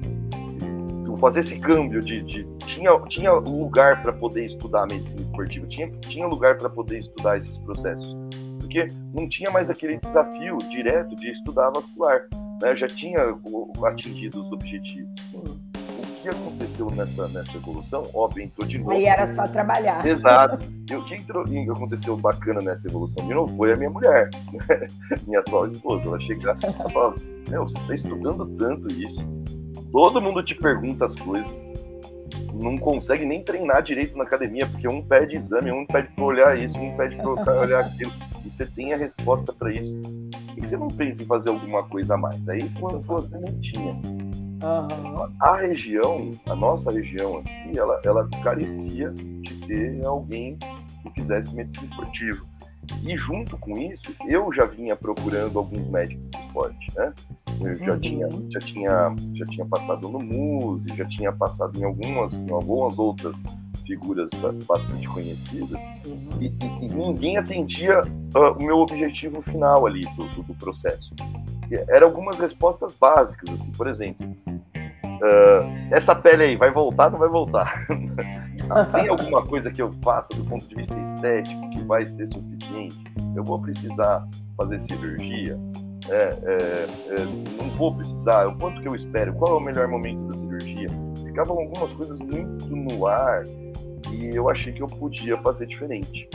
fazer 1.17 1.39
esse 1.39 1.59
câmbio 1.59 1.99
de, 2.01 2.21
de 2.23 2.47
tinha, 2.65 2.99
tinha 3.07 3.33
lugar 3.33 4.01
para 4.01 4.13
poder 4.13 4.45
estudar 4.45 4.85
medicina 4.87 5.21
esportiva, 5.21 5.67
tinha, 5.67 5.91
tinha 6.01 6.27
lugar 6.27 6.57
para 6.57 6.69
poder 6.69 6.99
estudar 6.99 7.37
esses 7.37 7.57
processos, 7.59 8.15
porque 8.59 8.87
não 9.13 9.27
tinha 9.27 9.49
mais 9.49 9.69
aquele 9.69 9.97
desafio 9.97 10.57
direto 10.69 11.15
de 11.15 11.31
estudar 11.31 11.71
vascular, 11.71 12.27
né? 12.61 12.75
já 12.75 12.87
tinha 12.87 13.19
atingido 13.83 14.43
os 14.43 14.51
objetivos. 14.51 15.09
Que 16.27 16.35
aconteceu 16.35 16.91
nessa, 16.91 17.27
nessa 17.29 17.55
evolução? 17.55 18.03
Óbvio, 18.13 18.43
entrou 18.43 18.67
de 18.67 18.77
novo. 18.79 18.91
Aí 18.91 19.05
era 19.05 19.25
só 19.27 19.47
trabalhar. 19.47 20.05
Exato. 20.05 20.57
E 20.89 20.95
o 20.95 21.03
que 21.03 21.15
entrou, 21.15 21.43
aconteceu 21.43 22.15
bacana 22.15 22.61
nessa 22.61 22.87
evolução 22.87 23.27
de 23.27 23.33
novo 23.33 23.53
foi 23.57 23.73
a 23.73 23.75
minha 23.75 23.89
mulher, 23.89 24.29
minha 25.27 25.41
atual 25.41 25.67
esposa. 25.67 26.07
Ela 26.07 26.19
chega 26.21 26.57
e 26.57 26.93
fala: 26.93 27.13
Meu, 27.49 27.65
você 27.65 27.77
está 27.77 27.93
estudando 27.93 28.45
tanto 28.57 28.87
isso, 28.93 29.19
todo 29.91 30.21
mundo 30.21 30.41
te 30.41 30.55
pergunta 30.55 31.05
as 31.05 31.13
coisas, 31.15 31.61
não 32.53 32.77
consegue 32.77 33.25
nem 33.25 33.43
treinar 33.43 33.83
direito 33.83 34.17
na 34.17 34.23
academia, 34.23 34.65
porque 34.65 34.87
um 34.87 35.01
pede 35.01 35.35
exame, 35.35 35.73
um 35.73 35.85
pede 35.85 36.07
para 36.15 36.23
olhar 36.23 36.57
isso, 36.57 36.77
um 36.77 36.95
pede 36.95 37.17
para 37.17 37.59
olhar 37.59 37.81
aquilo, 37.85 38.13
e 38.45 38.49
você 38.49 38.65
tem 38.65 38.93
a 38.93 38.97
resposta 38.97 39.51
para 39.51 39.73
isso. 39.73 39.93
Por 40.47 40.55
que 40.55 40.67
você 40.67 40.77
não 40.77 40.87
pensa 40.87 41.21
em 41.21 41.25
fazer 41.25 41.49
alguma 41.49 41.83
coisa 41.83 42.13
a 42.13 42.17
mais? 42.17 42.47
Aí 42.47 42.69
quando 42.79 43.01
você 43.01 43.37
não 43.37 43.59
tinha. 43.59 44.16
Uhum. 44.63 45.33
A 45.39 45.57
região, 45.57 46.31
a 46.45 46.55
nossa 46.55 46.91
região 46.91 47.39
aqui, 47.39 47.77
ela, 47.77 47.99
ela 48.03 48.27
carecia 48.43 49.11
de 49.11 49.67
ter 49.67 50.05
alguém 50.05 50.57
que 51.03 51.21
fizesse 51.21 51.53
medicina 51.55 51.87
esportiva. 51.87 52.45
E 53.03 53.17
junto 53.17 53.57
com 53.57 53.77
isso, 53.77 54.15
eu 54.27 54.51
já 54.53 54.65
vinha 54.65 54.95
procurando 54.95 55.59
alguns 55.59 55.87
médicos 55.89 56.29
de 56.31 56.37
esporte, 56.37 56.87
né? 56.95 57.13
Eu 57.59 57.75
já, 57.75 57.93
uhum. 57.93 57.99
tinha, 57.99 58.29
já, 58.49 58.59
tinha, 58.59 59.15
já 59.33 59.45
tinha 59.45 59.65
passado 59.65 60.09
no 60.09 60.19
MUSE, 60.19 60.95
já 60.95 61.05
tinha 61.05 61.31
passado 61.31 61.77
em 61.79 61.83
algumas, 61.83 62.33
em 62.33 62.51
algumas 62.51 62.97
outras 62.97 63.43
figuras 63.87 64.29
bastante 64.67 65.07
conhecidas, 65.07 65.79
uhum. 66.05 66.29
e, 66.39 66.45
e, 66.45 66.85
e, 66.85 66.93
ninguém 66.93 67.37
atendia 67.37 68.01
uh, 68.01 68.51
o 68.59 68.63
meu 68.63 68.77
objetivo 68.79 69.41
final 69.41 69.87
ali 69.87 70.01
do, 70.15 70.27
do, 70.29 70.43
do 70.43 70.53
processo. 70.55 71.09
Eram 71.89 72.07
algumas 72.07 72.37
respostas 72.37 72.95
básicas, 72.95 73.49
assim, 73.59 73.71
por 73.71 73.87
exemplo, 73.87 74.27
uh, 74.27 75.91
essa 75.91 76.15
pele 76.15 76.43
aí 76.43 76.55
vai 76.55 76.71
voltar, 76.71 77.09
não 77.09 77.19
vai 77.19 77.29
voltar? 77.29 77.87
Tem 78.91 79.07
alguma 79.07 79.43
coisa 79.45 79.71
que 79.71 79.81
eu 79.81 79.93
faça 80.03 80.33
do 80.35 80.43
ponto 80.45 80.67
de 80.67 80.75
vista 80.75 80.97
estético 80.99 81.69
que 81.69 81.81
vai 81.83 82.05
ser 82.05 82.27
suficiente? 82.27 83.03
Eu 83.35 83.43
vou 83.43 83.61
precisar 83.61 84.27
fazer 84.57 84.81
cirurgia? 84.81 85.57
É, 86.09 86.13
é, 86.13 86.87
é, 87.13 87.25
não 87.57 87.69
vou 87.77 87.95
precisar? 87.95 88.47
O 88.47 88.57
quanto 88.57 88.81
que 88.81 88.87
eu 88.87 88.95
espero? 88.95 89.33
Qual 89.33 89.53
é 89.53 89.57
o 89.57 89.59
melhor 89.59 89.87
momento 89.87 90.27
da 90.27 90.37
cirurgia? 90.37 90.87
Ficavam 91.23 91.57
algumas 91.59 91.91
coisas 91.93 92.19
muito 92.19 92.75
no 92.75 93.07
ar 93.07 93.43
e 94.11 94.35
eu 94.35 94.49
achei 94.49 94.73
que 94.73 94.81
eu 94.81 94.87
podia 94.87 95.37
fazer 95.37 95.65
diferente. 95.65 96.27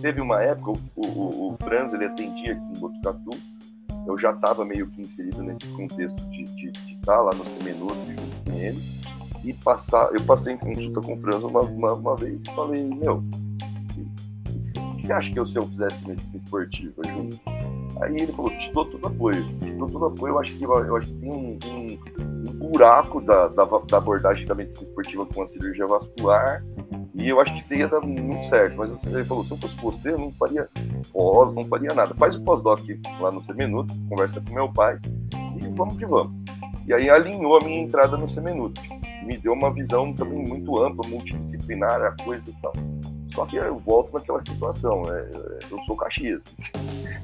Teve 0.00 0.20
uma 0.20 0.42
época, 0.42 0.72
o, 0.96 1.06
o, 1.06 1.52
o 1.52 1.56
Franz 1.62 1.92
ele 1.92 2.06
atendia 2.06 2.52
aqui 2.52 2.64
em 2.76 2.80
Botucatu, 2.80 3.30
eu 4.06 4.18
já 4.18 4.30
estava 4.30 4.64
meio 4.64 4.88
que 4.88 5.02
inserido 5.02 5.42
nesse 5.42 5.66
contexto 5.68 6.16
de 6.30 6.70
estar 6.94 7.16
tá 7.16 7.20
lá 7.20 7.30
no 7.34 7.44
Semenuto 7.44 7.94
junto 7.94 8.44
com 8.44 8.58
ele 8.58 8.82
e 9.44 9.52
passar. 9.52 10.12
Eu 10.12 10.22
passei 10.24 10.54
em 10.54 10.56
consulta 10.56 11.00
com 11.00 11.14
o 11.14 11.20
Franz 11.20 11.42
uma, 11.42 11.60
uma, 11.60 11.92
uma 11.94 12.16
vez 12.16 12.40
e 12.40 12.54
falei: 12.54 12.84
Meu, 12.84 13.22
o 14.76 14.96
que 14.96 15.06
você 15.06 15.12
acha 15.12 15.30
que 15.30 15.38
eu, 15.38 15.46
se 15.46 15.58
eu 15.58 15.66
fizesse 15.66 16.06
medicina 16.06 16.36
esportiva 16.36 17.02
junto? 17.08 17.40
Aí 18.00 18.14
ele 18.14 18.32
falou: 18.32 18.50
Te 18.50 18.72
dou 18.72 18.84
todo 18.86 19.06
apoio, 19.06 19.58
te 19.58 19.70
dou 19.72 19.88
todo 19.88 20.06
apoio. 20.06 20.32
Eu 20.32 20.38
acho 20.38 20.56
que, 20.56 20.64
eu 20.64 20.96
acho 20.96 21.12
que 21.12 21.20
tem 21.20 21.30
um, 21.30 21.58
um, 21.66 22.29
um 22.48 22.70
buraco 22.70 23.20
da, 23.20 23.48
da, 23.48 23.64
da 23.64 23.98
abordagem 23.98 24.46
da 24.46 24.54
medicina 24.54 24.86
esportiva 24.88 25.26
com 25.26 25.42
a 25.42 25.46
cirurgia 25.46 25.86
vascular 25.86 26.62
e 27.20 27.28
eu 27.28 27.38
acho 27.38 27.52
que 27.52 27.58
isso 27.58 27.74
ia 27.74 27.86
dar 27.86 28.00
muito 28.00 28.48
certo. 28.48 28.76
Mas 28.76 28.90
ele 29.06 29.24
falou: 29.24 29.44
se 29.44 29.50
eu 29.50 29.56
fosse 29.58 29.76
você, 29.76 30.10
eu 30.10 30.18
não 30.18 30.32
faria 30.32 30.68
pós, 31.12 31.52
não 31.52 31.64
faria 31.66 31.92
nada. 31.94 32.14
Faz 32.14 32.34
o 32.36 32.42
pós-doc 32.42 32.80
lá 33.20 33.30
no 33.30 33.44
C-Minuto, 33.44 33.94
conversa 34.08 34.40
com 34.40 34.54
meu 34.54 34.72
pai 34.72 34.98
e 35.60 35.68
vamos 35.74 35.96
que 35.96 36.06
vamos. 36.06 36.32
E 36.86 36.94
aí 36.94 37.10
alinhou 37.10 37.58
a 37.58 37.64
minha 37.64 37.82
entrada 37.82 38.16
no 38.16 38.28
C-Minuto. 38.30 38.80
Me 39.24 39.36
deu 39.36 39.52
uma 39.52 39.72
visão 39.72 40.14
também 40.14 40.42
muito 40.48 40.82
ampla, 40.82 41.06
multidisciplinar, 41.08 42.00
a 42.02 42.24
coisa 42.24 42.42
e 42.48 42.54
tal. 42.62 42.72
Só 43.34 43.44
que 43.46 43.56
eu 43.56 43.78
volto 43.78 44.14
naquela 44.14 44.40
situação, 44.40 45.02
né? 45.02 45.30
eu 45.70 45.78
sou 45.84 45.96
Caxias. 45.96 46.42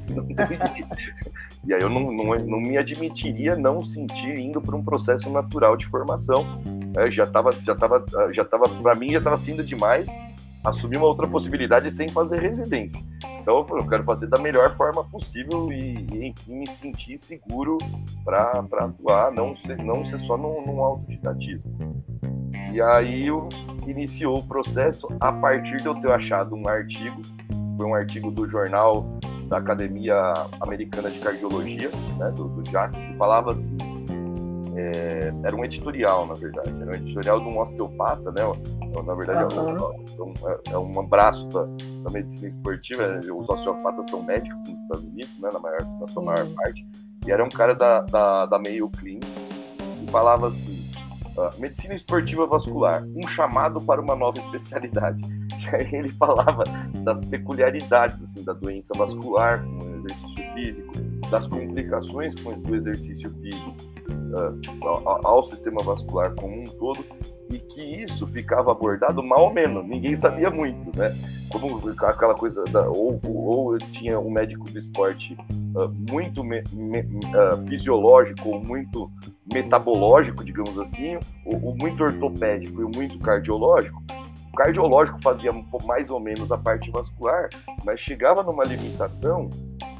e 1.66 1.74
aí 1.74 1.80
eu 1.80 1.88
não, 1.88 2.02
não, 2.02 2.34
não 2.34 2.60
me 2.60 2.78
admitiria 2.78 3.56
não 3.56 3.80
sentir 3.80 4.38
indo 4.38 4.60
para 4.60 4.76
um 4.76 4.84
processo 4.84 5.28
natural 5.30 5.76
de 5.76 5.86
formação 5.86 6.60
é, 6.96 7.10
já 7.10 7.24
estava, 7.24 7.50
já 7.52 7.74
tava, 7.74 8.04
já 8.32 8.44
tava, 8.44 8.68
para 8.68 8.94
mim 8.94 9.12
já 9.12 9.18
estava 9.18 9.36
sendo 9.36 9.62
demais 9.62 10.08
assumir 10.64 10.96
uma 10.96 11.06
outra 11.06 11.28
possibilidade 11.28 11.90
sem 11.90 12.08
fazer 12.08 12.40
residência. 12.40 13.00
Então 13.40 13.64
eu, 13.68 13.86
quero 13.86 14.02
fazer 14.02 14.26
da 14.26 14.38
melhor 14.38 14.76
forma 14.76 15.04
possível 15.04 15.70
e, 15.70 16.34
e 16.48 16.50
me 16.50 16.66
sentir 16.68 17.18
seguro 17.18 17.78
para 18.24 18.64
atuar, 18.80 19.30
não 19.30 19.56
ser, 19.58 19.76
não 19.82 20.04
ser 20.04 20.18
só 20.20 20.36
num, 20.36 20.66
num 20.66 20.80
autodidatismo. 20.80 22.02
E 22.72 22.80
aí 22.82 23.28
eu 23.28 23.48
iniciou 23.86 24.38
o 24.38 24.46
processo 24.46 25.06
a 25.20 25.32
partir 25.32 25.76
de 25.76 25.86
eu 25.86 25.94
ter 25.94 26.10
achado 26.10 26.56
um 26.56 26.66
artigo, 26.66 27.22
foi 27.76 27.86
um 27.86 27.94
artigo 27.94 28.30
do 28.30 28.48
jornal 28.48 29.06
da 29.48 29.58
Academia 29.58 30.32
Americana 30.60 31.10
de 31.10 31.18
Cardiologia, 31.18 31.90
né, 32.18 32.30
do, 32.32 32.48
do 32.48 32.70
JAC, 32.70 32.92
que 32.92 33.16
falava 33.16 33.52
assim, 33.52 33.76
é, 34.76 35.32
era 35.42 35.56
um 35.56 35.64
editorial, 35.64 36.26
na 36.26 36.34
verdade. 36.34 36.68
Era 36.68 36.90
um 36.90 36.94
editorial 36.94 37.40
de 37.40 37.46
um 37.46 37.60
osteopata, 37.60 38.30
né? 38.30 38.42
Na 39.04 39.14
verdade, 39.14 39.54
uhum. 39.54 39.76
é, 39.76 40.22
um, 40.22 40.34
é 40.70 40.78
um 40.78 41.00
abraço 41.00 41.46
da, 41.48 41.64
da, 41.64 42.10
medicina 42.10 42.48
esportiva. 42.48 43.18
Os 43.34 43.48
osteopatas 43.48 44.10
são 44.10 44.22
médicos 44.22 44.58
nos 44.58 44.78
Estados 44.82 45.04
Unidos, 45.04 45.38
né? 45.40 45.48
Na, 45.50 45.58
maior, 45.58 45.80
na 46.00 46.08
sua 46.08 46.22
maior 46.22 46.46
parte. 46.54 46.86
E 47.26 47.32
era 47.32 47.42
um 47.42 47.48
cara 47.48 47.74
da, 47.74 48.00
da, 48.02 48.46
da 48.46 48.58
Mayo 48.58 48.88
Clinic 48.90 49.26
que 49.26 50.10
falava 50.10 50.48
assim: 50.48 50.75
medicina 51.58 51.94
esportiva 51.94 52.46
vascular, 52.46 53.04
um 53.14 53.26
chamado 53.28 53.80
para 53.80 54.00
uma 54.00 54.16
nova 54.16 54.38
especialidade. 54.38 55.20
Ele 55.92 56.08
falava 56.08 56.64
das 57.02 57.20
peculiaridades 57.26 58.22
assim, 58.22 58.44
da 58.44 58.52
doença 58.52 58.92
vascular 58.96 59.62
com 59.62 59.78
o 59.78 59.96
exercício 59.98 60.54
físico, 60.54 60.92
das 61.30 61.46
complicações 61.46 62.34
com 62.40 62.50
o 62.50 62.74
exercício 62.74 63.30
físico 63.40 63.74
uh, 64.34 65.26
ao 65.26 65.42
sistema 65.44 65.82
vascular 65.82 66.34
como 66.34 66.60
um 66.60 66.64
todo 66.64 67.04
e 67.50 67.58
que 67.58 68.02
isso 68.02 68.26
ficava 68.28 68.72
abordado 68.72 69.22
mal 69.22 69.44
ou 69.44 69.52
menos, 69.52 69.86
ninguém 69.86 70.16
sabia 70.16 70.50
muito, 70.50 70.96
né? 70.96 71.14
Como 71.50 71.80
aquela 72.04 72.34
coisa 72.34 72.64
da, 72.64 72.88
ou, 72.88 73.20
ou 73.24 73.78
tinha 73.78 74.18
um 74.18 74.30
médico 74.30 74.68
do 74.68 74.78
esporte 74.78 75.36
uh, 75.76 75.88
muito 76.10 76.42
me, 76.42 76.62
me, 76.72 77.00
uh, 77.00 77.66
fisiológico 77.68 78.48
ou 78.48 78.60
muito 78.60 79.10
metabológico, 79.52 80.44
digamos 80.44 80.76
assim, 80.78 81.18
ou, 81.44 81.62
ou 81.66 81.76
muito 81.76 82.02
ortopédico 82.02 82.82
e 82.82 82.96
muito 82.96 83.18
cardiológico. 83.20 84.02
O 84.52 84.56
cardiológico 84.56 85.18
fazia 85.22 85.50
mais 85.86 86.10
ou 86.10 86.18
menos 86.18 86.50
a 86.50 86.56
parte 86.56 86.90
vascular, 86.90 87.48
mas 87.84 88.00
chegava 88.00 88.42
numa 88.42 88.64
limitação 88.64 89.50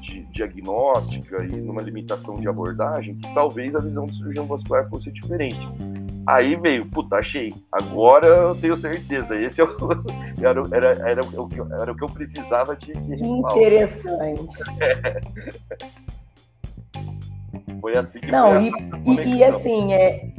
de 0.01 0.23
diagnóstica 0.33 1.45
e 1.45 1.57
numa 1.57 1.83
limitação 1.83 2.35
de 2.35 2.49
abordagem 2.49 3.17
que 3.17 3.35
talvez 3.35 3.77
a 3.77 3.81
visão 3.81 4.07
do 4.07 4.15
cirurgião 4.15 4.47
vascular 4.47 4.89
fosse 4.89 5.13
diferente. 5.13 5.61
Aí 6.27 6.57
veio, 6.57 6.87
puta, 6.87 7.17
achei. 7.17 7.53
Agora 7.71 8.27
eu 8.27 8.55
tenho 8.57 8.77
certeza. 8.77 9.37
Esse 9.37 9.61
é 9.61 9.65
o, 9.65 9.77
era, 10.43 10.63
era, 10.73 11.11
era, 11.11 11.21
o, 11.23 11.49
que, 11.49 11.61
era 11.61 11.93
o 11.93 11.97
que 11.97 12.05
eu 12.05 12.09
precisava 12.09 12.75
de. 12.77 12.93
de 12.93 13.25
Interessante. 13.25 14.57
É. 14.81 15.21
Foi 17.81 17.97
assim 17.97 18.19
que 18.19 18.31
Não, 18.31 18.61
e, 18.61 18.73
e, 19.07 19.37
e, 19.37 19.45
assim, 19.45 19.93
é 19.93 20.33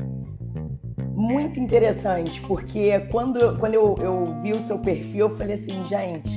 muito 1.13 1.59
interessante, 1.59 2.41
porque 2.41 2.99
quando, 3.11 3.57
quando 3.57 3.73
eu, 3.73 3.95
eu 3.99 4.25
vi 4.41 4.51
o 4.51 4.59
seu 4.59 4.79
perfil, 4.79 5.29
eu 5.29 5.38
falei 5.38 5.53
assim, 5.53 5.83
gente, 5.85 6.29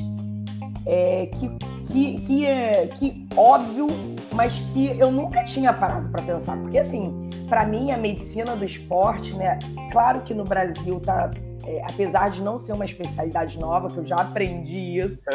é, 0.87 1.27
que, 1.27 1.51
que, 1.91 2.21
que, 2.21 2.47
é, 2.47 2.87
que 2.87 3.27
óbvio, 3.37 3.89
mas 4.33 4.59
que 4.73 4.97
eu 4.99 5.11
nunca 5.11 5.45
tinha 5.45 5.73
parado 5.73 6.09
para 6.09 6.23
pensar. 6.23 6.57
Porque, 6.59 6.79
assim, 6.79 7.29
para 7.49 7.67
mim, 7.67 7.91
a 7.91 7.97
medicina 7.97 8.57
do 8.57 8.65
esporte, 8.65 9.35
né? 9.35 9.59
Claro 9.91 10.23
que 10.23 10.33
no 10.33 10.45
Brasil 10.45 11.01
tá. 11.01 11.31
É, 11.67 11.83
apesar 11.85 12.31
de 12.31 12.41
não 12.41 12.59
ser 12.59 12.73
uma 12.73 12.87
especialidade 12.87 13.59
nova, 13.59 13.89
que 13.89 13.99
eu 13.99 14.07
já 14.07 14.17
aprendi 14.17 14.99
isso, 14.99 15.29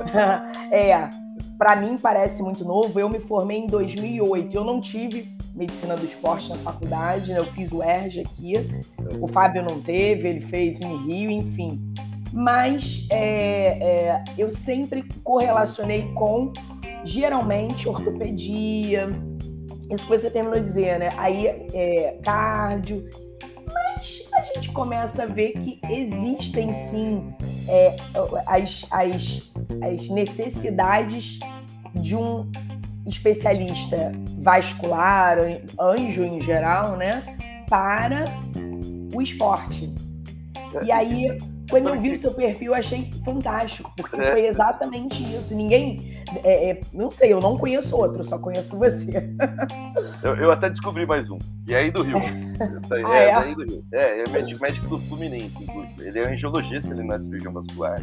é, 0.72 1.10
para 1.58 1.76
mim 1.76 1.98
parece 2.00 2.42
muito 2.42 2.64
novo. 2.64 2.98
Eu 2.98 3.08
me 3.10 3.20
formei 3.20 3.58
em 3.58 3.66
2008. 3.66 4.56
Eu 4.56 4.64
não 4.64 4.80
tive 4.80 5.36
medicina 5.54 5.94
do 5.94 6.06
esporte 6.06 6.48
na 6.48 6.56
faculdade, 6.56 7.32
né? 7.32 7.38
eu 7.38 7.44
fiz 7.46 7.70
o 7.70 7.82
ERJ 7.82 8.22
aqui. 8.22 8.54
O 9.20 9.28
Fábio 9.28 9.62
não 9.62 9.80
teve, 9.80 10.26
ele 10.26 10.40
fez 10.40 10.80
o 10.80 10.96
Rio, 10.96 11.30
enfim 11.30 11.92
mas 12.32 13.06
é, 13.10 13.18
é, 13.18 14.24
eu 14.36 14.50
sempre 14.50 15.02
correlacionei 15.22 16.10
com, 16.14 16.52
geralmente, 17.04 17.88
ortopedia, 17.88 19.08
isso 19.90 20.06
que 20.06 20.18
você 20.18 20.30
terminou 20.30 20.58
de 20.58 20.66
dizer, 20.66 20.98
né? 20.98 21.08
Aí, 21.16 21.46
é, 21.46 22.18
cardio. 22.22 23.08
Mas 23.66 24.22
a 24.34 24.42
gente 24.42 24.70
começa 24.70 25.22
a 25.22 25.26
ver 25.26 25.52
que 25.52 25.80
existem 25.88 26.72
sim 26.72 27.34
é, 27.68 27.96
as, 28.46 28.86
as, 28.90 29.52
as 29.82 30.08
necessidades 30.08 31.38
de 31.94 32.14
um 32.14 32.50
especialista 33.06 34.12
vascular, 34.38 35.38
anjo 35.80 36.22
em 36.24 36.40
geral, 36.40 36.96
né? 36.96 37.22
Para 37.68 38.24
o 39.14 39.22
esporte. 39.22 39.92
E 40.84 40.92
aí 40.92 41.38
quando 41.68 41.88
eu 41.88 42.00
vi 42.00 42.12
o 42.12 42.16
seu 42.16 42.32
perfil, 42.32 42.72
eu 42.72 42.74
achei 42.74 43.10
fantástico, 43.24 43.92
porque 43.96 44.20
é. 44.20 44.30
foi 44.30 44.46
exatamente 44.46 45.22
isso. 45.36 45.54
Ninguém. 45.54 46.22
É, 46.42 46.70
é, 46.70 46.80
não 46.92 47.10
sei, 47.10 47.32
eu 47.32 47.40
não 47.40 47.56
conheço 47.56 47.96
outro, 47.96 48.24
só 48.24 48.38
conheço 48.38 48.76
você. 48.78 49.30
Eu, 50.20 50.34
eu 50.34 50.50
até 50.50 50.68
descobri 50.68 51.06
mais 51.06 51.30
um. 51.30 51.38
E 51.66 51.74
é 51.74 51.78
aí 51.78 51.90
do 51.92 52.02
Rio. 52.02 52.16
É, 52.18 53.04
ah, 53.04 53.16
é, 53.16 53.30
é? 53.30 53.54
do 53.54 53.64
Rio. 53.64 53.84
É, 53.92 54.22
é 54.22 54.28
médico, 54.28 54.60
médico 54.60 54.88
do 54.88 54.98
Fluminense, 54.98 55.62
inclusive. 55.62 56.08
Ele 56.08 56.18
é 56.18 56.28
angiologista, 56.28 56.90
ele 56.90 57.04
não 57.04 57.14
é 57.14 57.20
cirurgião 57.20 57.52
vascular. 57.52 58.00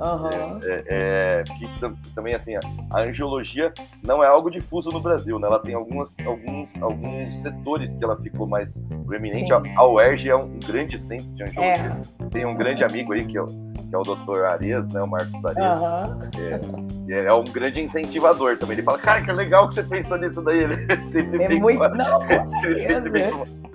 Uhum. 0.00 0.60
É, 0.62 0.84
é, 0.88 1.44
que 1.44 2.14
também, 2.14 2.34
assim, 2.34 2.54
a 2.54 3.00
angiologia 3.00 3.72
não 4.06 4.22
é 4.22 4.28
algo 4.28 4.48
difuso 4.50 4.90
no 4.90 5.00
Brasil, 5.00 5.38
né? 5.38 5.48
Ela 5.48 5.58
tem 5.58 5.74
algumas, 5.74 6.16
alguns, 6.24 6.70
alguns 6.80 7.40
setores 7.40 7.96
que 7.96 8.04
ela 8.04 8.16
ficou 8.16 8.46
mais 8.46 8.80
proeminente. 9.04 9.52
A, 9.52 9.60
a 9.76 9.88
UERJ 9.88 10.30
é 10.30 10.36
um 10.36 10.58
grande 10.60 11.00
centro 11.02 11.28
de 11.34 11.42
angiologia. 11.42 12.00
É. 12.20 12.24
Tem 12.30 12.46
um 12.46 12.54
grande 12.54 12.84
amigo 12.84 13.12
aí, 13.12 13.24
que 13.24 13.36
é 13.36 13.42
o, 13.42 13.46
que 13.46 13.94
é 13.94 13.98
o 13.98 14.02
Dr. 14.02 14.44
Arias, 14.44 14.92
né? 14.92 15.02
O 15.02 15.08
Marcos 15.08 15.44
Arias. 15.44 15.80
Uhum. 15.80 16.86
É, 17.10 17.24
é, 17.24 17.32
um 17.32 17.44
grande 17.44 17.80
incentivador 17.80 18.56
também. 18.56 18.76
Ele 18.76 18.84
fala, 18.84 18.98
cara, 18.98 19.22
que 19.22 19.32
legal 19.32 19.68
que 19.68 19.74
você 19.74 19.82
pensou 19.82 20.16
nisso 20.16 20.42
daí. 20.42 20.60
Ele 20.60 20.86
sempre 21.10 21.44
é 21.44 21.58
muito... 21.58 21.76
uma, 21.76 21.88
não, 21.88 22.20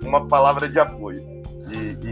uma 0.02 0.26
palavra 0.26 0.68
de 0.68 0.78
apoio. 0.78 1.33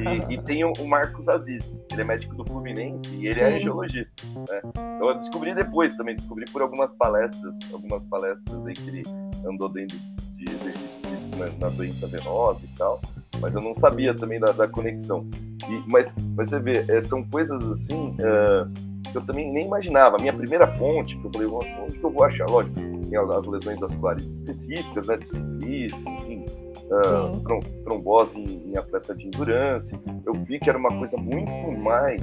E, 0.03 0.35
e, 0.35 0.43
tem 0.43 0.65
o, 0.65 0.73
Marcos 0.87 1.29
Aziz, 1.29 1.73
ele 1.91 2.03
é 2.03 2.05
médico 2.05 2.35
do 2.35 2.45
Fluminense 2.45 3.09
e 3.11 3.27
ele 3.27 3.41
é 3.41 3.51
Sim. 3.51 3.57
é 3.57 3.61
geologista. 3.61 4.27
Né? 4.27 4.61
Então 4.65 5.09
eu 5.09 5.19
descobri 5.19 5.55
depois 5.55 5.97
também, 5.97 6.17
descobri 6.17 6.45
por 6.51 6.63
algumas 6.63 6.93
palestras, 6.93 7.57
algumas 7.73 8.05
palestras 8.05 8.67
aí 8.67 8.75
que 8.75 8.89
ele 8.89 9.03
andou 9.47 9.69
dentro 9.69 9.97
de 10.37 10.45
exercício 10.45 11.03
na, 11.39 11.47
na 11.59 11.69
doença 11.75 12.07
venosa 12.07 12.61
e 12.65 12.77
tal, 12.77 13.01
mas 13.41 13.55
eu 13.55 13.61
não 13.61 13.75
sabia 13.77 14.15
também 14.15 14.39
da, 14.39 14.53
da 14.53 14.69
conexão. 14.69 15.29
E, 15.69 15.83
mas, 15.91 16.15
mas 16.37 16.51
você 16.51 16.59
vê, 16.59 16.85
é, 16.89 17.01
são 17.01 17.23
coisas 17.25 17.71
assim 17.71 18.11
uh, 18.11 18.93
que 19.11 19.17
eu 19.17 19.23
também 19.23 19.53
nem 19.53 19.67
imaginava. 19.67 20.17
A 20.17 20.21
minha 20.21 20.33
primeira 20.33 20.67
fonte, 20.77 21.17
que 21.17 21.25
eu 21.25 21.31
falei, 21.33 21.49
onde 21.49 21.99
que 21.99 22.05
eu 22.05 22.11
vou 22.11 22.25
achar? 22.25 22.47
Lógico, 22.49 22.75
tem 22.75 23.19
as 23.19 23.47
lesões 23.47 23.79
vasculares 23.79 24.25
específicas, 24.25 25.07
né, 25.07 25.17
de 25.19 25.31
ciclismo, 25.31 26.11
enfim, 26.11 26.45
uh, 26.93 27.85
trombose 27.85 28.39
em, 28.39 28.71
em, 28.71 28.77
atleta 28.77 29.15
de 29.15 29.27
endurance. 29.27 29.99
Eu 30.27 30.35
vi 30.35 30.59
que 30.59 30.69
era 30.69 30.79
uma 30.79 30.97
coisa 30.99 31.17
muito 31.17 31.51
mais 31.81 32.23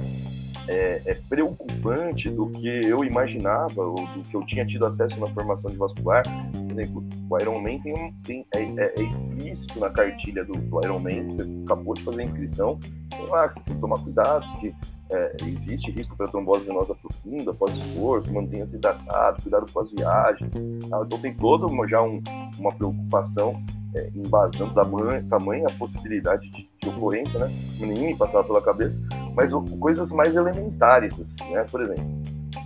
é, 0.68 1.02
é, 1.04 1.14
preocupante 1.28 2.30
do 2.30 2.48
que 2.50 2.68
eu 2.68 3.04
imaginava, 3.04 3.82
ou 3.82 3.94
do 3.94 4.22
que 4.22 4.36
eu 4.36 4.44
tinha 4.46 4.64
tido 4.64 4.86
acesso 4.86 5.18
na 5.18 5.28
formação 5.34 5.70
de 5.70 5.76
vascular. 5.76 6.22
Por 6.52 6.78
exemplo, 6.78 7.04
o 7.28 7.38
Ironman 7.38 7.80
tem 7.80 7.92
um, 7.92 8.12
tem, 8.22 8.46
é, 8.54 8.62
é, 8.62 8.94
é, 8.96 9.02
explícito 9.02 9.80
na 9.80 9.90
cartilha 9.90 10.44
do, 10.44 10.52
do 10.52 10.80
Ironman, 10.84 11.36
você 11.36 11.48
acabou 11.64 11.94
de 11.94 12.02
fazer 12.02 12.20
a 12.20 12.24
inscrição, 12.24 12.78
tem 13.10 13.26
lá 13.26 13.48
que 13.48 13.54
você 13.54 13.64
tem 13.64 13.74
que 13.74 13.80
tomar 13.80 13.98
cuidado, 13.98 14.60
que 14.60 14.74
é, 15.12 15.36
existe 15.42 15.90
risco 15.90 16.16
para 16.16 16.28
trombose 16.28 16.64
venosa 16.64 16.94
profunda 16.94 17.50
após 17.50 17.74
esforço, 17.76 18.32
mantenha-se 18.32 18.76
hidratado, 18.76 19.42
cuidado 19.42 19.66
com 19.72 19.80
as 19.80 19.90
viagens. 19.90 20.50
Tá? 20.88 21.02
Então 21.04 21.18
tem 21.18 21.34
toda 21.34 21.66
uma, 21.66 21.88
já 21.88 22.00
um, 22.02 22.22
uma 22.58 22.72
preocupação 22.72 23.60
é, 23.96 24.10
embasando 24.14 24.72
tamanha, 24.72 25.24
tamanha 25.28 25.66
possibilidade 25.78 26.48
de, 26.50 26.68
de, 26.80 26.88
ocorrência, 26.88 27.38
né? 27.38 27.48
Nem 27.80 28.08
me 28.08 28.16
passava 28.16 28.44
pela 28.44 28.62
cabeça, 28.62 29.00
mas 29.34 29.50
coisas 29.80 30.12
mais 30.12 30.34
elementares, 30.34 31.18
assim, 31.18 31.52
né? 31.52 31.64
Por 31.68 31.82
exemplo, 31.82 32.04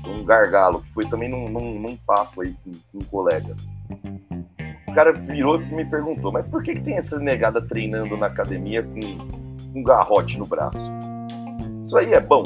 um 0.07 0.24
gargalo, 0.24 0.82
que 0.82 0.92
foi 0.92 1.07
também 1.07 1.30
num, 1.30 1.49
num, 1.49 1.80
num 1.80 1.97
papo 1.97 2.42
aí 2.42 2.55
com, 2.62 2.72
com, 2.92 2.99
um 2.99 3.05
colega. 3.05 3.55
O 4.86 4.95
cara 4.95 5.12
virou 5.12 5.61
e 5.61 5.74
me 5.74 5.84
perguntou, 5.84 6.30
mas 6.30 6.47
por 6.47 6.62
que, 6.62 6.74
que 6.74 6.82
tem 6.82 6.97
essa 6.97 7.18
negada 7.18 7.61
treinando 7.62 8.16
na 8.16 8.26
academia 8.26 8.82
com 8.82 9.78
um 9.78 9.82
garrote 9.82 10.36
no 10.36 10.47
braço? 10.47 10.78
Isso 11.95 11.99
aí 11.99 12.12
é 12.12 12.20
bom. 12.20 12.42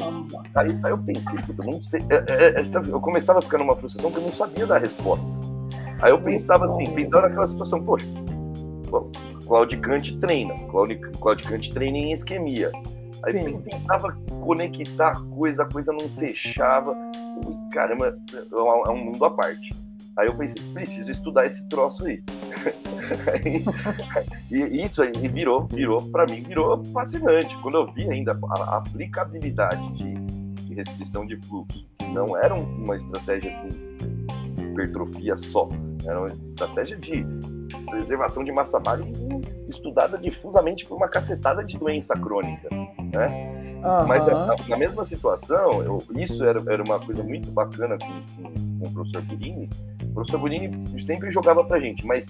Aí, 0.53 0.79
aí 0.83 0.91
eu 0.91 0.97
pensei, 0.99 1.39
eu 1.57 1.65
não 1.65 1.81
sei. 1.81 1.99
É, 2.11 2.15
é, 2.31 2.61
é, 2.61 2.63
eu 2.87 3.01
começava 3.01 3.39
a 3.39 3.41
ficar 3.41 3.57
numa 3.57 3.75
frustração 3.75 4.11
que 4.11 4.17
eu 4.17 4.23
não 4.23 4.31
sabia 4.31 4.67
dar 4.67 4.79
resposta. 4.79 5.25
Aí 6.03 6.11
eu 6.11 6.21
pensava 6.21 6.67
assim, 6.67 6.85
pensava 6.93 7.27
naquela 7.27 7.47
situação, 7.47 7.83
poxa, 7.83 8.05
Claudicante 9.47 10.15
treina, 10.19 10.53
Claudicante 10.67 11.71
treina 11.71 11.97
em 11.97 12.13
isquemia. 12.13 12.71
Aí 13.25 13.43
Sim. 13.43 13.59
tentava 13.61 14.15
conectar 14.43 15.19
coisa, 15.35 15.63
a 15.63 15.65
coisa 15.65 15.91
não 15.91 16.07
fechava. 16.09 16.95
Caramba, 17.71 18.19
é 18.87 18.91
um 18.91 19.05
mundo 19.05 19.25
à 19.25 19.31
parte. 19.31 19.69
Aí 20.19 20.27
eu 20.27 20.35
pensei, 20.35 20.61
preciso 20.73 21.11
estudar 21.11 21.45
esse 21.45 21.63
troço 21.69 22.05
aí. 22.05 22.21
e 24.51 24.83
isso 24.83 25.01
aí 25.01 25.13
virou, 25.29 25.65
virou, 25.67 26.01
para 26.11 26.25
mim, 26.25 26.43
virou 26.43 26.83
fascinante. 26.87 27.57
Quando 27.61 27.75
eu 27.75 27.93
vi 27.93 28.11
ainda 28.11 28.37
a 28.57 28.77
aplicabilidade 28.77 29.93
de, 29.93 30.13
de 30.65 30.73
restrição 30.73 31.25
de 31.25 31.37
fluxo, 31.47 31.87
que 31.97 32.05
não 32.07 32.37
era 32.37 32.53
uma 32.53 32.97
estratégia 32.97 33.49
assim, 33.49 33.69
de 34.55 34.61
hipertrofia 34.61 35.37
só, 35.37 35.69
era 36.05 36.19
uma 36.19 36.27
estratégia 36.27 36.97
de 36.97 37.25
preservação 37.85 38.43
de 38.43 38.51
massa 38.51 38.77
magra 38.85 39.07
estudada 39.69 40.17
difusamente 40.17 40.85
por 40.85 40.97
uma 40.97 41.07
cacetada 41.07 41.63
de 41.63 41.77
doença 41.77 42.13
crônica, 42.15 42.67
né? 43.13 43.58
Uhum. 43.83 44.07
Mas 44.07 44.25
na 44.67 44.77
mesma 44.77 45.05
situação, 45.05 45.81
eu, 45.83 46.03
isso 46.15 46.43
era, 46.43 46.61
era 46.71 46.83
uma 46.83 46.99
coisa 46.99 47.23
muito 47.23 47.49
bacana 47.51 47.97
com, 47.97 48.43
com, 48.43 48.53
com 48.53 48.87
o 48.87 48.93
professor 48.93 49.21
Burini. 49.23 49.69
O 50.03 50.13
professor 50.13 50.39
Burini 50.39 51.03
sempre 51.03 51.31
jogava 51.31 51.63
pra 51.63 51.79
gente, 51.79 52.05
mas 52.05 52.27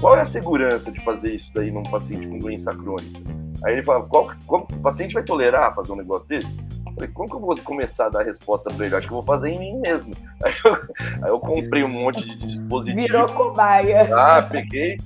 qual 0.00 0.16
é 0.16 0.20
a 0.20 0.24
segurança 0.24 0.90
de 0.90 1.00
fazer 1.00 1.36
isso 1.36 1.50
daí 1.54 1.70
num 1.70 1.82
paciente 1.82 2.26
com 2.28 2.38
doença 2.38 2.74
crônica? 2.74 3.20
Aí 3.64 3.74
ele 3.74 3.84
fala, 3.84 4.04
qual, 4.04 4.30
qual, 4.46 4.62
o 4.62 4.80
paciente 4.80 5.14
vai 5.14 5.22
tolerar 5.22 5.74
fazer 5.74 5.92
um 5.92 5.96
negócio 5.96 6.26
desse? 6.28 6.46
Eu 6.46 6.92
falei, 6.94 7.08
como 7.08 7.28
que 7.28 7.34
eu 7.34 7.40
vou 7.40 7.54
começar 7.64 8.06
a 8.06 8.10
dar 8.10 8.24
resposta 8.24 8.70
para 8.70 8.86
ele? 8.86 8.94
Acho 8.94 9.08
que 9.08 9.12
eu 9.12 9.16
vou 9.16 9.26
fazer 9.26 9.50
em 9.50 9.58
mim 9.58 9.80
mesmo. 9.80 10.10
Aí 10.44 10.54
eu, 10.64 10.72
aí 11.24 11.30
eu 11.30 11.40
comprei 11.40 11.82
um 11.82 11.88
monte 11.88 12.22
de 12.24 12.46
dispositivos. 12.46 13.02
Virou 13.02 13.26
cobaia. 13.26 14.08
Ah, 14.14 14.40
peguei, 14.40 14.96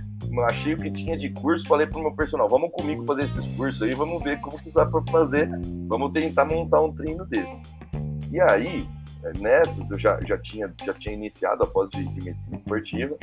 achei 0.40 0.74
o 0.74 0.76
que 0.76 0.90
tinha 0.90 1.16
de 1.16 1.30
curso, 1.30 1.66
falei 1.66 1.86
pro 1.86 2.00
meu 2.00 2.12
personal, 2.12 2.48
vamos 2.48 2.70
comigo 2.72 3.04
fazer 3.06 3.24
esses 3.24 3.56
cursos 3.56 3.82
aí, 3.82 3.94
vamos 3.94 4.22
ver 4.22 4.40
como 4.40 4.58
que 4.58 4.70
dá 4.70 4.86
para 4.86 5.02
fazer, 5.10 5.48
vamos 5.86 6.12
tentar 6.12 6.44
montar 6.44 6.80
um 6.80 6.92
treino 6.92 7.24
desse. 7.26 7.62
E 8.30 8.40
aí, 8.40 8.86
é, 9.24 9.38
nessas, 9.38 9.90
eu 9.90 9.98
já, 9.98 10.18
já, 10.26 10.36
tinha, 10.38 10.72
já 10.84 10.94
tinha 10.94 11.14
iniciado 11.14 11.62
a 11.62 11.66
pós 11.66 11.88
de, 11.90 12.04
de 12.04 12.24
medicina 12.24 12.56
esportiva. 12.56 13.16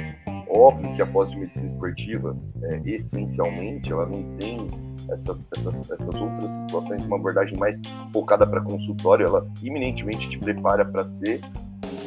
Óbvio 0.49 0.95
que 0.95 1.01
a 1.01 1.05
pós 1.05 1.29
de 1.29 1.37
medicina 1.37 1.67
esportiva, 1.71 2.37
é, 2.63 2.81
essencialmente, 2.85 3.91
ela 3.91 4.05
não 4.05 4.23
tem 4.37 4.67
essas, 5.11 5.47
essas, 5.55 5.91
essas 5.91 6.15
outras 6.15 6.55
situações, 6.55 7.05
uma 7.05 7.17
abordagem 7.17 7.57
mais 7.57 7.79
focada 8.13 8.47
para 8.47 8.61
consultório, 8.61 9.25
ela 9.25 9.47
iminentemente 9.61 10.29
te 10.29 10.37
prepara 10.37 10.85
para 10.85 11.07
ser 11.07 11.41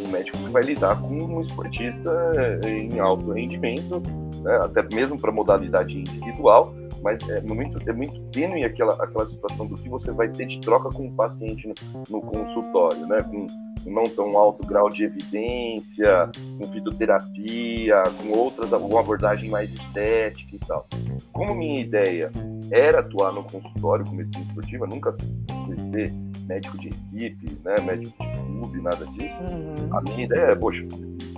um 0.05 0.09
médico 0.09 0.39
que 0.39 0.51
vai 0.51 0.63
lidar 0.63 1.01
com 1.01 1.09
um 1.09 1.41
esportista 1.41 2.33
é, 2.65 2.69
em 2.69 2.99
alto 2.99 3.33
rendimento, 3.33 4.03
né, 4.43 4.59
até 4.63 4.83
mesmo 4.95 5.21
para 5.21 5.31
modalidade 5.33 5.99
individual, 5.99 6.75
mas 7.03 7.21
é 7.29 7.41
muito, 7.41 7.89
é 7.89 7.93
muito 7.93 8.21
tênue 8.31 8.65
aquela, 8.65 8.95
aquela 8.95 9.27
situação 9.27 9.67
do 9.67 9.75
que 9.75 9.89
você 9.89 10.13
vai 10.13 10.29
ter 10.29 10.47
de 10.47 10.61
troca 10.61 10.89
com 10.91 11.09
o 11.09 11.13
paciente 11.13 11.67
no, 11.67 11.75
no 12.11 12.21
consultório, 12.23 13.07
né? 13.07 13.23
Com 13.23 13.47
não 13.91 14.05
tão 14.05 14.37
alto 14.37 14.65
grau 14.65 14.89
de 14.89 15.05
evidência, 15.05 16.31
com 16.59 16.69
fitoterapia, 16.69 18.03
com 18.21 18.39
outras, 18.39 18.71
uma 18.73 19.01
abordagem 19.01 19.51
mais 19.51 19.73
estética 19.73 20.55
e 20.55 20.59
tal. 20.61 20.87
Como 21.33 21.55
minha 21.55 21.81
ideia 21.81 22.31
era 22.71 23.01
atuar 23.01 23.33
no 23.33 23.43
consultório 23.43 24.05
com 24.05 24.13
medicina 24.13 24.45
esportiva, 24.45 24.87
nunca 24.87 25.13
ser 25.13 26.13
médico 26.47 26.79
de 26.79 26.89
equipe, 26.89 27.59
né, 27.65 27.75
médico 27.85 28.15
de 28.23 28.39
clube, 28.39 28.81
nada 28.81 29.05
disso. 29.07 29.35
Uhum. 29.41 29.97
A 29.97 30.01
minha 30.03 30.25
ideia 30.25 30.53
é, 30.53 30.55
poxa, 30.55 30.87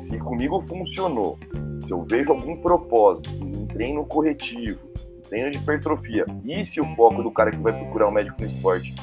se 0.01 0.19
comigo 0.19 0.63
funcionou, 0.69 1.39
se 1.85 1.93
eu 1.93 2.05
vejo 2.09 2.33
algum 2.33 2.57
propósito, 2.57 3.31
um 3.31 3.67
treino 3.67 4.05
corretivo, 4.05 4.81
treino 5.29 5.51
de 5.51 5.59
hipertrofia, 5.59 6.25
e 6.45 6.65
se 6.65 6.81
o 6.81 6.97
foco 6.97 7.23
do 7.23 7.31
cara 7.31 7.51
que 7.51 7.59
vai 7.59 7.73
procurar 7.73 8.09
um 8.09 8.13
médico 8.13 8.41
no 8.41 8.47
esporte 8.47 8.95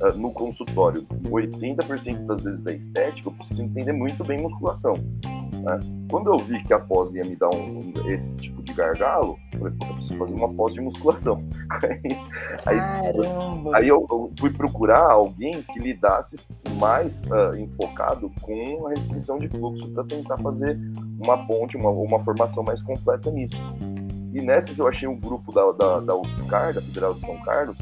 uh, 0.00 0.16
no 0.16 0.32
consultório, 0.32 1.02
80% 1.24 2.26
das 2.26 2.42
vezes 2.42 2.66
é 2.66 2.74
estética, 2.74 3.28
eu 3.28 3.32
preciso 3.32 3.62
entender 3.62 3.92
muito 3.92 4.24
bem 4.24 4.40
musculação. 4.40 4.94
Né? 5.62 5.78
Quando 6.10 6.32
eu 6.32 6.38
vi 6.38 6.62
que 6.64 6.72
a 6.72 6.78
pós 6.78 7.14
ia 7.14 7.24
me 7.24 7.36
dar 7.36 7.50
um, 7.54 7.78
um, 7.78 8.10
esse 8.10 8.32
tipo 8.34 8.62
de 8.62 8.72
gargalo, 8.72 9.38
eu 9.52 9.58
falei, 9.58 9.74
eu 9.80 9.94
preciso 9.94 10.18
fazer 10.18 10.34
uma 10.34 10.54
pós 10.54 10.74
de 10.74 10.80
musculação. 10.80 11.44
aí, 12.66 12.78
aí 13.74 13.88
eu, 13.88 14.06
eu, 14.10 14.32
fui 14.38 14.50
procurar 14.50 15.10
alguém 15.10 15.50
que 15.62 15.78
lidasse 15.78 16.36
mais 16.76 17.20
uh, 17.22 17.56
enfocado 17.58 18.32
com 18.40 18.86
a 18.86 18.90
restrição 18.90 19.38
de 19.38 19.48
fluxo 19.48 19.90
para 19.92 20.04
tentar 20.04 20.36
fazer 20.38 20.78
uma 21.20 21.46
ponte, 21.46 21.76
uma, 21.76 21.90
uma 21.90 22.22
formação 22.24 22.62
mais 22.62 22.82
completa 22.82 23.30
nisso. 23.30 23.56
E 24.32 24.40
nessas 24.40 24.78
eu 24.78 24.86
achei 24.86 25.06
um 25.08 25.18
grupo 25.18 25.52
da, 25.52 25.72
da, 25.72 26.00
da 26.00 26.16
UFSCar, 26.16 26.72
da 26.72 26.80
Federal 26.80 27.14
de 27.14 27.20
São 27.20 27.36
Carlos, 27.42 27.76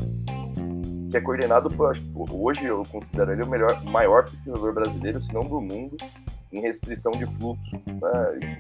que 1.11 1.17
é 1.17 1.21
coordenado 1.21 1.69
por, 1.71 1.97
hoje 2.31 2.65
eu 2.67 2.83
considero 2.91 3.33
ele 3.33 3.43
o 3.43 3.47
melhor, 3.47 3.83
maior 3.85 4.25
pesquisador 4.25 4.75
brasileiro, 4.75 5.23
se 5.23 5.33
não 5.33 5.43
do 5.43 5.61
mundo, 5.61 5.97
em 6.53 6.61
restrição 6.61 7.13
de 7.13 7.27
fluxo, 7.39 7.77
né? 7.87 8.59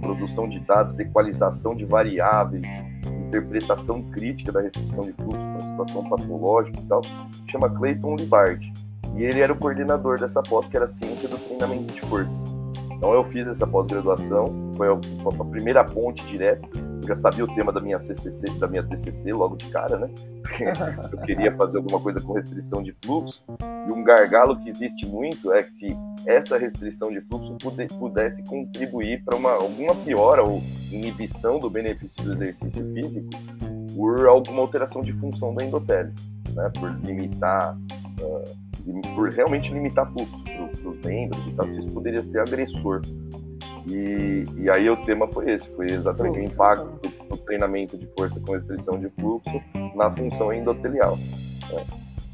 produção 0.00 0.48
de 0.48 0.60
dados, 0.60 0.98
equalização 0.98 1.74
de 1.74 1.84
variáveis, 1.84 2.66
interpretação 3.26 4.02
crítica 4.10 4.52
da 4.52 4.60
restrição 4.60 5.04
de 5.04 5.12
fluxo 5.14 5.38
para 5.38 5.60
situação 5.60 6.08
patológica 6.08 6.78
e 6.78 6.86
tal, 6.86 7.00
chama 7.50 7.70
Clayton 7.70 8.16
Libard. 8.16 8.72
E 9.16 9.22
ele 9.22 9.40
era 9.40 9.52
o 9.52 9.56
coordenador 9.56 10.18
dessa 10.18 10.42
pós, 10.42 10.68
que 10.68 10.76
era 10.76 10.86
Ciência 10.86 11.28
do 11.28 11.38
Treinamento 11.38 11.94
de 11.94 12.00
Força. 12.02 12.44
Então 13.04 13.12
eu 13.12 13.24
fiz 13.24 13.46
essa 13.46 13.66
pós-graduação, 13.66 14.72
foi 14.78 14.88
a, 14.88 15.44
primeira 15.50 15.84
ponte 15.84 16.24
direta 16.24 16.66
já 17.06 17.14
sabia 17.16 17.44
o 17.44 17.54
tema 17.54 17.70
da 17.70 17.78
minha 17.78 17.98
CCC, 17.98 18.48
da 18.58 18.66
minha 18.66 18.82
TCC 18.82 19.30
logo 19.30 19.56
de 19.56 19.68
cara, 19.68 19.98
né? 19.98 20.08
eu 21.12 21.18
queria 21.20 21.54
fazer 21.54 21.76
alguma 21.76 22.00
coisa 22.00 22.18
com 22.18 22.32
restrição 22.32 22.82
de 22.82 22.96
fluxo. 23.04 23.44
E 23.86 23.92
um 23.92 24.02
gargalo 24.02 24.58
que 24.58 24.70
existe 24.70 25.06
muito 25.06 25.52
é 25.52 25.62
que 25.62 25.70
se 25.70 25.88
essa 26.26 26.56
restrição 26.56 27.12
de 27.12 27.20
fluxo 27.20 27.54
pudesse 27.98 28.42
contribuir 28.44 29.22
para 29.22 29.36
uma 29.36 29.52
alguma 29.52 29.94
piora 29.96 30.42
ou 30.42 30.62
inibição 30.90 31.58
do 31.58 31.68
benefício 31.68 32.24
do 32.24 32.32
exercício 32.32 32.94
físico 32.94 33.28
por 33.94 34.26
alguma 34.26 34.62
alteração 34.62 35.02
de 35.02 35.12
função 35.12 35.54
da 35.54 35.62
endotélio, 35.62 36.14
né? 36.54 36.72
Por 36.80 36.90
limitar 37.04 37.76
uh, 38.22 38.63
por 39.14 39.30
realmente 39.30 39.72
limitar 39.72 40.10
fluxo 40.12 40.42
para 40.44 40.90
os 40.90 40.98
membros 41.04 41.46
e 41.46 41.52
tal, 41.52 41.66
isso 41.66 41.86
poderia 41.88 42.22
ser 42.22 42.40
agressor 42.40 43.00
e, 43.86 44.44
e 44.56 44.70
aí 44.70 44.88
o 44.88 44.96
tema 44.96 45.28
foi 45.28 45.50
esse, 45.52 45.68
foi 45.74 45.86
exatamente 45.90 46.38
o 46.38 46.42
impacto 46.42 46.86
do, 47.28 47.36
treinamento 47.36 47.98
de 47.98 48.08
força 48.18 48.40
com 48.40 48.52
restrição 48.52 48.98
de 48.98 49.08
fluxo 49.10 49.50
na 49.94 50.10
função 50.10 50.52
endotelial. 50.52 51.16
Né? 51.16 51.84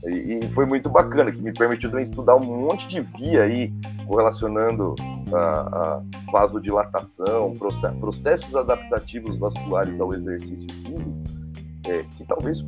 E, 0.04 0.38
e, 0.38 0.48
foi 0.54 0.64
muito 0.64 0.88
bacana, 0.88 1.30
que 1.30 1.42
me 1.42 1.52
permitiu 1.52 1.90
também 1.90 2.04
estudar 2.04 2.36
um 2.36 2.44
monte 2.44 2.88
de 2.88 3.00
via 3.00 3.42
aí, 3.42 3.72
correlacionando 4.06 4.94
a, 5.32 5.38
a 5.38 6.02
vasodilatação, 6.32 7.52
processos 8.00 8.54
adaptativos 8.54 9.36
vasculares 9.36 10.00
ao 10.00 10.14
exercício 10.14 10.66
físico, 10.72 11.22
é, 11.86 12.02
que 12.16 12.24
talvez 12.24 12.64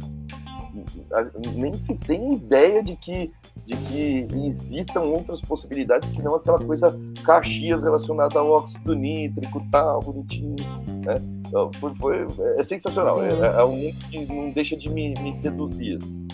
nem 1.54 1.72
se 1.74 1.94
tem 1.94 2.34
ideia 2.34 2.82
de 2.82 2.96
que, 2.96 3.32
de 3.66 3.76
que 3.76 4.26
existam 4.46 5.02
outras 5.02 5.40
possibilidades 5.40 6.08
que 6.10 6.20
não 6.20 6.34
aquela 6.34 6.58
coisa 6.58 6.98
caxias 7.24 7.82
relacionada 7.82 8.38
ao 8.38 8.50
óxido 8.50 8.94
nítrico, 8.94 9.64
tal, 9.70 10.00
bonitinho, 10.00 10.56
né? 11.04 11.14
Então, 11.46 11.70
foi, 11.78 11.94
foi, 11.96 12.26
é 12.58 12.62
sensacional, 12.62 13.22
é, 13.22 13.30
é, 13.30 13.64
um 13.64 13.76
mundo 13.76 13.96
que 14.10 14.24
não 14.26 14.50
deixa 14.50 14.76
de 14.76 14.88
me, 14.88 15.14
me 15.20 15.32
seduzir. 15.32 15.96
Assim. 15.96 16.26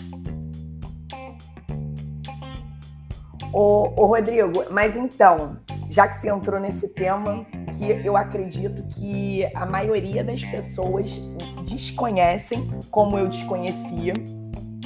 Ô, 3.51 3.91
ô, 3.95 4.05
Rodrigo, 4.05 4.65
mas 4.71 4.95
então, 4.95 5.57
já 5.89 6.07
que 6.07 6.15
você 6.15 6.29
entrou 6.29 6.59
nesse 6.59 6.87
tema, 6.89 7.45
que 7.77 8.07
eu 8.07 8.15
acredito 8.15 8.83
que 8.95 9.45
a 9.55 9.65
maioria 9.65 10.23
das 10.23 10.43
pessoas 10.43 11.19
desconhecem, 11.67 12.69
como 12.89 13.17
eu 13.17 13.27
desconhecia, 13.27 14.13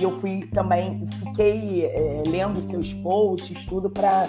eu 0.03 0.19
fui 0.19 0.47
também, 0.47 1.07
fiquei 1.25 1.85
é, 1.85 2.23
lendo 2.27 2.61
seus 2.61 2.93
posts, 2.93 3.65
tudo 3.65 3.89
para 3.89 4.27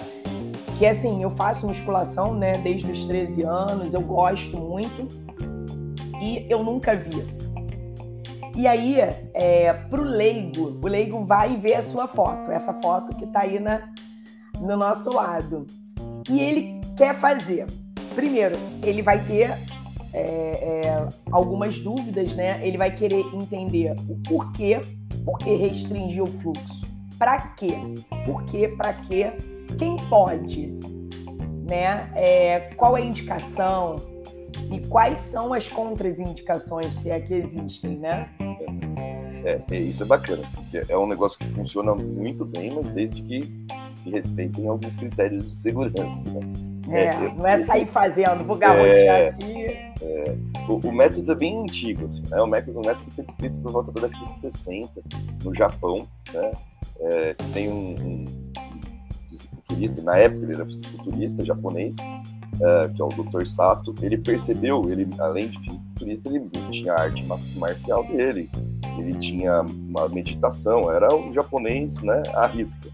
que 0.77 0.85
assim, 0.85 1.23
eu 1.23 1.31
faço 1.31 1.67
musculação, 1.67 2.33
né, 2.33 2.57
desde 2.57 2.91
os 2.91 3.05
13 3.05 3.43
anos, 3.43 3.93
eu 3.93 4.01
gosto 4.01 4.57
muito 4.57 5.07
e 6.21 6.45
eu 6.49 6.63
nunca 6.63 6.95
vi 6.95 7.21
isso. 7.21 7.53
E 8.55 8.67
aí, 8.67 8.97
é, 9.33 9.73
pro 9.73 10.01
leigo, 10.01 10.79
o 10.81 10.87
leigo 10.87 11.25
vai 11.25 11.57
ver 11.57 11.75
a 11.75 11.83
sua 11.83 12.07
foto, 12.07 12.51
essa 12.51 12.73
foto 12.73 13.15
que 13.17 13.27
tá 13.27 13.41
aí 13.41 13.59
na, 13.59 13.89
no 14.59 14.77
nosso 14.77 15.09
lado. 15.09 15.65
E 16.29 16.39
ele 16.39 16.79
quer 16.95 17.13
fazer. 17.15 17.65
Primeiro, 18.15 18.55
ele 18.81 19.01
vai 19.01 19.19
ter 19.25 19.57
é, 20.15 20.81
é, 20.85 21.09
algumas 21.29 21.77
dúvidas, 21.77 22.33
né? 22.35 22.65
Ele 22.65 22.77
vai 22.77 22.89
querer 22.95 23.25
entender 23.33 23.93
o 24.07 24.15
porquê, 24.27 24.79
por 25.25 25.37
que 25.37 25.53
restringir 25.55 26.23
o 26.23 26.25
fluxo, 26.25 26.85
para 27.19 27.39
quê, 27.49 27.77
por 28.25 28.43
quê, 28.45 28.69
para 28.69 28.93
quê, 28.93 29.33
quem 29.77 29.97
pode, 30.07 30.67
né? 31.67 32.09
É, 32.15 32.59
qual 32.77 32.97
é 32.97 33.01
a 33.01 33.05
indicação 33.05 33.97
e 34.71 34.79
quais 34.87 35.19
são 35.19 35.53
as 35.53 35.67
contraindicações, 35.67 36.93
se 36.93 37.09
é 37.09 37.19
que 37.19 37.33
existem, 37.33 37.97
né? 37.97 38.29
É, 39.43 39.61
é, 39.69 39.77
isso 39.77 40.01
é 40.01 40.05
bacana, 40.05 40.43
assim, 40.45 40.59
é 40.87 40.97
um 40.97 41.07
negócio 41.07 41.37
que 41.37 41.47
funciona 41.49 41.93
muito 41.93 42.45
bem, 42.45 42.73
mas 42.73 42.87
desde 42.87 43.21
que 43.21 43.41
se 43.41 44.09
respeitem 44.09 44.67
alguns 44.67 44.95
critérios 44.95 45.49
de 45.49 45.55
segurança. 45.55 46.23
Né? 46.31 46.74
É, 46.89 47.05
é, 47.05 47.33
não 47.33 47.47
é 47.47 47.65
sair 47.65 47.85
fazendo, 47.85 48.43
vou 48.45 48.55
garrotear 48.55 49.21
é, 49.21 49.27
aqui. 49.29 49.65
É, 50.01 50.35
o, 50.67 50.87
o, 50.87 50.91
método 50.91 51.31
é 51.31 51.35
bem 51.35 51.61
antigo, 51.61 52.05
assim, 52.05 52.23
né? 52.29 52.41
o, 52.41 52.47
método, 52.47 52.79
o 52.79 52.85
método 52.85 53.11
foi 53.11 53.23
descrito 53.25 53.57
por 53.59 53.71
volta 53.71 53.91
da 53.91 54.07
década 54.07 54.29
de 54.29 54.35
60, 54.35 55.01
no 55.43 55.53
Japão, 55.53 56.07
né? 56.33 56.51
É, 56.99 57.35
tem 57.53 57.69
um, 57.69 57.95
um 57.99 58.25
fisiculturista, 59.29 60.01
na 60.01 60.17
época 60.17 60.43
ele 60.43 60.53
era 60.53 60.65
fisiculturista 60.65 61.45
japonês, 61.45 61.95
é, 62.61 62.87
que 62.89 63.01
é 63.01 63.05
o 63.05 63.09
Dr. 63.09 63.47
Sato, 63.47 63.95
ele 64.01 64.17
percebeu, 64.17 64.89
ele 64.91 65.07
além 65.19 65.49
de 65.49 65.59
fisiculturista, 65.59 66.29
ele 66.29 66.49
tinha 66.71 66.93
a 66.93 67.01
arte 67.01 67.25
marcial 67.57 68.03
dele, 68.05 68.49
ele 68.97 69.13
tinha 69.19 69.61
uma 69.61 70.07
meditação, 70.07 70.91
era 70.91 71.13
o 71.13 71.33
japonês, 71.33 72.01
né, 72.01 72.21
à 72.33 72.45
risca. 72.45 72.89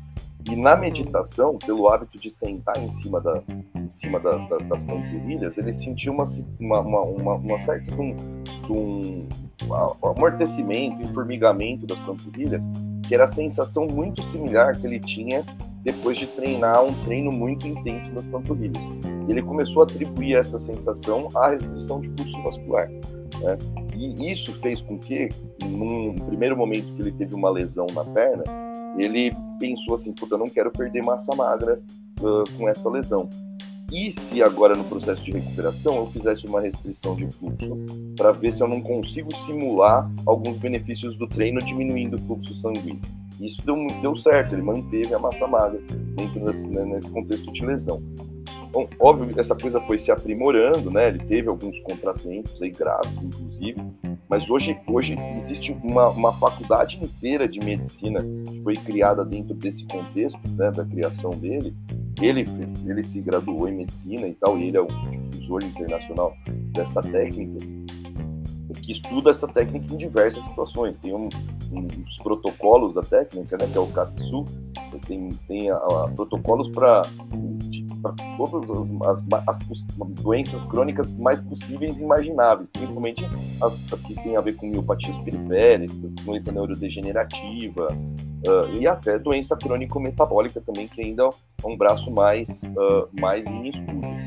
E 0.50 0.56
na 0.56 0.76
meditação, 0.76 1.58
pelo 1.58 1.88
hábito 1.88 2.18
de 2.18 2.30
sentar 2.30 2.78
em 2.78 2.90
cima, 2.90 3.22
da, 3.22 3.42
em 3.76 3.90
cima 3.90 4.20
da, 4.20 4.38
da, 4.38 4.58
das 4.58 4.84
panturrilhas, 4.84 5.58
ele 5.58 5.74
sentiu 5.74 6.14
uma, 6.14 6.24
uma, 6.60 7.02
uma, 7.02 7.34
uma 7.36 7.58
certa 7.60 7.94
um, 7.96 8.16
um, 8.70 9.28
um 9.68 10.08
amortecimento, 10.08 11.08
formigamento 11.14 11.86
das 11.86 12.00
panturrilhas, 12.00 12.64
que 13.08 13.14
era 13.14 13.26
a 13.26 13.28
sensação 13.28 13.86
muito 13.86 14.24
similar 14.24 14.76
que 14.80 14.88
ele 14.88 15.00
tinha 15.00 15.46
depois 15.84 16.18
de 16.18 16.28
treinar 16.28 16.84
um 16.84 16.94
treino 17.04 17.32
muito 17.32 17.68
intenso 17.68 18.12
das 18.12 18.26
panturrilhas. 18.26 18.84
Ele 19.28 19.42
começou 19.42 19.82
a 19.82 19.86
atribuir 19.86 20.36
essa 20.36 20.58
sensação 20.58 21.28
à 21.36 21.50
restrição 21.50 22.02
de 22.02 22.10
pulso 22.12 22.42
vascular. 22.44 22.90
Né? 23.42 23.58
E 23.96 24.32
isso 24.32 24.54
fez 24.62 24.82
com 24.82 24.98
que, 24.98 25.30
num 25.64 26.16
primeiro 26.16 26.56
momento 26.56 26.94
que 26.94 27.02
ele 27.02 27.12
teve 27.12 27.36
uma 27.36 27.50
lesão 27.50 27.86
na 27.94 28.04
perna, 28.06 28.44
ele 28.98 29.32
pensou 29.60 29.96
assim, 29.96 30.12
puta, 30.14 30.38
não 30.38 30.48
quero 30.48 30.72
perder 30.72 31.04
massa 31.04 31.36
magra 31.36 31.82
uh, 32.22 32.58
com 32.58 32.68
essa 32.68 32.90
lesão. 32.90 33.30
E 33.92 34.10
se 34.10 34.42
agora 34.42 34.74
no 34.74 34.86
processo 34.86 35.22
de 35.22 35.32
recuperação 35.32 35.98
eu 35.98 36.06
fizesse 36.08 36.48
uma 36.48 36.62
restrição 36.62 37.14
de 37.14 37.30
fluxo 37.30 37.78
para 38.16 38.32
ver 38.32 38.54
se 38.54 38.64
eu 38.64 38.68
não 38.68 38.80
consigo 38.82 39.36
simular 39.36 40.10
alguns 40.26 40.58
benefícios 40.58 41.18
do 41.18 41.28
treino 41.28 41.60
diminuindo 41.60 42.16
o 42.16 42.20
fluxo 42.20 42.56
sanguíneo. 42.56 43.02
Isso 43.42 43.62
deu, 43.66 43.76
deu 44.02 44.16
certo, 44.16 44.54
ele 44.54 44.62
manteve 44.62 45.14
a 45.14 45.20
massa 45.20 45.46
magra 45.46 45.82
dentro 46.16 46.40
desse, 46.46 46.68
né, 46.68 46.86
nesse 46.86 47.12
contexto 47.12 47.52
de 47.52 47.66
lesão. 47.66 48.02
Então, 48.72 48.88
óbvio 49.02 49.28
que 49.28 49.40
essa 49.40 49.54
coisa 49.54 49.82
foi 49.82 50.00
se 50.00 50.14
aprimorando, 50.14 50.90
né? 50.90 51.10
Ele 51.10 51.20
teve 51.20 51.50
alguns 51.50 51.78
contratempos 51.82 52.60
aí 52.62 52.72
graves, 52.72 53.22
inclusive, 53.22 53.82
mas 54.30 54.50
hoje, 54.50 54.80
hoje 54.88 55.18
existe 55.36 55.78
uma, 55.84 56.08
uma 56.08 56.32
faculdade 56.32 56.98
inteira 57.04 57.50
de 57.50 57.60
medicina 57.60 58.24
que 58.46 58.62
foi 58.64 58.74
criada 58.76 59.26
dentro 59.26 59.54
desse 59.56 59.86
contexto, 59.88 60.40
né, 60.52 60.72
da 60.72 60.86
criação 60.86 61.32
dele. 61.32 61.76
Ele, 62.22 62.46
ele 62.88 63.04
se 63.04 63.20
graduou 63.20 63.68
em 63.68 63.74
medicina 63.74 64.26
e 64.26 64.34
tal, 64.36 64.58
e 64.58 64.70
ele 64.70 64.78
é 64.78 64.82
o 64.82 64.88
difusor 64.88 65.66
internacional 65.66 66.34
dessa 66.74 67.02
técnica 67.02 67.60
que 68.74 68.94
estuda 68.94 69.30
essa 69.30 69.48
técnica 69.48 69.94
em 69.94 69.98
diversas 69.98 70.46
situações. 70.46 70.98
Tem 70.98 71.14
um, 71.14 71.28
um, 71.72 71.88
os 72.08 72.18
protocolos 72.24 72.94
da 72.94 73.02
técnica, 73.02 73.58
né, 73.58 73.68
que 73.70 73.78
é 73.78 73.82
o 73.82 73.88
CATSU, 73.88 74.46
tem, 75.06 75.30
tem 75.48 75.70
a, 75.70 75.76
a, 75.76 76.12
protocolos 76.16 76.70
para 76.70 77.02
todas 78.38 78.70
as, 78.80 78.90
as, 79.08 79.24
as, 79.48 79.60
doenças 80.22 80.62
crônicas 80.66 81.12
mais 81.12 81.40
possíveis 81.42 82.00
e 82.00 82.04
imagináveis, 82.04 82.70
principalmente 82.70 83.24
as, 83.62 83.94
as 83.94 84.02
que 84.02 84.16
têm 84.16 84.36
a 84.36 84.42
ver 84.42 84.54
com 84.54 84.68
miopatias 84.68 85.16
periféricas, 85.24 85.98
doença 86.26 86.52
neurodegenerativa 86.52 87.88
uh, 87.92 88.78
e 88.78 88.88
até 88.88 89.18
doença 89.20 89.56
crônico-metabólica 89.56 90.62
também, 90.62 90.88
que 90.88 91.02
ainda 91.02 91.30
é 91.64 91.68
um 91.68 91.78
braço 91.78 92.12
mais, 92.12 92.62
uh, 92.64 93.08
mais 93.20 93.46
em 93.46 93.70
estudo. 93.70 94.21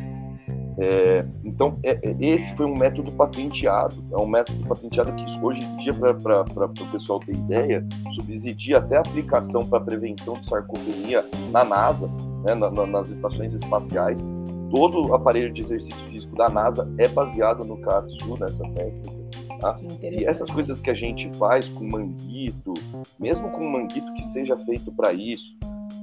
É, 0.78 1.24
então, 1.44 1.78
é, 1.82 1.98
é, 2.02 2.16
esse 2.20 2.54
foi 2.56 2.66
um 2.66 2.76
método 2.76 3.12
patenteado, 3.12 4.04
é 4.12 4.16
um 4.16 4.26
método 4.26 4.66
patenteado 4.66 5.12
que 5.14 5.24
hoje 5.40 5.62
em 5.62 5.76
dia, 5.76 5.94
para 5.94 6.66
o 6.66 6.90
pessoal 6.90 7.20
ter 7.20 7.32
ideia, 7.32 7.86
subsidia 8.14 8.78
até 8.78 8.96
a 8.96 9.00
aplicação 9.00 9.64
para 9.66 9.80
prevenção 9.80 10.34
de 10.34 10.46
sarcopenia 10.46 11.24
na 11.52 11.64
NASA, 11.64 12.10
né, 12.44 12.54
na, 12.54 12.70
na, 12.70 12.86
nas 12.86 13.10
estações 13.10 13.54
espaciais. 13.54 14.24
Todo 14.70 15.08
o 15.08 15.14
aparelho 15.14 15.52
de 15.52 15.62
exercício 15.62 16.04
físico 16.06 16.34
da 16.34 16.48
NASA 16.48 16.92
é 16.98 17.06
baseado 17.06 17.64
no 17.64 17.80
CATSU, 17.80 18.36
nessa 18.40 18.64
técnica. 18.70 19.24
Tá? 19.60 19.76
E 20.02 20.24
essas 20.24 20.50
coisas 20.50 20.80
que 20.80 20.90
a 20.90 20.94
gente 20.94 21.30
faz 21.38 21.68
com 21.68 21.84
manguito, 21.84 22.74
mesmo 23.20 23.48
com 23.50 23.64
manguito 23.70 24.12
que 24.14 24.26
seja 24.26 24.56
feito 24.64 24.90
para 24.90 25.12
isso, 25.12 25.56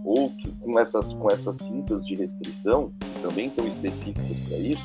ou 0.03 0.29
que 0.29 0.51
com 0.59 0.79
essas, 0.79 1.13
com 1.13 1.29
essas 1.31 1.57
cintas 1.57 2.05
de 2.05 2.15
restrição, 2.15 2.91
que 2.99 3.21
também 3.21 3.49
são 3.49 3.65
específicas 3.67 4.37
para 4.47 4.57
isso, 4.57 4.83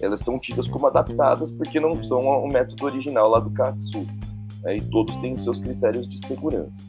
elas 0.00 0.20
são 0.20 0.38
tidas 0.38 0.66
como 0.66 0.86
adaptadas 0.86 1.52
porque 1.52 1.78
não 1.78 2.02
são 2.02 2.20
o 2.20 2.48
método 2.48 2.84
original 2.84 3.28
lá 3.30 3.40
do 3.40 3.50
Katsu. 3.50 4.06
Né, 4.62 4.78
e 4.78 4.80
todos 4.80 5.14
têm 5.16 5.36
seus 5.36 5.60
critérios 5.60 6.08
de 6.08 6.26
segurança. 6.26 6.84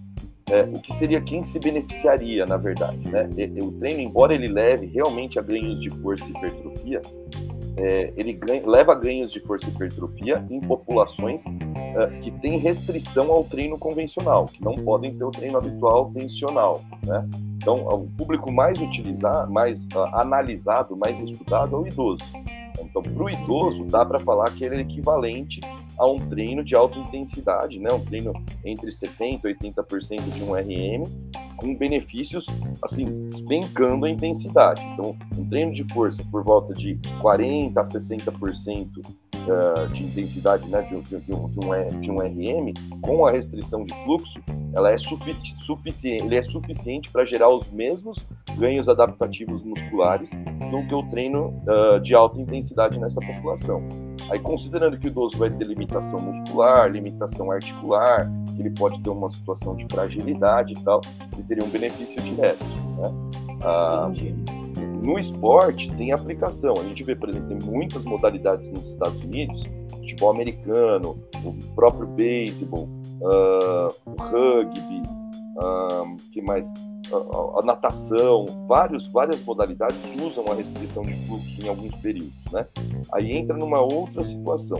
É, 0.49 0.61
o 0.61 0.79
que 0.79 0.93
seria 0.93 1.19
quem 1.21 1.43
se 1.43 1.59
beneficiaria, 1.59 2.45
na 2.45 2.55
verdade. 2.55 3.09
Né? 3.09 3.27
O 3.61 3.71
treino, 3.73 4.01
embora 4.01 4.33
ele 4.33 4.47
leve 4.47 4.85
realmente 4.85 5.39
a 5.39 5.41
ganhos 5.41 5.81
de 5.81 5.89
força 5.89 6.25
e 6.25 6.29
hipertrofia, 6.29 7.01
é, 7.77 8.13
ele 8.15 8.33
ganha, 8.33 8.65
leva 8.65 8.95
ganhos 8.95 9.31
de 9.31 9.39
força 9.39 9.69
e 9.69 9.73
hipertrofia 9.73 10.45
em 10.49 10.59
populações 10.61 11.43
é, 11.45 12.19
que 12.21 12.31
têm 12.31 12.57
restrição 12.57 13.31
ao 13.31 13.43
treino 13.43 13.77
convencional, 13.77 14.45
que 14.45 14.63
não 14.63 14.75
podem 14.75 15.13
ter 15.15 15.23
o 15.23 15.31
treino 15.31 15.57
habitual 15.57 16.11
tensional. 16.11 16.81
Né? 17.05 17.27
Então, 17.55 17.85
o 17.87 18.07
público 18.11 18.51
mais 18.51 18.79
utilizado, 18.79 19.51
mais 19.51 19.81
uh, 19.95 20.05
analisado, 20.13 20.95
mais 20.95 21.19
estudado 21.19 21.75
é 21.75 21.79
o 21.79 21.87
idoso. 21.87 22.23
Então, 22.79 23.01
para 23.01 23.23
o 23.23 23.29
idoso, 23.29 23.85
dá 23.85 24.05
para 24.05 24.19
falar 24.19 24.51
que 24.51 24.63
ele 24.63 24.75
é 24.75 24.79
equivalente 24.81 25.61
a 25.97 26.05
um 26.05 26.17
treino 26.17 26.63
de 26.63 26.75
alta 26.75 26.99
intensidade, 26.99 27.79
né? 27.79 27.91
um 27.91 28.03
treino 28.03 28.33
entre 28.63 28.89
70% 28.91 29.41
e 29.43 29.55
80% 29.55 30.21
de 30.31 30.43
um 30.43 30.53
RM, 30.53 31.03
com 31.57 31.75
benefícios, 31.75 32.45
assim, 32.83 33.25
despencando 33.25 34.05
a 34.05 34.09
intensidade. 34.09 34.81
Então, 34.93 35.15
um 35.37 35.47
treino 35.47 35.73
de 35.73 35.83
força 35.93 36.23
por 36.31 36.43
volta 36.43 36.73
de 36.73 36.95
40% 37.21 37.77
a 37.77 37.83
60% 37.83 39.15
uh, 39.45 39.87
de 39.91 40.03
intensidade 40.03 40.67
né, 40.67 40.81
de, 40.81 40.99
de, 41.01 41.19
de, 41.19 41.33
um, 41.33 41.49
de, 41.49 41.59
um, 41.59 41.99
de 42.01 42.11
um 42.11 42.17
RM, 42.17 42.73
com 43.01 43.25
a 43.25 43.31
restrição 43.31 43.83
de 43.83 43.93
fluxo, 44.03 44.39
ela 44.73 44.91
é 44.91 44.97
sufici 44.97 45.53
suficiente, 45.61 46.23
ele 46.23 46.35
é 46.35 46.41
suficiente 46.41 47.09
para 47.11 47.23
gerar 47.25 47.49
os 47.49 47.69
mesmos 47.71 48.27
ganhos 48.57 48.89
adaptativos 48.89 49.63
musculares 49.63 50.31
do 50.31 50.87
que 50.87 50.93
o 50.93 51.03
treino 51.09 51.53
uh, 51.67 51.99
de 51.99 52.13
alta 52.13 52.39
intensidade 52.39 52.99
nessa 52.99 53.19
população. 53.21 53.87
Aí, 54.29 54.39
considerando 54.39 54.97
que 54.97 55.07
o 55.07 55.09
idoso 55.09 55.37
vai 55.37 55.49
ter 55.49 55.65
limitação 55.65 56.19
muscular, 56.19 56.89
limitação 56.89 57.51
articular, 57.51 58.29
que 58.55 58.61
ele 58.61 58.71
pode 58.71 58.99
ter 59.01 59.09
uma 59.09 59.29
situação 59.29 59.75
de 59.75 59.85
fragilidade 59.91 60.73
e 60.73 60.83
tal, 60.83 61.01
teria 61.47 61.63
um 61.63 61.69
benefício 61.69 62.21
direto. 62.21 62.63
Né? 62.63 63.11
Ah, 63.63 64.11
no 65.05 65.19
esporte 65.19 65.95
tem 65.95 66.11
aplicação. 66.11 66.73
A 66.79 66.83
gente 66.83 67.03
vê, 67.03 67.15
por 67.15 67.29
exemplo, 67.29 67.47
tem 67.47 67.69
muitas 67.69 68.03
modalidades 68.03 68.67
nos 68.69 68.91
Estados 68.91 69.21
Unidos, 69.21 69.63
futebol 69.91 70.31
americano, 70.31 71.19
o 71.43 71.75
próprio 71.75 72.07
beisebol, 72.07 72.89
uh, 73.21 73.93
o 74.05 74.21
rugby, 74.21 75.03
uh, 75.57 76.15
que 76.31 76.41
mais? 76.41 76.67
A, 77.11 77.59
a, 77.59 77.61
natação, 77.63 78.45
vários, 78.67 79.07
várias 79.11 79.39
modalidades 79.43 79.97
usam 80.19 80.43
a 80.51 80.55
restrição 80.55 81.03
de 81.03 81.13
fluxo 81.27 81.63
em 81.63 81.69
alguns 81.69 81.93
períodos, 81.97 82.33
né? 82.51 82.65
Aí 83.13 83.31
entra 83.31 83.55
numa 83.55 83.79
outra 83.79 84.23
situação. 84.23 84.79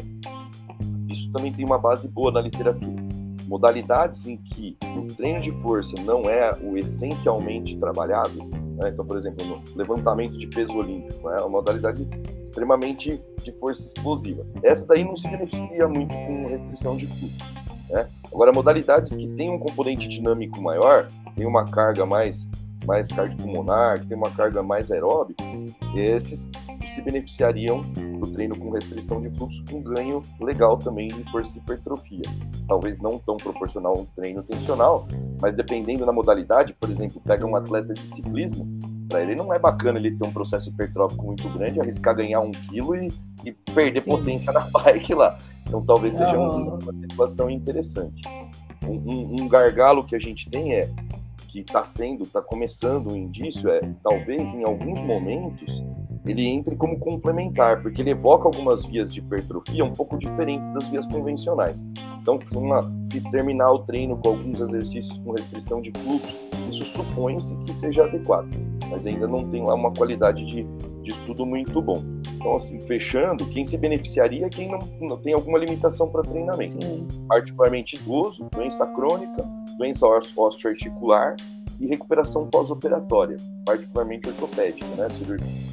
Isso 1.07 1.31
também 1.31 1.53
tem 1.53 1.63
uma 1.63 1.77
base 1.77 2.07
boa 2.07 2.31
na 2.31 2.41
literatura. 2.41 3.04
Modalidades 3.47 4.25
em 4.27 4.37
que 4.37 4.77
o 4.97 5.07
treino 5.13 5.39
de 5.39 5.51
força 5.61 5.93
não 6.03 6.21
é 6.21 6.51
o 6.61 6.77
essencialmente 6.77 7.77
trabalhado, 7.77 8.43
né? 8.77 8.89
Então, 8.89 9.05
por 9.05 9.17
exemplo, 9.17 9.45
no 9.45 9.61
levantamento 9.75 10.37
de 10.37 10.47
peso 10.47 10.73
olímpico, 10.73 11.29
é 11.29 11.39
uma 11.39 11.49
modalidade 11.49 12.07
extremamente 12.41 13.21
de 13.43 13.51
força 13.53 13.83
explosiva. 13.85 14.45
Essa 14.63 14.85
daí 14.87 15.03
não 15.03 15.17
se 15.17 15.27
beneficia 15.27 15.87
muito 15.87 16.13
com 16.13 16.47
restrição 16.47 16.95
de 16.95 17.05
fluxo. 17.07 17.37
Né? 17.89 18.07
Agora, 18.33 18.51
modalidades 18.51 19.15
que 19.15 19.27
têm 19.29 19.49
um 19.49 19.59
componente 19.59 20.07
dinâmico 20.07 20.61
maior, 20.61 21.07
tem 21.35 21.45
uma 21.45 21.65
carga 21.65 22.05
mais, 22.05 22.47
mais 22.85 23.07
cardiopulmonar, 23.09 23.99
que 23.99 24.07
tem 24.07 24.17
uma 24.17 24.31
carga 24.31 24.63
mais 24.63 24.91
aeróbica, 24.91 25.43
esses 25.95 26.49
se 26.95 27.01
beneficiariam 27.01 27.81
do 27.81 28.31
treino 28.31 28.57
com 28.57 28.69
restrição 28.69 29.21
de 29.21 29.29
fluxo, 29.37 29.63
com 29.69 29.81
ganho 29.81 30.21
legal 30.39 30.77
também 30.77 31.07
de 31.09 31.29
força 31.29 31.57
e 31.57 31.61
hipertrofia. 31.61 32.21
Talvez 32.67 32.97
não 32.99 33.19
tão 33.19 33.35
proporcional 33.35 33.97
a 33.97 34.01
um 34.01 34.05
treino 34.05 34.41
tensional, 34.41 35.05
mas 35.41 35.53
dependendo 35.55 36.05
da 36.05 36.13
modalidade, 36.13 36.73
por 36.73 36.89
exemplo, 36.89 37.21
pega 37.25 37.45
um 37.45 37.55
atleta 37.55 37.93
de 37.93 38.07
ciclismo, 38.07 38.65
para 39.09 39.21
ele 39.21 39.35
não 39.35 39.53
é 39.53 39.59
bacana 39.59 39.99
ele 39.99 40.15
ter 40.15 40.25
um 40.25 40.31
processo 40.31 40.69
hipertrófico 40.69 41.25
muito 41.25 41.47
grande, 41.49 41.81
arriscar 41.81 42.15
ganhar 42.15 42.39
um 42.39 42.51
quilo 42.51 42.95
e, 42.95 43.09
e 43.43 43.51
perder 43.51 44.01
Sim. 44.01 44.11
potência 44.11 44.53
na 44.53 44.61
bike 44.71 45.13
lá. 45.13 45.37
Então 45.67 45.83
talvez 45.83 46.15
seja 46.15 46.37
uma, 46.37 46.75
uma 46.75 46.93
situação 46.93 47.49
interessante. 47.49 48.21
Um, 48.83 48.93
um, 48.93 49.35
um 49.41 49.47
gargalo 49.49 50.03
que 50.03 50.15
a 50.15 50.19
gente 50.19 50.49
tem 50.49 50.73
é 50.73 50.89
que 51.49 51.59
está 51.59 51.85
sendo, 51.85 52.23
está 52.23 52.41
começando 52.41 53.11
um 53.11 53.15
indício 53.15 53.69
é, 53.69 53.79
talvez 54.03 54.53
em 54.53 54.63
alguns 54.63 55.01
momentos, 55.01 55.81
ele 56.25 56.47
entre 56.47 56.75
como 56.75 56.99
complementar, 56.99 57.81
porque 57.81 58.01
ele 58.01 58.11
evoca 58.11 58.47
algumas 58.47 58.85
vias 58.85 59.13
de 59.13 59.19
hipertrofia 59.19 59.83
um 59.85 59.93
pouco 59.93 60.17
diferentes 60.17 60.67
das 60.69 60.83
vias 60.89 61.05
convencionais. 61.05 61.85
Então, 62.21 62.39
uma, 62.53 62.79
terminar 63.31 63.71
o 63.71 63.79
treino 63.79 64.17
com 64.17 64.29
alguns 64.29 64.59
exercícios 64.59 65.17
com 65.19 65.31
restrição 65.31 65.81
de 65.81 65.91
fluxo, 65.91 66.35
isso 66.71 66.85
supõe-se 66.85 67.55
que 67.57 67.73
seja 67.73 68.05
adequado, 68.05 68.49
mas 68.89 69.05
ainda 69.05 69.27
não 69.27 69.47
tem 69.49 69.63
lá 69.63 69.75
uma 69.75 69.91
qualidade 69.91 70.43
de, 70.45 70.63
de 71.03 71.11
estudo 71.11 71.45
muito 71.45 71.81
bom. 71.81 72.01
Então, 72.35 72.57
assim, 72.57 72.79
fechando, 72.81 73.45
quem 73.47 73.63
se 73.63 73.77
beneficiaria 73.77 74.45
é 74.45 74.49
quem 74.49 74.69
não, 74.69 74.79
não 75.01 75.17
tem 75.17 75.33
alguma 75.33 75.57
limitação 75.57 76.09
para 76.09 76.23
treinamento, 76.23 76.73
Sim. 76.73 77.07
particularmente 77.27 77.95
idoso, 77.95 78.47
doença 78.51 78.85
crônica, 78.87 79.43
doença 79.77 80.05
osteoarticular 80.35 81.35
e 81.79 81.87
recuperação 81.87 82.47
pós-operatória, 82.47 83.37
particularmente 83.65 84.27
ortopédica, 84.27 84.87
né? 84.95 85.07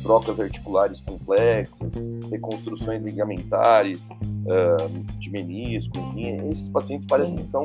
trocas 0.02 0.40
articulares 0.40 1.00
complexas, 1.00 1.92
reconstruções 2.30 3.02
ligamentares, 3.02 4.08
uh, 4.08 5.18
de 5.18 5.30
menisco, 5.30 5.98
enfim, 5.98 6.48
esses 6.50 6.68
pacientes 6.68 7.06
parecem 7.06 7.36
que 7.36 7.44
são 7.44 7.62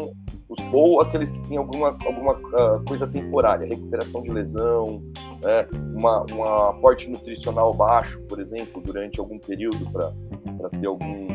os, 0.49 0.59
ou 0.71 1.01
aqueles 1.01 1.31
que 1.31 1.39
têm 1.47 1.57
alguma, 1.57 1.97
alguma 2.05 2.33
uh, 2.33 2.83
coisa 2.85 3.07
temporária, 3.07 3.67
recuperação 3.67 4.21
de 4.21 4.31
lesão, 4.31 5.01
né? 5.43 5.67
uma, 5.95 6.25
um 6.31 6.43
aporte 6.43 7.09
nutricional 7.09 7.73
baixo, 7.73 8.19
por 8.29 8.39
exemplo, 8.39 8.81
durante 8.81 9.19
algum 9.19 9.39
período 9.39 9.89
para 9.91 10.69
ter 10.69 10.88
algum 10.88 11.27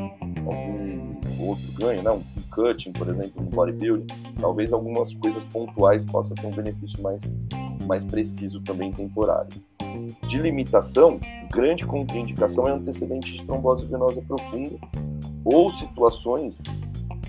algum 0.46 1.14
outro 1.48 1.72
ganho, 1.78 2.02
né? 2.02 2.10
um 2.10 2.22
cutting, 2.54 2.92
por 2.92 3.08
exemplo, 3.08 3.42
no 3.42 3.50
bodybuilding, 3.50 4.06
talvez 4.40 4.72
algumas 4.72 5.12
coisas 5.14 5.44
pontuais 5.46 6.04
possam 6.04 6.34
ter 6.34 6.46
um 6.46 6.54
benefício 6.54 7.02
mais, 7.02 7.22
mais 7.86 8.04
preciso 8.04 8.60
também 8.62 8.92
temporário. 8.92 9.50
De 10.26 10.38
limitação, 10.38 11.18
grande 11.50 11.84
contraindicação 11.84 12.66
é 12.66 12.72
antecedente 12.72 13.32
de 13.32 13.44
trombose 13.44 13.86
venosa 13.86 14.22
profunda 14.22 14.76
ou 15.44 15.70
situações 15.72 16.62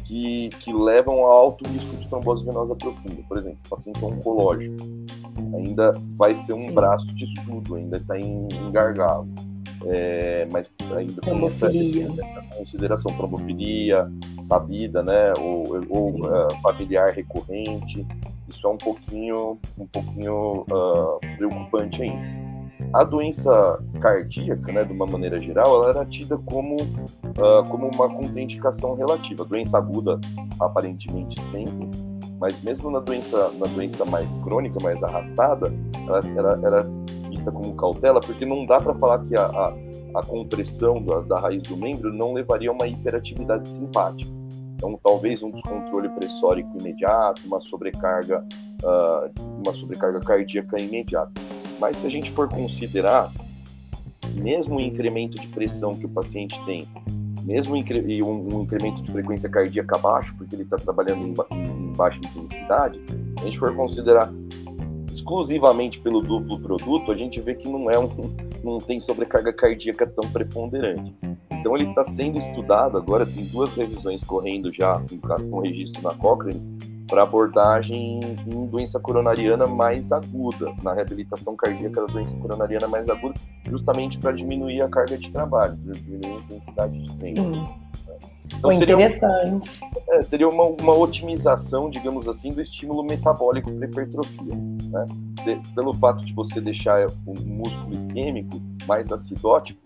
que, 0.05 0.49
que 0.59 0.71
levam 0.71 1.25
a 1.25 1.29
alto 1.29 1.67
risco 1.67 1.95
de 1.97 2.07
trombose 2.07 2.45
venosa 2.45 2.75
profunda. 2.75 3.21
Por 3.27 3.37
exemplo, 3.37 3.57
paciente 3.69 4.03
oncológico 4.03 4.77
ainda 5.55 5.91
vai 6.15 6.35
ser 6.35 6.53
um 6.53 6.61
Sim. 6.61 6.71
braço 6.73 7.07
de 7.07 7.25
estudo, 7.25 7.75
ainda 7.75 7.97
está 7.97 8.17
em, 8.17 8.47
em 8.51 8.71
gargalo. 8.71 9.27
É, 9.85 10.47
mas 10.51 10.71
ainda 10.95 11.21
tem 11.21 11.45
essa, 11.45 11.67
essa 11.67 12.57
consideração, 12.57 13.17
trombofilia 13.17 14.09
sabida, 14.43 15.03
né, 15.03 15.33
ou, 15.37 15.63
ou 15.89 16.09
uh, 16.25 16.61
familiar 16.61 17.09
recorrente, 17.09 18.05
isso 18.47 18.65
é 18.65 18.69
um 18.69 18.77
pouquinho, 18.77 19.59
um 19.77 19.87
pouquinho 19.87 20.65
uh, 20.69 21.19
preocupante 21.37 22.01
ainda. 22.01 22.43
A 22.93 23.03
doença 23.03 23.79
cardíaca, 23.99 24.71
né, 24.71 24.83
de 24.83 24.93
uma 24.93 25.05
maneira 25.05 25.37
geral, 25.37 25.81
ela 25.81 25.89
era 25.89 26.05
tida 26.05 26.37
como, 26.37 26.75
uh, 26.75 27.67
como 27.69 27.89
uma 27.89 28.07
contraindicação 28.07 28.93
relativa. 28.93 29.43
doença 29.43 29.77
aguda, 29.77 30.19
aparentemente 30.59 31.41
sempre, 31.49 31.89
mas 32.39 32.61
mesmo 32.61 32.91
na 32.91 32.99
doença, 32.99 33.51
na 33.59 33.65
doença 33.67 34.05
mais 34.05 34.35
crônica, 34.37 34.77
mais 34.81 35.01
arrastada, 35.01 35.73
ela 36.37 36.59
era 36.63 36.87
vista 37.33 37.51
como 37.51 37.75
cautela, 37.75 38.19
porque 38.19 38.45
não 38.45 38.65
dá 38.65 38.77
para 38.77 38.93
falar 38.95 39.25
que 39.25 39.35
a, 39.35 39.45
a, 39.45 39.75
a 40.15 40.25
compressão 40.25 41.03
da, 41.03 41.21
da, 41.21 41.39
raiz 41.39 41.63
do 41.63 41.75
membro 41.75 42.13
não 42.13 42.33
levaria 42.33 42.69
a 42.69 42.73
uma 42.73 42.87
hiperatividade 42.87 43.67
simpática. 43.67 44.31
Então, 44.75 44.99
talvez 45.03 45.41
um 45.41 45.49
descontrole 45.49 46.09
pressórico 46.09 46.69
imediato, 46.79 47.41
uma 47.45 47.59
sobrecarga, 47.59 48.45
uh, 48.83 49.61
uma 49.63 49.73
sobrecarga 49.73 50.19
cardíaca 50.19 50.81
imediata. 50.81 51.31
Mas 51.79 51.97
se 51.97 52.07
a 52.07 52.09
gente 52.09 52.31
for 52.31 52.49
considerar, 52.49 53.31
mesmo 54.33 54.77
o 54.77 54.81
incremento 54.81 55.39
de 55.39 55.47
pressão 55.47 55.93
que 55.93 56.05
o 56.05 56.09
paciente 56.09 56.59
tem, 56.65 56.85
mesmo 57.43 57.75
e 57.75 58.23
um, 58.23 58.55
um 58.57 58.63
incremento 58.63 59.01
de 59.01 59.11
frequência 59.11 59.49
cardíaca 59.49 59.97
baixo, 59.97 60.35
porque 60.37 60.55
ele 60.55 60.63
está 60.63 60.77
trabalhando 60.77 61.27
em, 61.27 61.33
ba 61.33 61.45
em, 61.51 61.93
baixa 61.93 62.19
intensidade, 62.19 62.99
a 63.41 63.45
gente 63.45 63.59
for 63.59 63.75
considerar 63.75 64.31
exclusivamente 65.23 65.99
pelo 65.99 66.19
duplo 66.19 66.59
produto, 66.59 67.11
a 67.11 67.15
gente 67.15 67.39
vê 67.39 67.55
que 67.55 67.67
não 67.67 67.89
é 67.89 67.97
um, 67.97 68.09
não 68.63 68.77
tem 68.77 68.99
sobrecarga 68.99 69.53
cardíaca 69.53 70.05
tão 70.05 70.29
preponderante. 70.29 71.15
Então 71.49 71.75
ele 71.75 71.89
está 71.89 72.03
sendo 72.03 72.37
estudado 72.37 72.97
agora, 72.97 73.25
tem 73.25 73.45
duas 73.45 73.73
revisões 73.73 74.21
correndo 74.23 74.71
já 74.73 75.01
com 75.49 75.59
registro 75.59 76.01
na 76.03 76.13
Cochrane 76.13 76.61
para 77.07 77.23
abordagem 77.23 78.19
em 78.47 78.65
doença 78.67 78.99
coronariana 78.99 79.67
mais 79.67 80.11
aguda, 80.11 80.73
na 80.81 80.93
reabilitação 80.93 81.55
cardíaca 81.55 82.01
da 82.01 82.07
doença 82.07 82.35
coronariana 82.37 82.87
mais 82.87 83.07
aguda, 83.09 83.35
justamente 83.69 84.17
para 84.17 84.31
diminuir 84.31 84.81
a 84.81 84.89
carga 84.89 85.17
de 85.17 85.29
trabalho, 85.29 85.75
diminuir 85.75 86.33
a 86.33 86.39
intensidade 86.39 87.01
de 87.01 87.17
tempo. 87.17 87.83
Então, 88.57 88.71
interessante. 88.71 89.67
Seria, 89.69 89.91
é, 90.09 90.21
seria 90.21 90.47
uma, 90.47 90.63
uma, 90.63 90.93
otimização, 90.93 91.89
digamos 91.89 92.27
assim, 92.27 92.49
do 92.49 92.61
estímulo 92.61 93.03
metabólico 93.03 93.71
para 93.71 93.87
hipertrofia. 93.87 94.55
Né? 94.55 95.05
Você, 95.39 95.59
pelo 95.73 95.93
fato 95.93 96.25
de 96.25 96.33
você 96.33 96.59
deixar 96.59 97.07
o 97.25 97.33
músculo 97.45 97.93
isquêmico 97.93 98.61
mais 98.85 99.11
acidótico, 99.11 99.79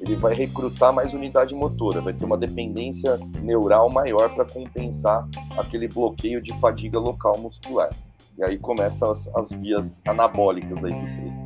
ele 0.00 0.16
vai 0.16 0.34
recrutar 0.34 0.92
mais 0.92 1.14
unidade 1.14 1.54
motora, 1.54 2.00
vai 2.00 2.12
ter 2.12 2.24
uma 2.24 2.36
dependência 2.36 3.18
neural 3.40 3.90
maior 3.90 4.34
para 4.34 4.44
compensar 4.44 5.26
aquele 5.56 5.88
bloqueio 5.88 6.40
de 6.40 6.52
fadiga 6.60 6.98
local 6.98 7.38
muscular. 7.38 7.90
E 8.38 8.44
aí 8.44 8.58
começam 8.58 9.12
as, 9.12 9.28
as 9.34 9.52
vias 9.52 10.00
anabólicas 10.06 10.84
aí 10.84 10.92
do. 10.92 11.42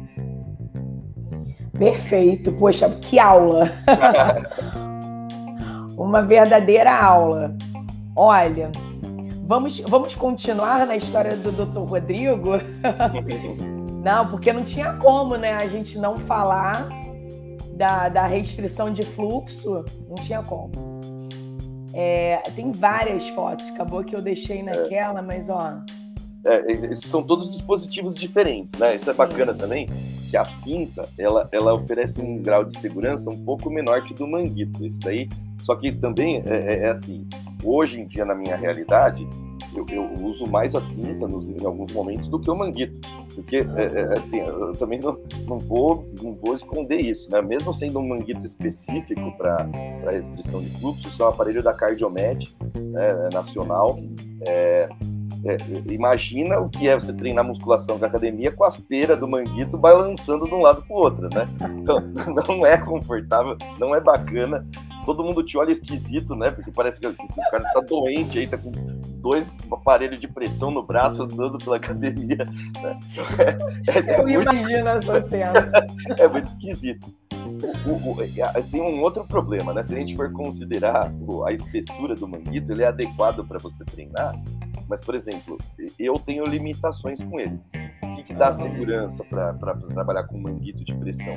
Perfeito, 1.79 2.53
poxa, 2.53 2.89
que 2.89 3.19
aula! 3.19 3.71
uma 5.97 6.23
verdadeira 6.23 6.95
aula. 6.95 7.57
Olha, 8.15 8.71
vamos, 9.45 9.81
vamos 9.81 10.15
continuar 10.15 10.87
na 10.87 10.97
história 10.97 11.37
do 11.37 11.51
Dr. 11.51 11.89
Rodrigo? 11.91 12.53
não, 14.03 14.29
porque 14.29 14.53
não 14.53 14.63
tinha 14.63 14.95
como, 14.95 15.37
né, 15.37 15.53
a 15.55 15.67
gente 15.67 15.99
não 15.99 16.17
falar 16.17 16.89
da, 17.77 18.09
da 18.09 18.27
restrição 18.27 18.93
de 18.93 19.03
fluxo, 19.03 19.85
não 20.09 20.17
tinha 20.17 20.43
como. 20.43 20.73
É, 21.93 22.43
tem 22.55 22.73
várias 22.73 23.29
fotos, 23.29 23.69
acabou 23.69 24.05
que 24.05 24.15
eu 24.15 24.21
deixei 24.21 24.63
naquela, 24.63 25.23
mas 25.23 25.49
ó. 25.49 25.79
É, 26.45 26.71
esses 26.71 27.09
são 27.09 27.23
todos 27.23 27.53
dispositivos 27.53 28.15
diferentes, 28.15 28.79
né? 28.79 28.95
Isso 28.95 29.09
é 29.11 29.13
Sim. 29.13 29.19
bacana 29.19 29.55
também, 29.55 29.89
que 30.31 30.37
a 30.37 30.45
cinta 30.45 31.09
ela, 31.19 31.49
ela 31.51 31.75
oferece 31.75 32.21
um 32.21 32.41
grau 32.41 32.65
de 32.65 32.79
segurança 32.79 33.31
um 33.31 33.45
pouco 33.45 33.71
menor 33.71 34.05
que 34.05 34.15
do 34.15 34.27
manguito. 34.27 34.85
Isso 34.85 35.01
daí, 35.01 35.29
só 35.67 35.75
que 35.75 35.91
também 35.91 36.45
é, 36.47 36.55
é, 36.55 36.79
é 36.85 36.91
assim. 36.91 37.27
Hoje 37.65 38.01
em 38.01 38.07
dia, 38.07 38.25
na 38.25 38.37
minha 38.37 38.57
realidade, 38.57 39.27
eu, 39.75 39.85
eu 39.91 40.05
uso 40.25 40.47
mais 40.47 40.77
a 40.77 40.81
cinta 40.81 41.27
nos, 41.27 41.45
em 41.45 41.67
alguns 41.67 41.93
momentos 41.93 42.29
do 42.29 42.39
que 42.39 42.49
o 42.49 42.55
manguito. 42.55 43.01
Porque, 43.35 43.57
é, 43.57 43.85
é, 43.85 44.13
assim, 44.17 44.39
eu 44.39 44.73
também 44.75 45.01
não, 45.01 45.19
não, 45.45 45.59
vou, 45.59 46.09
não 46.23 46.35
vou 46.35 46.55
esconder 46.55 47.01
isso, 47.01 47.29
né? 47.33 47.43
Mesmo 47.43 47.73
sendo 47.73 47.99
um 47.99 48.07
manguito 48.07 48.47
específico 48.47 49.37
para 49.37 49.69
restrição 50.09 50.61
de 50.61 50.71
fluxo, 50.79 51.09
isso 51.09 51.21
é 51.21 51.27
um 51.27 51.31
aparelho 51.31 51.61
da 51.61 51.75
Cardiomed, 51.75 52.57
né, 52.77 53.29
nacional. 53.33 53.99
É, 54.47 54.89
é, 55.45 55.57
imagina 55.93 56.61
o 56.61 56.69
que 56.69 56.87
é 56.89 56.95
você 56.95 57.13
treinar 57.13 57.45
musculação 57.45 57.99
com 57.99 58.05
academia 58.05 58.53
com 58.53 58.65
as 58.65 58.77
peiras 58.77 59.19
do 59.19 59.27
manguito 59.27 59.77
balançando 59.77 60.45
de 60.45 60.55
um 60.55 60.63
lado 60.63 60.83
para 60.83 60.97
o 60.97 60.99
outro, 60.99 61.29
né? 61.35 61.49
Então, 61.79 62.01
não 62.49 62.65
é 62.65 62.79
confortável, 62.79 63.57
não 63.81 63.95
é 63.95 64.01
bacana 64.01 64.65
todo 65.07 65.23
mundo 65.23 65.43
te 65.45 65.57
olha 65.57 65.71
esquisito, 65.71 66.35
né? 66.35 66.51
Porque 66.51 66.73
parece 66.73 67.01
que 67.01 67.07
o 67.07 67.15
cara 67.51 67.65
tá 67.73 67.81
doente 67.81 68.41
aí, 68.41 68.47
tá 68.49 68.59
com 68.59 68.73
dois 69.21 69.55
aparelhos 69.71 70.21
de 70.21 70.27
pressão 70.27 70.73
no 70.73 70.83
braço 70.83 71.23
andando 71.23 71.57
pela 71.59 71.77
academia. 71.77 72.45
Né? 72.83 72.99
É, 73.89 73.99
é, 73.99 74.21
Eu 74.21 74.25
muito... 74.25 74.43
imagino 74.43 74.89
essa 74.89 75.29
cena. 75.29 75.73
é 76.19 76.27
muito 76.29 76.49
esquisito. 76.49 77.15
O, 77.87 78.13
o, 78.13 78.23
é, 78.23 78.63
tem 78.63 78.83
um 78.83 79.01
outro 79.01 79.25
problema, 79.25 79.73
né? 79.73 79.83
Se 79.83 79.95
a 79.95 79.99
gente 79.99 80.17
for 80.17 80.33
considerar 80.33 81.13
a 81.47 81.53
espessura 81.53 82.15
do 82.15 82.27
manguito, 82.27 82.73
ele 82.73 82.83
é 82.83 82.89
adequado 82.89 83.47
para 83.47 83.59
você 83.59 83.85
treinar, 83.85 84.35
mas, 84.89 85.01
por 85.01 85.15
exemplo, 85.15 85.57
eu 85.99 86.15
tenho 86.15 86.45
limitações 86.45 87.23
com 87.23 87.39
ele 87.39 87.61
que 88.23 88.35
dá 88.35 88.53
segurança 88.53 89.25
para 89.25 89.75
trabalhar 89.93 90.25
com 90.25 90.39
manguito 90.39 90.85
de 90.85 90.95
pressão? 90.95 91.35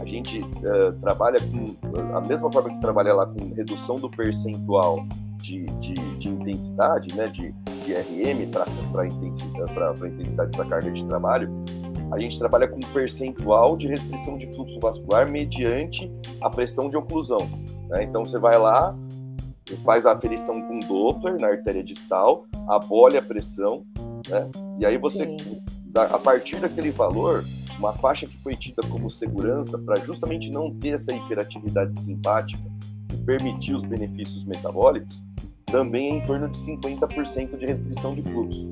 A 0.00 0.04
gente 0.04 0.40
uh, 0.40 0.92
trabalha 1.00 1.38
com 1.40 2.16
a 2.16 2.20
mesma 2.20 2.50
forma 2.50 2.70
que 2.70 2.80
trabalha 2.80 3.14
lá 3.14 3.26
com 3.26 3.54
redução 3.54 3.96
do 3.96 4.10
percentual 4.10 5.04
de, 5.38 5.66
de, 5.78 5.94
de 6.16 6.28
intensidade, 6.28 7.14
né, 7.14 7.28
de, 7.28 7.52
de 7.84 7.94
RM 7.94 8.50
para 8.90 9.06
intensidade, 9.06 9.74
para 9.74 10.08
intensidade 10.08 10.50
para 10.56 10.64
carga 10.64 10.90
de 10.90 11.04
trabalho, 11.04 11.50
a 12.10 12.18
gente 12.18 12.38
trabalha 12.38 12.66
com 12.66 12.80
percentual 12.92 13.76
de 13.76 13.88
restrição 13.88 14.38
de 14.38 14.46
fluxo 14.54 14.78
vascular 14.80 15.28
mediante 15.30 16.10
a 16.40 16.48
pressão 16.48 16.88
de 16.88 16.96
oclusão. 16.96 17.48
Né? 17.88 18.04
Então 18.04 18.24
você 18.24 18.38
vai 18.38 18.58
lá, 18.58 18.96
faz 19.84 20.06
a 20.06 20.12
aferição 20.12 20.60
com 20.62 20.78
Doppler 20.80 21.38
na 21.40 21.48
artéria 21.48 21.82
distal, 21.82 22.46
abole 22.68 23.18
a 23.18 23.22
pressão, 23.22 23.84
né? 24.28 24.48
e 24.80 24.86
aí 24.86 24.96
você 24.96 25.28
Sim 25.28 25.62
a 26.02 26.18
partir 26.18 26.56
daquele 26.60 26.90
valor, 26.90 27.44
uma 27.78 27.92
faixa 27.92 28.26
que 28.26 28.36
foi 28.38 28.56
tida 28.56 28.82
como 28.88 29.10
segurança 29.10 29.78
para 29.78 29.96
justamente 30.00 30.50
não 30.50 30.72
ter 30.74 30.94
essa 30.94 31.14
hiperatividade 31.14 32.00
simpática 32.00 32.62
e 33.12 33.16
permitir 33.18 33.74
os 33.74 33.84
benefícios 33.84 34.44
metabólicos, 34.44 35.22
também 35.66 36.12
é 36.12 36.14
em 36.16 36.22
torno 36.22 36.48
de 36.48 36.58
50% 36.58 37.56
de 37.56 37.66
restrição 37.66 38.14
de 38.14 38.22
fluxo. 38.22 38.66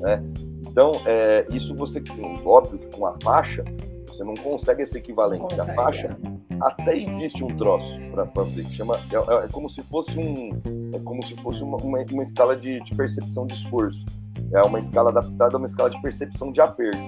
Né? 0.00 0.22
Então, 0.66 0.92
é, 1.04 1.46
isso 1.50 1.74
você, 1.74 2.02
óbvio 2.44 2.78
que 2.78 2.96
com 2.96 3.06
a 3.06 3.16
faixa, 3.22 3.64
você 4.06 4.24
não 4.24 4.34
consegue 4.34 4.82
essa 4.82 4.98
equivalência. 4.98 5.62
A 5.62 5.74
faixa, 5.74 6.16
até 6.60 6.96
existe 6.96 7.42
um 7.42 7.56
troço 7.56 7.92
para 8.10 8.26
fazer, 8.26 8.64
que 8.64 8.74
chama, 8.74 8.96
é, 8.96 9.16
é, 9.16 9.44
é, 9.44 9.48
como 9.48 9.68
se 9.68 9.82
fosse 9.82 10.18
um, 10.18 10.50
é 10.94 10.98
como 11.00 11.26
se 11.26 11.34
fosse 11.36 11.62
uma, 11.62 11.76
uma, 11.78 11.98
uma 12.10 12.22
escala 12.22 12.56
de, 12.56 12.80
de 12.80 12.94
percepção 12.94 13.46
de 13.46 13.54
esforço 13.54 14.04
é 14.52 14.62
uma 14.62 14.78
escala 14.78 15.10
adaptada 15.10 15.56
a 15.56 15.58
uma 15.58 15.66
escala 15.66 15.90
de 15.90 16.00
percepção 16.02 16.52
de 16.52 16.60
aperto, 16.60 16.98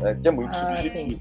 né, 0.00 0.18
que 0.20 0.28
é 0.28 0.30
muito 0.30 0.56
ah, 0.56 0.76
subjetivo. 0.76 1.20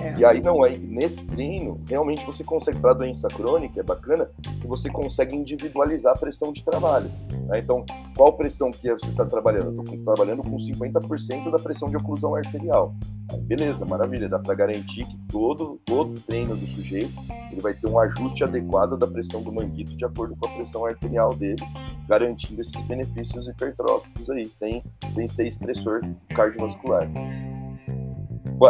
É. 0.00 0.14
E 0.18 0.24
aí 0.24 0.40
não 0.40 0.64
é 0.64 0.76
nesse 0.76 1.24
treino 1.24 1.80
realmente 1.88 2.24
você 2.24 2.44
consegue 2.44 2.78
para 2.78 2.92
doença 2.92 3.26
crônica 3.28 3.80
é 3.80 3.82
bacana 3.82 4.30
que 4.60 4.66
você 4.66 4.88
consegue 4.90 5.34
individualizar 5.34 6.12
a 6.14 6.18
pressão 6.18 6.52
de 6.52 6.62
trabalho. 6.64 7.10
Né? 7.46 7.58
Então 7.58 7.84
qual 8.16 8.32
pressão 8.32 8.70
que 8.70 8.88
você 8.92 9.10
está 9.10 9.24
trabalhando? 9.24 9.82
Estou 9.82 10.14
trabalhando 10.14 10.42
com 10.42 10.56
50% 10.56 11.50
da 11.50 11.58
pressão 11.58 11.88
de 11.88 11.96
oclusão 11.96 12.34
arterial. 12.34 12.94
Aí, 13.32 13.40
beleza, 13.40 13.84
maravilha, 13.84 14.28
dá 14.28 14.38
para 14.38 14.54
garantir 14.54 15.04
que 15.04 15.18
todo 15.28 15.80
todo 15.84 16.20
treino 16.20 16.54
do 16.54 16.66
sujeito 16.66 17.12
ele 17.58 17.62
vai 17.62 17.74
ter 17.74 17.88
um 17.88 17.98
ajuste 17.98 18.44
adequado 18.44 18.96
da 18.96 19.06
pressão 19.06 19.42
do 19.42 19.52
manguito 19.52 19.96
de 19.96 20.04
acordo 20.04 20.36
com 20.36 20.46
a 20.46 20.50
pressão 20.50 20.86
arterial 20.86 21.34
dele, 21.34 21.62
garantindo 22.08 22.60
esses 22.60 22.80
benefícios 22.82 23.48
hipertróficos 23.48 24.30
aí, 24.30 24.46
sem, 24.46 24.82
sem 25.10 25.26
ser 25.28 25.48
estressor 25.48 26.00
cardiovascular. 26.34 27.08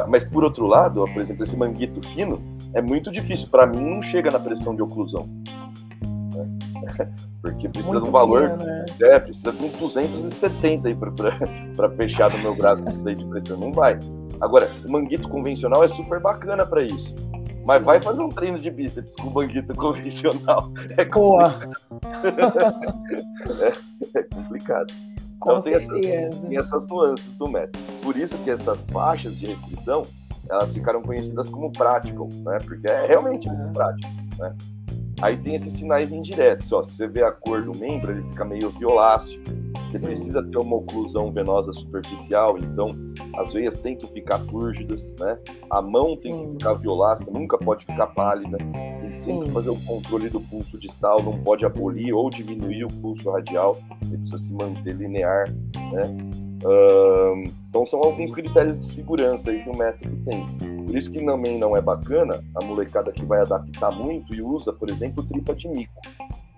Mas 0.08 0.24
por 0.24 0.44
outro 0.44 0.66
lado, 0.66 1.04
por 1.12 1.22
exemplo, 1.22 1.44
esse 1.44 1.56
manguito 1.56 2.06
fino 2.08 2.42
é 2.74 2.82
muito 2.82 3.10
difícil. 3.10 3.48
Para 3.48 3.66
mim, 3.66 3.80
não 3.80 4.02
chega 4.02 4.30
na 4.30 4.38
pressão 4.38 4.74
de 4.74 4.82
oclusão. 4.82 5.26
Né? 6.34 6.48
Porque 7.40 7.68
precisa 7.68 7.92
muito 7.92 8.04
de 8.04 8.08
um 8.08 8.12
valor. 8.12 8.50
Fino, 8.50 8.64
né? 8.64 8.84
É, 9.00 9.18
precisa 9.18 9.52
de 9.52 9.64
uns 9.64 9.72
270 9.72 10.88
aí 10.88 10.94
para 10.94 11.90
fechar 11.96 12.30
no 12.30 12.38
meu 12.38 12.54
braço 12.54 12.88
isso 12.88 13.02
daí 13.02 13.14
de 13.14 13.24
pressão. 13.26 13.56
Não 13.56 13.72
vai. 13.72 13.98
Agora, 14.40 14.70
o 14.86 14.92
manguito 14.92 15.28
convencional 15.28 15.82
é 15.82 15.88
super 15.88 16.20
bacana 16.20 16.66
para 16.66 16.82
isso. 16.82 17.14
Mas 17.68 17.82
vai 17.82 18.00
fazer 18.00 18.22
um 18.22 18.30
treino 18.30 18.58
de 18.58 18.70
bíceps 18.70 19.14
com 19.16 19.28
o 19.28 19.30
manguito 19.30 19.74
convencional. 19.74 20.72
É 20.96 21.04
complicado. 21.04 21.76
é, 23.60 24.18
é 24.18 24.22
complicado. 24.22 24.94
Com 25.38 25.50
então, 25.50 25.62
tem 25.62 25.74
essas, 25.74 26.00
tem 26.00 26.56
essas 26.56 26.86
nuances 26.86 27.34
do 27.34 27.46
método. 27.46 27.78
Por 28.02 28.16
isso 28.16 28.38
que 28.38 28.48
essas 28.48 28.88
faixas 28.88 29.38
de 29.38 29.48
restrição, 29.48 30.06
elas 30.50 30.72
ficaram 30.72 31.02
conhecidas 31.02 31.48
como 31.48 31.70
practical, 31.72 32.28
né? 32.44 32.58
Porque 32.64 32.88
é 32.88 33.06
realmente 33.06 33.48
muito 33.48 33.72
prático, 33.72 34.12
né? 34.38 34.54
Aí 35.20 35.36
tem 35.36 35.56
esses 35.56 35.72
sinais 35.72 36.12
indiretos, 36.12 36.72
ó. 36.72 36.84
Se 36.84 36.96
você 36.96 37.08
vê 37.08 37.24
a 37.24 37.32
cor 37.32 37.62
do 37.62 37.76
membro, 37.76 38.12
ele 38.12 38.22
fica 38.30 38.44
meio 38.44 38.70
violáceo. 38.70 39.40
Você 39.84 39.98
precisa 39.98 40.42
ter 40.42 40.58
uma 40.58 40.76
oclusão 40.76 41.32
venosa 41.32 41.72
superficial, 41.72 42.56
então 42.58 42.86
as 43.36 43.52
veias 43.52 43.80
têm 43.80 43.96
que 43.96 44.06
ficar 44.06 44.38
túrgidas, 44.40 45.14
né? 45.18 45.38
A 45.70 45.82
mão 45.82 46.16
tem 46.16 46.32
Sim. 46.32 46.46
que 46.46 46.52
ficar 46.52 46.74
violácea, 46.74 47.32
nunca 47.32 47.58
pode 47.58 47.84
ficar 47.84 48.06
pálida. 48.08 48.58
Tem 48.58 49.12
que 49.12 49.20
sempre 49.20 49.50
fazer 49.50 49.70
o 49.70 49.76
controle 49.84 50.28
do 50.28 50.40
pulso 50.40 50.78
distal, 50.78 51.22
não 51.22 51.38
pode 51.38 51.64
abolir 51.64 52.12
ou 52.14 52.30
diminuir 52.30 52.84
o 52.84 52.88
pulso 52.88 53.30
radial, 53.30 53.76
ele 54.02 54.18
precisa 54.18 54.40
se 54.40 54.52
manter 54.52 54.94
linear, 54.94 55.50
né? 55.92 56.47
Uh, 56.64 57.50
então 57.68 57.86
são 57.86 58.00
alguns 58.00 58.32
critérios 58.32 58.80
de 58.80 58.86
segurança 58.86 59.50
aí 59.50 59.62
que 59.62 59.70
o 59.70 59.76
método 59.76 60.16
tem. 60.24 60.46
Por 60.86 60.96
isso 60.96 61.10
que 61.10 61.24
também 61.24 61.58
não 61.58 61.76
é 61.76 61.80
bacana 61.80 62.42
a 62.54 62.64
molecada 62.64 63.12
que 63.12 63.24
vai 63.24 63.40
adaptar 63.40 63.90
muito 63.92 64.34
e 64.34 64.42
usa, 64.42 64.72
por 64.72 64.90
exemplo, 64.90 65.22
tripa 65.24 65.54
de 65.54 65.68
mico 65.68 66.00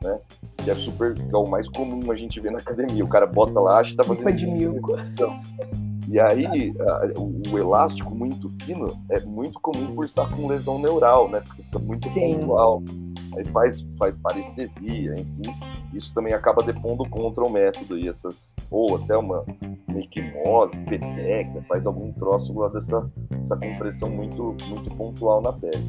né? 0.03 0.18
Que 0.59 0.70
é 0.70 0.74
super, 0.74 1.14
que 1.14 1.34
é 1.34 1.38
o 1.38 1.46
mais 1.46 1.68
comum 1.68 2.11
a 2.11 2.16
gente 2.16 2.40
ver 2.40 2.51
na 2.51 2.59
academia. 2.59 3.05
O 3.05 3.09
cara 3.09 3.26
bota 3.26 3.59
lá, 3.61 3.80
acha 3.80 3.90
que 3.90 3.96
tá 3.96 4.05
fazendo. 4.05 4.32
de 4.32 4.46
milco. 4.46 4.96
E 6.09 6.18
aí, 6.18 6.74
a, 6.80 7.20
o, 7.20 7.42
o, 7.53 7.59
elástico 7.59 8.14
muito 8.14 8.51
fino 8.62 8.86
é 9.11 9.20
muito 9.20 9.61
comum 9.61 9.94
por 9.94 10.05
estar 10.05 10.28
com 10.34 10.48
lesão 10.48 10.78
neural, 10.78 11.28
né? 11.28 11.40
Porque 11.46 11.62
fica 11.62 11.78
muito 11.78 12.11
pontual. 12.11 12.82
Aí 13.36 13.44
faz, 13.46 13.84
faz 13.98 14.16
parestesia, 14.16 15.12
enfim. 15.12 15.54
Isso 15.92 16.12
também 16.14 16.32
acaba 16.32 16.62
depondo 16.62 17.08
contra 17.08 17.44
o 17.44 17.50
método 17.50 17.98
e 17.98 18.08
essas. 18.08 18.54
Ou 18.70 18.96
até 18.96 19.16
uma, 19.16 19.44
uma 19.88 20.00
equimose, 20.00 20.76
peteca, 20.88 21.62
faz 21.68 21.86
algum 21.86 22.12
troço 22.12 22.52
lá 22.58 22.68
dessa, 22.68 23.10
dessa 23.30 23.56
compressão 23.56 24.10
muito, 24.10 24.56
muito 24.68 24.94
pontual 24.94 25.40
na 25.40 25.52
pele. 25.52 25.88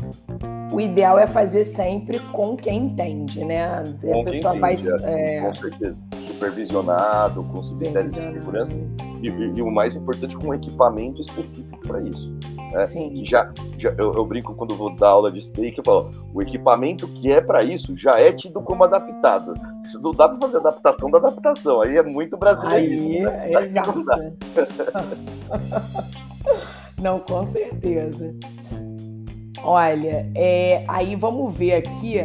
O 0.72 0.80
ideal 0.80 1.20
é 1.20 1.28
fazer 1.28 1.66
sempre 1.66 2.20
com 2.32 2.56
quem 2.56 2.86
entende, 2.86 3.44
né? 3.44 3.84
Com 4.02 4.22
a 4.22 4.24
pessoa 4.24 4.58
vai. 4.58 4.76
É, 5.04 5.38
é... 5.38 5.42
Com 5.42 5.54
certeza. 5.54 5.98
Supervisionado, 6.28 7.44
com 7.44 7.60
os 7.60 7.72
critérios 7.72 8.14
de 8.14 8.30
segurança. 8.30 8.74
E, 9.22 9.30
e, 9.30 9.58
e, 9.58 9.62
o 9.62 9.70
mais 9.70 9.96
importante, 9.96 10.36
com 10.38 10.48
um 10.48 10.54
equipamento 10.54 11.22
específico 11.22 11.78
para 11.88 12.02
isso. 12.02 12.34
Né? 12.72 12.88
Sim. 12.88 13.12
E 13.14 13.26
já, 13.26 13.52
já 13.78 13.90
eu, 13.98 14.14
eu, 14.14 14.26
brinco 14.26 14.56
quando 14.56 14.76
vou 14.76 14.96
dar 14.96 15.10
aula 15.10 15.32
de 15.32 15.42
steak, 15.42 15.78
eu 15.78 15.84
falo, 15.84 16.10
o 16.34 16.42
equipamento 16.42 17.08
que 17.08 17.32
é 17.32 17.42
para 17.42 17.64
isso 17.64 17.98
já 17.98 18.20
é 18.20 18.32
tido 18.32 18.62
como 18.62 18.84
adaptado. 18.84 19.54
Se 19.84 20.00
não 20.02 20.12
dá 20.12 20.30
para 20.30 20.40
fazer 20.40 20.58
adaptação 20.58 21.12
da 21.12 21.18
adaptação, 21.18 21.82
aí 21.82 21.98
é 21.98 22.04
muito 22.04 22.38
brasileiro. 22.38 22.76
Aí, 22.76 23.20
né? 23.22 23.64
exato. 23.64 24.04
Não, 27.02 27.20
com 27.20 27.48
certeza. 27.48 28.34
Olha, 29.64 30.32
é, 30.36 30.86
aí 30.88 31.16
vamos 31.16 31.58
ver 31.58 31.74
aqui 31.74 32.18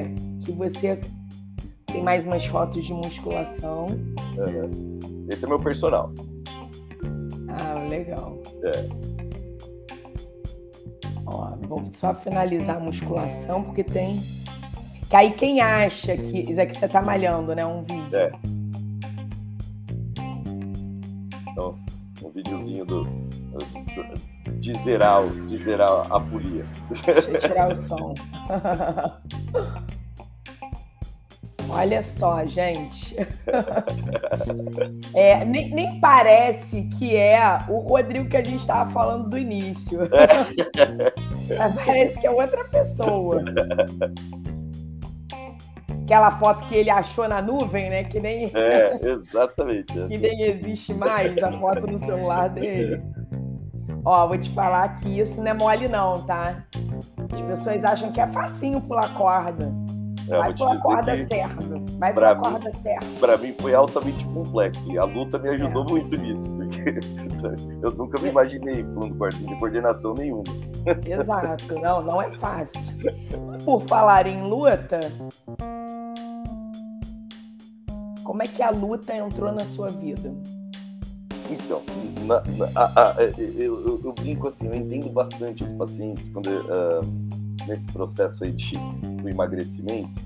que 0.44 0.52
você 0.52 1.00
tem 1.86 2.02
mais 2.02 2.26
umas 2.26 2.44
fotos 2.44 2.84
de 2.84 2.92
musculação. 2.92 3.86
Esse 5.30 5.46
é 5.46 5.48
meu 5.48 5.58
personal. 5.58 6.12
Ah, 7.48 7.86
legal. 7.88 8.38
É. 8.64 9.15
Ó, 11.26 11.56
vou 11.62 11.84
só 11.92 12.14
finalizar 12.14 12.76
a 12.76 12.80
musculação, 12.80 13.62
porque 13.64 13.82
tem. 13.82 14.22
Que 15.08 15.16
aí 15.16 15.32
quem 15.32 15.60
acha 15.60 16.16
que. 16.16 16.50
Isso 16.50 16.60
aqui 16.60 16.78
você 16.78 16.88
tá 16.88 17.02
malhando, 17.02 17.54
né? 17.54 17.66
Um 17.66 17.82
vídeo. 17.82 18.16
É. 18.16 18.30
Então, 21.50 21.74
um 22.22 22.30
videozinho 22.30 22.84
do, 22.84 23.02
do, 23.02 24.52
de 24.58 24.74
zerar, 24.78 25.28
de 25.28 25.56
zerar 25.56 26.06
a 26.12 26.20
polia. 26.20 26.66
Deixa 27.04 27.30
eu 27.30 27.38
tirar 27.40 27.72
o 27.72 27.74
som. 27.86 28.14
Olha 31.68 32.02
só, 32.02 32.44
gente. 32.44 33.16
É, 35.14 35.44
nem, 35.44 35.70
nem, 35.70 35.98
parece 35.98 36.82
que 36.98 37.16
é 37.16 37.40
o 37.68 37.78
Rodrigo 37.80 38.28
que 38.28 38.36
a 38.36 38.44
gente 38.44 38.60
estava 38.60 38.90
falando 38.90 39.30
do 39.30 39.38
início. 39.38 40.02
É. 40.04 41.68
parece 41.84 42.20
que 42.20 42.26
é 42.26 42.30
outra 42.30 42.64
pessoa. 42.64 43.42
Aquela 46.02 46.30
foto 46.32 46.66
que 46.66 46.74
ele 46.74 46.90
achou 46.90 47.26
na 47.26 47.40
nuvem, 47.40 47.88
né? 47.88 48.04
Que 48.04 48.20
nem. 48.20 48.50
É, 48.54 48.98
exatamente. 49.02 49.92
que 50.06 50.18
nem 50.18 50.42
existe 50.42 50.94
mais 50.94 51.36
a 51.42 51.50
foto 51.52 51.86
no 51.86 51.98
celular 51.98 52.48
dele. 52.50 53.02
Ó, 54.04 54.28
vou 54.28 54.38
te 54.38 54.50
falar 54.50 54.94
que 55.00 55.18
isso 55.18 55.42
não 55.42 55.50
é 55.50 55.54
mole, 55.54 55.88
não, 55.88 56.14
tá? 56.24 56.64
As 57.32 57.40
pessoas 57.40 57.82
acham 57.82 58.12
que 58.12 58.20
é 58.20 58.26
facinho 58.28 58.80
pular 58.82 59.12
corda. 59.14 59.72
É, 60.28 60.38
Vai 60.38 60.54
pela 60.54 60.78
corda 60.78 61.16
certa. 61.28 61.64
Vai 61.98 62.12
pela 62.12 62.34
mim, 62.34 62.40
corda 62.40 62.72
certa. 62.72 63.06
Pra 63.20 63.36
mim 63.36 63.54
foi 63.60 63.74
altamente 63.74 64.24
complexo. 64.26 64.90
E 64.90 64.98
a 64.98 65.04
luta 65.04 65.38
me 65.38 65.50
ajudou 65.50 65.84
é. 65.84 65.90
muito 65.90 66.16
nisso. 66.16 66.50
Porque 66.50 66.82
eu 67.82 67.92
nunca 67.92 68.20
me 68.20 68.28
imaginei 68.28 68.82
pulando 68.82 69.16
corda 69.16 69.36
de 69.36 69.58
coordenação 69.58 70.14
nenhuma. 70.14 70.44
Exato. 71.06 71.78
Não, 71.80 72.02
não 72.02 72.20
é 72.20 72.30
fácil. 72.32 72.80
Por 73.64 73.80
falar 73.82 74.26
em 74.26 74.42
luta, 74.42 75.00
como 78.24 78.42
é 78.42 78.46
que 78.46 78.62
a 78.62 78.70
luta 78.70 79.14
entrou 79.14 79.52
na 79.52 79.64
sua 79.66 79.88
vida? 79.88 80.34
Então, 81.48 81.80
na, 82.24 82.42
na, 82.42 82.68
a, 82.74 83.10
a, 83.12 83.22
eu, 83.22 83.86
eu, 83.86 84.00
eu, 84.04 84.12
brinco 84.12 84.48
assim, 84.48 84.66
eu 84.66 84.74
entendo 84.74 85.08
bastante 85.10 85.62
os 85.62 85.70
pacientes 85.72 86.28
quando 86.30 86.48
uh, 86.48 87.25
nesse 87.66 87.86
processo 87.88 88.44
aí 88.44 88.52
de, 88.52 88.74
do 89.20 89.28
emagrecimento 89.28 90.20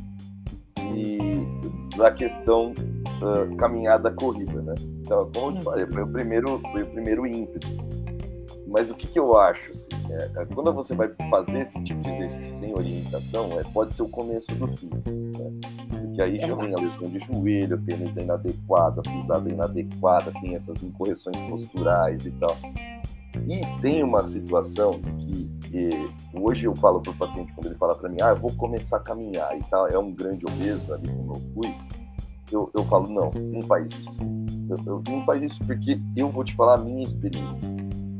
e 0.79 1.97
da 1.97 2.11
questão 2.11 2.73
uh, 2.73 3.57
caminhada 3.57 4.11
corrida, 4.11 4.61
né? 4.63 4.75
Então, 5.01 5.31
como 5.35 5.57
eu 5.57 5.59
te 5.59 5.65
falei, 5.65 5.87
foi 5.87 6.03
o 6.03 6.07
primeiro, 6.07 6.59
foi 6.73 6.83
o 6.83 6.87
primeiro 6.87 7.27
ímpeto. 7.27 7.69
Mas 8.67 8.89
o 8.89 8.95
que, 8.95 9.09
que 9.09 9.19
eu 9.19 9.37
acho? 9.37 9.73
Assim, 9.73 9.89
é, 10.11 10.43
é, 10.43 10.47
quando 10.47 10.73
você 10.73 10.95
vai 10.95 11.11
fazer 11.29 11.63
esse 11.63 11.83
tipo 11.83 12.01
de 12.03 12.11
exercício 12.11 12.55
sem 12.55 12.73
orientação, 12.73 13.59
é, 13.59 13.65
pode 13.65 13.93
ser 13.95 14.03
o 14.03 14.09
começo 14.09 14.47
do 14.55 14.69
fim. 14.77 14.89
Né? 14.89 15.51
Porque 15.89 16.23
aí 16.23 16.39
já 16.39 16.55
vem 16.55 16.73
a 16.73 16.81
lesão 16.81 17.11
de 17.11 17.19
joelho, 17.19 17.75
a 17.75 17.79
tênis 17.79 18.17
inadequado, 18.17 19.01
a 19.01 19.03
pisada 19.03 19.51
inadequada, 19.51 20.33
tem 20.41 20.55
essas 20.55 20.83
incorreções 20.85 21.37
posturais 21.49 22.25
e 22.25 22.31
tal. 22.33 22.57
E 23.49 23.81
tem 23.81 24.05
uma 24.05 24.27
situação 24.29 25.01
que 25.01 25.51
hoje 26.35 26.67
eu 26.67 26.75
falo 26.77 27.01
para 27.01 27.13
o 27.13 27.17
paciente, 27.17 27.53
quando 27.53 27.67
ele 27.67 27.77
fala 27.77 27.95
para 27.95 28.09
mim, 28.09 28.17
ah, 28.23 28.31
eu 28.31 28.37
vou 28.37 28.53
começar 28.55 28.97
a 28.97 29.01
caminhar 29.01 29.57
e 29.57 29.63
tal, 29.65 29.87
é 29.89 29.99
um 29.99 30.13
grande 30.13 30.47
obeso 30.47 30.93
ali 30.93 31.09
como 31.09 31.35
eu 31.35 31.41
fui, 31.55 31.75
eu, 32.53 32.71
eu 32.75 32.85
falo, 32.85 33.09
não, 33.09 33.31
não 33.31 33.63
faz 33.63 33.87
isso. 33.93 34.17
Eu, 34.69 34.77
eu, 34.87 35.03
não 35.09 35.25
faz 35.25 35.43
isso 35.43 35.59
porque 35.65 35.99
eu 36.17 36.29
vou 36.29 36.45
te 36.45 36.55
falar 36.55 36.75
a 36.75 36.79
minha 36.79 37.03
experiência. 37.03 37.69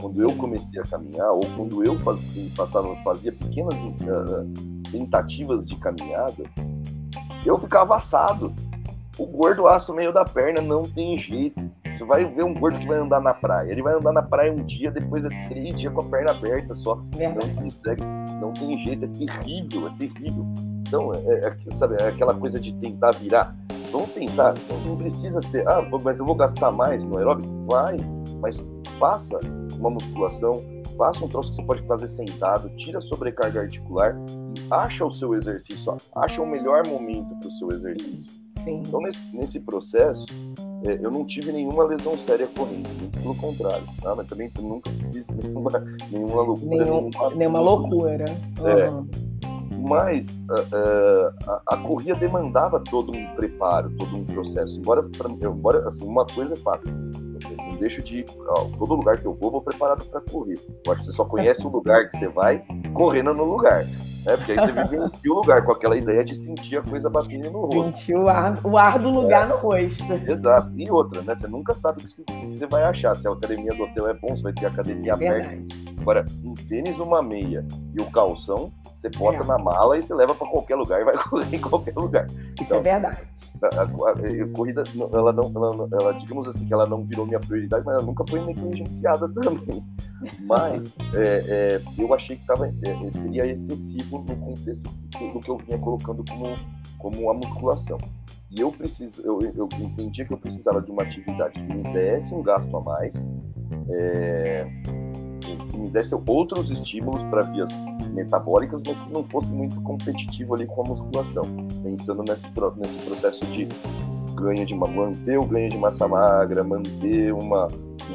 Quando 0.01 0.23
eu 0.23 0.35
comecei 0.37 0.81
a 0.81 0.85
caminhar, 0.85 1.31
ou 1.33 1.41
quando 1.57 1.85
eu 1.85 1.99
fazia, 2.01 2.51
passava, 2.57 2.95
fazia 3.03 3.33
pequenas 3.33 3.75
uh, 3.75 4.91
tentativas 4.91 5.67
de 5.67 5.77
caminhada, 5.77 6.45
eu 7.45 7.59
ficava 7.59 7.97
assado. 7.97 8.55
O 9.19 9.27
gordo 9.27 9.67
assa 9.67 9.93
o 9.93 9.95
meio 9.95 10.13
da 10.13 10.25
perna, 10.25 10.63
não 10.63 10.83
tem 10.83 11.19
jeito 11.19 11.61
você 12.01 12.05
vai 12.05 12.25
ver 12.25 12.45
um 12.45 12.55
gordo 12.55 12.79
que 12.79 12.87
vai 12.87 12.99
andar 12.99 13.21
na 13.21 13.35
praia. 13.35 13.71
Ele 13.71 13.83
vai 13.83 13.95
andar 13.95 14.13
na 14.13 14.23
praia 14.23 14.53
um 14.53 14.65
dia, 14.65 14.91
depois 14.91 15.25
é 15.25 15.29
três 15.49 15.77
dias 15.77 15.93
com 15.93 16.01
a 16.01 16.05
perna 16.05 16.31
aberta 16.31 16.73
só. 16.73 16.97
Não 16.97 17.55
consegue, 17.55 18.03
não 18.41 18.53
tem 18.53 18.79
jeito, 18.85 19.05
é 19.05 19.09
terrível, 19.09 19.89
é 19.89 19.95
terrível. 19.99 20.47
Então, 20.87 21.13
é, 21.13 21.47
é, 21.47 21.71
sabe, 21.71 21.97
é 22.01 22.09
aquela 22.09 22.35
coisa 22.35 22.59
de 22.59 22.73
tentar 22.75 23.13
virar. 23.13 23.55
Vamos 23.93 24.11
pensar, 24.11 24.55
não 24.87 24.97
precisa 24.97 25.41
ser, 25.41 25.69
ah, 25.69 25.87
mas 26.03 26.19
eu 26.19 26.25
vou 26.25 26.35
gastar 26.35 26.71
mais 26.71 27.05
no 27.05 27.19
aeróbico? 27.19 27.51
Vai, 27.67 27.97
mas 28.41 28.65
faça 28.99 29.39
uma 29.79 29.91
musculação, 29.91 30.55
faça 30.97 31.25
um 31.25 31.29
troço 31.29 31.51
que 31.51 31.57
você 31.57 31.63
pode 31.65 31.83
fazer 31.83 32.09
sentado, 32.09 32.71
tira 32.77 32.99
a 32.99 33.03
sobrecarga 33.03 33.61
articular 33.61 34.17
e 34.57 34.73
acha 34.73 35.05
o 35.05 35.11
seu 35.11 35.35
exercício, 35.35 35.97
acha 36.15 36.41
o 36.41 36.47
melhor 36.47 36.87
momento 36.87 37.35
para 37.41 37.49
o 37.49 37.53
seu 37.53 37.69
exercício. 37.69 38.41
Sim. 38.63 38.83
Então, 38.87 39.01
nesse, 39.01 39.37
nesse 39.37 39.61
processo, 39.61 40.27
é, 40.87 40.99
eu 41.03 41.11
não 41.11 41.25
tive 41.25 41.53
nenhuma 41.53 41.85
lesão 41.85 42.17
séria 42.17 42.49
correndo, 42.57 42.89
muito 43.01 43.19
pelo 43.19 43.35
contrário, 43.35 43.85
tá? 44.01 44.15
mas 44.15 44.27
também 44.27 44.51
nunca 44.61 44.91
fiz 45.13 45.29
nenhuma, 45.29 45.71
nenhuma 46.11 46.43
loucura. 46.43 46.85
Nenhum, 46.85 47.11
nenhuma, 47.37 47.61
loucura. 47.61 48.25
Uhum. 48.61 49.07
É 49.27 49.31
mas 49.81 50.37
uh, 50.51 51.35
a, 51.47 51.75
a, 51.75 51.77
corrida 51.79 52.15
demandava 52.15 52.79
todo 52.81 53.17
um 53.17 53.35
preparo, 53.35 53.91
todo 53.97 54.15
um 54.15 54.25
processo. 54.25 54.79
Embora, 54.79 55.03
pra, 55.03 55.31
embora 55.31 55.89
assim, 55.89 56.05
uma 56.05 56.27
coisa 56.27 56.53
é 56.53 56.57
fato, 56.57 56.87
não 56.89 57.77
deixo 57.79 58.03
de 58.03 58.19
ir, 58.19 58.27
ó, 58.49 58.65
todo 58.79 58.95
lugar 58.95 59.19
que 59.19 59.27
eu 59.27 59.35
vou, 59.35 59.51
vou 59.51 59.63
preparado 59.63 60.05
para 60.05 60.21
correr. 60.21 60.59
Eu 60.85 60.93
acho 60.93 61.01
que 61.01 61.07
você 61.07 61.13
só 61.13 61.25
conhece 61.25 61.67
o 61.67 61.71
lugar 61.71 62.09
que 62.11 62.17
você 62.17 62.29
vai 62.29 62.63
correndo 62.93 63.33
no 63.33 63.45
lugar. 63.45 63.85
Né? 64.25 64.37
Porque 64.37 64.53
aí 64.53 64.59
você 64.59 64.73
vivencia 64.73 65.33
o 65.33 65.35
lugar 65.35 65.65
com 65.65 65.73
aquela 65.73 65.97
ideia 65.97 66.25
de 66.25 66.37
sentir 66.37 66.77
a 66.77 66.83
coisa 66.83 67.09
batendo 67.09 67.51
no 67.51 67.61
rosto. 67.61 67.99
Sentir 67.99 68.17
o 68.17 68.29
ar, 68.29 68.55
o 68.65 68.77
ar 68.77 68.99
do 68.99 69.11
lugar 69.11 69.45
é. 69.45 69.47
no 69.47 69.57
rosto. 69.57 70.13
Exato. 70.27 70.71
E 70.77 70.91
outra, 70.91 71.23
né? 71.23 71.35
Você 71.35 71.49
nunca 71.49 71.75
sabe 71.75 72.03
o 72.03 72.25
que 72.25 72.47
você 72.47 72.67
vai 72.67 72.83
achar. 72.85 73.17
Se 73.17 73.27
a 73.27 73.33
academia 73.33 73.73
do 73.75 73.85
hotel 73.85 74.09
é 74.09 74.15
bom, 74.15 74.37
você 74.37 74.43
vai 74.43 74.53
ter 74.53 74.67
academia 74.67 75.15
aberta. 75.15 75.59
Agora, 76.11 76.27
um 76.45 76.55
tênis 76.55 76.97
numa 76.97 77.23
meia 77.23 77.65
e 77.97 78.03
o 78.03 78.11
calção, 78.11 78.73
você 78.97 79.09
bota 79.11 79.45
é. 79.45 79.45
na 79.45 79.57
mala 79.57 79.97
e 79.97 80.03
você 80.03 80.13
leva 80.13 80.35
para 80.35 80.49
qualquer 80.49 80.75
lugar 80.75 81.01
e 81.01 81.05
vai 81.05 81.15
correr 81.23 81.57
em 81.57 81.61
qualquer 81.61 81.95
lugar. 81.95 82.27
Isso 82.27 82.65
então, 82.65 82.79
é 82.79 82.81
verdade. 82.81 83.21
A, 83.63 83.67
a, 83.67 83.83
a, 83.85 84.49
corrida, 84.53 84.83
ela 85.13 85.33
não, 85.33 85.53
ela, 85.55 85.89
ela, 85.93 86.13
digamos 86.15 86.49
assim, 86.49 86.67
que 86.67 86.75
ela 86.75 86.85
não 86.85 87.07
virou 87.07 87.25
minha 87.25 87.39
prioridade, 87.39 87.87
mas 87.87 87.95
ela 87.95 88.05
nunca 88.05 88.25
foi 88.29 88.45
negligenciada 88.45 89.29
também. 89.41 89.85
Mas 90.41 90.99
é, 91.15 91.45
é, 91.47 91.81
eu 91.97 92.13
achei 92.13 92.35
que 92.35 92.45
tava, 92.45 92.67
é, 92.67 93.11
seria 93.13 93.47
excessivo 93.47 94.19
no 94.19 94.37
contexto 94.37 94.83
do 95.33 95.39
que 95.39 95.49
eu 95.49 95.59
vinha 95.59 95.79
colocando 95.79 96.25
como, 96.29 96.55
como 96.99 97.31
a 97.31 97.35
musculação. 97.35 97.99
E 98.51 98.61
eu 98.61 98.73
preciso, 98.73 99.23
eu, 99.23 99.39
eu 99.55 99.69
entendi 99.79 100.25
que 100.25 100.33
eu 100.33 100.39
precisava 100.39 100.83
de 100.83 100.91
uma 100.91 101.05
atividade 101.05 101.55
que 101.55 101.73
me 101.73 101.85
desse 101.93 102.35
um 102.35 102.43
gasto 102.43 102.77
a 102.77 102.81
mais, 102.81 103.15
é, 103.89 104.67
que 105.57 105.79
me 105.79 105.89
desse 105.89 106.15
outros 106.27 106.71
estímulos 106.71 107.23
para 107.25 107.43
vias 107.43 107.71
metabólicas, 108.13 108.83
mas 108.87 108.99
que 108.99 109.13
não 109.13 109.25
fosse 109.25 109.53
muito 109.53 109.81
competitivo 109.83 110.55
ali 110.55 110.67
com 110.67 110.83
a 110.83 110.89
musculação, 110.89 111.45
pensando 111.83 112.23
nesse, 112.23 112.49
nesse 112.77 112.99
processo 112.99 113.45
de 113.47 113.69
ganho 114.35 114.65
de 114.65 114.75
manter 114.75 115.39
o 115.39 115.45
ganho 115.45 115.69
de 115.69 115.77
massa 115.77 116.09
magra, 116.09 116.65
manter 116.65 117.33
uma 117.33 117.69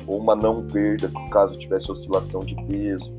uma 0.07 0.35
não 0.35 0.65
perda 0.67 1.11
caso 1.31 1.57
tivesse 1.57 1.91
oscilação 1.91 2.41
de 2.41 2.55
peso. 2.67 3.13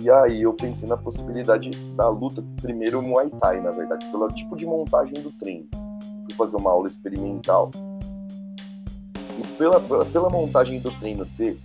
E 0.00 0.10
aí 0.10 0.42
eu 0.42 0.52
pensei 0.54 0.88
na 0.88 0.96
possibilidade 0.96 1.70
da 1.96 2.08
luta, 2.08 2.42
primeiro 2.60 3.02
Muay 3.02 3.30
Thai, 3.40 3.60
na 3.60 3.70
verdade, 3.70 4.06
pelo 4.06 4.28
tipo 4.28 4.56
de 4.56 4.66
montagem 4.66 5.14
do 5.14 5.30
treino. 5.32 5.66
Fui 6.24 6.34
fazer 6.36 6.56
uma 6.56 6.70
aula 6.70 6.88
experimental. 6.88 7.70
E 9.38 9.46
pela, 9.56 9.80
pela 9.80 10.30
montagem 10.30 10.80
do 10.80 10.90
treino 10.98 11.26
ter 11.36 11.58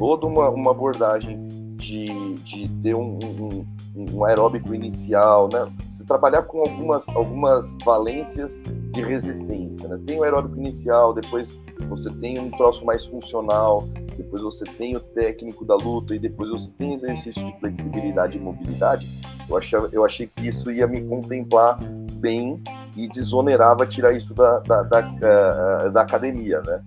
toda 0.00 0.26
uma, 0.26 0.48
uma 0.48 0.70
abordagem 0.70 1.46
de, 1.76 2.34
de 2.36 2.66
ter 2.82 2.96
um, 2.96 3.18
um, 3.22 3.66
um 3.94 4.24
aeróbico 4.24 4.74
inicial, 4.74 5.46
né? 5.52 5.70
Se 5.90 6.02
trabalhar 6.04 6.42
com 6.44 6.60
algumas, 6.60 7.06
algumas 7.10 7.76
valências 7.84 8.62
de 8.92 9.02
resistência, 9.02 9.86
né? 9.88 10.00
Tem 10.06 10.18
o 10.18 10.22
aeróbico 10.22 10.56
inicial, 10.56 11.12
depois 11.12 11.60
você 11.86 12.10
tem 12.14 12.38
um 12.38 12.50
troço 12.50 12.82
mais 12.82 13.04
funcional, 13.04 13.82
depois 14.16 14.40
você 14.40 14.64
tem 14.64 14.96
o 14.96 15.00
técnico 15.00 15.66
da 15.66 15.76
luta 15.76 16.14
e 16.14 16.18
depois 16.18 16.48
você 16.48 16.70
tem 16.78 16.94
exercício 16.94 17.44
de 17.44 17.60
flexibilidade 17.60 18.38
e 18.38 18.40
mobilidade. 18.40 19.06
Eu 19.46 19.58
achei, 19.58 19.78
eu 19.92 20.04
achei 20.04 20.30
que 20.34 20.48
isso 20.48 20.72
ia 20.72 20.86
me 20.86 21.02
contemplar 21.02 21.78
bem 22.14 22.62
e 22.96 23.06
desonerava 23.06 23.86
tirar 23.86 24.12
isso 24.12 24.32
da, 24.32 24.60
da, 24.60 24.82
da, 24.82 25.00
da, 25.00 25.88
da 25.88 26.00
academia, 26.00 26.62
né? 26.62 26.82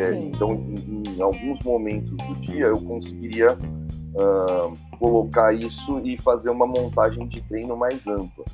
É, 0.00 0.16
então, 0.16 0.54
em, 0.54 1.02
em, 1.16 1.22
alguns 1.22 1.60
momentos 1.60 2.10
do 2.10 2.34
dia, 2.36 2.66
eu 2.66 2.80
conseguiria 2.80 3.54
uh, 3.54 4.96
colocar 4.98 5.52
isso 5.52 6.00
e 6.04 6.16
fazer 6.20 6.50
uma 6.50 6.66
montagem 6.66 7.26
de 7.26 7.40
treino 7.42 7.76
mais 7.76 8.06
ampla. 8.06 8.44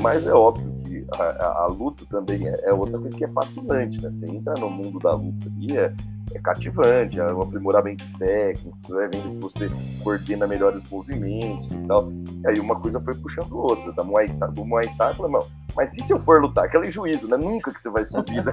Mas 0.00 0.26
é 0.26 0.32
óbvio 0.32 0.72
que 0.84 1.06
a, 1.18 1.22
a, 1.22 1.64
a 1.64 1.66
luta 1.66 2.04
também 2.08 2.48
é, 2.48 2.60
é, 2.64 2.72
outra 2.72 2.98
coisa 2.98 3.16
que 3.16 3.24
é 3.24 3.28
fascinante, 3.28 4.02
né? 4.02 4.10
Você 4.12 4.26
entra 4.26 4.54
no 4.54 4.70
mundo 4.70 4.98
da 4.98 5.12
luta 5.12 5.46
e 5.58 5.76
é, 5.76 5.92
é 6.34 6.38
cativante, 6.38 7.20
é 7.20 7.32
um 7.32 7.42
aprimoramento 7.42 8.04
técnico, 8.18 8.76
você 8.82 8.94
vai 8.94 9.08
vendo 9.08 9.30
que 9.30 9.40
você 9.40 9.70
coordena 10.02 10.46
melhores 10.46 10.88
movimentos 10.90 11.70
e 11.70 11.78
tal. 11.86 12.10
E 12.10 12.48
aí 12.48 12.60
uma 12.60 12.78
coisa 12.80 13.00
foi 13.00 13.14
puxando 13.14 13.52
outra. 13.52 13.92
Da 13.92 14.02
Muay 14.02 14.28
Thai, 14.28 14.50
do 14.52 14.64
Muay 14.64 14.88
Thai, 14.96 15.12
falei, 15.12 15.40
mas 15.76 15.96
e 15.96 16.02
se 16.02 16.12
eu 16.12 16.20
for 16.20 16.40
lutar? 16.40 16.64
Aquele 16.64 16.90
juízo, 16.90 17.28
né? 17.28 17.36
Nunca 17.36 17.72
que 17.72 17.80
você 17.80 17.90
vai 17.90 18.06
subir, 18.06 18.44
né? 18.44 18.52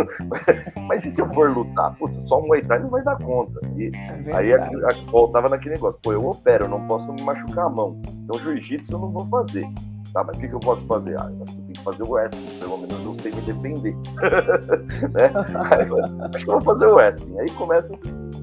mas 0.86 1.04
e 1.04 1.10
se 1.10 1.20
eu 1.20 1.32
for 1.32 1.50
lutar? 1.50 1.94
Putz, 1.96 2.22
só 2.28 2.38
o 2.38 2.46
Muay 2.46 2.62
Thai 2.62 2.80
não 2.80 2.90
vai 2.90 3.02
dar 3.02 3.16
conta. 3.16 3.58
E 3.76 3.90
é 3.94 4.36
aí 4.36 4.52
a, 4.52 4.58
a, 4.58 5.10
voltava 5.10 5.48
naquele 5.48 5.76
negócio, 5.76 5.98
pô, 6.02 6.12
eu 6.12 6.26
opero, 6.26 6.66
eu 6.66 6.68
não 6.68 6.86
posso 6.86 7.10
me 7.12 7.22
machucar 7.22 7.66
a 7.66 7.70
mão. 7.70 8.00
Então 8.24 8.38
jiu-jitsu 8.38 8.92
eu 8.92 8.98
não 8.98 9.10
vou 9.10 9.26
fazer. 9.28 9.66
Tá, 10.14 10.22
mas 10.22 10.36
o 10.36 10.40
que, 10.40 10.46
que 10.46 10.54
eu 10.54 10.60
posso 10.60 10.86
fazer? 10.86 11.18
Ah, 11.18 11.28
eu 11.28 11.44
tenho 11.44 11.66
que 11.66 11.80
fazer 11.80 12.04
o 12.04 12.12
wrestling, 12.12 12.58
pelo 12.60 12.78
menos 12.78 13.04
eu 13.04 13.12
sei 13.14 13.32
me 13.32 13.40
defender. 13.40 13.96
né? 15.10 15.32
Aí, 15.72 16.30
acho 16.32 16.44
que 16.44 16.50
eu 16.50 16.54
vou 16.54 16.60
fazer 16.60 16.86
o 16.86 16.94
wrestling. 16.94 17.36
Aí 17.40 17.50
começa, 17.50 17.92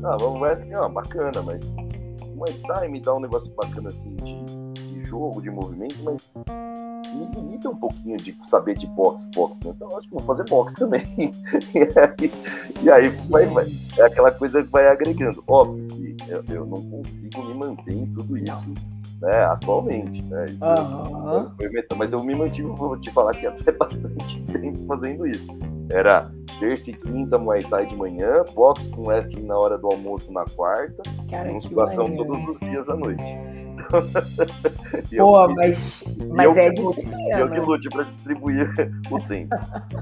ah, 0.04 0.18
o 0.22 0.38
wrestling, 0.38 0.74
ah, 0.74 0.90
bacana, 0.90 1.42
mas 1.42 1.74
o 2.36 2.68
Thai 2.68 2.90
me 2.90 3.00
dá 3.00 3.16
um 3.16 3.22
negócio 3.22 3.54
bacana 3.54 3.88
assim 3.88 4.14
de, 4.18 4.44
de 4.74 5.04
jogo, 5.06 5.42
de 5.42 5.50
movimento, 5.50 5.96
mas 6.04 6.30
me 7.14 7.26
limita 7.34 7.70
um 7.70 7.78
pouquinho 7.78 8.18
de 8.18 8.38
saber 8.44 8.78
de 8.78 8.88
boxe, 8.88 9.30
boxe. 9.34 9.62
Né? 9.64 9.72
Então, 9.74 9.98
acho 9.98 10.10
que 10.10 10.14
vou 10.14 10.24
fazer 10.24 10.44
boxe 10.50 10.76
também. 10.76 11.04
e 11.74 11.80
aí, 11.80 12.32
e 12.84 12.90
aí 12.92 13.08
vai, 13.30 13.46
vai, 13.46 13.72
é 13.98 14.02
aquela 14.02 14.32
coisa 14.32 14.62
que 14.62 14.70
vai 14.70 14.88
agregando. 14.88 15.42
Óbvio 15.48 15.88
que 15.88 16.18
eu, 16.28 16.44
eu 16.50 16.66
não 16.66 16.82
consigo 16.90 17.44
me 17.46 17.54
manter 17.54 17.94
em 17.94 18.08
tudo 18.08 18.38
isso 18.38 18.74
né, 19.22 19.44
atualmente, 19.46 20.24
né? 20.24 20.46
Isso 20.46 20.66
uhum. 20.66 21.52
foi, 21.56 21.70
mas 21.96 22.12
eu 22.12 22.24
me 22.24 22.34
mantive, 22.34 22.68
vou 22.70 23.00
te 23.00 23.12
falar 23.12 23.34
que 23.34 23.46
até 23.46 23.72
bastante 23.78 24.42
tempo 24.42 24.86
fazendo 24.88 25.28
isso. 25.28 25.48
Era 25.90 26.32
terça 26.60 26.90
e 26.90 26.94
quinta 26.94 27.38
Muay 27.38 27.62
Thai 27.62 27.86
de 27.86 27.96
manhã, 27.96 28.44
boxe 28.56 28.90
com 28.90 29.08
wrestling 29.08 29.46
na 29.46 29.58
hora 29.58 29.78
do 29.78 29.88
almoço 29.88 30.32
na 30.32 30.46
quarta, 30.46 31.04
Cara, 31.30 31.52
musculação 31.52 32.16
todos 32.16 32.46
os 32.46 32.60
dias 32.60 32.90
à 32.90 32.96
noite. 32.96 33.22
Pô, 35.18 35.42
eu, 35.42 35.56
mas, 35.56 36.04
mas 36.34 36.58
é 36.58 36.70
disciplina. 36.70 37.40
Eu 37.40 37.52
que 37.52 37.60
lute 37.60 37.90
para 37.90 38.04
distribuir 38.04 38.70
o 39.10 39.20
tempo. 39.22 39.56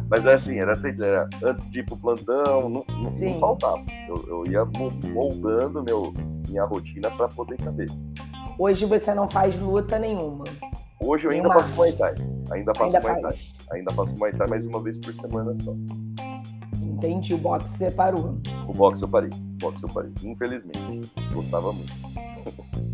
mas 0.10 0.26
é 0.26 0.34
assim, 0.34 0.60
era 0.60 0.74
assim, 0.74 0.90
era 1.02 1.28
antes 1.44 1.70
de 1.70 1.80
ir 1.80 1.86
pro 1.86 1.98
plantão, 1.98 2.70
não, 2.70 2.86
não, 2.88 3.12
não 3.12 3.40
faltava. 3.40 3.84
Eu, 4.08 4.26
eu 4.28 4.52
ia 4.52 4.66
moldando 5.14 5.84
meu, 5.84 6.14
minha 6.48 6.66
rotina 6.66 7.10
para 7.12 7.28
poder 7.30 7.58
caber. 7.58 7.88
Hoje 8.60 8.86
você 8.86 9.14
não 9.14 9.30
faz 9.30 9.58
luta 9.58 9.98
nenhuma. 9.98 10.44
Hoje 11.00 11.26
eu 11.26 11.32
ainda 11.32 11.48
nenhuma. 11.48 11.64
faço 11.64 11.76
Muay 11.76 11.94
Thai. 11.94 12.14
Ainda 12.52 12.74
faço 12.76 12.84
ainda 12.84 13.00
Muay 13.00 13.22
Thai. 13.22 13.34
Ainda 13.72 13.94
faço 13.94 14.18
Muay 14.18 14.34
Thai 14.34 14.48
mais 14.50 14.66
uma 14.66 14.84
vez 14.84 14.98
por 14.98 15.16
semana 15.16 15.56
só. 15.64 15.74
Entendi. 16.84 17.34
O 17.34 17.38
boxe 17.38 17.70
você 17.70 17.90
parou. 17.90 18.38
O 18.68 18.74
boxe 18.74 19.02
eu 19.02 19.08
parei. 19.08 19.30
O 19.30 19.58
boxe 19.62 19.82
eu 19.82 19.88
parei. 19.88 20.12
Infelizmente. 20.26 21.10
Gostava 21.34 21.72
muito. 21.72 21.94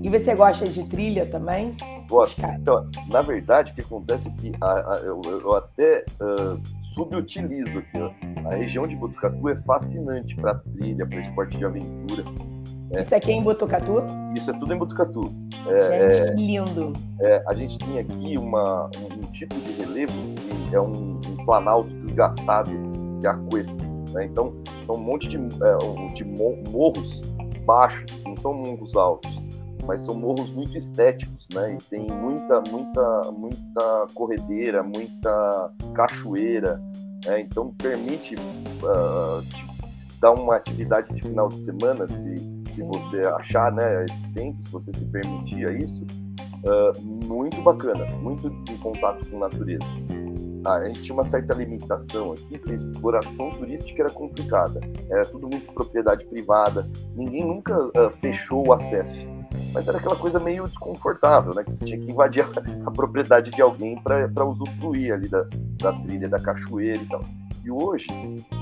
E 0.00 0.08
você 0.08 0.32
gosta 0.32 0.68
de 0.68 0.84
trilha 0.84 1.26
também? 1.26 1.76
Gosto. 2.08 2.40
Então, 2.40 2.88
na 3.08 3.20
verdade, 3.20 3.72
o 3.72 3.74
que 3.74 3.80
acontece 3.80 4.28
é 4.28 4.32
que 4.32 4.52
a, 4.60 4.92
a, 4.92 4.96
eu, 4.98 5.20
eu, 5.26 5.56
até 5.56 6.04
uh, 6.20 6.60
subutilizo 6.94 7.80
aqui. 7.80 7.98
Ó. 7.98 8.48
A 8.48 8.54
região 8.54 8.86
de 8.86 8.94
Botucatu 8.94 9.48
é 9.48 9.56
fascinante 9.62 10.36
para 10.36 10.54
trilha, 10.54 11.04
para 11.04 11.20
esporte 11.20 11.58
de 11.58 11.64
aventura. 11.64 12.22
É. 12.92 13.00
Isso 13.00 13.14
aqui 13.14 13.30
é 13.30 13.34
em 13.34 13.42
Botucatu? 13.42 14.02
Isso 14.34 14.50
é 14.50 14.58
tudo 14.58 14.72
em 14.72 14.78
Botucatu. 14.78 15.32
É, 15.66 16.14
gente, 16.14 16.34
que 16.34 16.46
lindo! 16.46 16.92
É, 17.20 17.44
a 17.46 17.54
gente 17.54 17.78
tem 17.78 17.98
aqui 17.98 18.38
uma, 18.38 18.90
um, 18.96 19.14
um, 19.14 19.32
tipo 19.32 19.54
de 19.54 19.72
relevo 19.72 20.12
que 20.68 20.74
é 20.74 20.80
um, 20.80 21.20
um 21.28 21.44
planalto 21.44 21.88
desgastado 21.98 22.70
de 23.20 23.26
aquesta. 23.26 23.76
Né? 24.12 24.24
Então, 24.24 24.54
são 24.82 24.94
um 24.94 25.02
monte 25.02 25.28
de, 25.28 25.36
é, 25.36 26.12
de 26.14 26.24
morros 26.24 27.20
baixos, 27.66 28.06
não 28.24 28.34
são 28.36 28.54
morros 28.54 28.96
altos, 28.96 29.30
mas 29.86 30.00
são 30.00 30.14
morros 30.14 30.50
muito 30.50 30.76
estéticos, 30.76 31.46
né? 31.52 31.74
E 31.74 31.78
tem 31.84 32.06
muita, 32.06 32.62
muita, 32.62 33.32
muita 33.32 34.06
corredeira, 34.14 34.82
muita 34.82 35.70
cachoeira, 35.94 36.80
né? 37.26 37.40
então 37.40 37.74
permite 37.76 38.34
uh, 38.34 39.42
dar 40.20 40.32
uma 40.32 40.56
atividade 40.56 41.12
de 41.12 41.20
final 41.20 41.48
de 41.48 41.58
semana 41.58 42.08
se 42.08 42.57
se 42.78 42.84
você 42.84 43.20
achar 43.38 43.72
né, 43.72 44.04
esse 44.04 44.22
tempo, 44.32 44.62
se 44.62 44.70
você 44.70 44.92
se 44.92 45.04
permitir 45.06 45.68
isso, 45.80 46.04
uh, 46.64 47.04
muito 47.04 47.60
bacana, 47.60 48.06
muito 48.18 48.48
em 48.70 48.76
contato 48.76 49.28
com 49.28 49.36
a 49.38 49.40
natureza. 49.40 49.84
a 50.64 50.84
gente 50.84 51.02
tinha 51.02 51.14
uma 51.14 51.24
certa 51.24 51.54
limitação 51.54 52.32
aqui, 52.32 52.58
que 52.58 52.70
a 52.70 52.74
exploração 52.74 53.50
turística 53.50 54.02
era 54.02 54.12
complicada. 54.12 54.80
Era 55.10 55.24
tudo 55.24 55.48
muito 55.48 55.72
propriedade 55.72 56.24
privada, 56.26 56.88
ninguém 57.16 57.44
nunca 57.44 57.76
uh, 57.76 58.10
fechou 58.20 58.68
o 58.68 58.72
acesso. 58.72 59.26
Mas 59.72 59.88
era 59.88 59.98
aquela 59.98 60.16
coisa 60.16 60.38
meio 60.38 60.64
desconfortável, 60.66 61.54
né? 61.54 61.64
Que 61.64 61.72
você 61.72 61.84
tinha 61.84 61.98
que 61.98 62.12
invadir 62.12 62.44
a, 62.44 62.48
a 62.86 62.90
propriedade 62.92 63.50
de 63.50 63.60
alguém 63.60 64.00
para 64.00 64.44
usufruir 64.44 65.14
ali 65.14 65.28
da, 65.28 65.44
da 65.78 65.92
trilha, 65.94 66.28
da 66.28 66.38
cachoeira 66.38 67.02
e 67.02 67.06
tal. 67.06 67.22
E 67.64 67.70
hoje, 67.70 68.08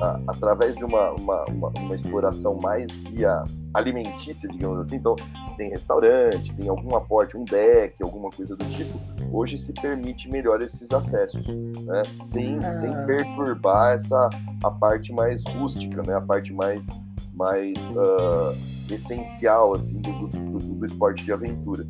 a, 0.03 0.21
através 0.29 0.75
de 0.77 0.85
uma, 0.85 1.13
uma, 1.13 1.45
uma, 1.45 1.73
uma, 1.79 1.95
exploração 1.95 2.59
mais 2.63 2.91
via 2.91 3.43
alimentícia, 3.75 4.49
digamos 4.49 4.79
assim, 4.81 4.97
então 4.97 5.15
tem 5.57 5.71
restaurante, 5.71 6.55
tem 6.55 6.69
algum 6.69 6.95
aporte, 6.97 7.37
um 7.37 7.45
deck, 7.45 8.03
alguma 8.03 8.31
coisa 8.31 8.57
do 8.57 8.65
tipo, 8.67 8.99
hoje 9.33 9.59
se 9.59 9.73
permite 9.73 10.29
melhor 10.29 10.61
esses 10.61 10.91
acessos, 10.93 11.47
né? 11.47 12.03
sem, 12.23 12.59
ah. 12.59 12.71
sem 12.71 13.07
perturbar 13.07 13.95
essa, 13.95 14.29
a 14.63 14.71
parte 14.71 15.13
mais 15.13 15.43
rústica, 15.45 16.03
né? 16.03 16.15
a 16.15 16.21
parte 16.21 16.53
mais, 16.53 16.87
mais 17.35 17.77
uh, 17.91 18.93
essencial 18.93 19.75
assim, 19.75 19.95
do, 20.01 20.29
do, 20.29 20.59
do, 20.59 20.87
esporte 20.87 21.25
de 21.25 21.33
aventura. 21.33 21.87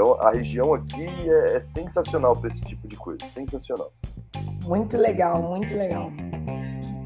Então 0.00 0.18
a 0.18 0.30
região 0.30 0.72
aqui 0.72 1.06
é, 1.28 1.56
é 1.56 1.60
sensacional 1.60 2.34
para 2.34 2.48
esse 2.48 2.62
tipo 2.62 2.88
de 2.88 2.96
coisa, 2.96 3.18
sensacional. 3.34 3.92
Muito 4.64 4.96
legal, 4.96 5.42
muito 5.42 5.74
legal. 5.74 6.10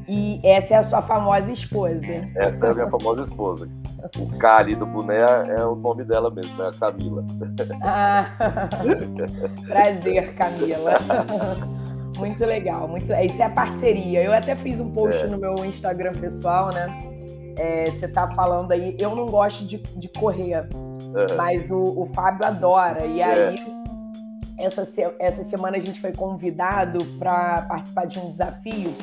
E 0.07 0.39
essa 0.41 0.75
é 0.75 0.77
a 0.77 0.83
sua 0.83 1.01
famosa 1.01 1.51
esposa. 1.51 2.05
Essa 2.35 2.67
é 2.67 2.71
a 2.71 2.73
minha 2.73 2.89
famosa 2.89 3.23
esposa. 3.23 3.67
O 4.17 4.37
K 4.37 4.57
ali 4.57 4.75
do 4.75 4.85
boné 4.85 5.19
é 5.57 5.65
o 5.65 5.75
nome 5.75 6.05
dela 6.05 6.31
mesmo, 6.31 6.61
é 6.63 6.69
a 6.69 6.71
Camila. 6.71 7.25
Ah, 7.83 8.29
prazer, 9.67 10.33
Camila. 10.35 10.93
Muito 12.17 12.45
legal, 12.45 12.87
muito 12.87 13.11
Isso 13.11 13.41
é 13.41 13.45
a 13.45 13.49
parceria. 13.49 14.23
Eu 14.23 14.33
até 14.33 14.55
fiz 14.55 14.79
um 14.79 14.89
post 14.91 15.21
é. 15.21 15.27
no 15.27 15.37
meu 15.37 15.65
Instagram 15.65 16.13
pessoal, 16.13 16.69
né? 16.73 17.14
É, 17.57 17.91
você 17.91 18.07
tá 18.07 18.27
falando 18.33 18.71
aí, 18.71 18.95
eu 18.99 19.15
não 19.15 19.25
gosto 19.25 19.65
de, 19.65 19.77
de 19.77 20.09
correr, 20.09 20.53
é. 20.53 21.33
mas 21.35 21.71
o, 21.71 21.81
o 21.81 22.09
Fábio 22.13 22.45
adora. 22.45 23.05
E 23.05 23.21
é. 23.21 23.25
aí, 23.25 23.55
essa, 24.57 24.87
essa 25.19 25.43
semana 25.43 25.77
a 25.77 25.79
gente 25.79 25.99
foi 25.99 26.11
convidado 26.11 27.03
para 27.19 27.61
participar 27.63 28.05
de 28.05 28.19
um 28.19 28.29
desafio 28.29 28.93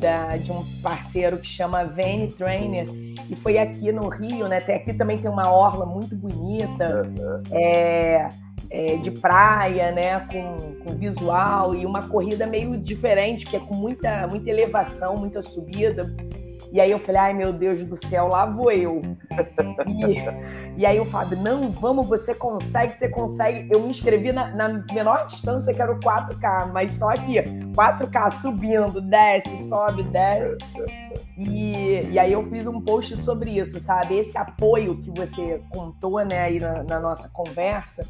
da, 0.00 0.36
de 0.36 0.50
um 0.50 0.64
parceiro 0.82 1.38
que 1.38 1.46
chama 1.46 1.84
Vene 1.84 2.28
Trainer 2.28 2.86
e 3.28 3.36
foi 3.36 3.58
aqui 3.58 3.92
no 3.92 4.08
Rio, 4.08 4.48
né? 4.48 4.60
Tem, 4.60 4.74
aqui 4.74 4.94
também 4.94 5.18
tem 5.18 5.30
uma 5.30 5.50
orla 5.50 5.84
muito 5.84 6.16
bonita, 6.16 7.02
é, 7.52 8.28
é, 8.70 8.96
de 8.96 9.10
praia, 9.10 9.92
né? 9.92 10.20
Com, 10.20 10.84
com 10.84 10.96
visual 10.96 11.74
e 11.74 11.84
uma 11.84 12.02
corrida 12.08 12.46
meio 12.46 12.76
diferente, 12.78 13.46
que 13.46 13.56
é 13.56 13.60
com 13.60 13.74
muita, 13.74 14.26
muita 14.26 14.50
elevação, 14.50 15.16
muita 15.16 15.42
subida. 15.42 16.12
E 16.72 16.80
aí 16.80 16.90
eu 16.90 16.98
falei, 16.98 17.20
ai 17.20 17.34
meu 17.34 17.52
Deus 17.52 17.84
do 17.84 17.96
céu, 18.06 18.28
lá 18.28 18.46
vou 18.46 18.70
eu. 18.70 19.02
E, 19.86 20.80
e 20.80 20.86
aí 20.86 21.00
o 21.00 21.04
Fábio, 21.04 21.36
não, 21.38 21.70
vamos, 21.70 22.06
você 22.06 22.34
consegue, 22.34 22.96
você 22.96 23.08
consegue. 23.08 23.68
Eu 23.72 23.80
me 23.80 23.90
inscrevi 23.90 24.32
na, 24.32 24.54
na 24.54 24.84
menor 24.92 25.26
distância, 25.26 25.74
que 25.74 25.82
era 25.82 25.92
o 25.92 25.98
4K, 25.98 26.70
mas 26.72 26.92
só 26.92 27.08
aqui, 27.08 27.42
4K 27.74 28.30
subindo, 28.40 29.00
desce, 29.00 29.68
sobe, 29.68 30.04
desce. 30.04 30.58
E, 31.36 32.08
e 32.10 32.18
aí 32.18 32.32
eu 32.32 32.48
fiz 32.48 32.66
um 32.66 32.80
post 32.80 33.16
sobre 33.16 33.58
isso, 33.58 33.80
sabe? 33.80 34.18
Esse 34.18 34.38
apoio 34.38 34.96
que 34.98 35.10
você 35.10 35.60
contou, 35.70 36.24
né, 36.24 36.40
aí 36.40 36.60
na, 36.60 36.84
na 36.84 37.00
nossa 37.00 37.28
conversa, 37.28 38.02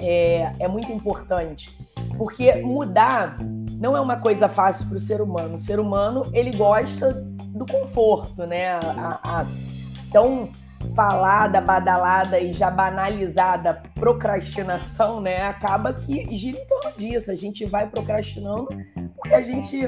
é, 0.00 0.52
é 0.58 0.68
muito 0.68 0.90
importante. 0.90 1.78
Porque 2.16 2.52
mudar 2.54 3.36
não 3.78 3.96
é 3.96 4.00
uma 4.00 4.16
coisa 4.16 4.48
fácil 4.48 4.88
para 4.88 4.96
o 4.96 5.00
ser 5.00 5.20
humano. 5.20 5.54
O 5.54 5.58
ser 5.58 5.78
humano, 5.78 6.22
ele 6.32 6.50
gosta 6.50 7.12
do 7.12 7.64
conforto, 7.64 8.44
né? 8.44 8.72
A, 8.72 9.40
a 9.40 9.46
tão 10.12 10.48
falada, 10.94 11.60
badalada 11.60 12.40
e 12.40 12.52
já 12.52 12.70
banalizada 12.70 13.82
procrastinação, 13.94 15.20
né? 15.20 15.42
Acaba 15.46 15.92
que 15.92 16.34
gira 16.34 16.58
em 16.58 16.66
torno 16.66 16.92
disso. 16.96 17.30
A 17.30 17.36
gente 17.36 17.64
vai 17.64 17.88
procrastinando 17.88 18.68
porque 19.14 19.34
a 19.34 19.42
gente 19.42 19.78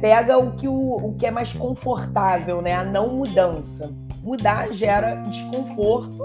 pega 0.00 0.38
o 0.38 0.52
que, 0.52 0.66
o, 0.66 0.96
o 0.96 1.14
que 1.14 1.26
é 1.26 1.30
mais 1.30 1.52
confortável, 1.52 2.62
né? 2.62 2.74
A 2.74 2.84
não 2.84 3.16
mudança. 3.16 3.94
Mudar 4.22 4.72
gera 4.72 5.16
desconforto, 5.16 6.18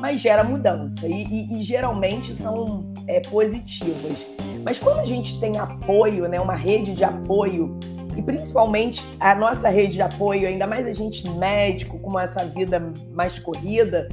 mas 0.00 0.20
gera 0.20 0.42
mudança. 0.42 1.06
E, 1.06 1.24
e, 1.24 1.60
e 1.60 1.62
geralmente 1.62 2.34
são 2.34 2.92
é, 3.06 3.20
positivas. 3.20 4.26
Mas 4.64 4.78
quando 4.78 5.00
a 5.00 5.04
gente 5.04 5.38
tem 5.40 5.58
apoio, 5.58 6.28
né? 6.28 6.40
Uma 6.40 6.54
rede 6.54 6.92
de 6.92 7.04
apoio 7.04 7.78
e 8.16 8.22
principalmente 8.22 9.04
a 9.18 9.34
nossa 9.34 9.68
rede 9.68 9.94
de 9.94 10.02
apoio, 10.02 10.46
ainda 10.48 10.66
mais 10.66 10.86
a 10.86 10.92
gente 10.92 11.28
médico, 11.30 11.98
com 11.98 12.18
essa 12.18 12.44
vida 12.44 12.92
mais 13.12 13.38
corrida, 13.38 14.08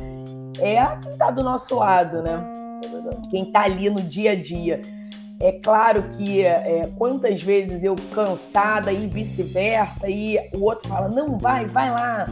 é 0.59 0.85
quem 1.01 1.11
está 1.11 1.31
do 1.31 1.43
nosso 1.43 1.75
lado, 1.75 2.21
né? 2.21 2.43
Quem 3.29 3.43
está 3.43 3.63
ali 3.63 3.89
no 3.89 4.01
dia 4.01 4.31
a 4.31 4.35
dia. 4.35 4.81
É 5.39 5.51
claro 5.51 6.03
que 6.09 6.43
é, 6.43 6.89
quantas 6.97 7.43
vezes 7.43 7.83
eu 7.83 7.95
cansada 8.13 8.91
e 8.91 9.07
vice-versa, 9.07 10.09
e 10.09 10.37
o 10.53 10.63
outro 10.63 10.89
fala, 10.89 11.09
não, 11.09 11.37
vai, 11.37 11.67
vai 11.67 11.91
lá. 11.91 12.25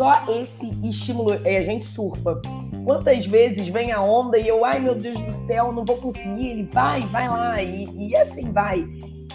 Só 0.00 0.24
esse 0.30 0.66
estímulo, 0.82 1.34
é, 1.44 1.58
a 1.58 1.62
gente 1.62 1.84
surfa. 1.84 2.40
Quantas 2.86 3.26
vezes 3.26 3.68
vem 3.68 3.92
a 3.92 4.00
onda 4.00 4.38
e 4.38 4.48
eu, 4.48 4.64
ai 4.64 4.80
meu 4.80 4.94
Deus 4.94 5.20
do 5.20 5.30
céu, 5.46 5.70
não 5.72 5.84
vou 5.84 5.98
conseguir, 5.98 6.52
ele 6.52 6.62
vai, 6.62 7.02
vai 7.02 7.28
lá, 7.28 7.62
e, 7.62 7.84
e 8.08 8.16
assim 8.16 8.50
vai. 8.50 8.82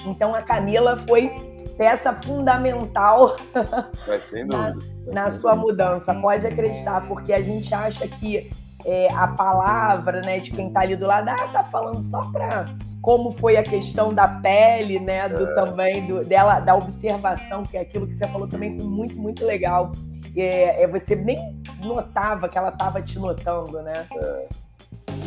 Então 0.07 0.33
a 0.33 0.41
Camila 0.41 0.97
foi 1.07 1.29
peça 1.77 2.11
fundamental 2.15 3.35
na, 4.49 4.75
na 5.05 5.31
sua 5.31 5.55
mudança. 5.55 6.15
Pode 6.15 6.47
acreditar, 6.47 7.07
porque 7.07 7.31
a 7.31 7.43
gente 7.43 7.71
acha 7.71 8.07
que 8.07 8.49
é, 8.83 9.07
a 9.13 9.27
palavra 9.27 10.21
né, 10.21 10.39
de 10.39 10.49
quem 10.49 10.69
está 10.69 10.79
ali 10.79 10.95
do 10.95 11.05
lado 11.05 11.29
ah, 11.29 11.47
tá 11.49 11.63
falando 11.63 12.01
só 12.01 12.21
para 12.31 12.73
como 13.03 13.31
foi 13.31 13.55
a 13.55 13.61
questão 13.61 14.11
da 14.11 14.27
pele, 14.27 14.99
né? 14.99 15.29
Do, 15.29 15.43
é. 15.43 15.53
também 15.53 16.07
do, 16.07 16.25
dela, 16.25 16.59
da 16.59 16.73
observação, 16.73 17.61
que 17.61 17.77
é 17.77 17.81
aquilo 17.81 18.07
que 18.07 18.15
você 18.15 18.27
falou 18.27 18.47
também 18.47 18.75
foi 18.75 18.89
muito, 18.89 19.15
muito 19.15 19.45
legal. 19.45 19.91
É, 20.35 20.83
é 20.83 20.87
você 20.87 21.15
nem 21.15 21.61
notava 21.79 22.47
que 22.49 22.57
ela 22.57 22.69
estava 22.69 23.01
te 23.01 23.17
notando, 23.19 23.81
né? 23.81 23.93
É. 24.11 24.47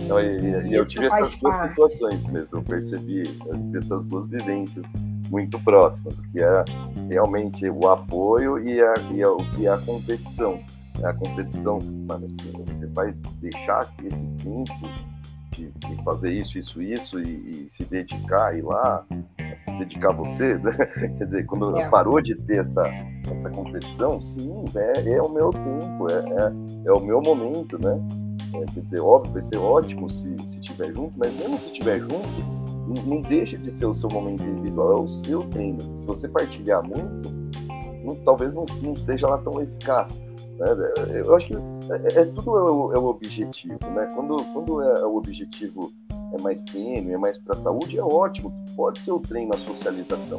Não, 0.06 0.20
e, 0.20 0.68
e 0.68 0.74
eu 0.74 0.86
tive 0.86 1.06
essas 1.06 1.35
duas 1.35 1.56
parte. 1.56 1.70
situações 1.70 2.24
mesmo, 2.26 2.59
eu 2.59 2.62
percebi, 2.62 3.22
eu 3.47 3.59
tive 3.59 3.78
essas 3.78 4.05
duas 4.05 4.26
vivências 4.28 4.86
muito 5.28 5.59
próximas, 5.60 6.14
que 6.32 6.40
é 6.43 6.64
realmente 7.09 7.68
o 7.68 7.89
apoio 7.89 8.59
e 8.59 8.80
a, 8.80 8.94
e 9.12 9.22
a, 9.22 9.59
e 9.59 9.68
a 9.68 9.78
competição. 9.78 10.60
A 11.02 11.12
competição, 11.12 11.78
mano, 12.09 12.26
assim, 12.26 12.52
você 12.66 12.86
vai 12.86 13.12
deixar 13.40 13.86
esse 14.02 14.24
tempo 14.43 14.72
de, 15.52 15.70
de, 15.70 16.05
fazer 16.05 16.32
isso, 16.32 16.59
isso, 16.59 16.82
isso 16.82 17.20
e, 17.20 17.66
e, 17.66 17.70
se 17.70 17.85
dedicar, 17.85 18.56
ir 18.56 18.62
lá, 18.62 19.05
se 19.57 19.70
dedicar 19.79 20.11
a 20.11 20.12
você, 20.12 20.55
né? 20.59 20.73
quer 21.19 21.25
dizer, 21.25 21.47
quando 21.47 21.77
é. 21.77 21.89
parou 21.89 22.20
de 22.20 22.35
ter 22.35 22.61
essa, 22.61 22.83
essa 23.31 23.51
competição, 23.51 24.20
sim, 24.20 24.65
é, 24.75 25.15
é 25.15 25.23
o 25.23 25.29
meu 25.29 25.51
tempo, 25.51 26.11
é, 26.11 26.15
é, 26.15 26.89
é 26.89 26.93
o 26.93 27.01
meu 27.01 27.20
momento, 27.20 27.79
né? 27.83 28.01
É, 28.55 28.65
quer 28.73 28.81
dizer, 28.81 29.01
óbvio, 29.01 29.33
vai 29.33 29.43
ser 29.43 29.59
ótimo 29.59 30.09
se 30.09 30.35
estiver 30.35 30.95
junto, 30.95 31.12
mas 31.19 31.35
mesmo 31.35 31.59
se 31.59 31.66
estiver 31.66 32.01
junto, 32.01 32.59
não, 32.89 33.03
não 33.03 33.20
deixa 33.20 33.59
de 33.59 33.70
ser 33.70 33.87
o 33.87 33.95
seu 33.95 34.09
momento 34.11 34.43
individual, 34.43 34.93
é 34.93 35.01
o 35.01 35.09
seu 35.09 35.43
treino. 35.49 35.97
Se 35.97 36.07
você 36.07 36.29
partilhar 36.29 36.83
muito, 36.83 37.31
não, 38.05 38.16
talvez 38.25 38.55
não, 38.55 38.65
não, 38.83 38.97
seja 38.97 39.29
lá 39.29 39.39
tão 39.39 39.61
eficaz. 39.61 40.19
Né? 40.59 40.66
Eu 41.25 41.35
acho 41.37 41.47
que 41.47 41.55
é, 41.55 42.20
é 42.20 42.25
tudo 42.25 42.57
é 42.57 42.70
o, 42.70 42.93
é 42.95 42.99
o, 42.99 43.05
objetivo, 43.05 43.79
né? 43.95 44.11
Quando, 44.15 44.37
quando 44.53 44.83
é 44.83 45.05
o 45.05 45.16
objetivo 45.16 45.93
é 46.33 46.43
mais 46.43 46.63
tênue, 46.63 47.13
é 47.13 47.19
mais 47.19 47.39
para 47.39 47.55
a 47.55 47.59
saúde, 47.59 47.99
é 47.99 48.03
ótimo. 48.03 48.53
Pode 48.77 49.01
ser 49.01 49.13
o 49.13 49.21
treino, 49.21 49.55
a 49.55 49.59
socialização. 49.59 50.39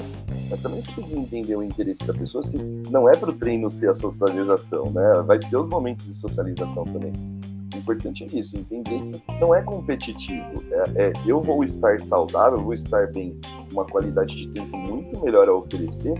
Mas 0.49 0.61
também 0.61 0.81
você 0.81 0.91
tem 0.91 1.03
que 1.03 1.17
entender 1.17 1.55
o 1.55 1.63
interesse 1.63 2.03
da 2.05 2.13
pessoa 2.13 2.41
se 2.43 2.57
não 2.89 3.09
é 3.09 3.15
para 3.15 3.29
o 3.29 3.33
treino 3.33 3.69
ser 3.69 3.89
a 3.89 3.95
socialização, 3.95 4.85
né? 4.91 5.21
Vai 5.25 5.39
ter 5.39 5.57
os 5.57 5.67
momentos 5.67 6.05
de 6.05 6.13
socialização 6.13 6.83
também 6.85 7.13
importante 7.79 8.23
é 8.23 8.39
isso, 8.39 8.55
entender 8.57 8.99
que 8.99 9.39
não 9.39 9.55
é 9.55 9.61
competitivo. 9.61 10.63
É, 10.71 11.07
é, 11.07 11.13
eu 11.25 11.41
vou 11.41 11.63
estar 11.63 11.99
saudável, 11.99 12.61
vou 12.61 12.73
estar 12.73 13.07
bem, 13.11 13.39
uma 13.71 13.85
qualidade 13.85 14.35
de 14.35 14.47
tempo 14.49 14.77
muito 14.77 15.19
melhor 15.23 15.47
a 15.49 15.53
oferecer, 15.53 16.13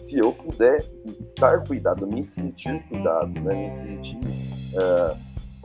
se 0.00 0.18
eu 0.18 0.32
puder 0.32 0.84
estar 1.20 1.64
cuidado, 1.66 2.06
me 2.06 2.24
sentir 2.24 2.80
cuidado, 2.88 3.40
né? 3.40 3.54
me 3.54 3.70
sentir 3.70 4.18
uh, 4.76 5.16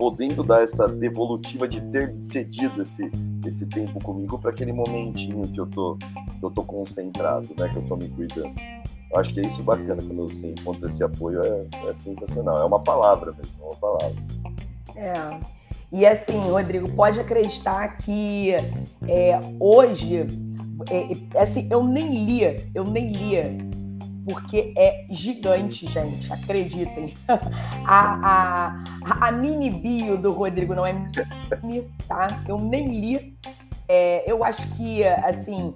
podendo 0.01 0.43
dar 0.43 0.63
essa 0.63 0.87
devolutiva 0.87 1.67
de 1.67 1.79
ter 1.79 2.15
cedido 2.23 2.81
esse, 2.81 3.07
esse 3.45 3.67
tempo 3.67 4.03
comigo 4.03 4.39
para 4.39 4.49
aquele 4.49 4.73
momentinho 4.73 5.47
que 5.47 5.59
eu 5.59 5.67
tô, 5.67 5.95
que 5.95 6.43
eu 6.43 6.49
tô 6.49 6.63
concentrado, 6.63 7.47
né? 7.55 7.69
que 7.69 7.75
eu 7.75 7.83
tô 7.83 7.95
me 7.95 8.09
cuidando. 8.09 8.51
Eu 9.11 9.19
acho 9.19 9.31
que 9.31 9.41
é 9.41 9.45
isso 9.45 9.61
bacana 9.61 10.01
quando 10.01 10.27
você 10.27 10.47
encontra 10.47 10.89
esse 10.89 11.03
apoio, 11.03 11.39
é, 11.43 11.67
é 11.87 11.93
sensacional. 11.93 12.57
É 12.57 12.65
uma 12.65 12.79
palavra 12.79 13.31
mesmo, 13.31 13.53
é 13.61 13.63
uma 13.63 13.75
palavra. 13.75 14.15
É. 14.95 15.39
E 15.91 16.03
assim, 16.03 16.35
Rodrigo, 16.49 16.89
pode 16.93 17.19
acreditar 17.19 17.89
que 17.97 18.53
é, 19.07 19.39
hoje 19.59 20.25
é, 20.89 21.11
é, 21.37 21.41
assim, 21.43 21.67
eu 21.69 21.83
nem 21.83 22.25
lia, 22.25 22.65
eu 22.73 22.85
nem 22.85 23.11
lia, 23.11 23.55
porque 24.25 24.73
é 24.77 25.05
gigante, 25.09 25.87
gente, 25.87 26.31
acreditem. 26.31 27.13
A, 27.83 28.83
a, 29.03 29.27
a 29.27 29.31
mini 29.31 29.71
bio 29.71 30.15
do 30.15 30.31
Rodrigo 30.31 30.75
não 30.75 30.85
é 30.85 30.93
mini, 31.63 31.89
tá? 32.07 32.41
Eu 32.47 32.59
nem 32.59 32.99
li. 32.99 33.35
É, 33.87 34.31
eu 34.31 34.43
acho 34.43 34.65
que, 34.75 35.03
assim, 35.03 35.73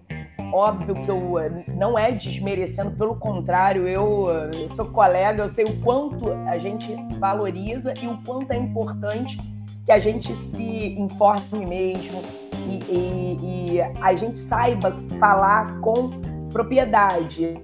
óbvio 0.54 0.96
que 0.96 1.10
eu 1.10 1.34
não 1.76 1.98
é 1.98 2.12
desmerecendo, 2.12 2.92
pelo 2.92 3.16
contrário, 3.16 3.88
eu, 3.88 4.28
eu 4.54 4.70
sou 4.70 4.86
colega, 4.86 5.44
eu 5.44 5.50
sei 5.50 5.66
o 5.66 5.82
quanto 5.82 6.32
a 6.48 6.58
gente 6.58 6.96
valoriza 7.20 7.94
e 8.02 8.08
o 8.08 8.18
quanto 8.24 8.52
é 8.52 8.58
importante 8.58 9.38
que 9.84 9.92
a 9.92 10.00
gente 10.00 10.34
se 10.36 10.96
informe 10.98 11.66
mesmo 11.66 12.24
e, 12.68 12.94
e, 12.94 13.38
e 13.76 13.82
a 14.02 14.16
gente 14.16 14.40
saiba 14.40 14.96
falar 15.20 15.80
com 15.80 16.10
propriedade. 16.52 17.62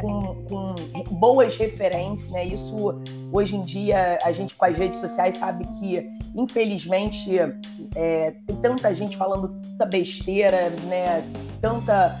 Com, 0.00 0.44
com, 0.44 0.74
boas 1.16 1.56
referências, 1.56 2.30
né? 2.30 2.44
Isso 2.44 3.00
hoje 3.32 3.56
em 3.56 3.62
dia 3.62 4.18
a 4.22 4.32
gente 4.32 4.54
com 4.54 4.64
as 4.64 4.76
redes 4.76 5.00
sociais 5.00 5.36
sabe 5.36 5.66
que 5.78 6.08
infelizmente 6.34 7.36
é, 7.96 8.34
tem 8.46 8.56
tanta 8.56 8.94
gente 8.94 9.16
falando 9.16 9.48
tanta 9.62 9.86
besteira, 9.86 10.70
né? 10.86 11.24
Tanta 11.60 12.18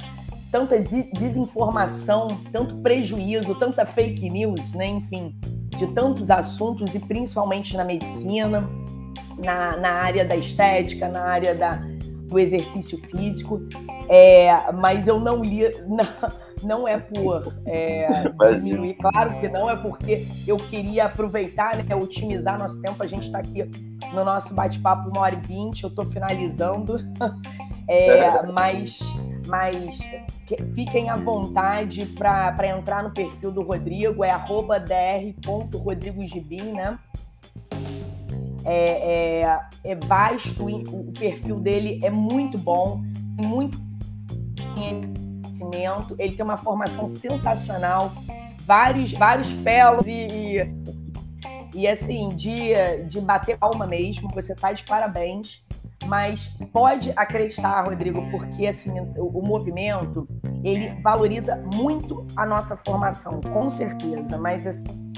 tanta 0.50 0.80
desinformação, 0.80 2.26
tanto 2.52 2.76
prejuízo, 2.78 3.54
tanta 3.54 3.86
fake 3.86 4.28
news, 4.28 4.72
né? 4.72 4.86
Enfim, 4.86 5.34
de 5.78 5.86
tantos 5.88 6.30
assuntos 6.30 6.94
e 6.94 6.98
principalmente 6.98 7.76
na 7.76 7.84
medicina, 7.84 8.68
na, 9.44 9.76
na 9.76 9.90
área 9.92 10.24
da 10.24 10.36
estética, 10.36 11.08
na 11.08 11.22
área 11.22 11.54
da, 11.54 11.80
do 12.30 12.38
exercício 12.38 12.96
físico. 12.98 13.60
É, 14.08 14.72
mas 14.72 15.06
eu 15.06 15.20
não 15.20 15.42
li, 15.42 15.62
não, 15.86 16.06
não 16.62 16.88
é 16.88 16.96
por 16.98 17.42
é, 17.66 18.24
diminuir, 18.54 18.94
claro 18.94 19.38
que 19.40 19.48
não, 19.48 19.68
é 19.68 19.76
porque 19.76 20.26
eu 20.46 20.56
queria 20.56 21.06
aproveitar, 21.06 21.76
né, 21.76 21.94
otimizar 21.94 22.58
nosso 22.58 22.80
tempo. 22.80 23.02
A 23.02 23.06
gente 23.06 23.26
está 23.26 23.40
aqui 23.40 23.64
no 24.14 24.24
nosso 24.24 24.54
bate-papo 24.54 25.10
uma 25.10 25.20
hora 25.20 25.34
e 25.34 25.46
vinte, 25.46 25.82
eu 25.82 25.90
estou 25.90 26.06
finalizando. 26.06 26.96
É, 27.92 28.46
mas 28.52 29.00
mas 29.48 29.98
fiquem 30.74 31.10
à 31.10 31.16
vontade 31.16 32.06
para 32.06 32.68
entrar 32.68 33.02
no 33.02 33.10
perfil 33.10 33.50
do 33.50 33.62
Rodrigo, 33.62 34.22
é 34.22 34.30
arroba 34.30 34.78
dr.rodrigogibim, 34.78 36.72
né? 36.72 36.96
É, 38.64 39.42
é, 39.42 39.60
é, 39.84 39.94
vasto, 39.94 40.66
o 40.66 41.12
perfil 41.12 41.60
dele 41.60 41.98
é 42.02 42.10
muito 42.10 42.58
bom, 42.58 43.02
muito 43.42 43.78
conhecimento, 44.74 46.14
ele 46.18 46.34
tem 46.34 46.44
uma 46.44 46.56
formação 46.56 47.08
sensacional, 47.08 48.12
vários, 48.66 49.12
vários 49.12 49.50
fellows 49.50 50.06
e, 50.06 50.26
e, 50.26 50.74
e 51.74 51.88
assim, 51.88 52.28
de, 52.30 52.72
de 53.08 53.20
bater 53.20 53.56
palma 53.58 53.86
mesmo, 53.86 54.28
você 54.30 54.52
está 54.52 54.72
de 54.72 54.84
parabéns 54.84 55.64
mas 56.06 56.56
pode 56.72 57.12
acreditar, 57.14 57.82
Rodrigo, 57.82 58.28
porque 58.30 58.66
assim 58.66 58.90
o, 59.16 59.42
movimento 59.42 60.26
ele 60.64 61.00
valoriza 61.02 61.56
muito 61.74 62.26
a 62.36 62.46
nossa 62.46 62.76
formação, 62.76 63.40
com 63.40 63.68
certeza. 63.68 64.38
Mas 64.38 64.66
assim, 64.66 65.09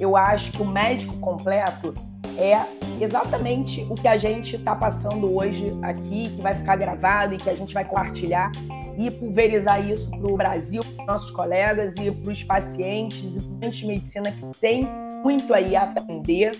eu 0.00 0.16
acho 0.16 0.52
que 0.52 0.62
o 0.62 0.66
médico 0.66 1.16
completo 1.18 1.94
é 2.36 2.64
exatamente 3.02 3.86
o 3.90 3.94
que 3.94 4.08
a 4.08 4.16
gente 4.16 4.56
está 4.56 4.74
passando 4.74 5.36
hoje 5.36 5.76
aqui, 5.82 6.30
que 6.34 6.42
vai 6.42 6.54
ficar 6.54 6.76
gravado 6.76 7.34
e 7.34 7.36
que 7.36 7.50
a 7.50 7.54
gente 7.54 7.74
vai 7.74 7.84
compartilhar 7.84 8.50
e 8.98 9.10
pulverizar 9.10 9.88
isso 9.88 10.10
para 10.10 10.26
o 10.26 10.36
Brasil, 10.36 10.82
para 10.96 11.04
nossos 11.06 11.30
colegas 11.30 11.94
e 11.98 12.10
para 12.10 12.32
os 12.32 12.42
pacientes 12.44 13.36
e 13.36 13.40
para 13.40 13.68
de 13.68 13.86
medicina 13.86 14.32
que 14.32 14.60
tem 14.60 14.88
muito 15.22 15.52
aí 15.54 15.76
a 15.76 15.84
aprender, 15.84 16.52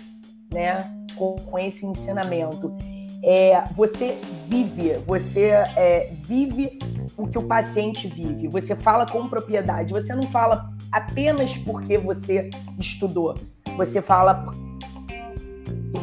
né? 0.51 0.79
com, 1.15 1.35
com 1.35 1.59
esse 1.59 1.85
ensinamento. 1.85 2.75
É, 3.23 3.63
você 3.75 4.17
vive, 4.47 4.93
você 5.05 5.49
é, 5.77 6.11
vive 6.23 6.79
o 7.21 7.27
que 7.27 7.37
o 7.37 7.43
paciente 7.43 8.07
vive. 8.07 8.47
Você 8.47 8.75
fala 8.75 9.05
com 9.05 9.27
propriedade. 9.27 9.93
Você 9.93 10.13
não 10.15 10.23
fala 10.23 10.71
apenas 10.91 11.57
porque 11.57 11.97
você 11.97 12.49
estudou. 12.79 13.35
Você 13.77 14.01
fala 14.01 14.33
porque 14.33 14.71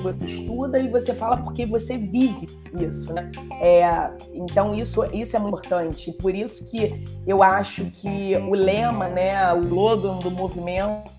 você 0.02 0.24
estuda 0.24 0.78
e 0.78 0.88
você 0.88 1.14
fala 1.14 1.36
porque 1.38 1.66
você 1.66 1.98
vive 1.98 2.46
isso, 2.78 3.12
né? 3.12 3.30
É, 3.60 4.10
então 4.32 4.74
isso, 4.74 5.04
isso 5.12 5.36
é 5.36 5.40
importante. 5.40 6.12
Por 6.12 6.34
isso 6.34 6.70
que 6.70 7.04
eu 7.26 7.42
acho 7.42 7.84
que 7.86 8.36
o 8.36 8.54
lema, 8.54 9.08
né, 9.08 9.52
o 9.54 9.62
slogan 9.64 10.18
do 10.18 10.30
movimento 10.30 11.10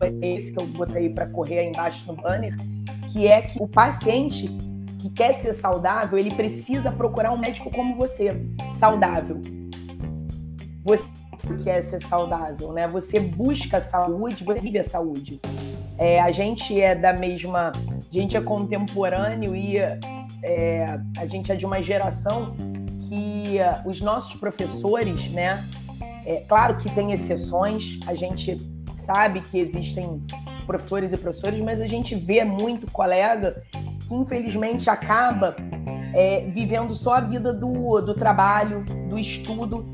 é 0.00 0.28
esse 0.28 0.52
que 0.52 0.60
eu 0.60 0.66
botei 0.66 1.10
para 1.10 1.26
correr 1.26 1.58
aí 1.58 1.66
embaixo 1.66 2.10
no 2.10 2.20
banner, 2.20 2.54
que 3.12 3.26
é 3.26 3.42
que 3.42 3.62
o 3.62 3.68
paciente 3.68 4.48
que 4.98 5.10
quer 5.10 5.32
ser 5.32 5.54
saudável, 5.54 6.18
ele 6.18 6.30
precisa 6.30 6.90
procurar 6.90 7.32
um 7.32 7.38
médico 7.38 7.70
como 7.70 7.96
você, 7.96 8.30
saudável. 8.78 9.40
Você 10.84 11.04
quer 11.62 11.82
ser 11.82 12.02
saudável, 12.02 12.72
né? 12.72 12.86
Você 12.86 13.20
busca 13.20 13.80
saúde, 13.80 14.44
você 14.44 14.60
vive 14.60 14.78
a 14.78 14.84
saúde. 14.84 15.40
É, 15.98 16.20
a 16.20 16.30
gente 16.30 16.80
é 16.80 16.94
da 16.94 17.12
mesma, 17.12 17.72
a 17.72 18.12
gente 18.14 18.36
é 18.36 18.40
contemporâneo 18.40 19.54
e 19.54 19.78
é, 19.78 21.00
a 21.16 21.26
gente 21.26 21.50
é 21.50 21.56
de 21.56 21.66
uma 21.66 21.82
geração 21.82 22.54
que 23.08 23.56
os 23.84 24.00
nossos 24.00 24.38
professores, 24.38 25.30
né? 25.32 25.64
É, 26.24 26.44
claro 26.46 26.76
que 26.76 26.90
tem 26.94 27.12
exceções, 27.12 27.98
a 28.06 28.14
gente 28.14 28.56
sabe 28.96 29.40
que 29.40 29.58
existem 29.58 30.22
professores 30.66 31.12
e 31.12 31.16
professores, 31.16 31.58
mas 31.60 31.80
a 31.80 31.86
gente 31.86 32.14
vê 32.14 32.44
muito 32.44 32.90
colega 32.92 33.62
que 34.06 34.14
infelizmente 34.14 34.88
acaba 34.88 35.56
é, 36.14 36.46
vivendo 36.48 36.94
só 36.94 37.14
a 37.14 37.20
vida 37.20 37.52
do, 37.52 38.00
do 38.00 38.14
trabalho, 38.14 38.84
do 39.08 39.18
estudo, 39.18 39.86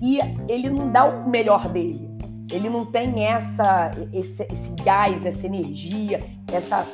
e 0.00 0.18
ele 0.48 0.70
não 0.70 0.90
dá 0.90 1.04
o 1.04 1.28
melhor 1.28 1.68
dele. 1.68 2.08
Ele 2.50 2.68
não 2.68 2.84
tem 2.84 3.26
essa, 3.26 3.90
esse, 4.12 4.42
esse 4.42 4.70
gás, 4.82 5.24
essa 5.24 5.46
energia, 5.46 6.20
essa, 6.52 6.84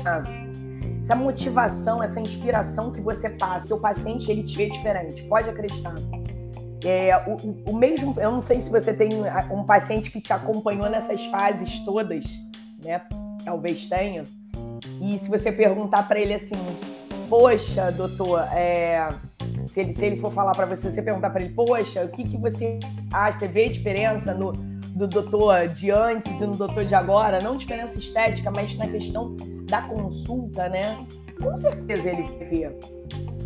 essa, 0.00 0.24
essa 1.02 1.14
motivação, 1.14 2.02
essa 2.02 2.20
inspiração 2.20 2.90
que 2.90 3.00
você 3.00 3.30
passa. 3.30 3.66
Seu 3.66 3.78
paciente 3.78 4.30
ele 4.30 4.42
te 4.42 4.56
vê 4.56 4.68
diferente, 4.68 5.22
pode 5.24 5.48
acreditar. 5.48 5.94
É, 6.84 7.16
o, 7.26 7.70
o, 7.70 7.76
mesmo, 7.76 8.14
eu 8.18 8.30
não 8.32 8.40
sei 8.40 8.60
se 8.60 8.70
você 8.70 8.92
tem 8.92 9.08
um 9.50 9.64
paciente 9.64 10.10
que 10.10 10.20
te 10.20 10.32
acompanhou 10.32 10.90
nessas 10.90 11.24
fases 11.26 11.80
todas, 11.80 12.24
né? 12.84 13.02
Talvez 13.44 13.88
tenha. 13.88 14.24
E 15.00 15.18
se 15.18 15.28
você 15.28 15.52
perguntar 15.52 16.06
para 16.06 16.18
ele 16.18 16.34
assim, 16.34 16.56
poxa, 17.28 17.90
doutor, 17.92 18.40
é, 18.52 19.08
se, 19.66 19.80
ele, 19.80 19.92
se 19.92 20.04
ele 20.04 20.16
for 20.16 20.32
falar 20.32 20.52
para 20.52 20.66
você, 20.66 20.90
você 20.90 21.02
perguntar 21.02 21.30
para 21.30 21.42
ele, 21.42 21.52
poxa, 21.52 22.04
o 22.04 22.08
que, 22.08 22.24
que 22.24 22.36
você 22.36 22.78
acha? 23.12 23.40
Você 23.40 23.48
vê 23.48 23.68
diferença 23.68 24.32
no, 24.32 24.52
do 24.52 25.06
doutor 25.06 25.68
de 25.68 25.90
antes 25.90 26.26
e 26.26 26.34
no 26.34 26.56
doutor 26.56 26.84
de 26.84 26.94
agora? 26.94 27.40
Não 27.40 27.56
diferença 27.56 27.98
estética, 27.98 28.50
mas 28.50 28.76
na 28.76 28.88
questão 28.88 29.36
da 29.68 29.82
consulta, 29.82 30.68
né? 30.68 31.06
Com 31.42 31.56
certeza 31.56 32.08
ele 32.08 32.22
vê. 32.22 32.70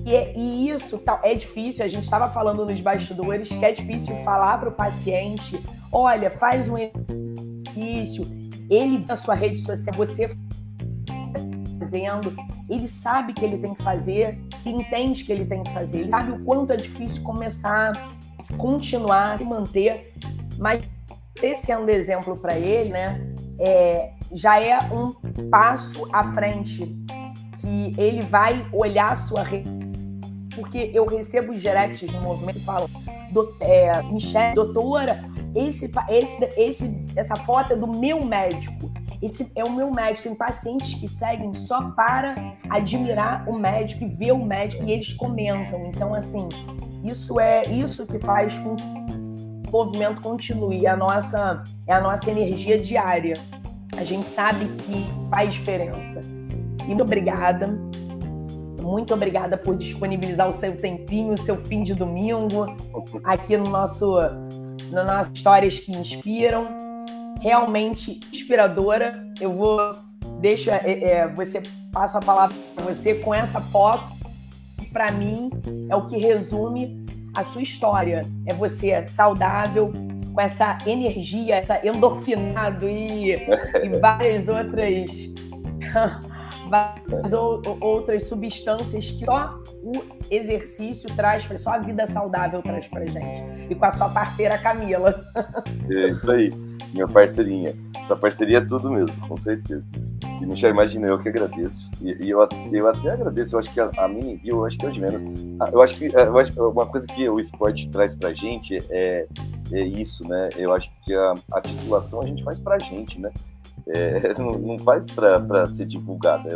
E, 0.07 0.39
e 0.39 0.71
isso 0.71 0.99
tá, 0.99 1.21
é 1.23 1.35
difícil, 1.35 1.85
a 1.85 1.89
gente 1.89 2.05
estava 2.05 2.31
falando 2.31 2.65
nos 2.65 2.81
bastidores 2.81 3.49
que 3.49 3.65
é 3.65 3.73
difícil 3.73 4.15
falar 4.25 4.59
para 4.59 4.69
o 4.69 4.73
paciente: 4.73 5.61
olha, 5.93 6.31
faz 6.31 6.69
um 6.69 6.77
exercício, 6.79 8.27
ele 8.71 9.05
na 9.07 9.17
sua 9.17 9.35
rede 9.35 9.59
social, 9.59 9.95
você 9.97 10.31
fazendo, 11.91 12.35
ele 12.69 12.87
sabe 12.87 13.33
que 13.33 13.45
ele 13.45 13.59
tem 13.59 13.75
que 13.75 13.83
fazer, 13.83 14.39
ele 14.65 14.77
entende 14.77 15.25
que 15.25 15.33
ele 15.33 15.45
tem 15.45 15.63
que 15.63 15.73
fazer, 15.73 16.01
ele 16.01 16.11
sabe 16.11 16.31
o 16.31 16.45
quanto 16.45 16.73
é 16.73 16.77
difícil 16.77 17.23
começar, 17.23 17.93
continuar, 18.57 19.39
se 19.39 19.45
manter, 19.45 20.13
mas 20.57 20.89
você 21.37 21.57
sendo 21.57 21.89
exemplo 21.89 22.37
para 22.37 22.57
ele, 22.59 22.91
né, 22.91 23.21
é, 23.59 24.13
já 24.33 24.61
é 24.61 24.79
um 24.93 25.13
passo 25.51 26.09
à 26.13 26.33
frente 26.33 26.87
que 27.61 27.95
ele 27.99 28.23
vai 28.23 28.67
olhar 28.73 29.13
a 29.13 29.17
sua 29.17 29.43
rede 29.43 29.81
porque 30.55 30.91
eu 30.93 31.07
recebo 31.07 31.53
os 31.53 31.61
directs 31.61 32.13
no 32.13 32.21
movimento 32.21 32.59
e 32.59 32.65
falam, 32.65 32.89
do, 33.31 33.55
é, 33.61 34.03
Michelle, 34.03 34.55
doutora, 34.55 35.25
esse, 35.55 35.91
esse, 36.09 36.61
esse, 36.61 37.07
essa 37.17 37.37
foto 37.37 37.73
é 37.73 37.77
do 37.77 37.87
meu 37.87 38.25
médico. 38.25 38.91
Esse 39.23 39.51
é 39.55 39.63
o 39.65 39.71
meu 39.71 39.91
médico. 39.91 40.29
Tem 40.29 40.35
pacientes 40.35 40.95
que 40.95 41.09
seguem 41.09 41.53
só 41.53 41.91
para 41.91 42.55
admirar 42.69 43.49
o 43.49 43.59
médico 43.59 44.05
e 44.05 44.09
ver 44.09 44.33
o 44.33 44.45
médico 44.45 44.85
e 44.85 44.93
eles 44.93 45.13
comentam. 45.13 45.87
Então, 45.87 46.15
assim, 46.15 46.49
isso 47.05 47.39
é 47.39 47.63
isso 47.67 48.07
que 48.07 48.19
faz 48.19 48.59
com 48.59 48.77
que 48.77 48.85
o 49.69 49.71
movimento 49.71 50.21
continue. 50.23 50.87
É 50.87 50.91
a 50.91 50.97
nossa, 50.97 51.63
é 51.87 51.93
a 51.93 52.01
nossa 52.01 52.31
energia 52.31 52.79
diária. 52.79 53.35
A 53.97 54.05
gente 54.05 54.29
sabe 54.29 54.67
que 54.83 55.07
faz 55.31 55.53
diferença. 55.53 56.21
E 56.81 56.87
muito 56.87 57.03
obrigada 57.03 57.79
Muito 58.81 59.13
obrigada 59.13 59.57
por 59.59 59.77
disponibilizar 59.77 60.49
o 60.49 60.53
seu 60.53 60.77
tempinho, 60.77 61.35
o 61.35 61.45
seu 61.45 61.57
fim 61.57 61.83
de 61.83 61.95
domingo 61.95 62.67
aqui 63.23 63.57
no 63.57 63.69
nosso 63.69 64.17
no 64.91 65.05
nosso 65.05 65.31
Histórias 65.33 65.79
que 65.79 65.93
Inspiram. 65.93 66.90
Realmente 67.41 68.21
inspiradora. 68.33 69.25
Eu 69.41 69.53
vou 69.53 69.95
deixa 70.41 70.77
é, 70.77 71.05
é, 71.05 71.29
você 71.29 71.63
passo 71.93 72.17
a 72.19 72.21
palavra 72.21 72.57
para 72.75 72.85
você 72.85 73.15
com 73.15 73.35
essa 73.35 73.61
foto. 73.61 74.11
Para 74.93 75.13
mim 75.13 75.51
é 75.89 75.95
o 75.95 76.07
que 76.07 76.19
resume 76.19 77.05
a 77.35 77.45
sua 77.45 77.63
história. 77.63 78.23
É 78.47 78.53
você 78.53 79.07
saudável, 79.07 79.93
com 80.33 80.41
essa 80.41 80.79
energia, 80.87 81.57
essa 81.57 81.87
endorfinado 81.87 82.89
e, 82.89 83.35
e 83.35 83.89
várias 84.01 84.49
outras 84.49 85.31
várias 86.71 87.33
outras 87.33 88.25
substâncias 88.25 89.11
que 89.11 89.25
só 89.25 89.59
o 89.83 89.93
exercício 90.31 91.13
traz, 91.17 91.49
só 91.61 91.71
a 91.71 91.79
vida 91.79 92.07
saudável 92.07 92.63
traz 92.63 92.89
pra 92.89 93.05
gente. 93.05 93.43
E 93.69 93.75
com 93.75 93.85
a 93.85 93.93
sua 93.93 94.09
parceira 94.09 94.57
Camila. 94.59 95.25
É 95.91 96.09
isso 96.09 96.31
aí, 96.31 96.49
minha 96.93 97.07
parceirinha. 97.07 97.75
Essa 98.05 98.17
parceria 98.17 98.59
é 98.59 98.61
tudo 98.61 98.91
mesmo, 98.91 99.29
com 99.29 99.37
certeza. 99.37 99.91
E 100.41 100.47
Michel, 100.47 100.71
imagina, 100.71 101.07
eu 101.07 101.19
que 101.19 101.29
agradeço. 101.29 101.91
E, 102.01 102.17
e 102.25 102.31
eu, 102.31 102.47
eu 102.73 102.89
até 102.89 103.11
agradeço, 103.11 103.55
eu 103.55 103.61
acho 103.61 103.73
que 103.73 103.81
a, 103.81 103.91
a 103.99 104.09
mini 104.09 104.41
eu 104.45 104.65
acho 104.65 104.77
que 104.79 104.87
é 104.87 104.91
de 104.91 105.01
menos. 105.01 105.41
Ah, 105.61 105.71
eu 105.73 105.83
acho 105.83 105.97
que 105.97 106.07
eu 106.07 106.39
acho, 106.39 106.71
uma 106.71 106.87
coisa 106.87 107.07
que 107.07 107.29
o 107.29 107.39
esporte 107.39 107.89
traz 107.91 108.15
pra 108.15 108.33
gente 108.33 108.79
é, 108.91 109.27
é 109.73 109.81
isso, 109.81 110.27
né? 110.29 110.49
Eu 110.57 110.73
acho 110.73 110.91
que 111.05 111.15
a, 111.15 111.35
a 111.53 111.61
titulação 111.61 112.21
a 112.21 112.27
gente 112.27 112.43
faz 112.43 112.59
pra 112.59 112.79
gente, 112.79 113.21
né? 113.21 113.31
É, 113.89 114.35
não, 114.39 114.53
não, 114.53 114.79
faz 114.79 115.07
para 115.07 115.67
ser 115.67 115.87
divulgada. 115.87 116.49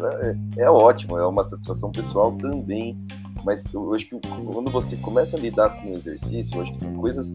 É, 0.57 0.63
é, 0.63 0.71
ótimo, 0.71 1.19
é 1.19 1.27
uma 1.27 1.45
satisfação 1.45 1.91
pessoal 1.91 2.33
também. 2.33 2.99
Mas 3.45 3.65
eu 3.75 3.95
acho 3.95 4.07
que 4.07 4.19
quando 4.53 4.71
você 4.71 4.97
começa 4.97 5.37
a 5.37 5.41
lidar 5.41 5.69
com 5.69 5.91
o 5.91 5.93
exercício, 5.93 6.57
eu 6.57 6.63
acho 6.63 6.73
que 6.75 6.87
coisas 6.95 7.35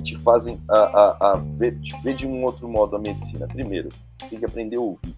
que 0.00 0.16
te 0.16 0.18
fazem 0.18 0.58
a, 0.68 0.78
a, 0.78 1.30
a 1.32 1.36
ver, 1.58 1.78
ver, 2.02 2.16
de 2.16 2.26
um 2.26 2.44
outro 2.44 2.68
modo 2.68 2.96
a 2.96 2.98
medicina. 2.98 3.46
Primeiro, 3.46 3.88
tem 4.28 4.38
que 4.38 4.44
aprender 4.44 4.76
a 4.76 4.80
ouvir. 4.80 5.14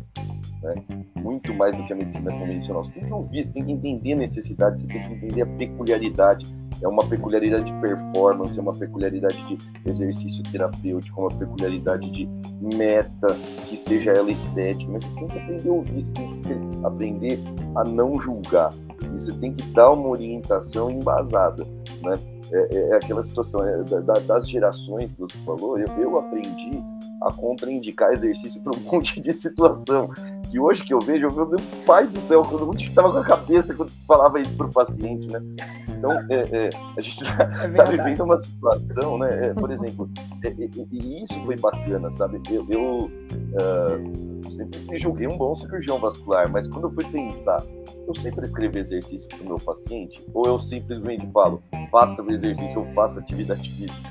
Né? 0.63 0.75
Muito 1.17 1.55
mais 1.55 1.75
do 1.75 1.85
que 1.85 1.93
a 1.93 1.97
medicina 1.97 2.31
convencional. 2.33 2.85
Você 2.85 2.93
tem 2.93 3.07
que 3.07 3.13
ouvir, 3.13 3.45
você 3.45 3.53
tem 3.53 3.65
que 3.65 3.73
entender 3.73 4.13
a 4.13 4.17
necessidade, 4.17 4.81
você 4.81 4.87
tem 4.87 5.09
que 5.09 5.15
entender 5.15 5.43
a 5.43 5.47
peculiaridade. 5.47 6.47
É 6.81 6.89
uma 6.89 7.07
peculiaridade 7.07 7.65
de 7.65 7.81
performance, 7.81 8.59
é 8.59 8.63
uma 8.63 8.73
peculiaridade 8.73 9.37
de 9.47 9.89
exercício 9.89 10.43
terapêutico, 10.51 11.21
é 11.21 11.25
uma 11.25 11.39
peculiaridade 11.39 12.11
de 12.11 12.29
meta, 12.77 13.37
que 13.69 13.77
seja 13.77 14.11
ela 14.11 14.31
estética. 14.31 14.91
Mas 14.91 15.05
você 15.05 15.15
tem 15.15 15.29
que 15.29 15.39
aprender 15.39 15.69
a 15.69 15.73
ouvir, 15.73 16.03
você 16.03 16.13
tem 16.13 16.41
que 16.41 16.53
aprender 16.85 17.39
a 17.77 17.85
não 17.85 18.21
julgar. 18.21 18.71
E 19.03 19.07
você 19.07 19.33
tem 19.33 19.53
que 19.53 19.65
dar 19.71 19.93
uma 19.93 20.09
orientação 20.09 20.91
embasada. 20.91 21.65
Né? 22.03 22.32
É, 22.53 22.77
é, 22.77 22.89
é 22.91 22.95
aquela 22.97 23.23
situação 23.23 23.67
é, 23.67 23.83
da, 23.83 24.15
das 24.15 24.49
gerações 24.49 25.13
que 25.13 25.21
você 25.21 25.39
falou. 25.45 25.79
Eu, 25.79 25.87
eu 25.99 26.19
aprendi 26.19 26.83
a 27.23 27.33
contraindicar 27.33 28.13
exercício 28.13 28.61
para 28.63 28.79
um 28.79 28.83
monte 28.91 29.21
de 29.21 29.33
situação. 29.33 30.11
E 30.53 30.61
hoje 30.61 30.85
que 30.85 30.93
eu 30.93 30.99
vejo, 30.99 31.27
eu 31.27 31.31
vejo, 31.31 31.47
meu 31.47 31.59
pai 31.87 32.07
do 32.07 32.21
céu, 32.21 32.45
quando 32.45 32.67
mundo 32.67 32.81
estava 32.81 33.11
com 33.11 33.19
a 33.19 33.25
cabeça 33.25 33.75
quando 33.75 33.91
falava 34.07 34.39
isso 34.39 34.55
para 34.55 34.67
o 34.67 34.73
paciente, 34.73 35.27
né? 35.29 35.41
Então, 35.89 36.13
é, 36.29 36.43
é, 36.53 36.71
a 36.97 37.01
gente 37.01 37.23
está 37.23 37.43
é 37.65 37.71
tá 37.71 37.85
vivendo 37.85 38.25
uma 38.25 38.37
situação, 38.37 39.17
né? 39.19 39.47
É, 39.47 39.55
por 39.55 39.71
exemplo, 39.71 40.11
é, 40.45 40.53
e 40.91 41.23
isso 41.23 41.41
foi 41.45 41.57
bacana, 41.57 42.11
sabe? 42.11 42.41
Eu, 42.51 42.67
eu 42.69 42.83
uh, 43.05 44.53
sempre 44.53 44.81
me 44.81 44.99
julguei 44.99 45.27
um 45.27 45.39
bom 45.39 45.55
cirurgião 45.57 45.99
vascular, 45.99 46.51
mas 46.51 46.69
quando 46.69 46.89
eu 46.89 46.93
fui 46.93 47.05
pensar, 47.05 47.63
eu 48.07 48.15
sempre 48.17 48.45
escrevo 48.45 48.79
exercício 48.79 49.29
para 49.29 49.43
o 49.43 49.47
meu 49.47 49.57
paciente, 49.57 50.23
ou 50.35 50.45
eu 50.45 50.61
simplesmente 50.61 51.27
falo, 51.33 51.63
faça 51.91 52.23
o 52.23 52.31
exercício 52.31 52.42
ou 52.77 52.87
faça 52.95 53.21
atividade 53.21 53.71
física? 53.71 54.11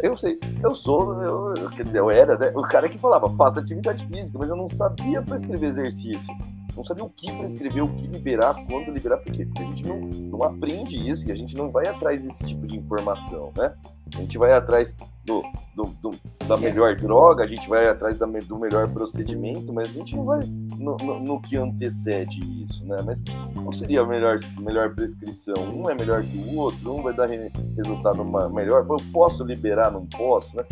Eu 0.00 0.16
sei, 0.18 0.38
eu 0.62 0.74
sou, 0.74 1.22
eu, 1.22 1.70
quer 1.70 1.84
dizer, 1.84 2.00
eu 2.00 2.10
era 2.10 2.36
né, 2.36 2.52
o 2.56 2.62
cara 2.62 2.88
que 2.88 2.98
falava, 2.98 3.28
faça 3.28 3.60
atividade 3.60 4.04
física, 4.06 4.36
mas 4.38 4.48
eu 4.48 4.56
não 4.56 4.68
sabia 4.68 5.22
para 5.22 5.36
escrever 5.36 5.68
exercício. 5.68 6.34
Não 6.76 6.84
sabia 6.84 7.04
o 7.04 7.10
que 7.10 7.30
para 7.30 7.46
escrever, 7.46 7.82
o 7.82 7.88
que 7.88 8.06
liberar, 8.06 8.54
quando 8.66 8.90
liberar, 8.90 9.18
por 9.18 9.32
quê? 9.32 9.44
Porque 9.44 9.62
a 9.62 9.66
gente 9.66 9.86
não, 9.86 10.00
não 10.00 10.42
aprende 10.42 10.96
isso 10.96 11.28
e 11.28 11.30
a 11.30 11.34
gente 11.34 11.54
não 11.54 11.70
vai 11.70 11.86
atrás 11.86 12.24
desse 12.24 12.44
tipo 12.44 12.66
de 12.66 12.78
informação, 12.78 13.52
né? 13.56 13.74
A 14.14 14.20
gente 14.20 14.38
vai 14.38 14.52
atrás 14.52 14.94
do, 15.24 15.42
do, 15.74 15.84
do, 16.02 16.10
da 16.46 16.56
melhor 16.56 16.96
droga, 16.96 17.44
a 17.44 17.46
gente 17.46 17.68
vai 17.68 17.88
atrás 17.88 18.18
da, 18.18 18.26
do 18.26 18.58
melhor 18.58 18.88
procedimento, 18.88 19.72
mas 19.72 19.88
a 19.88 19.92
gente 19.92 20.16
não 20.16 20.24
vai 20.24 20.40
no, 20.76 20.96
no, 20.96 21.20
no, 21.20 21.40
que 21.40 21.56
antecede 21.56 22.40
isso, 22.64 22.84
né? 22.84 22.96
Mas 23.04 23.22
qual 23.54 23.72
seria 23.72 24.02
a 24.02 24.06
melhor, 24.06 24.38
melhor 24.58 24.94
prescrição? 24.94 25.54
Um 25.58 25.88
é 25.88 25.94
melhor 25.94 26.22
que 26.22 26.36
o 26.38 26.58
outro, 26.58 26.96
um 26.96 27.02
vai 27.02 27.14
dar 27.14 27.28
resultado 27.28 28.24
melhor. 28.52 28.84
Eu 28.88 28.96
posso 29.12 29.44
liberar, 29.44 29.92
não 29.92 30.06
posso, 30.06 30.56
né? 30.56 30.64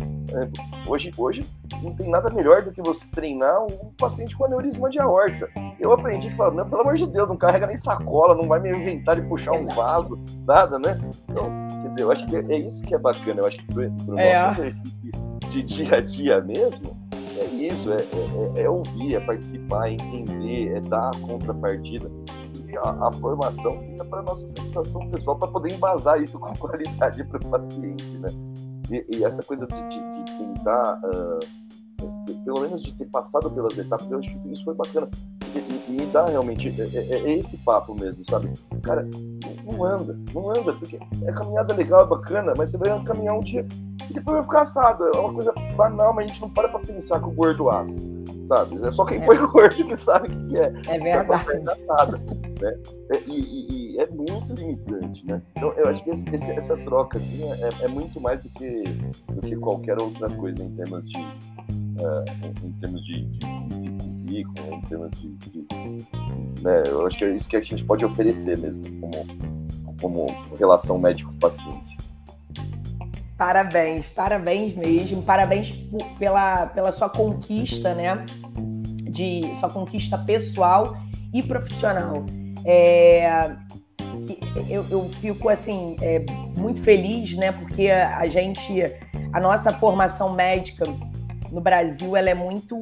Hoje, 0.87 1.11
hoje 1.17 1.45
não 1.81 1.93
tem 1.95 2.09
nada 2.09 2.29
melhor 2.29 2.61
do 2.61 2.71
que 2.71 2.81
você 2.81 3.05
treinar 3.07 3.63
um 3.63 3.93
paciente 3.97 4.35
com 4.35 4.45
aneurisma 4.45 4.89
de 4.89 4.99
aorta. 4.99 5.49
Eu 5.79 5.93
aprendi 5.93 6.29
que 6.29 6.35
pelo 6.35 6.81
amor 6.81 6.95
de 6.95 7.07
Deus, 7.07 7.29
não 7.29 7.37
carrega 7.37 7.67
nem 7.67 7.77
sacola, 7.77 8.35
não 8.35 8.47
vai 8.47 8.59
me 8.59 8.69
inventar 8.69 9.15
de 9.15 9.27
puxar 9.27 9.53
um 9.53 9.65
vaso, 9.67 10.19
nada, 10.45 10.77
né? 10.77 10.99
Então, 11.29 11.49
quer 11.81 11.89
dizer, 11.89 12.01
eu 12.03 12.11
acho 12.11 12.25
que 12.27 12.35
é 12.35 12.57
isso 12.57 12.81
que 12.83 12.93
é 12.93 12.97
bacana. 12.97 13.30
Eu 13.39 13.45
acho 13.45 13.57
que 13.57 13.65
pro, 13.65 13.91
pro 14.05 14.19
é. 14.19 14.47
nosso 14.47 14.61
exercício 14.61 15.01
de 15.49 15.63
dia 15.63 15.95
a 15.95 16.01
dia 16.01 16.41
mesmo, 16.41 16.97
é 17.37 17.45
isso, 17.45 17.91
é, 17.91 17.97
é, 17.97 18.63
é 18.63 18.69
ouvir, 18.69 19.15
é 19.15 19.19
participar, 19.19 19.89
é 19.89 19.93
entender, 19.93 20.75
é 20.75 20.81
dar 20.81 21.09
a 21.09 21.19
contrapartida. 21.19 22.09
E 22.67 22.77
a, 22.77 23.07
a 23.07 23.11
formação 23.13 23.79
fica 23.79 24.05
para 24.05 24.21
nossa 24.21 24.47
sensação 24.47 25.09
pessoal, 25.09 25.37
para 25.37 25.47
poder 25.47 25.73
embasar 25.73 26.21
isso 26.21 26.39
com 26.39 26.53
qualidade 26.55 27.23
para 27.25 27.37
o 27.37 27.49
paciente, 27.49 28.17
né? 28.17 28.29
E, 28.89 29.17
e, 29.17 29.23
essa 29.23 29.41
coisa 29.43 29.65
de, 29.65 29.89
de, 29.89 29.99
de 29.99 30.37
tentar, 30.37 30.99
uh, 31.05 32.43
pelo 32.43 32.61
menos 32.61 32.83
de 32.83 32.93
ter 32.93 33.05
passado 33.05 33.49
pelas 33.49 33.77
etapas, 33.77 34.09
eu 34.11 34.19
acho 34.19 34.39
que 34.39 34.51
isso 34.51 34.65
foi 34.65 34.75
bacana. 34.75 35.09
E, 35.55 35.91
me 35.91 36.05
dá 36.07 36.25
realmente, 36.25 36.69
é, 36.69 36.97
é, 36.97 37.17
é, 37.17 37.37
esse 37.37 37.57
papo 37.57 37.93
mesmo, 37.93 38.23
sabe? 38.29 38.51
Cara, 38.81 39.07
não 39.69 39.83
anda, 39.83 40.17
não 40.33 40.49
anda, 40.49 40.73
porque 40.73 40.97
é 41.25 41.31
caminhada 41.31 41.73
legal, 41.73 42.03
é 42.03 42.07
bacana, 42.07 42.53
mas 42.57 42.71
você 42.71 42.77
vai 42.77 43.03
caminhar 43.03 43.37
um 43.37 43.41
dia 43.41 43.65
e 44.09 44.13
depois 44.13 44.35
vai 44.37 44.43
ficar 44.43 44.61
assado. 44.61 45.05
É 45.13 45.17
uma 45.17 45.33
coisa 45.33 45.53
banal, 45.75 46.13
mas 46.13 46.25
a 46.25 46.27
gente 46.27 46.41
não 46.41 46.49
para 46.49 46.69
pra 46.69 46.79
pensar 46.79 47.19
que 47.19 47.27
o 47.27 47.31
gordo 47.31 47.69
assa, 47.69 47.99
sabe? 48.45 48.85
É 48.85 48.91
só 48.91 49.05
quem 49.05 49.21
é. 49.21 49.25
foi 49.25 49.37
gordo 49.47 49.75
que 49.75 49.97
sabe 49.97 50.27
o 50.29 50.47
que 50.47 50.57
é. 50.57 50.73
É 50.87 50.99
verdade. 50.99 51.69
Assada, 51.69 52.17
né? 52.61 52.77
E, 53.27 53.39
e, 53.39 53.95
e, 53.95 53.97
é 54.01 54.07
muito 54.07 54.53
limitante, 54.53 55.25
né? 55.25 55.41
Então, 55.55 55.71
eu 55.73 55.87
acho 55.87 56.03
que 56.03 56.09
esse, 56.09 56.29
esse, 56.29 56.51
essa 56.51 56.77
troca, 56.77 57.17
assim, 57.17 57.43
é, 57.51 57.85
é, 57.85 57.87
muito 57.87 58.19
mais 58.19 58.41
do 58.41 58.49
que, 58.49 58.83
do 59.29 59.41
que 59.41 59.55
qualquer 59.55 60.01
outra 60.01 60.29
coisa 60.29 60.63
em 60.63 60.75
termos 60.75 61.03
de, 61.05 61.19
uh, 61.19 62.25
em, 62.43 62.67
em, 62.67 62.71
termos 62.73 63.05
de, 63.05 63.25
de, 63.25 63.80
de 64.31 64.43
currículo, 64.45 64.73
em 64.73 64.81
termos 64.81 65.11
de, 65.19 65.29
de 65.29 65.67
né? 66.61 66.83
Eu 66.85 67.05
acho 67.05 67.17
que 67.17 67.25
é 67.25 67.35
isso 67.35 67.49
que 67.49 67.57
a 67.57 67.61
gente 67.61 67.83
pode 67.83 68.05
oferecer 68.05 68.57
mesmo, 68.57 68.81
como, 68.99 69.25
como 69.99 70.25
relação 70.57 70.97
médico-paciente. 70.97 71.97
Parabéns, 73.37 74.07
parabéns 74.07 74.75
mesmo, 74.75 75.21
parabéns 75.23 75.71
pela, 76.19 76.67
pela 76.67 76.91
sua 76.91 77.09
conquista, 77.09 77.93
né? 77.95 78.23
De 79.09 79.53
sua 79.55 79.69
conquista 79.69 80.17
pessoal 80.17 80.95
e 81.33 81.41
profissional. 81.41 82.23
É, 82.63 83.55
eu, 84.69 84.85
eu, 84.89 85.09
fico 85.19 85.49
assim 85.49 85.95
é, 86.01 86.23
muito 86.55 86.81
feliz, 86.81 87.35
né? 87.35 87.51
Porque 87.51 87.89
a 87.89 88.25
gente, 88.27 88.83
a 89.33 89.39
nossa 89.39 89.73
formação 89.73 90.33
médica 90.33 90.85
no 91.51 91.59
Brasil, 91.59 92.15
ela 92.15 92.29
é 92.29 92.35
muito, 92.35 92.79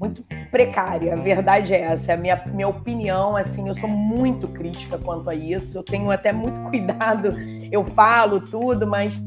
muito 0.00 0.24
precária. 0.50 1.12
A 1.12 1.16
verdade 1.16 1.74
é 1.74 1.82
essa. 1.82 2.12
É 2.12 2.14
a 2.14 2.18
minha, 2.18 2.42
minha 2.46 2.68
opinião, 2.68 3.36
assim, 3.36 3.68
eu 3.68 3.74
sou 3.74 3.88
muito 3.88 4.48
crítica 4.48 4.96
quanto 4.96 5.28
a 5.28 5.34
isso. 5.34 5.76
Eu 5.76 5.82
tenho 5.82 6.10
até 6.10 6.32
muito 6.32 6.58
cuidado. 6.70 7.34
Eu 7.70 7.84
falo 7.84 8.40
tudo, 8.40 8.86
mas 8.86 9.22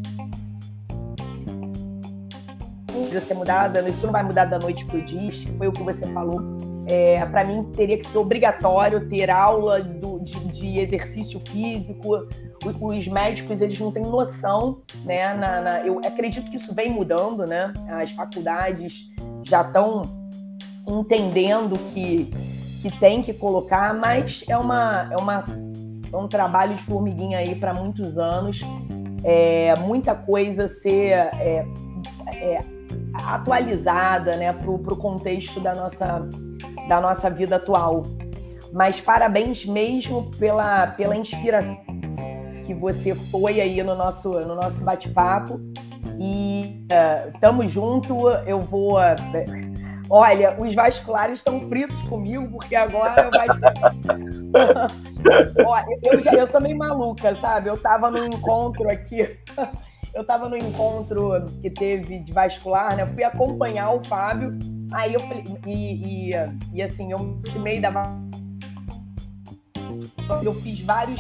precisa 2.87 3.21
ser 3.21 3.33
mudada. 3.35 3.87
Isso 3.87 4.05
não 4.05 4.11
vai 4.11 4.23
mudar 4.23 4.45
da 4.45 4.57
noite 4.57 4.83
para 4.85 4.97
o 4.97 5.01
dia. 5.01 5.31
Foi 5.57 5.67
o 5.67 5.71
que 5.71 5.83
você 5.83 6.07
falou. 6.07 6.41
É, 6.85 7.23
para 7.27 7.45
mim 7.45 7.63
teria 7.71 7.97
que 7.97 8.05
ser 8.05 8.17
obrigatório 8.17 9.07
ter 9.07 9.29
aula 9.29 9.81
do, 9.81 10.19
de, 10.19 10.37
de, 10.47 10.79
exercício 10.79 11.39
físico. 11.39 12.27
Os 12.81 13.07
médicos 13.07 13.61
eles 13.61 13.79
não 13.79 13.91
têm 13.91 14.03
noção, 14.03 14.81
né? 15.05 15.33
Na, 15.33 15.61
na, 15.61 15.87
eu 15.87 15.99
acredito 15.99 16.49
que 16.49 16.57
isso 16.57 16.73
vem 16.73 16.91
mudando, 16.91 17.45
né? 17.45 17.71
As 17.89 18.11
faculdades 18.11 19.09
já 19.43 19.61
estão 19.61 20.22
entendendo 20.88 21.77
que, 21.93 22.31
que 22.81 22.91
tem 22.99 23.22
que 23.22 23.34
colocar, 23.34 23.93
mas 23.93 24.43
é, 24.47 24.57
uma, 24.57 25.10
é, 25.11 25.18
uma, 25.18 25.43
é 26.11 26.18
um 26.18 26.27
trabalho 26.27 26.76
de 26.76 26.84
formiguinha 26.84 27.39
aí 27.39 27.55
para 27.55 27.73
muitos 27.73 28.18
anos. 28.18 28.61
É, 29.23 29.73
muita 29.77 30.14
coisa 30.14 30.68
ser 30.68 31.11
é, 31.11 31.65
é, 32.35 32.60
atualizada 33.14 34.35
né, 34.35 34.51
para 34.51 34.69
o 34.69 34.97
contexto 34.97 35.60
da 35.60 35.73
nossa, 35.73 36.27
da 36.88 36.99
nossa 36.99 37.30
vida 37.30 37.55
atual. 37.55 38.03
Mas 38.73 38.99
parabéns 38.99 39.65
mesmo 39.65 40.31
pela, 40.38 40.88
pela 40.88 41.15
inspiração 41.15 41.77
que 42.65 42.73
você 42.73 43.14
foi 43.14 43.61
aí 43.61 43.84
no 43.84 43.95
nosso, 43.95 44.30
no 44.30 44.55
nosso 44.55 44.84
bate-papo. 44.84 45.60
E 46.19 46.85
uh, 46.85 47.39
tamo 47.39 47.68
junto, 47.68 48.30
eu 48.45 48.60
vou. 48.60 48.97
Uh, 48.97 49.15
olha, 50.09 50.55
os 50.59 50.73
vasculares 50.73 51.39
estão 51.39 51.67
fritos 51.67 52.01
comigo, 52.03 52.47
porque 52.49 52.75
agora 52.75 53.30
vai 53.30 53.47
ser. 53.47 53.73
eu, 56.34 56.39
eu 56.39 56.47
sou 56.47 56.61
meio 56.61 56.77
maluca, 56.77 57.35
sabe? 57.35 57.69
Eu 57.69 57.77
tava 57.77 58.09
num 58.09 58.25
encontro 58.25 58.89
aqui. 58.89 59.38
Eu 60.13 60.23
tava 60.23 60.47
no 60.47 60.55
encontro 60.55 61.43
que 61.59 61.71
teve 61.71 62.19
de 62.19 62.31
vascular, 62.31 62.95
né? 62.95 63.01
Eu 63.01 63.07
fui 63.07 63.23
acompanhar 63.23 63.89
o 63.95 64.03
Fábio. 64.03 64.59
Aí 64.93 65.15
eu 65.15 65.19
falei, 65.19 65.43
e, 65.65 66.30
e, 66.30 66.31
e 66.71 66.84
assim, 66.84 67.11
eu 67.11 67.17
me 67.17 67.59
meio 67.59 67.81
da 67.81 67.89
eu 70.43 70.53
fiz 70.61 70.80
vários, 70.81 71.19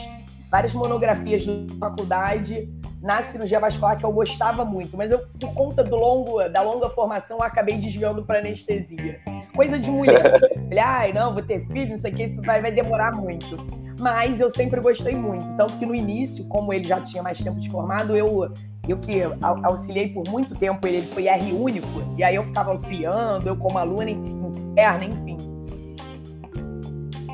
várias 0.51 0.75
monografias 0.75 1.43
na 1.45 1.65
faculdade 1.79 2.69
na 3.03 3.21
cirurgia 3.21 3.59
vascular 3.59 3.97
que 3.97 4.05
eu 4.05 4.11
gostava 4.13 4.63
muito, 4.63 4.95
mas 4.95 5.11
eu, 5.11 5.19
por 5.37 5.53
conta 5.53 5.83
do 5.83 5.97
longo, 5.97 6.47
da 6.47 6.61
longa 6.61 6.87
formação, 6.87 7.37
eu 7.37 7.43
acabei 7.43 7.77
desviando 7.77 8.23
para 8.23 8.39
anestesia. 8.39 9.19
Coisa 9.53 9.77
de 9.77 9.91
mulher. 9.91 10.39
Falei, 10.69 10.79
ai, 10.79 11.13
não, 11.13 11.33
vou 11.33 11.43
ter 11.43 11.67
filho, 11.67 11.91
não 11.91 11.99
sei 11.99 12.13
o 12.13 12.15
que, 12.15 12.23
isso 12.23 12.41
vai, 12.41 12.61
vai 12.61 12.71
demorar 12.71 13.13
muito. 13.13 13.57
Mas 13.99 14.39
eu 14.39 14.49
sempre 14.49 14.79
gostei 14.79 15.15
muito. 15.15 15.45
Tanto 15.57 15.77
que 15.77 15.85
no 15.85 15.93
início, 15.93 16.45
como 16.45 16.73
ele 16.73 16.87
já 16.87 17.01
tinha 17.01 17.21
mais 17.21 17.37
tempo 17.39 17.59
de 17.59 17.69
formado, 17.69 18.15
eu, 18.15 18.49
eu 18.87 18.97
que 18.97 19.21
auxiliei 19.41 20.07
por 20.07 20.23
muito 20.29 20.55
tempo 20.55 20.87
ele, 20.87 21.01
foi 21.07 21.27
R 21.27 21.51
único, 21.51 22.01
e 22.17 22.23
aí 22.23 22.35
eu 22.35 22.45
ficava 22.45 22.71
auxiliando, 22.71 23.49
eu 23.49 23.57
como 23.57 23.77
aluna 23.77 24.09
interna, 24.09 25.03
enfim. 25.03 25.53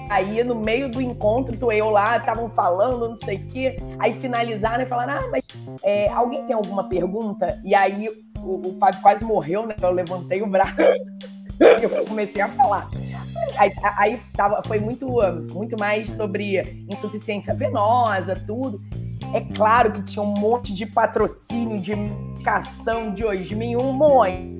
Aí, 0.09 0.43
no 0.43 0.55
meio 0.55 0.89
do 0.89 0.99
encontro, 0.99 1.55
tu 1.55 1.71
eu 1.71 1.91
lá, 1.91 2.17
estavam 2.17 2.49
falando, 2.49 3.09
não 3.09 3.15
sei 3.15 3.37
o 3.37 3.47
quê. 3.47 3.77
Aí 3.99 4.19
finalizaram 4.19 4.83
e 4.83 4.87
falaram: 4.87 5.13
Ah, 5.13 5.29
mas 5.31 5.45
é, 5.83 6.09
alguém 6.09 6.43
tem 6.45 6.55
alguma 6.55 6.87
pergunta? 6.87 7.59
E 7.63 7.73
aí 7.75 8.07
o, 8.39 8.67
o 8.67 8.77
Fábio 8.79 9.01
quase 9.01 9.23
morreu, 9.23 9.65
né? 9.65 9.75
Eu 9.81 9.91
levantei 9.91 10.41
o 10.41 10.47
braço 10.47 10.75
e 11.59 11.83
eu 11.83 12.05
comecei 12.05 12.41
a 12.41 12.49
falar. 12.49 12.89
Aí, 13.57 13.71
aí 13.97 14.21
tava, 14.33 14.61
foi 14.65 14.79
muito, 14.79 15.07
muito 15.51 15.77
mais 15.79 16.09
sobre 16.09 16.85
insuficiência 16.89 17.53
venosa, 17.53 18.35
tudo. 18.35 18.81
É 19.33 19.41
claro 19.41 19.91
que 19.91 20.03
tinha 20.03 20.23
um 20.23 20.33
monte 20.33 20.73
de 20.73 20.85
patrocínio, 20.85 21.79
de 21.79 21.95
medicação, 21.95 23.13
de 23.13 23.23
osmin, 23.23 23.75
um 23.75 23.93
monte 23.93 24.58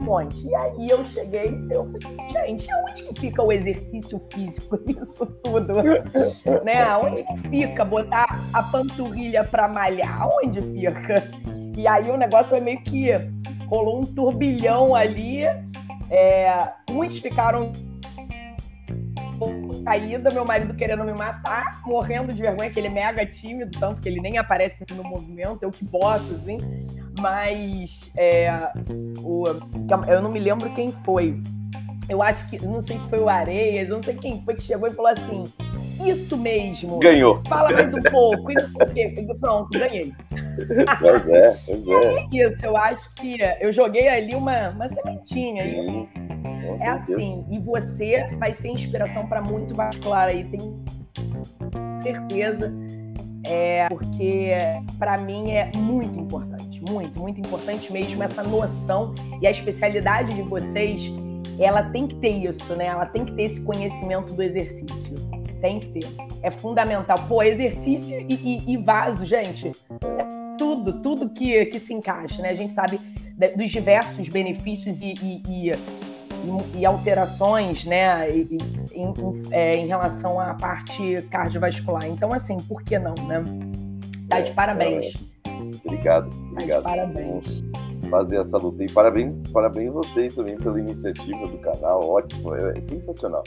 monte. 0.00 0.46
E 0.46 0.54
aí 0.54 0.88
eu 0.88 1.04
cheguei, 1.04 1.58
eu 1.70 1.90
falei, 1.90 2.30
gente, 2.30 2.70
aonde 2.70 3.02
que 3.04 3.20
fica 3.20 3.42
o 3.42 3.52
exercício 3.52 4.20
físico 4.32 4.78
nisso 4.86 5.26
tudo? 5.42 5.74
né? 6.64 6.82
Aonde 6.82 7.22
que 7.22 7.48
fica 7.48 7.84
botar 7.84 8.40
a 8.52 8.62
panturrilha 8.62 9.44
para 9.44 9.68
malhar? 9.68 10.22
Aonde 10.22 10.60
fica? 10.60 11.24
E 11.76 11.86
aí 11.86 12.10
o 12.10 12.16
negócio 12.16 12.50
foi 12.50 12.60
meio 12.60 12.82
que 12.82 13.10
rolou 13.66 14.00
um 14.00 14.06
turbilhão 14.06 14.94
ali. 14.94 15.44
É, 16.10 16.68
uns 16.90 17.20
ficaram 17.20 17.72
caída, 19.84 20.30
meu 20.30 20.44
marido 20.44 20.74
querendo 20.74 21.04
me 21.04 21.12
matar, 21.12 21.80
morrendo 21.86 22.32
de 22.32 22.42
vergonha, 22.42 22.70
que 22.70 22.78
ele 22.78 22.88
é 22.88 22.90
mega 22.90 23.24
tímido, 23.24 23.78
tanto 23.78 24.00
que 24.00 24.08
ele 24.08 24.20
nem 24.20 24.38
aparece 24.38 24.84
no 24.92 25.02
movimento, 25.02 25.62
eu 25.62 25.70
que 25.70 25.84
boto, 25.84 26.34
assim. 26.34 26.58
Mas 27.18 28.10
é, 28.16 28.50
o, 29.18 29.44
eu 30.08 30.22
não 30.22 30.30
me 30.30 30.38
lembro 30.38 30.72
quem 30.72 30.92
foi. 30.92 31.40
Eu 32.08 32.22
acho 32.22 32.48
que, 32.48 32.64
não 32.64 32.82
sei 32.82 32.98
se 32.98 33.08
foi 33.08 33.20
o 33.20 33.28
Areias, 33.28 33.88
não 33.88 34.02
sei 34.02 34.14
quem 34.14 34.42
foi 34.42 34.54
que 34.54 34.62
chegou 34.62 34.88
e 34.88 34.92
falou 34.92 35.10
assim: 35.10 35.44
Isso 36.04 36.36
mesmo. 36.36 36.98
Ganhou. 36.98 37.42
Fala 37.48 37.70
mais 37.72 37.94
um 37.94 38.02
pouco. 38.02 38.50
E 38.50 38.54
não 38.54 38.66
sei 38.66 39.08
o 39.08 39.14
quê. 39.14 39.26
Pronto, 39.40 39.78
ganhei. 39.78 40.12
Pois 40.98 41.28
é, 41.28 41.56
pois 41.64 41.86
é. 41.86 42.18
é 42.18 42.48
isso, 42.48 42.66
eu 42.66 42.76
acho 42.76 43.14
que 43.14 43.38
eu 43.60 43.72
joguei 43.72 44.08
ali 44.08 44.34
uma, 44.34 44.70
uma 44.70 44.88
sementinha. 44.88 45.64
É 46.80 46.88
assim, 46.88 47.44
e 47.50 47.58
você 47.58 48.28
vai 48.38 48.52
ser 48.52 48.68
inspiração 48.68 49.26
para 49.26 49.42
muito 49.42 49.74
vascular 49.74 50.28
aí, 50.28 50.44
tenho 50.44 50.82
certeza. 52.02 52.72
É, 53.44 53.88
porque 53.88 54.50
para 54.98 55.16
mim 55.18 55.50
é 55.50 55.70
muito 55.76 56.18
importante, 56.18 56.69
muito, 56.88 57.20
muito 57.20 57.40
importante 57.40 57.92
mesmo 57.92 58.22
essa 58.22 58.42
noção 58.42 59.14
e 59.40 59.46
a 59.46 59.50
especialidade 59.50 60.34
de 60.34 60.42
vocês, 60.42 61.12
ela 61.58 61.82
tem 61.82 62.06
que 62.06 62.14
ter 62.16 62.30
isso, 62.30 62.74
né? 62.74 62.86
Ela 62.86 63.06
tem 63.06 63.24
que 63.24 63.32
ter 63.32 63.42
esse 63.42 63.60
conhecimento 63.62 64.32
do 64.32 64.42
exercício, 64.42 65.14
tem 65.60 65.78
que 65.80 65.88
ter. 65.88 66.08
É 66.42 66.50
fundamental. 66.50 67.26
Pô, 67.28 67.42
exercício 67.42 68.18
e, 68.28 68.34
e, 68.34 68.72
e 68.72 68.76
vaso, 68.78 69.24
gente, 69.24 69.68
é 69.68 70.56
tudo, 70.56 71.00
tudo 71.00 71.28
que, 71.28 71.66
que 71.66 71.78
se 71.78 71.92
encaixa, 71.92 72.40
né? 72.42 72.50
A 72.50 72.54
gente 72.54 72.72
sabe 72.72 73.00
dos 73.56 73.70
diversos 73.70 74.28
benefícios 74.28 75.00
e, 75.00 75.14
e 75.16 75.72
e, 76.74 76.86
alterações 76.86 77.84
né, 77.84 78.30
em, 78.30 78.58
em, 78.94 79.14
é, 79.50 79.76
em, 79.76 79.86
relação 79.86 80.40
à 80.40 80.54
parte 80.54 81.20
cardiovascular. 81.30 82.06
Então, 82.06 82.32
assim, 82.32 82.56
por 82.56 82.82
que 82.82 82.98
não, 82.98 83.14
né? 83.26 83.44
Tá 84.28 84.40
de 84.40 84.52
parabéns. 84.52 85.12
Obrigado, 85.84 86.30
obrigado. 86.52 86.80
De 86.80 86.88
parabéns. 86.88 87.64
Fazer 88.10 88.38
essa 88.38 88.56
luta. 88.58 88.82
E 88.82 88.90
parabéns, 88.90 89.34
parabéns 89.52 89.92
vocês 89.92 90.34
também 90.34 90.56
pela 90.56 90.80
iniciativa 90.80 91.46
do 91.46 91.58
canal, 91.58 92.00
ótimo, 92.02 92.54
é, 92.56 92.78
é 92.78 92.80
sensacional. 92.80 93.42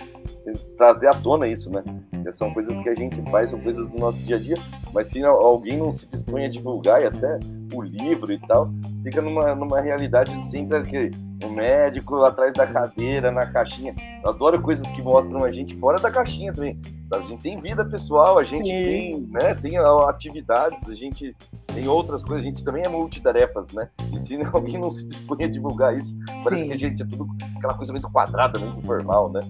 Trazer 0.78 1.08
à 1.08 1.14
tona 1.14 1.48
isso, 1.48 1.70
né? 1.70 1.84
São 2.32 2.54
coisas 2.54 2.80
que 2.80 2.88
a 2.88 2.96
gente 2.96 3.22
faz, 3.30 3.50
são 3.50 3.60
coisas 3.60 3.90
do 3.90 3.98
nosso 3.98 4.18
dia 4.20 4.38
a 4.38 4.40
dia, 4.40 4.56
mas 4.94 5.08
se 5.08 5.24
alguém 5.24 5.78
não 5.78 5.92
se 5.92 6.08
dispõe 6.08 6.46
a 6.46 6.50
divulgar 6.50 7.02
e 7.02 7.08
até 7.08 7.40
o 7.74 7.82
livro 7.82 8.32
e 8.32 8.40
tal, 8.48 8.70
fica 9.04 9.22
numa, 9.22 9.54
numa 9.54 9.82
realidade 9.82 10.42
sempre 10.46 10.82
que 10.84 11.12
o 11.46 11.52
médico 11.52 12.24
atrás 12.24 12.54
da 12.54 12.66
cadeira, 12.66 13.32
na 13.32 13.46
caixinha. 13.46 13.96
Eu 14.24 14.30
adoro 14.30 14.62
coisas 14.62 14.88
que 14.90 15.02
mostram 15.02 15.44
a 15.44 15.52
gente 15.52 15.76
fora 15.76 16.00
da 16.00 16.12
caixinha 16.12 16.54
também. 16.54 16.80
A 17.12 17.20
gente 17.20 17.44
tem 17.44 17.62
vida 17.62 17.86
pessoal, 17.86 18.40
a 18.40 18.44
gente 18.44 18.66
Sim. 18.66 18.84
tem, 18.84 19.20
né, 19.30 19.54
tem 19.56 19.78
atividades, 19.78 20.90
a 20.90 20.96
gente 20.96 21.36
tem 21.68 21.88
outras 21.88 22.24
coisas, 22.24 22.42
a 22.42 22.50
gente 22.50 22.64
também 22.64 22.84
é 22.84 22.90
multitarefas, 22.90 23.72
né? 23.72 23.90
E 24.12 24.20
se 24.20 24.40
alguém 24.52 24.80
não 24.80 24.92
se 24.92 25.08
dispõe 25.08 25.44
a 25.44 25.48
divulgar 25.48 25.96
isso, 25.96 26.12
parece 26.44 26.64
Sim. 26.64 26.68
que 26.70 26.74
a 26.74 26.80
gente 26.80 27.04
é 27.04 27.06
tudo 27.06 27.28
aquela 27.58 27.76
coisa 27.76 27.92
muito 27.92 28.10
quadrada, 28.10 28.58
muito 28.60 28.86
formal, 28.86 29.32
né? 29.32 29.42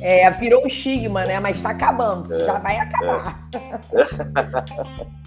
É, 0.00 0.30
virou 0.30 0.62
um 0.62 0.66
estigma, 0.66 1.24
né? 1.24 1.40
Mas 1.40 1.60
tá 1.60 1.70
acabando, 1.70 2.32
é, 2.32 2.44
já 2.44 2.58
vai 2.58 2.76
acabar. 2.78 3.48
É. 3.52 5.16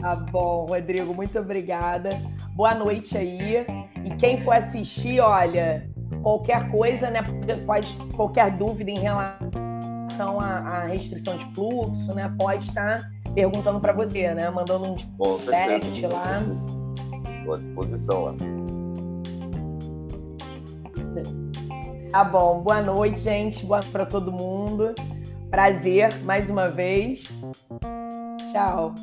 Tá 0.00 0.16
bom, 0.16 0.66
Rodrigo, 0.68 1.14
muito 1.14 1.38
obrigada. 1.38 2.10
Boa 2.54 2.74
noite 2.74 3.16
aí. 3.16 3.66
E 4.04 4.10
quem 4.16 4.38
for 4.38 4.54
assistir, 4.54 5.20
olha, 5.20 5.88
qualquer 6.22 6.70
coisa, 6.70 7.10
né? 7.10 7.20
Pode, 7.66 7.94
qualquer 8.14 8.56
dúvida 8.56 8.90
em 8.90 8.98
relação 8.98 10.40
à, 10.40 10.84
restrição 10.84 11.36
de 11.36 11.44
fluxo, 11.54 12.14
né? 12.14 12.32
Pode 12.38 12.64
estar 12.64 13.10
perguntando 13.34 13.80
para 13.80 13.92
você, 13.92 14.32
né? 14.34 14.48
Mandando 14.50 14.92
um 14.92 14.94
direct 15.38 16.06
lá. 16.06 16.42
Boa 17.44 17.58
disposição 17.58 18.24
lá. 18.24 18.34
Tá 22.10 22.24
bom. 22.24 22.60
Boa 22.60 22.80
noite, 22.82 23.20
gente. 23.20 23.64
Boa 23.66 23.80
para 23.92 24.06
todo 24.06 24.32
mundo. 24.32 24.94
Prazer 25.50 26.14
mais 26.24 26.50
uma 26.50 26.68
vez. 26.68 27.28
Tchau. 28.52 28.94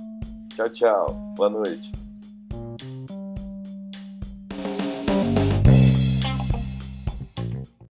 Tchau, 0.55 0.69
tchau. 0.69 1.33
Boa 1.35 1.49
noite. 1.49 2.02